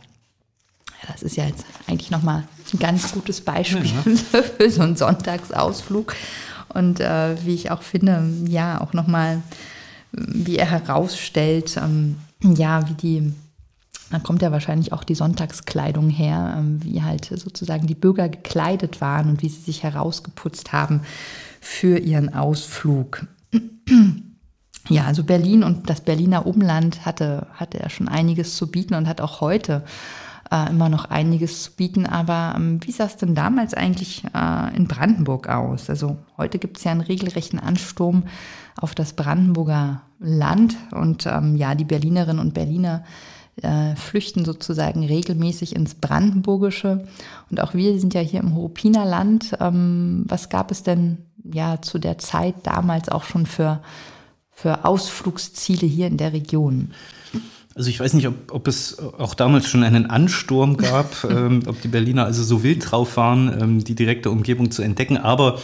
Das 1.06 1.22
ist 1.22 1.36
ja 1.36 1.44
jetzt 1.44 1.64
eigentlich 1.86 2.10
nochmal 2.10 2.44
ein 2.72 2.78
ganz 2.78 3.12
gutes 3.12 3.40
Beispiel 3.40 3.84
ja. 3.84 4.42
für 4.42 4.70
so 4.70 4.82
einen 4.82 4.96
Sonntagsausflug. 4.96 6.14
Und 6.68 7.00
äh, 7.00 7.36
wie 7.44 7.54
ich 7.54 7.70
auch 7.70 7.82
finde, 7.82 8.24
ja, 8.48 8.80
auch 8.80 8.92
nochmal, 8.92 9.42
wie 10.12 10.56
er 10.56 10.70
herausstellt, 10.70 11.76
ähm, 11.76 12.16
ja, 12.40 12.88
wie 12.88 12.94
die 12.94 13.32
da 14.10 14.18
kommt 14.18 14.42
ja 14.42 14.52
wahrscheinlich 14.52 14.92
auch 14.92 15.04
die 15.04 15.14
Sonntagskleidung 15.14 16.10
her, 16.10 16.56
ähm, 16.58 16.82
wie 16.82 17.02
halt 17.02 17.26
sozusagen 17.26 17.86
die 17.86 17.94
Bürger 17.94 18.28
gekleidet 18.28 19.00
waren 19.00 19.30
und 19.30 19.42
wie 19.42 19.48
sie 19.48 19.62
sich 19.62 19.82
herausgeputzt 19.82 20.72
haben 20.72 21.00
für 21.60 21.98
ihren 21.98 22.34
Ausflug. 22.34 23.26
Ja, 24.90 25.04
also 25.04 25.24
Berlin 25.24 25.64
und 25.64 25.88
das 25.88 26.02
Berliner 26.02 26.46
Umland 26.46 27.06
hatte, 27.06 27.46
hatte 27.54 27.78
ja 27.78 27.88
schon 27.88 28.08
einiges 28.08 28.56
zu 28.56 28.70
bieten 28.70 28.94
und 28.94 29.08
hat 29.08 29.22
auch 29.22 29.40
heute 29.40 29.82
äh, 30.50 30.68
immer 30.68 30.90
noch 30.90 31.06
einiges 31.06 31.62
zu 31.62 31.72
bieten. 31.72 32.04
Aber 32.04 32.54
ähm, 32.56 32.80
wie 32.84 32.92
sah 32.92 33.04
es 33.04 33.16
denn 33.16 33.34
damals 33.34 33.72
eigentlich 33.72 34.24
äh, 34.34 34.76
in 34.76 34.86
Brandenburg 34.86 35.48
aus? 35.48 35.88
Also 35.88 36.18
heute 36.36 36.58
gibt 36.58 36.76
es 36.78 36.84
ja 36.84 36.92
einen 36.92 37.00
regelrechten 37.00 37.58
Ansturm 37.58 38.24
auf 38.76 38.94
das 38.94 39.14
Brandenburger 39.14 40.02
Land 40.18 40.76
und 40.90 41.26
ähm, 41.26 41.56
ja, 41.56 41.74
die 41.74 41.84
Berlinerinnen 41.84 42.40
und 42.40 42.52
Berliner 42.54 43.04
äh, 43.62 43.94
flüchten 43.96 44.44
sozusagen 44.44 45.04
regelmäßig 45.04 45.76
ins 45.76 45.94
Brandenburgische. 45.94 47.06
Und 47.50 47.60
auch 47.60 47.74
wir 47.74 47.98
sind 48.00 48.14
ja 48.14 48.20
hier 48.20 48.40
im 48.40 48.54
Horupinerland. 48.54 49.56
Ähm, 49.60 50.24
was 50.26 50.48
gab 50.48 50.70
es 50.70 50.82
denn 50.82 51.18
ja 51.44 51.80
zu 51.80 51.98
der 51.98 52.18
Zeit 52.18 52.54
damals 52.64 53.08
auch 53.08 53.24
schon 53.24 53.46
für, 53.46 53.80
für 54.50 54.84
Ausflugsziele 54.84 55.86
hier 55.86 56.06
in 56.06 56.16
der 56.16 56.32
Region? 56.32 56.92
Also 57.76 57.90
ich 57.90 57.98
weiß 57.98 58.12
nicht, 58.14 58.28
ob, 58.28 58.52
ob 58.52 58.68
es 58.68 58.98
auch 58.98 59.34
damals 59.34 59.68
schon 59.68 59.82
einen 59.82 60.06
Ansturm 60.06 60.76
gab, 60.76 61.24
ähm, 61.30 61.62
ob 61.66 61.80
die 61.80 61.88
Berliner 61.88 62.24
also 62.24 62.42
so 62.42 62.62
wild 62.62 62.90
drauf 62.90 63.16
waren, 63.16 63.60
ähm, 63.60 63.84
die 63.84 63.94
direkte 63.94 64.30
Umgebung 64.30 64.70
zu 64.70 64.82
entdecken. 64.82 65.16
Aber 65.16 65.60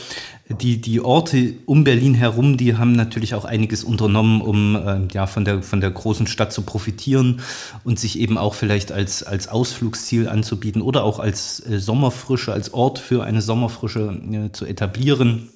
die, 0.51 0.81
die 0.81 1.01
Orte 1.01 1.55
um 1.66 1.85
Berlin 1.85 2.14
herum, 2.14 2.56
die 2.56 2.77
haben 2.77 2.93
natürlich 2.93 3.35
auch 3.35 3.44
einiges 3.44 3.85
unternommen, 3.85 4.40
um 4.40 4.77
äh, 4.77 5.01
ja, 5.12 5.27
von, 5.27 5.44
der, 5.44 5.62
von 5.62 5.81
der 5.81 5.90
großen 5.90 6.27
Stadt 6.27 6.52
zu 6.52 6.62
profitieren 6.62 7.40
und 7.85 7.98
sich 7.98 8.18
eben 8.18 8.36
auch 8.36 8.55
vielleicht 8.55 8.93
als, 8.93 9.22
als 9.22 9.48
Ausflugsziel 9.48 10.28
anzubieten 10.28 10.82
oder 10.82 11.05
auch 11.05 11.18
als 11.18 11.60
äh, 11.66 11.78
Sommerfrische, 11.78 12.52
als 12.52 12.74
Ort 12.74 12.98
für 12.98 13.24
eine 13.24 13.43
Sommerfrische 13.43 14.20
äh, 14.32 14.52
zu 14.52 14.66
etablieren. 14.66 15.48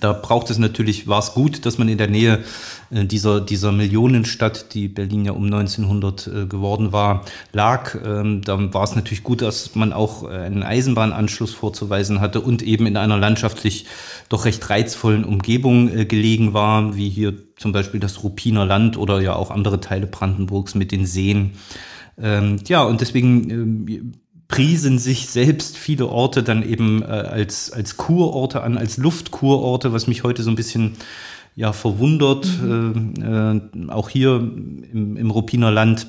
Da 0.00 0.12
braucht 0.12 0.50
es 0.50 0.58
natürlich, 0.58 1.06
war 1.06 1.20
es 1.20 1.32
gut, 1.32 1.64
dass 1.64 1.78
man 1.78 1.88
in 1.88 1.98
der 1.98 2.08
Nähe 2.08 2.44
äh, 2.90 3.04
dieser, 3.04 3.40
dieser 3.40 3.72
Millionenstadt, 3.72 4.74
die 4.74 4.88
Berlin 4.88 5.24
ja 5.24 5.32
um 5.32 5.44
1900 5.44 6.26
äh, 6.26 6.46
geworden 6.46 6.92
war, 6.92 7.24
lag. 7.52 7.96
Ähm, 8.04 8.42
da 8.42 8.72
war 8.74 8.84
es 8.84 8.94
natürlich 8.94 9.22
gut, 9.22 9.42
dass 9.42 9.74
man 9.74 9.92
auch 9.92 10.24
äh, 10.24 10.34
einen 10.34 10.62
Eisenbahnanschluss 10.62 11.54
vorzuweisen 11.54 12.20
hatte 12.20 12.40
und 12.40 12.62
eben 12.62 12.86
in 12.86 12.96
einer 12.96 13.16
landschaftlich 13.16 13.86
doch 14.28 14.44
recht 14.44 14.68
reizvollen 14.68 15.24
Umgebung 15.24 16.08
gelegen 16.08 16.52
war, 16.52 16.96
wie 16.96 17.08
hier 17.08 17.34
zum 17.56 17.72
Beispiel 17.72 18.00
das 18.00 18.22
Ruppiner 18.22 18.66
Land 18.66 18.96
oder 18.96 19.20
ja 19.20 19.34
auch 19.34 19.50
andere 19.50 19.80
Teile 19.80 20.06
Brandenburgs 20.06 20.74
mit 20.74 20.92
den 20.92 21.06
Seen. 21.06 21.52
Ähm, 22.18 22.58
ja, 22.66 22.82
und 22.82 23.00
deswegen 23.00 23.50
ähm, 23.50 24.12
priesen 24.48 24.98
sich 24.98 25.28
selbst 25.28 25.76
viele 25.76 26.08
Orte 26.08 26.42
dann 26.42 26.62
eben 26.62 27.02
äh, 27.02 27.06
als, 27.06 27.72
als 27.72 27.96
Kurorte 27.96 28.62
an, 28.62 28.78
als 28.78 28.96
Luftkurorte, 28.96 29.92
was 29.92 30.06
mich 30.06 30.22
heute 30.22 30.42
so 30.42 30.50
ein 30.50 30.56
bisschen 30.56 30.96
ja, 31.56 31.72
verwundert. 31.72 32.46
Mhm. 32.62 33.14
Äh, 33.22 33.86
äh, 33.86 33.90
auch 33.90 34.08
hier 34.08 34.36
im, 34.36 35.16
im 35.16 35.30
Ruppiner 35.30 35.70
Land 35.70 36.06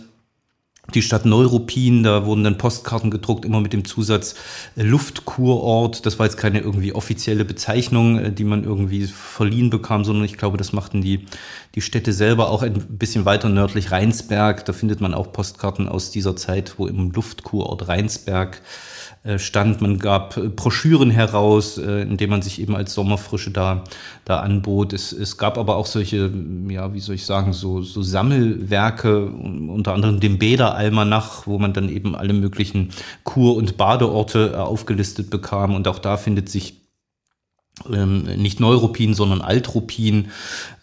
die 0.94 1.02
Stadt 1.02 1.26
Neuruppin, 1.26 2.04
da 2.04 2.26
wurden 2.26 2.44
dann 2.44 2.58
Postkarten 2.58 3.12
gedruckt, 3.12 3.44
immer 3.44 3.60
mit 3.60 3.74
dem 3.74 3.84
Zusatz 3.84 4.36
äh, 4.76 4.84
Luftkurort. 4.84 6.06
Das 6.06 6.18
war 6.18 6.26
jetzt 6.26 6.38
keine 6.38 6.60
irgendwie 6.60 6.94
offizielle 6.94 7.44
Bezeichnung, 7.44 8.20
äh, 8.20 8.32
die 8.32 8.46
man 8.46 8.64
irgendwie 8.64 9.06
verliehen 9.06 9.70
bekam, 9.70 10.06
sondern 10.06 10.24
ich 10.24 10.38
glaube, 10.38 10.58
das 10.58 10.72
machten 10.72 11.02
die, 11.02 11.26
die 11.76 11.82
Städte 11.82 12.14
selber 12.14 12.50
auch 12.50 12.64
ein 12.64 12.74
bisschen 12.74 13.26
weiter 13.26 13.50
nördlich 13.50 13.92
Rheinsberg. 13.92 14.64
Da 14.66 14.74
findet 14.74 15.02
man 15.02 15.14
auch 15.14 15.32
Postkarten 15.34 15.90
aus 15.90 16.12
dieser 16.12 16.36
Zeit, 16.36 16.76
wo 16.78 16.88
im 16.88 17.12
Luftkurort 17.12 17.88
Rheinsberg 17.88 18.62
stand. 19.38 19.82
Man 19.82 20.00
gab 20.00 20.38
äh, 20.38 20.50
Broschüren 20.50 21.12
heraus, 21.12 21.78
äh, 21.78 22.02
indem 22.02 22.30
man 22.30 22.42
sich 22.42 22.62
eben 22.62 22.76
als 22.76 22.94
Sommerfrische 22.94 23.52
da, 23.52 23.84
da 24.26 24.40
anbot. 24.40 24.94
Es, 24.94 25.12
es 25.12 25.38
gab 25.38 25.58
aber 25.58 25.76
auch 25.76 25.86
solche, 25.86 26.32
ja, 26.70 26.94
wie 26.94 27.00
soll 27.00 27.16
ich 27.16 27.26
sagen, 27.26 27.54
so, 27.54 27.82
so 27.82 28.02
Sammelwerke, 28.02 29.26
unter 29.26 29.94
anderem 29.94 30.20
dem 30.20 30.40
Bäderalmanach, 30.40 31.46
wo 31.46 31.60
man 31.60 31.74
dann 31.74 31.90
eben 31.90 32.16
alle 32.16 32.34
möglichen 32.34 32.90
Kur- 33.24 33.56
und 33.56 33.78
Badeorte 33.78 34.64
aufgelistet 34.64 35.30
bekam. 35.30 35.76
Und 35.76 35.88
auch 35.88 36.00
da 36.00 36.18
findet 36.18 36.50
sich 36.50 36.87
ähm, 37.92 38.24
nicht 38.24 38.60
Neuruppin, 38.60 39.14
sondern 39.14 39.42
Altruppin. 39.42 40.30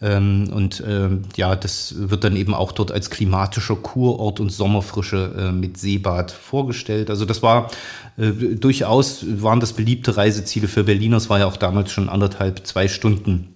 Ähm, 0.00 0.50
und 0.52 0.82
ähm, 0.86 1.22
ja, 1.36 1.56
das 1.56 1.94
wird 1.96 2.24
dann 2.24 2.36
eben 2.36 2.54
auch 2.54 2.72
dort 2.72 2.92
als 2.92 3.10
klimatischer 3.10 3.76
Kurort 3.76 4.40
und 4.40 4.50
Sommerfrische 4.50 5.34
äh, 5.36 5.52
mit 5.52 5.78
Seebad 5.78 6.30
vorgestellt. 6.30 7.10
Also 7.10 7.24
das 7.24 7.42
war 7.42 7.70
äh, 8.16 8.30
durchaus, 8.30 9.24
waren 9.42 9.60
das 9.60 9.72
beliebte 9.72 10.16
Reiseziele 10.16 10.68
für 10.68 10.84
Berliner. 10.84 11.16
Es 11.16 11.30
war 11.30 11.38
ja 11.38 11.46
auch 11.46 11.56
damals 11.56 11.92
schon 11.92 12.08
anderthalb, 12.08 12.66
zwei 12.66 12.88
Stunden 12.88 13.53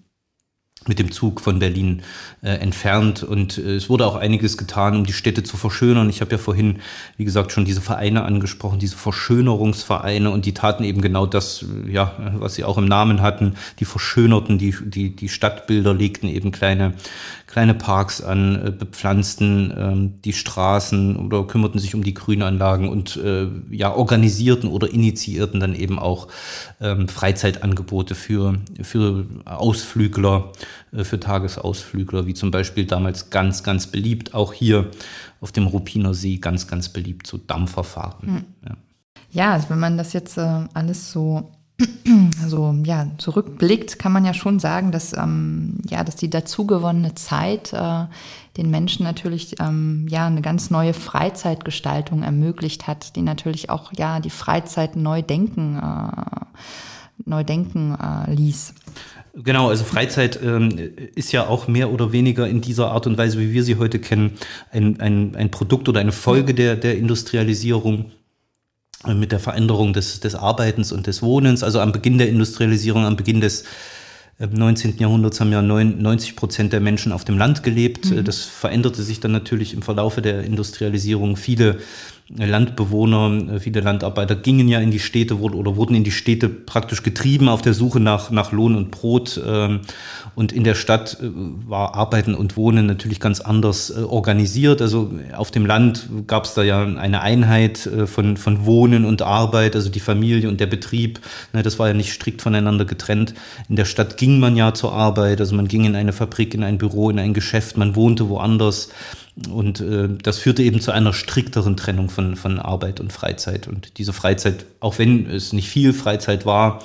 mit 0.89 0.99
dem 0.99 1.13
Zug 1.13 1.41
von 1.41 1.59
Berlin 1.59 2.03
äh, 2.43 2.49
entfernt. 2.49 3.23
Und 3.23 3.59
äh, 3.59 3.77
es 3.77 3.89
wurde 3.89 4.07
auch 4.07 4.17
einiges 4.17 4.57
getan, 4.57 4.97
um 4.97 5.07
die 5.07 5.13
Städte 5.13 5.43
zu 5.43 5.57
verschönern. 5.57 6.11
Ich 6.11 6.21
habe 6.21 6.33
ja 6.33 6.39
vorhin, 6.39 6.81
wie 7.17 7.25
gesagt, 7.25 7.53
schon 7.53 7.65
diese 7.65 7.81
Vereine 7.81 8.25
angesprochen, 8.25 8.79
diese 8.79 8.97
Verschönerungsvereine. 8.97 10.31
Und 10.31 10.47
die 10.47 10.55
taten 10.55 10.85
eben 10.85 11.01
genau 11.01 11.27
das, 11.27 11.65
äh, 11.87 11.91
ja, 11.93 12.15
was 12.35 12.55
sie 12.55 12.65
auch 12.65 12.79
im 12.79 12.87
Namen 12.87 13.23
hatten. 13.23 13.55
Die 13.79 13.85
verschönerten 13.85 14.59
die, 14.59 14.75
die, 14.81 15.15
die 15.15 15.29
Stadtbilder, 15.29 15.95
legten 15.95 16.29
eben 16.29 16.51
kleine, 16.51 16.95
kleine 17.49 17.75
Parks 17.75 18.21
an, 18.21 18.67
äh, 18.67 18.71
bepflanzten 18.71 19.73
ähm, 19.77 20.23
die 20.23 20.35
Straßen 20.35 21.17
oder 21.17 21.45
kümmerten 21.45 21.81
sich 21.81 21.95
um 21.95 22.05
die 22.05 22.13
Grünanlagen 22.15 22.89
und 22.91 23.17
äh, 23.17 23.49
ja, 23.71 23.93
organisierten 23.93 24.69
oder 24.69 24.93
initiierten 24.93 25.59
dann 25.59 25.75
eben 25.75 25.99
auch 25.99 26.29
ähm, 26.81 27.09
Freizeitangebote 27.09 28.15
für, 28.15 28.59
für 28.83 29.25
Ausflügler, 29.47 30.53
äh, 30.93 31.05
für 31.05 31.19
Tagesausflügler, 31.19 32.27
wie 32.27 32.35
zum 32.35 32.51
Beispiel 32.51 32.85
damals 32.85 33.31
ganz, 33.31 33.63
ganz 33.63 33.87
beliebt, 33.87 34.35
auch 34.35 34.53
hier 34.53 34.91
auf 35.41 35.51
dem 35.51 35.67
Ruppiner 35.67 36.13
See 36.13 36.37
ganz, 36.37 36.67
ganz 36.67 36.91
beliebt, 36.91 37.27
so 37.27 37.39
Dampferfahrten. 37.39 38.31
Mhm. 38.31 38.45
Ja. 38.67 38.77
ja, 39.31 39.53
also 39.55 39.71
wenn 39.71 39.81
man 39.81 39.97
das 39.97 40.13
jetzt 40.13 40.37
äh, 40.37 40.67
alles 40.75 41.11
so 41.11 41.51
also 42.43 42.75
ja, 42.85 43.07
zurückblickt, 43.19 43.99
kann 43.99 44.13
man 44.13 44.25
ja 44.25 44.35
schon 44.35 44.59
sagen, 44.59 44.91
dass, 44.91 45.17
ähm, 45.17 45.79
ja, 45.89 46.03
dass 46.03 46.17
die 46.17 46.31
dazugewonnene 46.31 47.15
Zeit 47.15 47.73
äh, 47.73 48.07
den 48.57 48.71
Menschen 48.71 49.05
natürlich 49.05 49.61
ähm, 49.61 50.07
ja 50.09 50.27
eine 50.27 50.43
ganz 50.43 50.71
neue 50.71 50.93
Freizeitgestaltung 50.93 52.23
ermöglicht 52.23 52.87
hat, 52.89 53.15
die 53.15 53.23
natürlich 53.23 53.71
auch 53.71 53.93
ja 53.97 54.19
die 54.19 54.31
Freizeit 54.31 54.97
neu 54.97 55.23
denken, 55.23 55.77
äh, 55.77 56.45
neu 57.25 57.45
denken 57.45 57.95
äh, 57.95 58.35
ließ. 58.35 58.75
Genau, 59.35 59.69
also 59.69 59.85
Freizeit 59.85 60.41
ähm, 60.43 60.77
ist 61.15 61.31
ja 61.31 61.47
auch 61.47 61.69
mehr 61.69 61.93
oder 61.93 62.11
weniger 62.11 62.49
in 62.49 62.61
dieser 62.61 62.91
Art 62.91 63.07
und 63.07 63.17
Weise, 63.17 63.39
wie 63.39 63.53
wir 63.53 63.63
sie 63.63 63.77
heute 63.77 64.01
kennen, 64.01 64.33
ein, 64.73 64.99
ein, 65.01 65.37
ein 65.37 65.51
Produkt 65.53 65.89
oder 65.89 66.01
eine 66.01 66.11
Folge 66.11 66.55
der, 66.55 66.75
der 66.75 66.99
Industrialisierung 66.99 68.11
mit 69.07 69.33
der 69.33 69.41
Veränderung 69.41 69.93
des, 69.93 70.21
des 70.21 70.35
Arbeitens 70.35 70.93
und 70.93 71.07
des 71.07 71.23
Wohnens, 71.23 71.63
also 71.63 71.81
am 71.81 71.93
Beginn 71.93 72.19
der 72.19 72.29
Industrialisierung, 72.29 73.05
am 73.05 73.17
Beginn 73.17 73.41
des 73.41 73.65
19. 74.39 74.99
Äh, 74.99 75.01
Jahrhunderts 75.01 75.41
haben 75.41 75.53
ja 75.53 75.63
90 75.63 76.37
Prozent 76.37 76.73
der 76.73 76.81
Menschen 76.81 77.13
auf 77.13 77.25
dem 77.25 77.39
Land 77.39 77.63
gelebt. 77.63 78.11
Mhm. 78.11 78.25
Das 78.25 78.43
veränderte 78.43 79.03
sich 79.03 79.21
dann 79.21 79.33
natürlich 79.33 79.75
im 79.75 79.83
Verlaufe 79.83 80.23
der 80.23 80.43
Industrialisierung. 80.43 81.37
Viele 81.37 81.79
Landbewohner, 82.37 83.55
äh, 83.55 83.61
viele 83.61 83.81
Landarbeiter 83.81 84.37
gingen 84.37 84.69
ja 84.69 84.81
in 84.81 84.91
die 84.91 84.99
Städte 84.99 85.39
oder 85.41 85.77
wurden 85.77 85.95
in 85.95 86.05
die 86.05 86.11
Städte 86.11 86.49
praktisch 86.49 87.03
getrieben 87.03 87.49
auf 87.49 87.63
der 87.63 87.73
Suche 87.73 88.01
nach, 88.01 88.31
nach 88.31 88.53
Lohn 88.53 88.77
und 88.77 88.91
Brot. 88.91 89.41
Ähm, 89.47 89.81
und 90.35 90.53
in 90.53 90.63
der 90.63 90.75
Stadt 90.75 91.19
äh, 91.23 91.31
war 91.67 91.95
Arbeiten 91.95 92.35
und 92.35 92.57
Wohnen 92.57 92.85
natürlich 92.85 93.19
ganz 93.19 93.41
anders 93.41 93.91
äh, 93.91 94.03
organisiert. 94.03 94.83
Also 94.83 95.11
auf 95.35 95.51
dem 95.51 95.65
Land 95.65 96.09
gab 96.27 96.45
es 96.45 96.53
da 96.53 96.63
ja 96.63 96.83
eine 96.85 97.23
Einheit 97.23 97.89
von, 98.07 98.37
von 98.37 98.67
Wohnen 98.67 99.05
und 99.05 99.23
Arbeit, 99.23 99.75
also 99.75 99.89
die 99.89 100.01
Familie 100.01 100.49
und 100.49 100.61
der 100.61 100.67
Betrieb. 100.67 101.21
Ne, 101.53 101.63
das 101.63 101.79
war 101.79 101.89
ja 101.89 101.95
nicht 101.95 102.13
strikt 102.13 102.43
voneinander 102.43 102.85
getrennt. 102.85 103.35
In 103.69 103.77
der 103.77 103.87
Stadt 103.87 104.19
ging 104.19 104.39
man 104.39 104.57
ja 104.57 104.75
zur 104.75 104.93
Arbeit, 104.93 105.41
also 105.41 105.57
man 105.57 105.69
ging 105.69 105.85
in 105.85 105.97
eine 105.97 106.13
Fabrik, 106.13 106.55
in 106.55 106.63
ein 106.63 106.79
Büro, 106.79 107.09
in 107.09 107.19
ein 107.19 107.33
Geschäft, 107.33 107.77
man 107.77 107.97
wohnte 107.97 108.29
woanders. 108.29 108.91
Und 109.51 109.81
äh, 109.81 110.09
das 110.23 110.39
führte 110.39 110.63
eben 110.63 110.81
zu 110.81 110.91
einer 110.91 111.13
strikteren 111.13 111.77
Trennung 111.77 112.11
von, 112.11 112.37
von 112.37 112.59
Arbeit 112.59 113.01
und 113.01 113.13
Freizeit. 113.13 113.69
Und 113.69 113.99
diese 113.99 114.13
Freizeit, 114.13 114.67
auch 114.81 114.99
wenn 114.99 115.27
es 115.27 115.53
nicht 115.53 115.69
viel 115.69 115.93
Freizeit 115.93 116.47
war, 116.47 116.81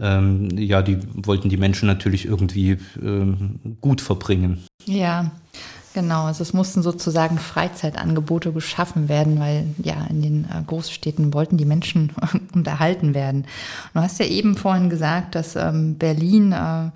ähm, 0.00 0.48
ja, 0.56 0.82
die 0.82 0.98
wollten 1.14 1.48
die 1.48 1.56
Menschen 1.56 1.86
natürlich 1.86 2.26
irgendwie 2.26 2.78
ähm, 3.00 3.76
gut 3.80 4.00
verbringen. 4.00 4.64
Ja, 4.86 5.30
genau. 5.94 6.24
Also 6.24 6.42
es 6.42 6.52
mussten 6.52 6.82
sozusagen 6.82 7.38
Freizeitangebote 7.38 8.52
geschaffen 8.52 9.08
werden, 9.08 9.38
weil 9.38 9.66
ja 9.78 10.06
in 10.08 10.22
den 10.22 10.44
äh, 10.44 10.62
Großstädten 10.66 11.34
wollten 11.34 11.56
die 11.56 11.66
Menschen 11.66 12.12
unterhalten 12.54 13.14
werden. 13.14 13.46
Du 13.94 14.00
hast 14.00 14.18
ja 14.18 14.26
eben 14.26 14.56
vorhin 14.56 14.90
gesagt, 14.90 15.34
dass 15.34 15.56
ähm, 15.56 15.96
Berlin 15.98 16.52
äh, 16.52 16.90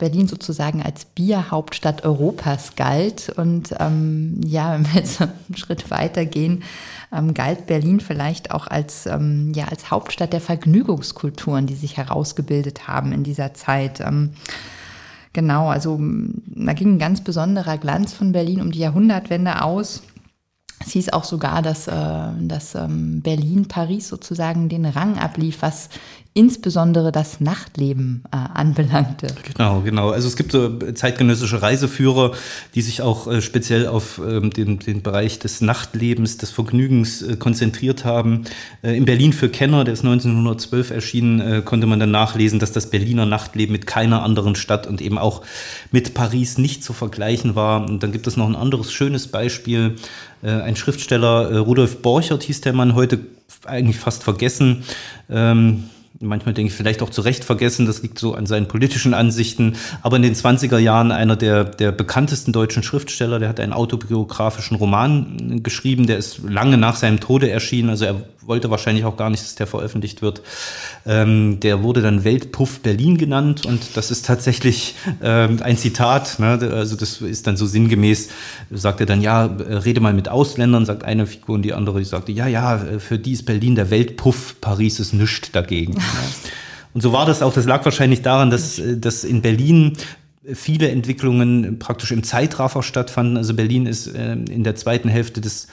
Berlin 0.00 0.26
sozusagen 0.26 0.82
als 0.82 1.04
Bierhauptstadt 1.04 2.04
Europas 2.04 2.74
galt. 2.74 3.32
Und 3.36 3.74
ähm, 3.78 4.40
ja, 4.44 4.72
wenn 4.72 4.86
wir 4.86 5.00
jetzt 5.00 5.22
einen 5.22 5.56
Schritt 5.56 5.90
weiter 5.90 6.26
gehen, 6.26 6.64
ähm, 7.12 7.34
galt 7.34 7.66
Berlin 7.66 8.00
vielleicht 8.00 8.50
auch 8.50 8.66
als, 8.66 9.06
ähm, 9.06 9.52
ja, 9.54 9.66
als 9.66 9.92
Hauptstadt 9.92 10.32
der 10.32 10.40
Vergnügungskulturen, 10.40 11.66
die 11.66 11.76
sich 11.76 11.96
herausgebildet 11.96 12.88
haben 12.88 13.12
in 13.12 13.22
dieser 13.22 13.54
Zeit. 13.54 14.00
Ähm, 14.00 14.30
genau, 15.32 15.68
also 15.68 16.00
da 16.00 16.72
ging 16.72 16.94
ein 16.94 16.98
ganz 16.98 17.20
besonderer 17.20 17.78
Glanz 17.78 18.12
von 18.12 18.32
Berlin 18.32 18.60
um 18.60 18.72
die 18.72 18.80
Jahrhundertwende 18.80 19.62
aus. 19.62 20.02
Es 20.82 20.92
hieß 20.92 21.12
auch 21.12 21.24
sogar, 21.24 21.60
dass, 21.60 21.88
äh, 21.88 21.92
dass 22.40 22.74
ähm, 22.74 23.20
Berlin 23.20 23.68
Paris 23.68 24.08
sozusagen 24.08 24.70
den 24.70 24.86
Rang 24.86 25.18
ablief, 25.18 25.58
was 25.60 25.90
insbesondere 26.32 27.10
das 27.10 27.40
Nachtleben 27.40 28.22
äh, 28.32 28.36
anbelangte. 28.36 29.26
Genau, 29.52 29.80
genau. 29.80 30.10
Also 30.10 30.28
es 30.28 30.36
gibt 30.36 30.52
so 30.52 30.78
zeitgenössische 30.78 31.60
Reiseführer, 31.60 32.32
die 32.74 32.82
sich 32.82 33.02
auch 33.02 33.26
äh, 33.26 33.42
speziell 33.42 33.88
auf 33.88 34.20
ähm, 34.24 34.50
den, 34.50 34.78
den 34.78 35.02
Bereich 35.02 35.40
des 35.40 35.60
Nachtlebens, 35.60 36.38
des 36.38 36.50
Vergnügens 36.50 37.22
äh, 37.22 37.36
konzentriert 37.36 38.04
haben. 38.04 38.44
Äh, 38.82 38.96
in 38.96 39.06
Berlin 39.06 39.32
für 39.32 39.48
Kenner, 39.48 39.82
der 39.82 39.94
ist 39.94 40.04
1912 40.04 40.90
erschienen, 40.92 41.40
äh, 41.40 41.62
konnte 41.62 41.88
man 41.88 41.98
dann 41.98 42.12
nachlesen, 42.12 42.60
dass 42.60 42.70
das 42.70 42.90
Berliner 42.90 43.26
Nachtleben 43.26 43.72
mit 43.72 43.88
keiner 43.88 44.22
anderen 44.22 44.54
Stadt 44.54 44.86
und 44.86 45.02
eben 45.02 45.18
auch 45.18 45.42
mit 45.90 46.14
Paris 46.14 46.58
nicht 46.58 46.84
zu 46.84 46.92
vergleichen 46.92 47.56
war. 47.56 47.84
Und 47.88 48.04
dann 48.04 48.12
gibt 48.12 48.28
es 48.28 48.36
noch 48.36 48.48
ein 48.48 48.56
anderes 48.56 48.92
schönes 48.92 49.26
Beispiel. 49.26 49.96
Äh, 50.42 50.50
ein 50.50 50.76
Schriftsteller, 50.76 51.58
Rudolf 51.58 52.02
Borchert 52.02 52.42
hieß 52.42 52.60
der 52.60 52.72
Mann, 52.72 52.94
heute 52.94 53.20
eigentlich 53.66 53.98
fast 53.98 54.22
vergessen. 54.22 54.84
Ähm, 55.28 55.84
manchmal 56.20 56.54
denke 56.54 56.70
ich 56.70 56.76
vielleicht 56.76 57.02
auch 57.02 57.10
zu 57.10 57.22
Recht 57.22 57.44
vergessen, 57.44 57.86
das 57.86 58.02
liegt 58.02 58.18
so 58.18 58.34
an 58.34 58.46
seinen 58.46 58.68
politischen 58.68 59.14
Ansichten, 59.14 59.76
aber 60.02 60.16
in 60.16 60.22
den 60.22 60.34
20er 60.34 60.78
Jahren 60.78 61.12
einer 61.12 61.36
der, 61.36 61.64
der 61.64 61.92
bekanntesten 61.92 62.52
deutschen 62.52 62.82
Schriftsteller, 62.82 63.38
der 63.38 63.48
hat 63.48 63.60
einen 63.60 63.72
autobiografischen 63.72 64.76
Roman 64.76 65.62
geschrieben, 65.62 66.06
der 66.06 66.18
ist 66.18 66.40
lange 66.46 66.76
nach 66.76 66.96
seinem 66.96 67.20
Tode 67.20 67.50
erschienen, 67.50 67.90
also 67.90 68.04
er 68.04 68.22
wollte 68.42 68.70
wahrscheinlich 68.70 69.04
auch 69.04 69.16
gar 69.16 69.30
nicht, 69.30 69.42
dass 69.42 69.54
der 69.54 69.66
veröffentlicht 69.66 70.22
wird. 70.22 70.42
Ähm, 71.06 71.60
der 71.60 71.82
wurde 71.82 72.02
dann 72.02 72.24
Weltpuff 72.24 72.80
Berlin 72.80 73.18
genannt 73.18 73.66
und 73.66 73.96
das 73.96 74.10
ist 74.10 74.26
tatsächlich 74.26 74.94
ähm, 75.22 75.60
ein 75.62 75.76
Zitat. 75.76 76.38
Ne? 76.38 76.58
Also 76.72 76.96
das 76.96 77.20
ist 77.20 77.46
dann 77.46 77.56
so 77.56 77.66
sinngemäß, 77.66 78.28
sagt 78.70 79.00
er 79.00 79.06
dann, 79.06 79.20
ja, 79.20 79.44
rede 79.44 80.00
mal 80.00 80.14
mit 80.14 80.28
Ausländern, 80.28 80.86
sagt 80.86 81.04
eine 81.04 81.26
Figur 81.26 81.56
und 81.56 81.62
die 81.62 81.72
andere, 81.72 81.98
die 81.98 82.04
sagte, 82.04 82.32
ja, 82.32 82.46
ja, 82.46 82.78
für 82.98 83.18
die 83.18 83.32
ist 83.32 83.44
Berlin 83.44 83.74
der 83.74 83.90
Weltpuff, 83.90 84.56
Paris 84.60 85.00
ist 85.00 85.12
nichts 85.12 85.52
dagegen. 85.52 85.96
Und 86.92 87.02
so 87.02 87.12
war 87.12 87.24
das 87.24 87.40
auch. 87.40 87.52
Das 87.52 87.66
lag 87.66 87.84
wahrscheinlich 87.84 88.22
daran, 88.22 88.50
dass, 88.50 88.82
dass 88.96 89.22
in 89.22 89.42
Berlin 89.42 89.96
viele 90.54 90.90
Entwicklungen 90.90 91.78
praktisch 91.78 92.10
im 92.10 92.22
Zeitraffer 92.22 92.82
stattfanden. 92.82 93.36
Also 93.36 93.54
Berlin 93.54 93.86
ist 93.86 94.08
äh, 94.08 94.32
in 94.32 94.64
der 94.64 94.76
zweiten 94.76 95.08
Hälfte 95.08 95.40
des 95.40 95.68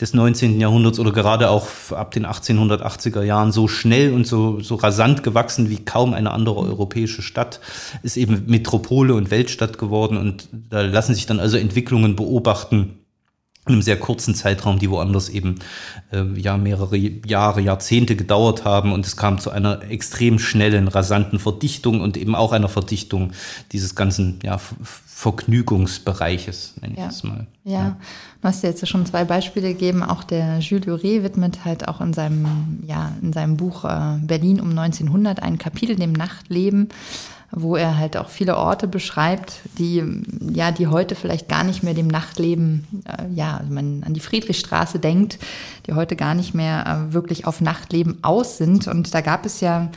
des 0.00 0.14
19. 0.14 0.60
Jahrhunderts 0.60 0.98
oder 0.98 1.12
gerade 1.12 1.50
auch 1.50 1.66
ab 1.90 2.10
den 2.12 2.26
1880er 2.26 3.22
Jahren 3.22 3.52
so 3.52 3.68
schnell 3.68 4.12
und 4.12 4.26
so, 4.26 4.60
so 4.60 4.76
rasant 4.76 5.22
gewachsen 5.22 5.70
wie 5.70 5.84
kaum 5.84 6.14
eine 6.14 6.32
andere 6.32 6.56
europäische 6.56 7.22
Stadt, 7.22 7.60
ist 8.02 8.16
eben 8.16 8.44
Metropole 8.46 9.14
und 9.14 9.30
Weltstadt 9.30 9.78
geworden 9.78 10.16
und 10.16 10.48
da 10.70 10.80
lassen 10.80 11.14
sich 11.14 11.26
dann 11.26 11.40
also 11.40 11.56
Entwicklungen 11.56 12.16
beobachten, 12.16 13.01
in 13.66 13.74
einem 13.74 13.82
sehr 13.82 13.98
kurzen 13.98 14.34
Zeitraum, 14.34 14.80
die 14.80 14.90
woanders 14.90 15.28
eben 15.28 15.60
äh, 16.10 16.24
ja 16.34 16.56
mehrere 16.56 16.96
Jahre, 16.96 17.60
Jahrzehnte 17.60 18.16
gedauert 18.16 18.64
haben 18.64 18.92
und 18.92 19.06
es 19.06 19.16
kam 19.16 19.38
zu 19.38 19.50
einer 19.50 19.82
extrem 19.88 20.40
schnellen, 20.40 20.88
rasanten 20.88 21.38
Verdichtung 21.38 22.00
und 22.00 22.16
eben 22.16 22.34
auch 22.34 22.50
einer 22.50 22.68
Verdichtung 22.68 23.30
dieses 23.70 23.94
ganzen 23.94 24.40
ja, 24.42 24.58
Vergnügungsbereiches, 25.22 26.74
nenne 26.80 26.96
ja. 26.96 27.06
ich 27.06 27.12
es 27.12 27.22
mal. 27.22 27.46
Ja. 27.62 27.72
ja, 27.72 27.96
du 28.40 28.48
hast 28.48 28.64
jetzt 28.64 28.88
schon 28.88 29.06
zwei 29.06 29.24
Beispiele 29.24 29.68
gegeben. 29.68 30.02
Auch 30.02 30.24
der 30.24 30.58
Jules 30.58 30.86
Luret 30.86 31.22
widmet 31.22 31.64
halt 31.64 31.86
auch 31.86 32.00
in 32.00 32.12
seinem, 32.12 32.82
ja, 32.84 33.12
in 33.22 33.32
seinem 33.32 33.56
Buch 33.56 33.84
äh, 33.84 34.18
Berlin 34.22 34.60
um 34.60 34.76
1900 34.76 35.40
ein 35.40 35.58
Kapitel 35.58 35.94
dem 35.94 36.12
Nachtleben 36.12 36.88
wo 37.54 37.76
er 37.76 37.98
halt 37.98 38.16
auch 38.16 38.30
viele 38.30 38.56
Orte 38.56 38.88
beschreibt, 38.88 39.60
die 39.78 40.02
ja, 40.52 40.72
die 40.72 40.86
heute 40.86 41.14
vielleicht 41.14 41.48
gar 41.48 41.64
nicht 41.64 41.82
mehr 41.82 41.92
dem 41.92 42.08
Nachtleben, 42.08 43.02
äh, 43.06 43.32
ja, 43.34 43.58
also 43.58 43.72
man 43.72 44.02
an 44.04 44.14
die 44.14 44.20
Friedrichstraße 44.20 44.98
denkt, 44.98 45.38
die 45.86 45.92
heute 45.92 46.16
gar 46.16 46.34
nicht 46.34 46.54
mehr 46.54 46.86
äh, 46.86 47.12
wirklich 47.12 47.46
auf 47.46 47.60
Nachtleben 47.60 48.18
aus 48.22 48.56
sind. 48.56 48.88
Und 48.88 49.14
da 49.14 49.20
gab 49.20 49.44
es 49.44 49.60
ja, 49.60 49.90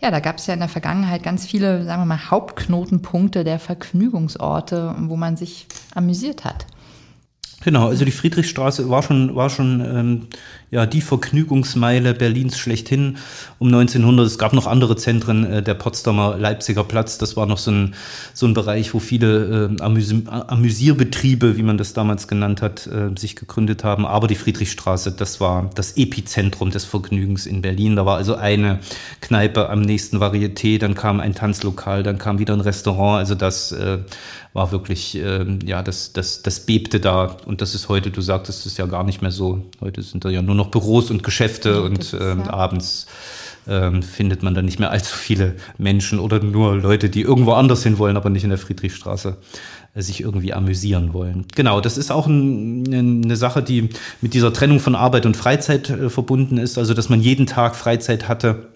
ja, 0.00 0.10
da 0.10 0.20
gab 0.20 0.38
es 0.38 0.46
ja 0.46 0.54
in 0.54 0.60
der 0.60 0.68
Vergangenheit 0.68 1.24
ganz 1.24 1.46
viele, 1.46 1.84
sagen 1.84 2.02
wir 2.02 2.06
mal, 2.06 2.30
Hauptknotenpunkte 2.30 3.42
der 3.42 3.58
Vergnügungsorte, 3.58 4.94
wo 5.00 5.16
man 5.16 5.36
sich 5.36 5.66
amüsiert 5.94 6.44
hat. 6.44 6.66
Genau, 7.62 7.88
also 7.88 8.06
die 8.06 8.10
Friedrichstraße 8.10 8.88
war 8.88 9.02
schon, 9.02 9.36
war 9.36 9.50
schon 9.50 9.80
ähm, 9.80 10.28
ja, 10.70 10.86
die 10.86 11.02
Vergnügungsmeile 11.02 12.14
Berlins 12.14 12.58
schlechthin 12.58 13.18
um 13.58 13.68
1900. 13.68 14.26
Es 14.26 14.38
gab 14.38 14.54
noch 14.54 14.66
andere 14.66 14.96
Zentren, 14.96 15.44
äh, 15.44 15.62
der 15.62 15.74
Potsdamer 15.74 16.38
Leipziger 16.38 16.84
Platz, 16.84 17.18
das 17.18 17.36
war 17.36 17.44
noch 17.44 17.58
so 17.58 17.70
ein, 17.70 17.94
so 18.32 18.46
ein 18.46 18.54
Bereich, 18.54 18.94
wo 18.94 18.98
viele 18.98 19.76
äh, 19.78 19.82
Amüsi 19.82 20.24
Amüsierbetriebe, 20.26 21.58
wie 21.58 21.62
man 21.62 21.76
das 21.76 21.92
damals 21.92 22.28
genannt 22.28 22.62
hat, 22.62 22.86
äh, 22.86 23.10
sich 23.18 23.36
gegründet 23.36 23.84
haben. 23.84 24.06
Aber 24.06 24.26
die 24.26 24.36
Friedrichstraße, 24.36 25.12
das 25.12 25.38
war 25.38 25.68
das 25.74 25.98
Epizentrum 25.98 26.70
des 26.70 26.86
Vergnügens 26.86 27.44
in 27.44 27.60
Berlin. 27.60 27.96
Da 27.96 28.06
war 28.06 28.16
also 28.16 28.36
eine 28.36 28.78
Kneipe 29.20 29.68
am 29.68 29.82
nächsten 29.82 30.16
Varieté, 30.16 30.78
dann 30.78 30.94
kam 30.94 31.20
ein 31.20 31.34
Tanzlokal, 31.34 32.04
dann 32.04 32.16
kam 32.16 32.38
wieder 32.38 32.54
ein 32.54 32.60
Restaurant. 32.60 33.18
Also 33.18 33.34
das 33.34 33.72
äh, 33.72 33.98
war 34.52 34.72
wirklich, 34.72 35.16
äh, 35.16 35.46
ja, 35.64 35.82
das, 35.82 36.12
das, 36.12 36.42
das 36.42 36.60
bebte 36.60 37.00
da. 37.00 37.36
Und 37.46 37.60
das 37.60 37.74
ist 37.74 37.88
heute, 37.88 38.10
du 38.10 38.20
sagtest 38.20 38.66
es 38.66 38.76
ja 38.76 38.86
gar 38.86 39.04
nicht 39.04 39.22
mehr 39.22 39.30
so. 39.30 39.64
Heute 39.80 40.02
sind 40.02 40.24
da 40.24 40.28
ja 40.28 40.42
nur 40.42 40.54
noch 40.54 40.68
Büros 40.68 41.10
und 41.10 41.22
Geschäfte 41.22 41.70
ja, 41.70 41.78
und 41.80 42.12
äh, 42.12 42.36
ja. 42.36 42.50
abends 42.50 43.06
ähm, 43.68 44.02
findet 44.02 44.42
man 44.42 44.54
dann 44.54 44.64
nicht 44.64 44.80
mehr 44.80 44.90
allzu 44.90 45.14
viele 45.14 45.54
Menschen 45.78 46.18
oder 46.18 46.42
nur 46.42 46.76
Leute, 46.76 47.10
die 47.10 47.22
irgendwo 47.22 47.52
anders 47.52 47.82
hin 47.82 47.98
wollen, 47.98 48.16
aber 48.16 48.30
nicht 48.30 48.42
in 48.44 48.50
der 48.50 48.58
Friedrichstraße 48.58 49.36
äh, 49.94 50.02
sich 50.02 50.20
irgendwie 50.22 50.52
amüsieren 50.52 51.12
wollen. 51.12 51.44
Genau, 51.54 51.80
das 51.80 51.96
ist 51.96 52.10
auch 52.10 52.26
ein, 52.26 52.84
eine 52.92 53.36
Sache, 53.36 53.62
die 53.62 53.90
mit 54.20 54.34
dieser 54.34 54.52
Trennung 54.52 54.80
von 54.80 54.96
Arbeit 54.96 55.26
und 55.26 55.36
Freizeit 55.36 55.90
äh, 55.90 56.10
verbunden 56.10 56.58
ist, 56.58 56.78
also 56.78 56.94
dass 56.94 57.08
man 57.08 57.20
jeden 57.20 57.46
Tag 57.46 57.76
Freizeit 57.76 58.28
hatte 58.28 58.69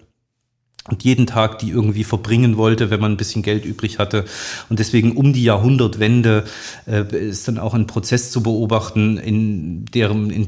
und 0.87 1.03
jeden 1.03 1.25
Tag 1.25 1.57
die 1.59 1.69
irgendwie 1.69 2.03
verbringen 2.03 2.57
wollte, 2.57 2.91
wenn 2.91 2.99
man 2.99 3.13
ein 3.13 3.17
bisschen 3.17 3.41
Geld 3.41 3.65
übrig 3.65 3.97
hatte. 3.97 4.25
Und 4.69 4.77
deswegen 4.77 5.13
um 5.13 5.33
die 5.33 5.43
Jahrhundertwende 5.43 6.43
äh, 6.85 7.03
ist 7.17 7.47
dann 7.47 7.57
auch 7.57 7.73
ein 7.73 7.87
Prozess 7.87 8.31
zu 8.31 8.43
beobachten, 8.43 9.17
in, 9.17 9.85
deren, 9.85 10.29
in, 10.29 10.45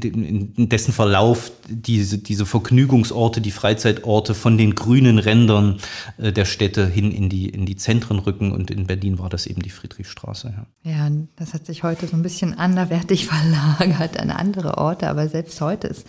in 0.56 0.70
dessen 0.70 0.94
Verlauf 0.94 1.52
diese, 1.68 2.20
diese 2.20 2.46
Vergnügungsorte, 2.46 3.42
die 3.42 3.52
Freizeitorte 3.52 4.36
von 4.36 4.60
den 4.60 4.76
grünen 4.76 5.18
Rändern 5.18 5.80
äh, 6.20 6.32
der 6.32 6.46
Städte 6.46 6.88
hin 6.88 7.12
in 7.12 7.30
die, 7.30 7.50
in 7.50 7.66
die 7.66 7.76
Zentren 7.76 8.20
rücken. 8.20 8.52
Und 8.52 8.70
in 8.70 8.86
Berlin 8.86 9.18
war 9.18 9.30
das 9.30 9.48
eben 9.48 9.64
die 9.64 9.72
Friedrichstraße. 9.72 10.54
Ja. 10.84 10.92
ja, 10.92 11.12
das 11.36 11.56
hat 11.56 11.66
sich 11.66 11.82
heute 11.82 12.06
so 12.06 12.16
ein 12.16 12.22
bisschen 12.22 12.54
anderwertig 12.54 13.26
verlagert 13.28 14.20
an 14.20 14.30
andere 14.30 14.78
Orte, 14.78 15.10
aber 15.10 15.28
selbst 15.30 15.60
heute 15.62 15.88
ist 15.88 16.06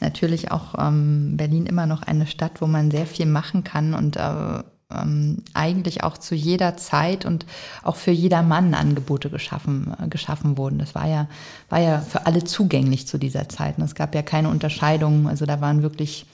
natürlich 0.00 0.50
auch 0.50 0.74
ähm, 0.78 1.36
Berlin 1.36 1.66
immer 1.66 1.86
noch 1.86 2.02
eine 2.02 2.26
Stadt, 2.26 2.60
wo 2.60 2.66
man 2.66 2.90
sehr 2.90 3.06
viel 3.06 3.26
machen 3.26 3.64
kann 3.64 3.94
und 3.94 4.16
äh, 4.16 4.62
ähm, 4.90 5.42
eigentlich 5.52 6.04
auch 6.04 6.16
zu 6.18 6.34
jeder 6.34 6.76
Zeit 6.76 7.24
und 7.24 7.44
auch 7.82 7.96
für 7.96 8.12
jedermann 8.12 8.74
Angebote 8.74 9.30
geschaffen, 9.30 9.92
äh, 10.00 10.08
geschaffen 10.08 10.56
wurden. 10.56 10.78
Das 10.78 10.94
war 10.94 11.08
ja, 11.08 11.28
war 11.68 11.80
ja 11.80 12.00
für 12.00 12.26
alle 12.26 12.44
zugänglich 12.44 13.08
zu 13.08 13.18
dieser 13.18 13.48
Zeit. 13.48 13.78
Und 13.78 13.84
es 13.84 13.94
gab 13.94 14.14
ja 14.14 14.22
keine 14.22 14.48
Unterscheidung. 14.48 15.28
Also 15.28 15.44
da 15.44 15.60
waren 15.60 15.82
wirklich 15.82 16.26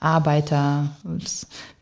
Arbeiter. 0.00 0.90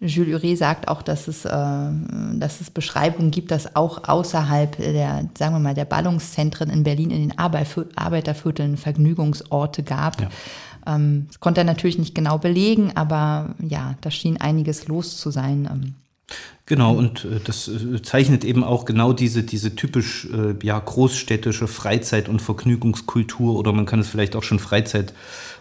Jules 0.00 0.42
Ure 0.42 0.56
sagt 0.56 0.88
auch, 0.88 1.02
dass 1.02 1.28
es, 1.28 1.44
äh, 1.44 1.50
dass 1.50 2.60
es 2.60 2.70
Beschreibungen 2.70 3.30
gibt, 3.30 3.50
dass 3.50 3.76
auch 3.76 4.08
außerhalb 4.08 4.76
der, 4.76 5.28
sagen 5.36 5.54
wir 5.54 5.60
mal, 5.60 5.74
der 5.74 5.84
Ballungszentren 5.84 6.70
in 6.70 6.82
Berlin 6.82 7.10
in 7.10 7.28
den 7.28 7.38
Arbeitervierteln 7.38 8.76
Vergnügungsorte 8.76 9.82
gab. 9.82 10.20
Ja. 10.20 10.28
Ähm, 10.86 11.26
das 11.28 11.40
konnte 11.40 11.60
er 11.60 11.64
natürlich 11.64 11.98
nicht 11.98 12.14
genau 12.14 12.38
belegen, 12.38 12.92
aber 12.94 13.54
ja, 13.60 13.94
da 14.00 14.10
schien 14.10 14.38
einiges 14.40 14.88
los 14.88 15.16
zu 15.18 15.30
sein. 15.30 15.68
Ähm. 15.70 15.94
Genau, 16.66 16.94
und 16.94 17.24
äh, 17.24 17.40
das 17.44 17.68
äh, 17.68 18.02
zeichnet 18.02 18.44
eben 18.44 18.64
auch 18.64 18.84
genau 18.84 19.12
diese, 19.12 19.42
diese 19.42 19.76
typisch 19.76 20.26
äh, 20.32 20.54
ja, 20.62 20.78
großstädtische 20.78 21.68
Freizeit- 21.68 22.28
und 22.28 22.42
Vergnügungskultur 22.42 23.56
oder 23.56 23.72
man 23.72 23.86
kann 23.86 24.00
es 24.00 24.08
vielleicht 24.08 24.36
auch 24.36 24.42
schon 24.42 24.58
Freizeit- 24.58 25.12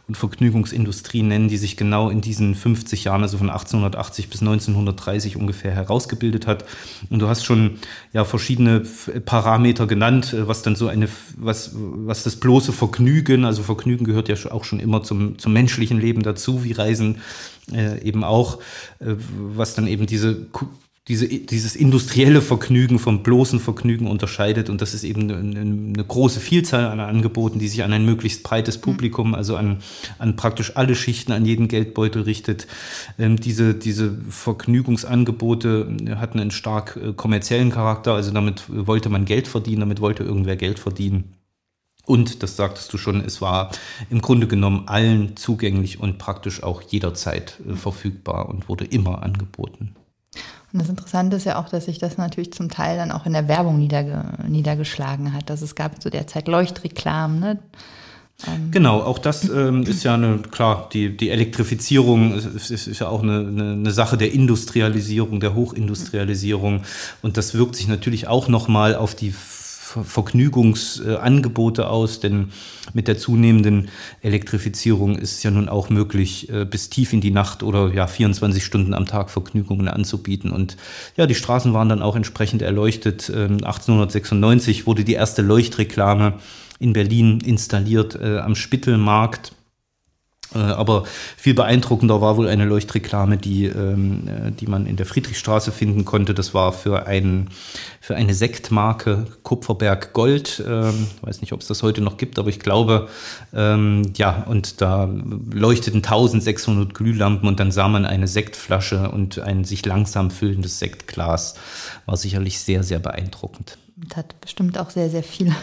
und 0.08 0.16
Vergnügungsindustrie 0.16 1.24
nennen, 1.24 1.48
die 1.48 1.58
sich 1.58 1.78
genau 1.78 2.10
in 2.10 2.22
diesen 2.22 2.54
50 2.54 3.06
Jahren, 3.06 3.24
also 3.24 3.38
von 3.38 3.50
1880 3.50 4.30
bis 4.30 4.42
1930 4.42 5.36
ungefähr 5.36 5.72
herausgebildet 5.72 6.46
hat. 6.46 6.66
Und 7.10 7.20
du 7.20 7.28
hast 7.28 7.44
schon 7.44 7.80
ja 8.14 8.24
verschiedene 8.24 8.82
Parameter 9.26 9.88
genannt, 9.88 10.34
äh, 10.34 10.48
was 10.48 10.62
dann 10.62 10.76
so 10.76 10.88
eine, 10.88 11.10
was, 11.38 11.72
was 11.74 12.24
das 12.24 12.36
bloße 12.36 12.72
Vergnügen, 12.72 13.46
also 13.46 13.64
Vergnügen 13.64 14.06
gehört 14.06 14.30
ja 14.30 14.36
auch 14.52 14.64
schon 14.64 14.80
immer 14.80 15.02
zum, 15.02 15.40
zum 15.40 15.54
menschlichen 15.54 16.00
Leben 16.00 16.22
dazu, 16.22 16.64
wie 16.64 16.74
Reisen 16.74 17.22
äh, 17.74 18.02
eben 18.02 18.24
auch, 18.24 18.60
äh, 19.00 19.16
was 19.54 19.74
dann 19.74 19.88
eben 19.88 20.06
diese 20.06 20.48
diese, 21.08 21.28
dieses 21.28 21.76
industrielle 21.76 22.42
Vergnügen 22.42 22.98
vom 22.98 23.22
bloßen 23.22 23.60
Vergnügen 23.60 24.08
unterscheidet. 24.08 24.72
Und 24.72 24.82
das 24.82 24.96
ist 24.96 25.04
eben 25.04 25.30
eine, 25.32 25.60
eine, 25.60 26.04
große 26.04 26.40
Vielzahl 26.40 26.86
an 26.86 27.00
Angeboten, 27.00 27.60
die 27.60 27.68
sich 27.68 27.84
an 27.84 27.94
ein 27.94 28.06
möglichst 28.06 28.42
breites 28.42 28.80
Publikum, 28.80 29.36
also 29.36 29.56
an, 29.56 29.84
an 30.18 30.36
praktisch 30.36 30.76
alle 30.76 30.96
Schichten, 30.96 31.32
an 31.32 31.46
jeden 31.46 31.68
Geldbeutel 31.68 32.24
richtet. 32.24 32.66
Ähm, 33.20 33.40
diese, 33.40 33.76
diese 33.76 34.18
Vergnügungsangebote 34.30 35.96
hatten 36.16 36.40
einen 36.40 36.52
stark 36.52 36.98
äh, 36.98 37.14
kommerziellen 37.14 37.70
Charakter. 37.70 38.14
Also 38.14 38.32
damit 38.32 38.64
wollte 38.68 39.10
man 39.10 39.26
Geld 39.26 39.48
verdienen, 39.48 39.82
damit 39.82 40.02
wollte 40.02 40.24
irgendwer 40.24 40.56
Geld 40.56 40.80
verdienen. 40.80 41.36
Und, 42.08 42.42
das 42.42 42.56
sagtest 42.56 42.92
du 42.94 42.98
schon, 42.98 43.22
es 43.22 43.42
war 43.42 43.72
im 44.10 44.22
Grunde 44.22 44.48
genommen 44.48 44.88
allen 44.88 45.38
zugänglich 45.38 46.00
und 46.00 46.18
praktisch 46.18 46.64
auch 46.64 46.82
jederzeit 46.82 47.60
äh, 47.70 47.76
verfügbar 47.76 48.50
und 48.50 48.70
wurde 48.70 48.86
immer 48.86 49.22
angeboten. 49.22 49.96
Und 50.76 50.82
das 50.82 50.90
Interessante 50.90 51.38
ist 51.38 51.46
ja 51.46 51.58
auch, 51.58 51.70
dass 51.70 51.86
sich 51.86 52.00
das 52.00 52.18
natürlich 52.18 52.52
zum 52.52 52.70
Teil 52.70 52.98
dann 52.98 53.10
auch 53.14 53.26
in 53.26 53.32
der 53.32 53.48
Werbung 53.48 53.80
niederge 53.80 54.26
niedergeschlagen 54.46 55.32
hat. 55.32 55.50
Also 55.50 55.64
es 55.64 55.74
gab 55.74 56.02
zu 56.02 56.10
der 56.10 56.28
Zeit 56.28 56.50
Leuchtreklamen, 56.50 57.40
ne? 57.40 57.60
Ähm, 58.46 58.72
genau, 58.72 59.00
auch 59.00 59.18
das 59.18 59.48
ähm, 59.48 59.84
ist 59.84 60.04
ja 60.04 60.16
eine, 60.16 60.40
klar, 60.40 60.90
die, 60.92 61.16
die 61.16 61.30
Elektrifizierung 61.30 62.34
ist, 62.34 62.70
ist, 62.70 62.88
ist 62.88 63.00
ja 63.00 63.08
auch 63.08 63.24
eine, 63.24 63.38
eine, 63.38 63.72
eine, 63.72 63.92
Sache 63.92 64.18
der 64.18 64.34
Industrialisierung, 64.34 65.40
der 65.40 65.56
Hochindustrialisierung. 65.56 66.82
Und 67.22 67.38
das 67.38 67.54
wirkt 67.54 67.78
sich 67.78 67.88
natürlich 67.88 68.28
auch 68.28 68.50
nochmal 68.50 68.96
auf 68.96 69.16
die 69.16 69.34
Vergnügungsangebote 70.04 71.88
aus, 71.90 72.20
denn 72.20 72.50
mit 72.94 73.08
der 73.08 73.18
zunehmenden 73.18 73.90
Elektrifizierung 74.22 75.18
ist 75.18 75.34
es 75.34 75.44
ja 75.44 75.52
nun 75.52 75.70
auch 75.70 75.90
möglich, 75.90 76.50
äh, 76.50 76.66
bis 76.66 76.90
tief 76.90 77.14
in 77.14 77.22
die 77.22 77.32
Nacht 77.32 77.64
oder 77.64 77.94
ja 77.94 78.08
24 78.08 78.64
Stunden 78.64 78.94
am 78.94 79.06
Tag 79.06 79.30
Vergnügungen 79.30 79.88
anzubieten. 79.88 80.52
Und 80.52 80.78
ja, 81.18 81.26
die 81.26 81.36
Straßen 81.36 81.74
waren 81.74 81.90
dann 81.90 82.02
auch 82.02 82.16
entsprechend 82.16 82.62
erleuchtet. 82.62 83.30
1896 83.30 84.80
ähm, 84.80 84.86
wurde 84.86 85.04
die 85.04 85.14
erste 85.14 85.42
Leuchtreklame 85.42 86.34
in 86.80 86.94
Berlin 86.94 87.40
installiert 87.40 88.16
äh, 88.16 88.40
am 88.40 88.56
Spittelmarkt 88.56 89.55
aber 90.54 91.04
viel 91.38 91.54
beeindruckender 91.54 92.22
war 92.22 92.38
wohl 92.38 92.48
eine 92.48 92.66
Leuchtreklame, 92.66 93.38
die, 93.38 93.66
ähm, 93.66 94.28
äh, 94.28 94.52
die 94.52 94.68
man 94.68 94.86
in 94.86 94.96
der 94.96 95.06
Friedrichstraße 95.06 95.72
finden 95.72 96.06
konnte. 96.06 96.34
Das 96.34 96.54
war 96.54 96.72
für, 96.72 97.08
ein, 97.08 97.50
für 98.00 98.16
eine 98.16 98.34
Sektmarke 98.34 99.26
Kupferberg 99.44 100.14
Gold. 100.14 100.64
Ähm, 100.66 101.08
weiß 101.22 101.42
nicht, 101.42 101.52
ob 101.52 101.62
es 101.62 101.68
das 101.68 101.84
heute 101.84 102.02
noch 102.02 102.18
gibt, 102.18 102.40
aber 102.40 102.50
ich 102.50 102.60
glaube, 102.60 103.10
ähm, 103.54 104.14
ja, 104.16 104.44
und 104.48 104.82
da 104.82 105.10
leuchteten 105.52 105.98
1600 105.98 106.94
Glühlampen 106.94 107.48
und 107.48 107.60
dann 107.60 107.72
sah 107.72 107.88
man 107.88 108.06
eine 108.06 108.28
Sektflasche 108.28 109.10
und 109.12 109.40
ein 109.40 109.66
sich 109.66 109.86
langsam 109.86 110.32
füllendes 110.32 110.80
Sektglas. 110.80 111.56
War 112.06 112.18
sicherlich 112.18 112.60
sehr, 112.60 112.84
sehr 112.84 113.00
beeindruckend. 113.00 113.78
Und 114.02 114.16
hat 114.16 114.40
bestimmt 114.42 114.78
auch 114.78 114.90
sehr, 114.90 115.10
sehr 115.10 115.24
viel 115.24 115.54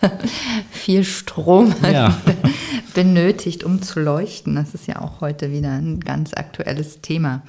viel 0.70 1.04
Strom 1.04 1.74
ja. 1.82 2.16
benötigt, 2.94 3.64
um 3.64 3.82
zu 3.82 4.00
leuchten. 4.00 4.54
Das 4.54 4.74
ist 4.74 4.86
ja 4.86 5.00
auch 5.00 5.20
heute 5.20 5.52
wieder 5.52 5.72
ein 5.72 6.00
ganz 6.00 6.34
aktuelles 6.34 7.00
Thema. 7.00 7.42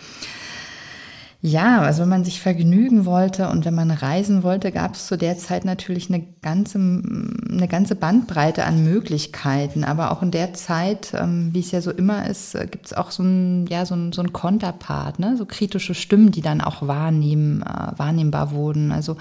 Ja, 1.42 1.80
also 1.80 2.02
wenn 2.02 2.10
man 2.10 2.26
sich 2.26 2.42
vergnügen 2.42 3.06
wollte 3.06 3.48
und 3.48 3.64
wenn 3.64 3.74
man 3.74 3.92
reisen 3.92 4.44
wollte, 4.44 4.74
gab 4.74 4.96
es 4.96 5.08
zu 5.08 5.18
der 5.18 5.38
Zeit 5.38 5.64
natürlich 5.64 6.10
eine 6.10 6.26
ganze, 6.42 6.78
eine 6.78 7.68
ganze 7.70 7.96
Bandbreite 7.96 8.66
an 8.66 8.84
Möglichkeiten. 8.84 9.86
Aber 9.86 10.12
auch 10.12 10.22
in 10.22 10.32
der 10.32 10.54
Zeit, 10.54 11.14
ähm, 11.14 11.54
wie 11.54 11.62
es 11.62 11.72
ja 11.72 11.80
so 11.80 11.92
immer 11.92 12.28
ist, 12.28 12.56
äh, 12.56 12.68
gibt 12.70 12.88
es 12.88 12.94
auch 12.94 13.12
so 13.12 13.24
ein, 13.24 13.68
ja, 13.68 13.86
so 13.86 13.96
ein, 13.96 14.12
so 14.12 14.22
ein 14.22 14.34
Konterpart, 14.34 15.20
ne? 15.20 15.38
so 15.38 15.46
kritische 15.46 15.96
Stimmen, 15.96 16.32
die 16.32 16.42
dann 16.42 16.60
auch 16.60 16.86
wahrnehmen, 16.86 17.62
äh, 17.62 17.98
wahrnehmbar 17.98 18.52
wurden. 18.52 18.92
Also 18.92 19.16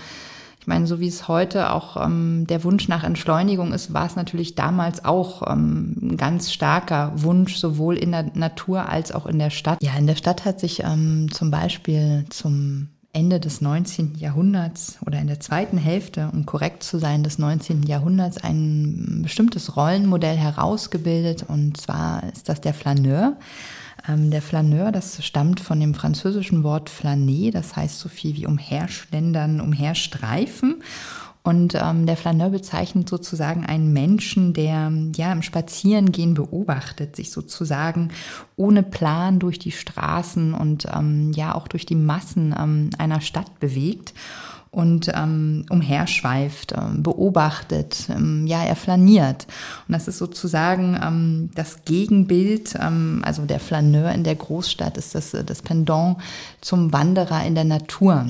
meine, 0.69 0.87
so 0.87 1.01
wie 1.01 1.09
es 1.09 1.27
heute 1.27 1.73
auch 1.73 1.97
ähm, 1.97 2.47
der 2.47 2.63
Wunsch 2.63 2.87
nach 2.87 3.03
Entschleunigung 3.03 3.73
ist, 3.73 3.93
war 3.93 4.07
es 4.07 4.15
natürlich 4.15 4.55
damals 4.55 5.05
auch 5.05 5.51
ähm, 5.51 5.97
ein 6.01 6.17
ganz 6.17 6.53
starker 6.53 7.13
Wunsch, 7.17 7.57
sowohl 7.57 7.97
in 7.97 8.13
der 8.13 8.31
Natur 8.35 8.89
als 8.89 9.11
auch 9.11 9.27
in 9.27 9.39
der 9.39 9.51
Stadt. 9.51 9.83
Ja, 9.83 9.97
in 9.99 10.07
der 10.07 10.15
Stadt 10.15 10.45
hat 10.45 10.61
sich 10.61 10.85
ähm, 10.85 11.29
zum 11.33 11.51
Beispiel 11.51 12.27
zum 12.29 12.89
Ende 13.13 13.41
des 13.41 13.61
19. 13.61 14.17
Jahrhunderts 14.17 14.99
oder 15.05 15.19
in 15.19 15.27
der 15.27 15.41
zweiten 15.41 15.79
Hälfte, 15.79 16.31
um 16.33 16.47
korrekt 16.47 16.83
zu 16.83 16.99
sein, 16.99 17.23
des 17.25 17.39
19. 17.39 17.83
Jahrhunderts 17.85 18.39
ein 18.39 19.21
bestimmtes 19.23 19.77
Rollenmodell 19.77 20.37
herausgebildet. 20.37 21.45
Und 21.49 21.79
zwar 21.79 22.23
ist 22.33 22.49
das 22.49 22.61
der 22.61 22.75
Flaneur. 22.75 23.37
Ähm, 24.09 24.31
der 24.31 24.43
Flaneur, 24.43 24.93
das 24.93 25.25
stammt 25.25 25.61
von 25.61 25.79
dem 25.81 25.95
französischen 25.95 26.63
Wort 26.63 26.91
flâner, 26.91 27.51
das 27.51 27.77
heißt 27.77 27.99
so 27.99 28.09
viel 28.09 28.37
wie 28.37 28.47
umherschlendern, 28.47 29.61
umherstreifen. 29.61 30.83
Und 31.45 31.75
ähm, 31.81 32.05
der 32.05 32.17
Flaneur 32.17 32.51
bezeichnet 32.51 33.09
sozusagen 33.09 33.65
einen 33.65 33.93
Menschen, 33.93 34.53
der 34.53 34.93
ja 35.17 35.33
im 35.33 35.41
Spazierengehen 35.41 36.35
beobachtet, 36.35 37.17
sich 37.17 37.31
sozusagen 37.31 38.11
ohne 38.57 38.83
Plan 38.83 39.39
durch 39.39 39.59
die 39.59 39.73
Straßen 39.73 40.53
und 40.53 40.87
ähm, 40.95 41.33
ja 41.33 41.55
auch 41.55 41.69
durch 41.69 41.87
die 41.87 41.95
Massen 41.95 42.55
ähm, 42.59 42.91
einer 42.99 43.23
Stadt 43.23 43.61
bewegt 43.61 44.13
und 44.71 45.11
ähm, 45.15 45.65
umherschweift, 45.71 46.73
ähm, 46.73 47.03
beobachtet, 47.03 48.09
ähm, 48.11 48.47
ja, 48.47 48.63
er 48.65 48.77
flaniert. 48.77 49.47
Und 49.87 49.93
das 49.93 50.09
ist 50.09 50.19
sozusagen 50.19 50.99
ähm, 51.03 51.51
das 51.55 51.85
Gegenbild, 51.85 52.75
ähm, 52.81 53.23
also 53.25 53.47
der 53.47 53.61
Flaneur 53.61 54.13
in 54.13 54.25
der 54.25 54.35
Großstadt 54.35 54.97
ist 54.99 55.15
das, 55.15 55.31
das 55.31 55.63
Pendant 55.63 56.19
zum 56.61 56.93
Wanderer 56.93 57.45
in 57.45 57.55
der 57.55 57.65
Natur. 57.65 58.27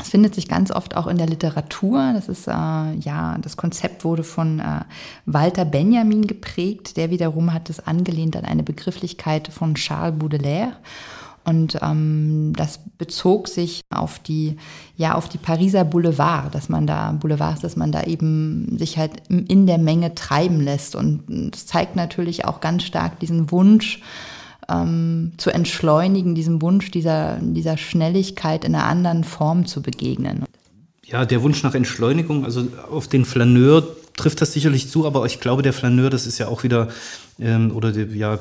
Das 0.00 0.08
findet 0.08 0.34
sich 0.34 0.48
ganz 0.48 0.70
oft 0.70 0.96
auch 0.96 1.06
in 1.06 1.18
der 1.18 1.26
Literatur. 1.26 2.12
Das 2.14 2.30
ist 2.30 2.48
äh, 2.48 2.50
ja 2.50 3.36
das 3.42 3.58
Konzept 3.58 4.02
wurde 4.02 4.24
von 4.24 4.58
äh, 4.58 4.80
Walter 5.26 5.66
Benjamin 5.66 6.26
geprägt. 6.26 6.96
Der 6.96 7.10
wiederum 7.10 7.52
hat 7.52 7.68
es 7.68 7.86
angelehnt 7.86 8.34
an 8.34 8.46
eine 8.46 8.62
Begrifflichkeit 8.62 9.48
von 9.48 9.74
Charles 9.74 10.18
Baudelaire. 10.18 10.72
Und 11.44 11.78
ähm, 11.82 12.52
das 12.54 12.80
bezog 12.98 13.48
sich 13.48 13.80
auf 13.90 14.18
die, 14.18 14.56
ja, 14.96 15.14
auf 15.14 15.28
die 15.28 15.38
Pariser 15.38 15.84
Boulevard, 15.84 16.54
dass 16.54 16.68
man 16.68 16.86
da, 16.86 17.12
Boulevards, 17.12 17.60
dass 17.60 17.76
man 17.76 17.92
da 17.92 18.02
eben 18.04 18.76
sich 18.78 18.98
halt 18.98 19.22
in 19.28 19.66
der 19.66 19.78
Menge 19.78 20.14
treiben 20.14 20.60
lässt. 20.60 20.94
Und 20.94 21.54
es 21.54 21.66
zeigt 21.66 21.96
natürlich 21.96 22.44
auch 22.44 22.60
ganz 22.60 22.84
stark 22.84 23.18
diesen 23.20 23.50
Wunsch, 23.50 24.00
ähm, 24.68 25.32
zu 25.36 25.50
entschleunigen, 25.50 26.34
diesem 26.34 26.62
Wunsch 26.62 26.90
dieser, 26.90 27.38
dieser 27.40 27.76
Schnelligkeit 27.76 28.64
in 28.64 28.74
einer 28.74 28.84
anderen 28.84 29.24
Form 29.24 29.66
zu 29.66 29.82
begegnen. 29.82 30.44
Ja, 31.04 31.24
der 31.24 31.42
Wunsch 31.42 31.62
nach 31.62 31.74
Entschleunigung, 31.74 32.44
also 32.44 32.68
auf 32.90 33.08
den 33.08 33.24
Flaneur 33.24 33.82
trifft 34.16 34.40
das 34.40 34.52
sicherlich 34.52 34.88
zu, 34.88 35.06
aber 35.06 35.24
ich 35.26 35.40
glaube, 35.40 35.62
der 35.62 35.72
Flaneur, 35.72 36.10
das 36.10 36.26
ist 36.26 36.38
ja 36.38 36.48
auch 36.48 36.62
wieder, 36.62 36.88
ähm, 37.40 37.74
oder 37.74 37.92
der, 37.92 38.06
ja, 38.06 38.38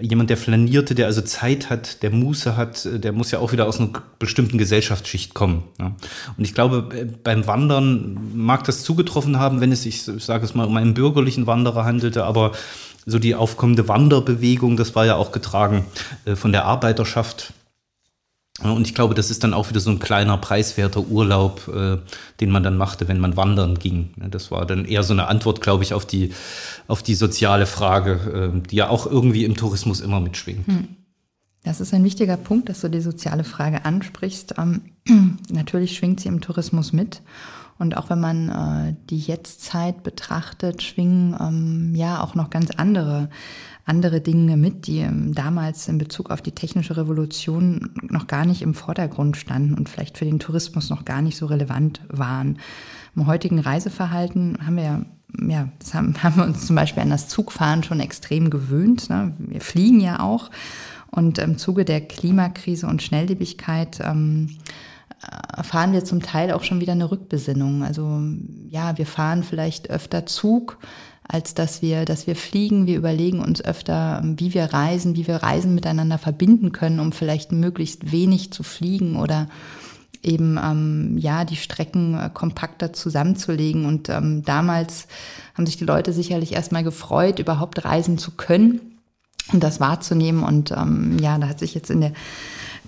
jemand, 0.00 0.30
der 0.30 0.36
flanierte, 0.36 0.94
der 0.94 1.06
also 1.06 1.22
Zeit 1.22 1.70
hat, 1.70 2.02
der 2.02 2.10
Muße 2.10 2.56
hat, 2.56 2.84
äh, 2.86 2.98
der 2.98 3.12
muss 3.12 3.30
ja 3.30 3.38
auch 3.38 3.52
wieder 3.52 3.66
aus 3.66 3.80
einer 3.80 3.90
bestimmten 4.18 4.58
Gesellschaftsschicht 4.58 5.34
kommen. 5.34 5.64
Ja. 5.80 5.94
Und 6.36 6.44
ich 6.44 6.54
glaube, 6.54 6.88
äh, 6.96 7.04
beim 7.04 7.46
Wandern 7.46 8.18
mag 8.34 8.64
das 8.64 8.82
zugetroffen 8.82 9.38
haben, 9.38 9.60
wenn 9.60 9.72
es 9.72 9.82
sich, 9.82 10.06
ich 10.06 10.24
sage 10.24 10.44
es 10.44 10.54
mal, 10.54 10.66
um 10.66 10.76
einen 10.76 10.94
bürgerlichen 10.94 11.46
Wanderer 11.46 11.84
handelte, 11.84 12.24
aber 12.24 12.52
so 13.06 13.18
die 13.18 13.34
aufkommende 13.34 13.88
Wanderbewegung, 13.88 14.76
das 14.76 14.94
war 14.94 15.06
ja 15.06 15.16
auch 15.16 15.32
getragen 15.32 15.84
äh, 16.24 16.36
von 16.36 16.52
der 16.52 16.64
Arbeiterschaft 16.66 17.52
und 18.60 18.86
ich 18.86 18.94
glaube, 18.94 19.14
das 19.14 19.30
ist 19.30 19.44
dann 19.44 19.54
auch 19.54 19.70
wieder 19.70 19.80
so 19.80 19.90
ein 19.90 19.98
kleiner 19.98 20.36
preiswerter 20.36 21.00
Urlaub, 21.00 21.68
äh, 21.68 21.98
den 22.40 22.50
man 22.50 22.62
dann 22.62 22.76
machte, 22.76 23.08
wenn 23.08 23.18
man 23.18 23.36
wandern 23.36 23.78
ging. 23.78 24.10
Das 24.16 24.50
war 24.50 24.66
dann 24.66 24.84
eher 24.84 25.02
so 25.02 25.14
eine 25.14 25.26
Antwort, 25.26 25.62
glaube 25.62 25.84
ich, 25.84 25.94
auf 25.94 26.04
die, 26.04 26.32
auf 26.86 27.02
die 27.02 27.14
soziale 27.14 27.64
Frage, 27.64 28.52
äh, 28.54 28.68
die 28.68 28.76
ja 28.76 28.90
auch 28.90 29.06
irgendwie 29.06 29.44
im 29.44 29.56
Tourismus 29.56 30.00
immer 30.00 30.20
mitschwingt. 30.20 30.66
Hm. 30.66 30.88
Das 31.64 31.80
ist 31.80 31.94
ein 31.94 32.04
wichtiger 32.04 32.36
Punkt, 32.36 32.68
dass 32.68 32.80
du 32.80 32.90
die 32.90 33.00
soziale 33.00 33.44
Frage 33.44 33.84
ansprichst. 33.84 34.54
Ähm, 34.58 34.82
natürlich 35.50 35.96
schwingt 35.96 36.20
sie 36.20 36.28
im 36.28 36.40
Tourismus 36.40 36.92
mit. 36.92 37.22
Und 37.78 37.96
auch 37.96 38.10
wenn 38.10 38.20
man 38.20 38.48
äh, 38.48 38.94
die 39.08 39.18
Jetztzeit 39.18 40.02
betrachtet, 40.02 40.82
schwingen 40.82 41.36
ähm, 41.40 41.94
ja 41.94 42.22
auch 42.22 42.34
noch 42.34 42.50
ganz 42.50 42.70
andere 42.70 43.30
andere 43.84 44.20
Dinge 44.20 44.56
mit, 44.56 44.86
die 44.86 44.98
ähm, 44.98 45.34
damals 45.34 45.88
in 45.88 45.98
Bezug 45.98 46.30
auf 46.30 46.42
die 46.42 46.52
technische 46.52 46.96
Revolution 46.96 47.90
noch 48.02 48.26
gar 48.26 48.44
nicht 48.44 48.62
im 48.62 48.74
Vordergrund 48.74 49.36
standen 49.36 49.74
und 49.74 49.88
vielleicht 49.88 50.18
für 50.18 50.24
den 50.24 50.38
Tourismus 50.38 50.90
noch 50.90 51.04
gar 51.04 51.22
nicht 51.22 51.36
so 51.36 51.46
relevant 51.46 52.00
waren. 52.08 52.58
Im 53.16 53.26
heutigen 53.26 53.58
Reiseverhalten 53.58 54.58
haben 54.64 54.76
wir 54.76 54.84
ja 54.84 55.04
ja, 55.48 55.68
das 55.78 55.94
haben, 55.94 56.14
haben 56.22 56.36
wir 56.36 56.44
uns 56.44 56.66
zum 56.66 56.76
Beispiel 56.76 57.02
an 57.02 57.10
das 57.10 57.28
Zugfahren 57.28 57.82
schon 57.82 58.00
extrem 58.00 58.50
gewöhnt. 58.50 59.08
Ne? 59.10 59.34
Wir 59.38 59.60
fliegen 59.60 60.00
ja 60.00 60.20
auch. 60.20 60.50
Und 61.10 61.38
im 61.38 61.58
Zuge 61.58 61.84
der 61.84 62.00
Klimakrise 62.00 62.86
und 62.86 63.02
Schnelllebigkeit 63.02 64.00
ähm, 64.02 64.56
erfahren 65.54 65.92
wir 65.92 66.04
zum 66.04 66.22
Teil 66.22 66.52
auch 66.52 66.64
schon 66.64 66.80
wieder 66.80 66.92
eine 66.92 67.10
Rückbesinnung. 67.10 67.82
Also 67.82 68.22
ja, 68.68 68.96
wir 68.96 69.06
fahren 69.06 69.42
vielleicht 69.42 69.90
öfter 69.90 70.26
Zug, 70.26 70.78
als 71.26 71.54
dass 71.54 71.82
wir, 71.82 72.04
dass 72.04 72.26
wir 72.26 72.36
fliegen. 72.36 72.86
Wir 72.86 72.96
überlegen 72.96 73.40
uns 73.40 73.64
öfter, 73.64 74.22
wie 74.24 74.54
wir 74.54 74.64
reisen, 74.64 75.16
wie 75.16 75.26
wir 75.26 75.36
Reisen 75.36 75.74
miteinander 75.74 76.18
verbinden 76.18 76.72
können, 76.72 77.00
um 77.00 77.12
vielleicht 77.12 77.52
möglichst 77.52 78.12
wenig 78.12 78.52
zu 78.52 78.62
fliegen 78.62 79.16
oder 79.16 79.48
eben 80.22 80.58
ähm, 80.62 81.18
ja 81.18 81.44
die 81.44 81.56
Strecken 81.56 82.18
äh, 82.18 82.30
kompakter 82.32 82.92
zusammenzulegen. 82.92 83.86
Und 83.86 84.08
ähm, 84.08 84.44
damals 84.44 85.06
haben 85.54 85.66
sich 85.66 85.76
die 85.76 85.84
Leute 85.84 86.12
sicherlich 86.12 86.52
erstmal 86.52 86.84
gefreut, 86.84 87.38
überhaupt 87.38 87.84
reisen 87.84 88.18
zu 88.18 88.32
können 88.32 88.80
und 89.52 89.62
das 89.62 89.80
wahrzunehmen. 89.80 90.42
Und 90.44 90.70
ähm, 90.70 91.18
ja, 91.20 91.38
da 91.38 91.48
hat 91.48 91.58
sich 91.58 91.74
jetzt 91.74 91.90
in 91.90 92.00
der 92.00 92.12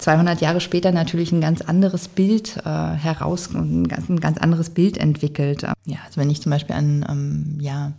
200 0.04 0.42
Jahre 0.42 0.60
später 0.60 0.92
natürlich 0.92 1.32
ein 1.32 1.40
ganz 1.40 1.62
anderes 1.62 2.08
Bild 2.08 2.58
äh, 2.58 2.68
heraus, 2.68 3.48
ein 3.54 3.88
ganz, 3.88 4.10
ein 4.10 4.20
ganz 4.20 4.36
anderes 4.36 4.68
Bild 4.68 4.98
entwickelt. 4.98 5.62
Ja, 5.86 5.96
also 6.04 6.20
wenn 6.20 6.28
ich 6.28 6.42
zum 6.42 6.50
Beispiel 6.50 6.76
an, 6.76 7.06
ähm, 7.08 7.56
ja, 7.58 7.92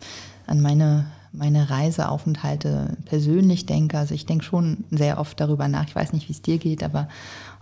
an 0.46 0.62
meine, 0.62 1.08
meine 1.32 1.72
Reiseaufenthalte 1.72 2.96
persönlich 3.06 3.66
denke, 3.66 3.98
also 3.98 4.14
ich 4.14 4.28
denke 4.28 4.46
schon 4.46 4.84
sehr 4.92 5.20
oft 5.20 5.40
darüber 5.40 5.68
nach. 5.68 5.88
Ich 5.88 5.96
weiß 5.96 6.14
nicht, 6.14 6.30
wie 6.30 6.34
es 6.34 6.44
dir 6.44 6.60
geht, 6.60 6.84
aber 6.84 7.10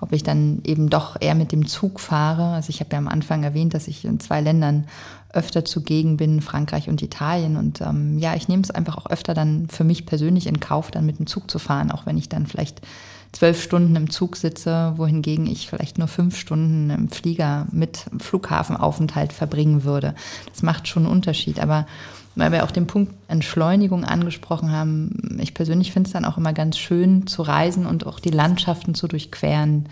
ob 0.01 0.11
ich 0.11 0.23
dann 0.23 0.59
eben 0.65 0.89
doch 0.89 1.15
eher 1.21 1.35
mit 1.35 1.53
dem 1.53 1.65
Zug 1.65 2.01
fahre. 2.01 2.47
Also 2.47 2.69
ich 2.69 2.81
habe 2.81 2.89
ja 2.91 2.97
am 2.97 3.07
Anfang 3.07 3.43
erwähnt, 3.43 3.73
dass 3.73 3.87
ich 3.87 4.03
in 4.03 4.19
zwei 4.19 4.41
Ländern 4.41 4.87
öfter 5.31 5.63
zugegen 5.63 6.17
bin, 6.17 6.41
Frankreich 6.41 6.89
und 6.89 7.01
Italien. 7.01 7.55
Und 7.55 7.79
ähm, 7.79 8.19
ja, 8.19 8.35
ich 8.35 8.49
nehme 8.49 8.63
es 8.63 8.71
einfach 8.71 8.97
auch 8.97 9.09
öfter 9.09 9.33
dann 9.33 9.69
für 9.69 9.85
mich 9.85 10.05
persönlich 10.05 10.47
in 10.47 10.59
Kauf, 10.59 10.91
dann 10.91 11.05
mit 11.05 11.17
dem 11.17 11.27
Zug 11.27 11.49
zu 11.49 11.59
fahren, 11.59 11.91
auch 11.91 12.05
wenn 12.05 12.17
ich 12.17 12.27
dann 12.27 12.45
vielleicht 12.45 12.81
zwölf 13.33 13.61
Stunden 13.61 13.95
im 13.95 14.09
Zug 14.09 14.37
sitze, 14.37 14.93
wohingegen 14.95 15.47
ich 15.47 15.67
vielleicht 15.67 15.97
nur 15.97 16.07
fünf 16.07 16.37
Stunden 16.37 16.89
im 16.91 17.09
Flieger 17.09 17.67
mit 17.71 18.05
Flughafenaufenthalt 18.19 19.33
verbringen 19.33 19.83
würde. 19.83 20.15
Das 20.49 20.63
macht 20.63 20.87
schon 20.87 21.03
einen 21.03 21.11
Unterschied. 21.11 21.59
Aber 21.59 21.85
weil 22.35 22.51
wir 22.51 22.63
auch 22.63 22.71
den 22.71 22.87
Punkt 22.87 23.13
Entschleunigung 23.27 24.05
angesprochen 24.05 24.71
haben, 24.71 25.37
ich 25.41 25.53
persönlich 25.53 25.91
finde 25.91 26.07
es 26.07 26.13
dann 26.13 26.25
auch 26.25 26.37
immer 26.37 26.53
ganz 26.53 26.77
schön 26.77 27.27
zu 27.27 27.41
reisen 27.41 27.85
und 27.85 28.07
auch 28.07 28.19
die 28.19 28.31
Landschaften 28.31 28.95
zu 28.95 29.07
durchqueren, 29.07 29.89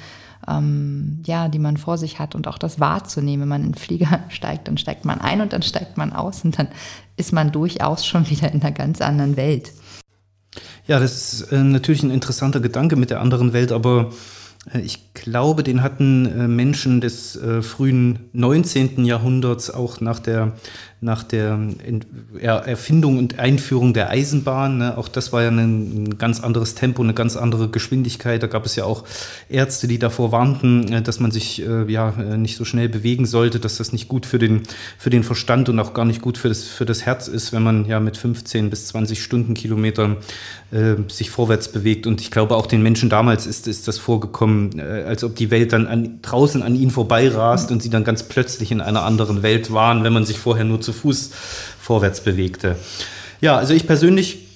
ähm, 0.48 1.22
ja, 1.26 1.50
die 1.50 1.60
man 1.60 1.78
vor 1.78 1.98
sich 1.98 2.20
hat 2.20 2.34
und 2.34 2.48
auch 2.48 2.58
das 2.58 2.80
wahrzunehmen. 2.80 3.42
Wenn 3.42 3.50
man 3.50 3.64
in 3.64 3.72
den 3.72 3.76
Flieger 3.76 4.22
steigt, 4.30 4.68
dann 4.68 4.78
steigt 4.78 5.06
man 5.06 5.20
ein 5.20 5.42
und 5.42 5.54
dann 5.54 5.62
steigt 5.62 5.98
man 5.98 6.14
aus 6.14 6.44
und 6.44 6.58
dann 6.58 6.68
ist 7.18 7.34
man 7.34 7.52
durchaus 7.52 8.06
schon 8.06 8.30
wieder 8.30 8.52
in 8.52 8.62
einer 8.62 8.72
ganz 8.72 9.02
anderen 9.02 9.36
Welt. 9.36 9.72
Ja, 10.88 11.00
das 11.00 11.34
ist 11.34 11.52
äh, 11.52 11.64
natürlich 11.64 12.04
ein 12.04 12.12
interessanter 12.12 12.60
Gedanke 12.60 12.96
mit 12.96 13.10
der 13.10 13.22
anderen 13.22 13.54
Welt, 13.54 13.72
aber 13.72 14.12
ich 14.84 15.14
glaube, 15.16 15.64
den 15.64 15.82
hatten 15.82 16.26
äh, 16.26 16.48
Menschen 16.48 17.02
des 17.02 17.36
äh, 17.36 17.64
frühen 17.64 18.20
19. 18.34 19.06
Jahrhunderts 19.06 19.72
auch 19.72 20.02
nach 20.02 20.20
der 20.20 20.54
nach 21.04 21.24
der 21.24 21.58
Erfindung 22.44 23.18
und 23.18 23.40
Einführung 23.40 23.96
der 23.96 24.12
Eisenbahn. 24.12 24.78
Ne? 24.78 25.00
Auch 25.00 25.08
das 25.08 25.34
war 25.34 25.42
ja 25.42 25.50
ein, 25.50 26.16
ganz 26.20 26.42
anderes 26.42 26.76
Tempo, 26.76 27.02
eine 27.02 27.16
ganz 27.16 27.36
andere 27.36 27.70
Geschwindigkeit. 27.70 28.44
Da 28.44 28.46
gab 28.46 28.68
es 28.68 28.76
ja 28.76 28.84
auch 28.84 29.04
Ärzte, 29.50 29.88
die 29.88 29.98
davor 29.98 30.32
warnten, 30.32 30.94
äh, 30.94 31.02
dass 31.02 31.20
man 31.20 31.32
sich 31.32 31.58
ja 31.58 32.12
nicht 32.38 32.56
so 32.56 32.66
schnell 32.66 32.88
bewegen 32.88 33.26
sollte, 33.26 33.60
dass 33.60 33.78
das 33.78 33.94
nicht 33.94 34.10
gut 34.10 34.28
für 34.28 34.38
den, 34.38 34.62
für 35.00 35.10
den 35.10 35.24
Verstand 35.24 35.70
und 35.70 35.80
auch 35.80 35.96
gar 35.96 36.06
nicht 36.06 36.22
gut 36.22 36.38
für 36.38 36.50
das, 36.50 36.66
für 36.66 36.86
das 36.86 37.04
Herz 37.04 37.28
ist, 37.28 37.52
wenn 37.52 37.64
man 37.64 37.86
ja 37.86 38.00
mit 38.00 38.16
15 38.16 38.70
bis 38.70 38.86
20 38.88 39.24
Stundenkilometern 39.24 40.18
äh, 40.72 40.96
sich 41.10 41.32
vorwärts 41.32 41.72
bewegt. 41.72 42.06
Und 42.06 42.22
ich 42.22 42.30
glaube, 42.30 42.56
auch 42.56 42.68
den 42.68 42.84
Menschen 42.84 43.10
damals 43.10 43.48
ist, 43.48 43.68
ist 43.68 43.88
das 43.88 43.98
vorgekommen, 43.98 44.51
äh, 44.78 45.04
als 45.08 45.24
ob 45.24 45.36
die 45.36 45.50
Welt 45.50 45.74
dann 45.74 45.88
an, 45.88 46.20
draußen 46.22 46.62
an 46.62 46.76
ihnen 46.76 46.92
vorbeirast 46.92 47.72
und 47.72 47.82
sie 47.82 47.90
dann 47.90 48.04
ganz 48.04 48.24
plötzlich 48.24 48.72
in 48.72 48.82
einer 48.82 49.04
anderen 49.04 49.42
Welt 49.42 49.74
waren, 49.74 50.04
wenn 50.04 50.14
man 50.14 50.26
sich 50.26 50.38
vorher 50.38 50.64
nur 50.64 50.80
zu 50.80 50.92
zu 50.92 50.94
Fuß 50.94 51.32
vorwärts 51.80 52.22
bewegte. 52.22 52.76
Ja, 53.40 53.58
also 53.58 53.74
ich 53.74 53.88
persönlich 53.88 54.48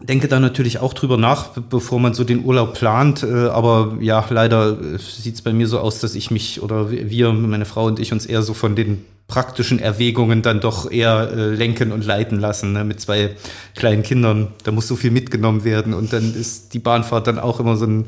denke 0.00 0.28
da 0.28 0.40
natürlich 0.40 0.78
auch 0.78 0.92
drüber 0.92 1.16
nach, 1.16 1.50
bevor 1.70 2.00
man 2.00 2.12
so 2.12 2.24
den 2.24 2.44
Urlaub 2.44 2.74
plant. 2.74 3.22
Äh, 3.22 3.48
aber 3.48 3.96
ja, 4.00 4.24
leider 4.28 4.78
äh, 4.80 4.98
sieht 4.98 5.34
es 5.36 5.42
bei 5.42 5.52
mir 5.52 5.68
so 5.68 5.78
aus, 5.78 6.00
dass 6.00 6.14
ich 6.14 6.30
mich 6.30 6.62
oder 6.62 6.90
wir, 6.90 7.32
meine 7.32 7.64
Frau 7.64 7.86
und 7.86 7.98
ich 7.98 8.12
uns 8.12 8.26
eher 8.26 8.42
so 8.42 8.52
von 8.54 8.74
den 8.74 9.04
praktischen 9.28 9.80
Erwägungen 9.80 10.42
dann 10.42 10.60
doch 10.60 10.90
eher 10.90 11.30
äh, 11.32 11.54
lenken 11.54 11.90
und 11.90 12.04
leiten 12.04 12.38
lassen. 12.38 12.72
Ne? 12.72 12.84
Mit 12.84 13.00
zwei 13.00 13.30
kleinen 13.74 14.02
Kindern, 14.02 14.52
da 14.62 14.70
muss 14.70 14.86
so 14.86 14.94
viel 14.94 15.10
mitgenommen 15.10 15.64
werden 15.64 15.94
und 15.94 16.12
dann 16.12 16.34
ist 16.34 16.74
die 16.74 16.78
Bahnfahrt 16.78 17.26
dann 17.26 17.38
auch 17.38 17.58
immer 17.58 17.76
so 17.76 17.86
ein, 17.86 18.06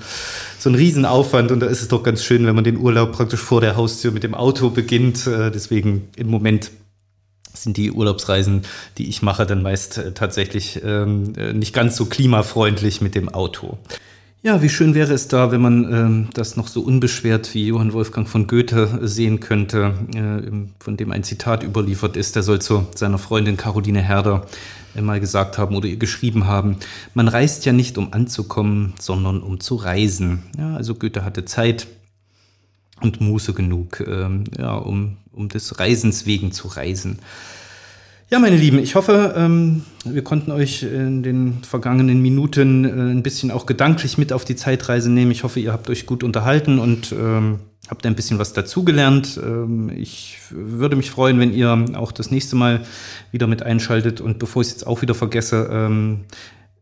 so 0.59 0.70
ein 0.70 0.77
Riesenaufwand 0.77 1.51
und 1.51 1.61
da 1.61 1.66
ist 1.66 1.82
es 1.82 1.89
doch 1.89 2.05
ganz 2.05 2.23
schön, 2.23 2.47
wenn 2.47 2.55
man 2.55 2.65
den 2.65 2.77
Urlaub 2.77 3.12
praktisch 3.12 3.40
vor 3.40 3.61
der 3.61 3.77
Haustür 3.77 4.12
mit 4.12 4.23
dem 4.23 4.35
Auto 4.35 4.70
beginnt. 4.70 5.27
Äh, 5.27 5.51
deswegen 5.51 6.09
im 6.16 6.28
Moment 6.28 6.70
sind 7.53 7.77
die 7.77 7.90
Urlaubsreisen, 7.90 8.62
die 8.99 9.09
ich 9.09 9.23
mache, 9.23 9.45
dann 9.45 9.62
meist 9.62 9.99
äh, 9.99 10.12
tatsächlich 10.12 10.81
ähm, 10.85 11.32
äh, 11.36 11.53
nicht 11.53 11.74
ganz 11.74 11.97
so 11.97 12.07
klimafreundlich 12.07 13.01
mit 13.01 13.16
dem 13.16 13.28
Auto. 13.28 13.78
Ja, 14.40 14.62
wie 14.62 14.69
schön 14.69 14.94
wäre 14.94 15.12
es 15.15 15.27
da, 15.27 15.51
wenn 15.51 15.60
man 15.60 15.93
ähm, 15.93 16.28
das 16.32 16.56
noch 16.56 16.69
so 16.69 16.82
unbeschwert 16.82 17.55
wie 17.55 17.66
Johann 17.66 17.93
Wolfgang 17.93 18.28
von 18.28 18.47
Goethe 18.47 19.01
sehen 19.02 19.40
könnte, 19.40 19.94
äh, 20.15 20.48
von 20.78 20.97
dem 20.97 21.10
ein 21.10 21.24
Zitat 21.24 21.65
überliefert 21.65 22.16
ist. 22.16 22.36
Der 22.36 22.44
soll 22.44 22.60
zu 22.60 22.86
seiner 22.94 23.19
Freundin 23.19 23.56
Caroline 23.56 24.01
Herder 24.01 24.47
äh, 24.94 25.01
mal 25.01 25.19
gesagt 25.19 25.59
haben 25.59 25.74
oder 25.74 25.89
ihr 25.89 25.97
geschrieben 25.97 26.47
haben, 26.47 26.77
man 27.15 27.27
reist 27.27 27.66
ja 27.66 27.73
nicht, 27.73 27.98
um 27.98 28.12
anzukommen, 28.12 28.94
sondern 29.01 29.43
um 29.43 29.59
zu 29.59 29.74
reisen. 29.74 30.44
Ja, 30.56 30.77
also 30.77 30.94
Goethe 30.94 31.24
hatte 31.24 31.44
Zeit 31.44 31.89
und 33.01 33.20
Muße 33.20 33.55
genug, 33.55 34.05
ähm, 34.06 34.44
ja, 34.56 34.77
um, 34.77 35.16
um 35.32 35.48
des 35.48 35.81
Reisens 35.81 36.27
wegen 36.27 36.52
zu 36.52 36.69
reisen. 36.69 37.19
Ja, 38.30 38.38
meine 38.38 38.56
Lieben, 38.56 38.78
ich 38.78 38.94
hoffe, 38.94 39.32
ähm, 39.38 39.84
wir 40.05 40.22
konnten 40.22 40.50
euch 40.50 40.82
in 40.82 41.22
den 41.22 41.64
vergangenen 41.64 42.20
Minuten 42.20 42.84
äh, 42.84 42.88
ein 42.88 43.22
bisschen 43.22 43.50
auch 43.50 43.64
gedanklich 43.64 44.18
mit 44.18 44.34
auf 44.34 44.44
die 44.44 44.55
Zeitreise 44.55 45.10
nehmen. 45.10 45.30
Ich 45.30 45.44
hoffe, 45.44 45.60
ihr 45.60 45.72
habt 45.72 45.88
euch 45.88 46.05
gut 46.05 46.22
unterhalten 46.22 46.78
und 46.78 47.10
ähm, 47.12 47.60
habt 47.88 48.05
ein 48.05 48.14
bisschen 48.14 48.38
was 48.38 48.52
dazugelernt. 48.52 49.40
Ähm, 49.42 49.90
ich 49.96 50.40
würde 50.50 50.94
mich 50.94 51.10
freuen, 51.10 51.40
wenn 51.40 51.55
ihr 51.55 51.86
auch 51.94 52.12
das 52.12 52.30
nächste 52.30 52.55
Mal 52.55 52.82
wieder 53.32 53.46
mit 53.46 53.62
einschaltet. 53.62 54.20
Und 54.20 54.38
bevor 54.38 54.60
ich 54.60 54.68
es 54.68 54.74
jetzt 54.74 54.86
auch 54.86 55.00
wieder 55.00 55.14
vergesse, 55.14 56.28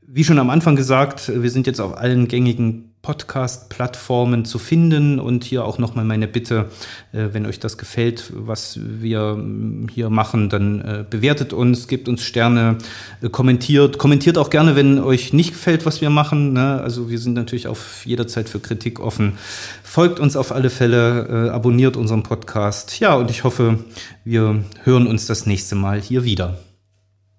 wie 0.09 0.25
schon 0.25 0.41
am 0.41 0.51
Anfang 0.51 0.75
gesagt, 0.75 1.31
wir 1.33 1.51
sind 1.51 1.69
jetzt 1.69 1.81
auf 1.81 1.97
allen 1.97 2.27
gängigen 2.27 2.86
Podcast-Plattformen 3.07 4.45
zu 4.45 4.59
finden. 4.59 5.21
Und 5.21 5.45
hier 5.45 5.65
auch 5.65 5.79
nochmal 5.79 6.05
meine 6.05 6.27
Bitte, 6.27 6.71
äh, 7.13 7.29
wenn 7.31 7.47
euch 7.47 7.61
das 7.61 7.79
gefällt, 7.79 8.33
was 8.35 8.81
wir 8.83 9.37
mm, 9.37 9.87
hier 9.95 10.11
machen, 10.11 10.49
dann 10.49 10.81
äh, 10.81 11.05
bewertet 11.09 11.53
uns, 11.53 11.87
gebt 11.87 12.09
uns 12.09 12.25
Sterne, 12.25 12.79
äh, 13.23 13.29
kommentiert. 13.29 13.99
Kommentiert 13.99 14.39
auch 14.39 14.51
gerne, 14.51 14.75
wenn 14.75 14.99
euch 14.99 15.33
nicht 15.33 15.53
gefällt, 15.53 15.87
was 15.87 16.01
wir 16.01 16.11
machen. 16.11 16.53
Ne? 16.53 16.81
Also 16.83 17.09
wir 17.09 17.21
sind 17.21 17.35
natürlich 17.35 17.69
auf 17.69 18.05
jederzeit 18.05 18.49
für 18.49 18.59
Kritik 18.59 18.99
offen. 18.99 19.39
Folgt 19.85 20.19
uns 20.19 20.37
auf 20.37 20.51
alle 20.51 20.69
Fälle, 20.69 21.51
abonniert 21.53 21.97
unseren 21.97 22.23
Podcast. 22.23 22.99
Ja, 23.01 23.15
und 23.15 23.31
ich 23.31 23.45
hoffe, 23.45 23.79
wir 24.25 24.65
hören 24.83 25.07
uns 25.07 25.27
das 25.27 25.47
nächste 25.47 25.75
Mal 25.77 26.01
hier 26.01 26.25
wieder. 26.25 26.59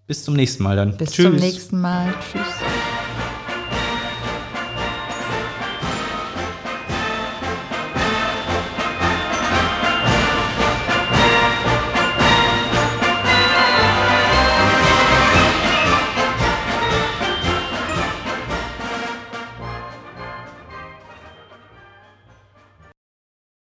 Bis 0.08 0.24
zum 0.24 0.36
nächsten 0.36 0.64
Mal 0.64 0.78
dann. 0.78 0.96
Bis 0.96 1.12
Tschüss. 1.12 1.26
zum 1.26 1.36
nächsten 1.36 1.82
Mal. 1.82 2.14
Tschüss. 2.32 2.77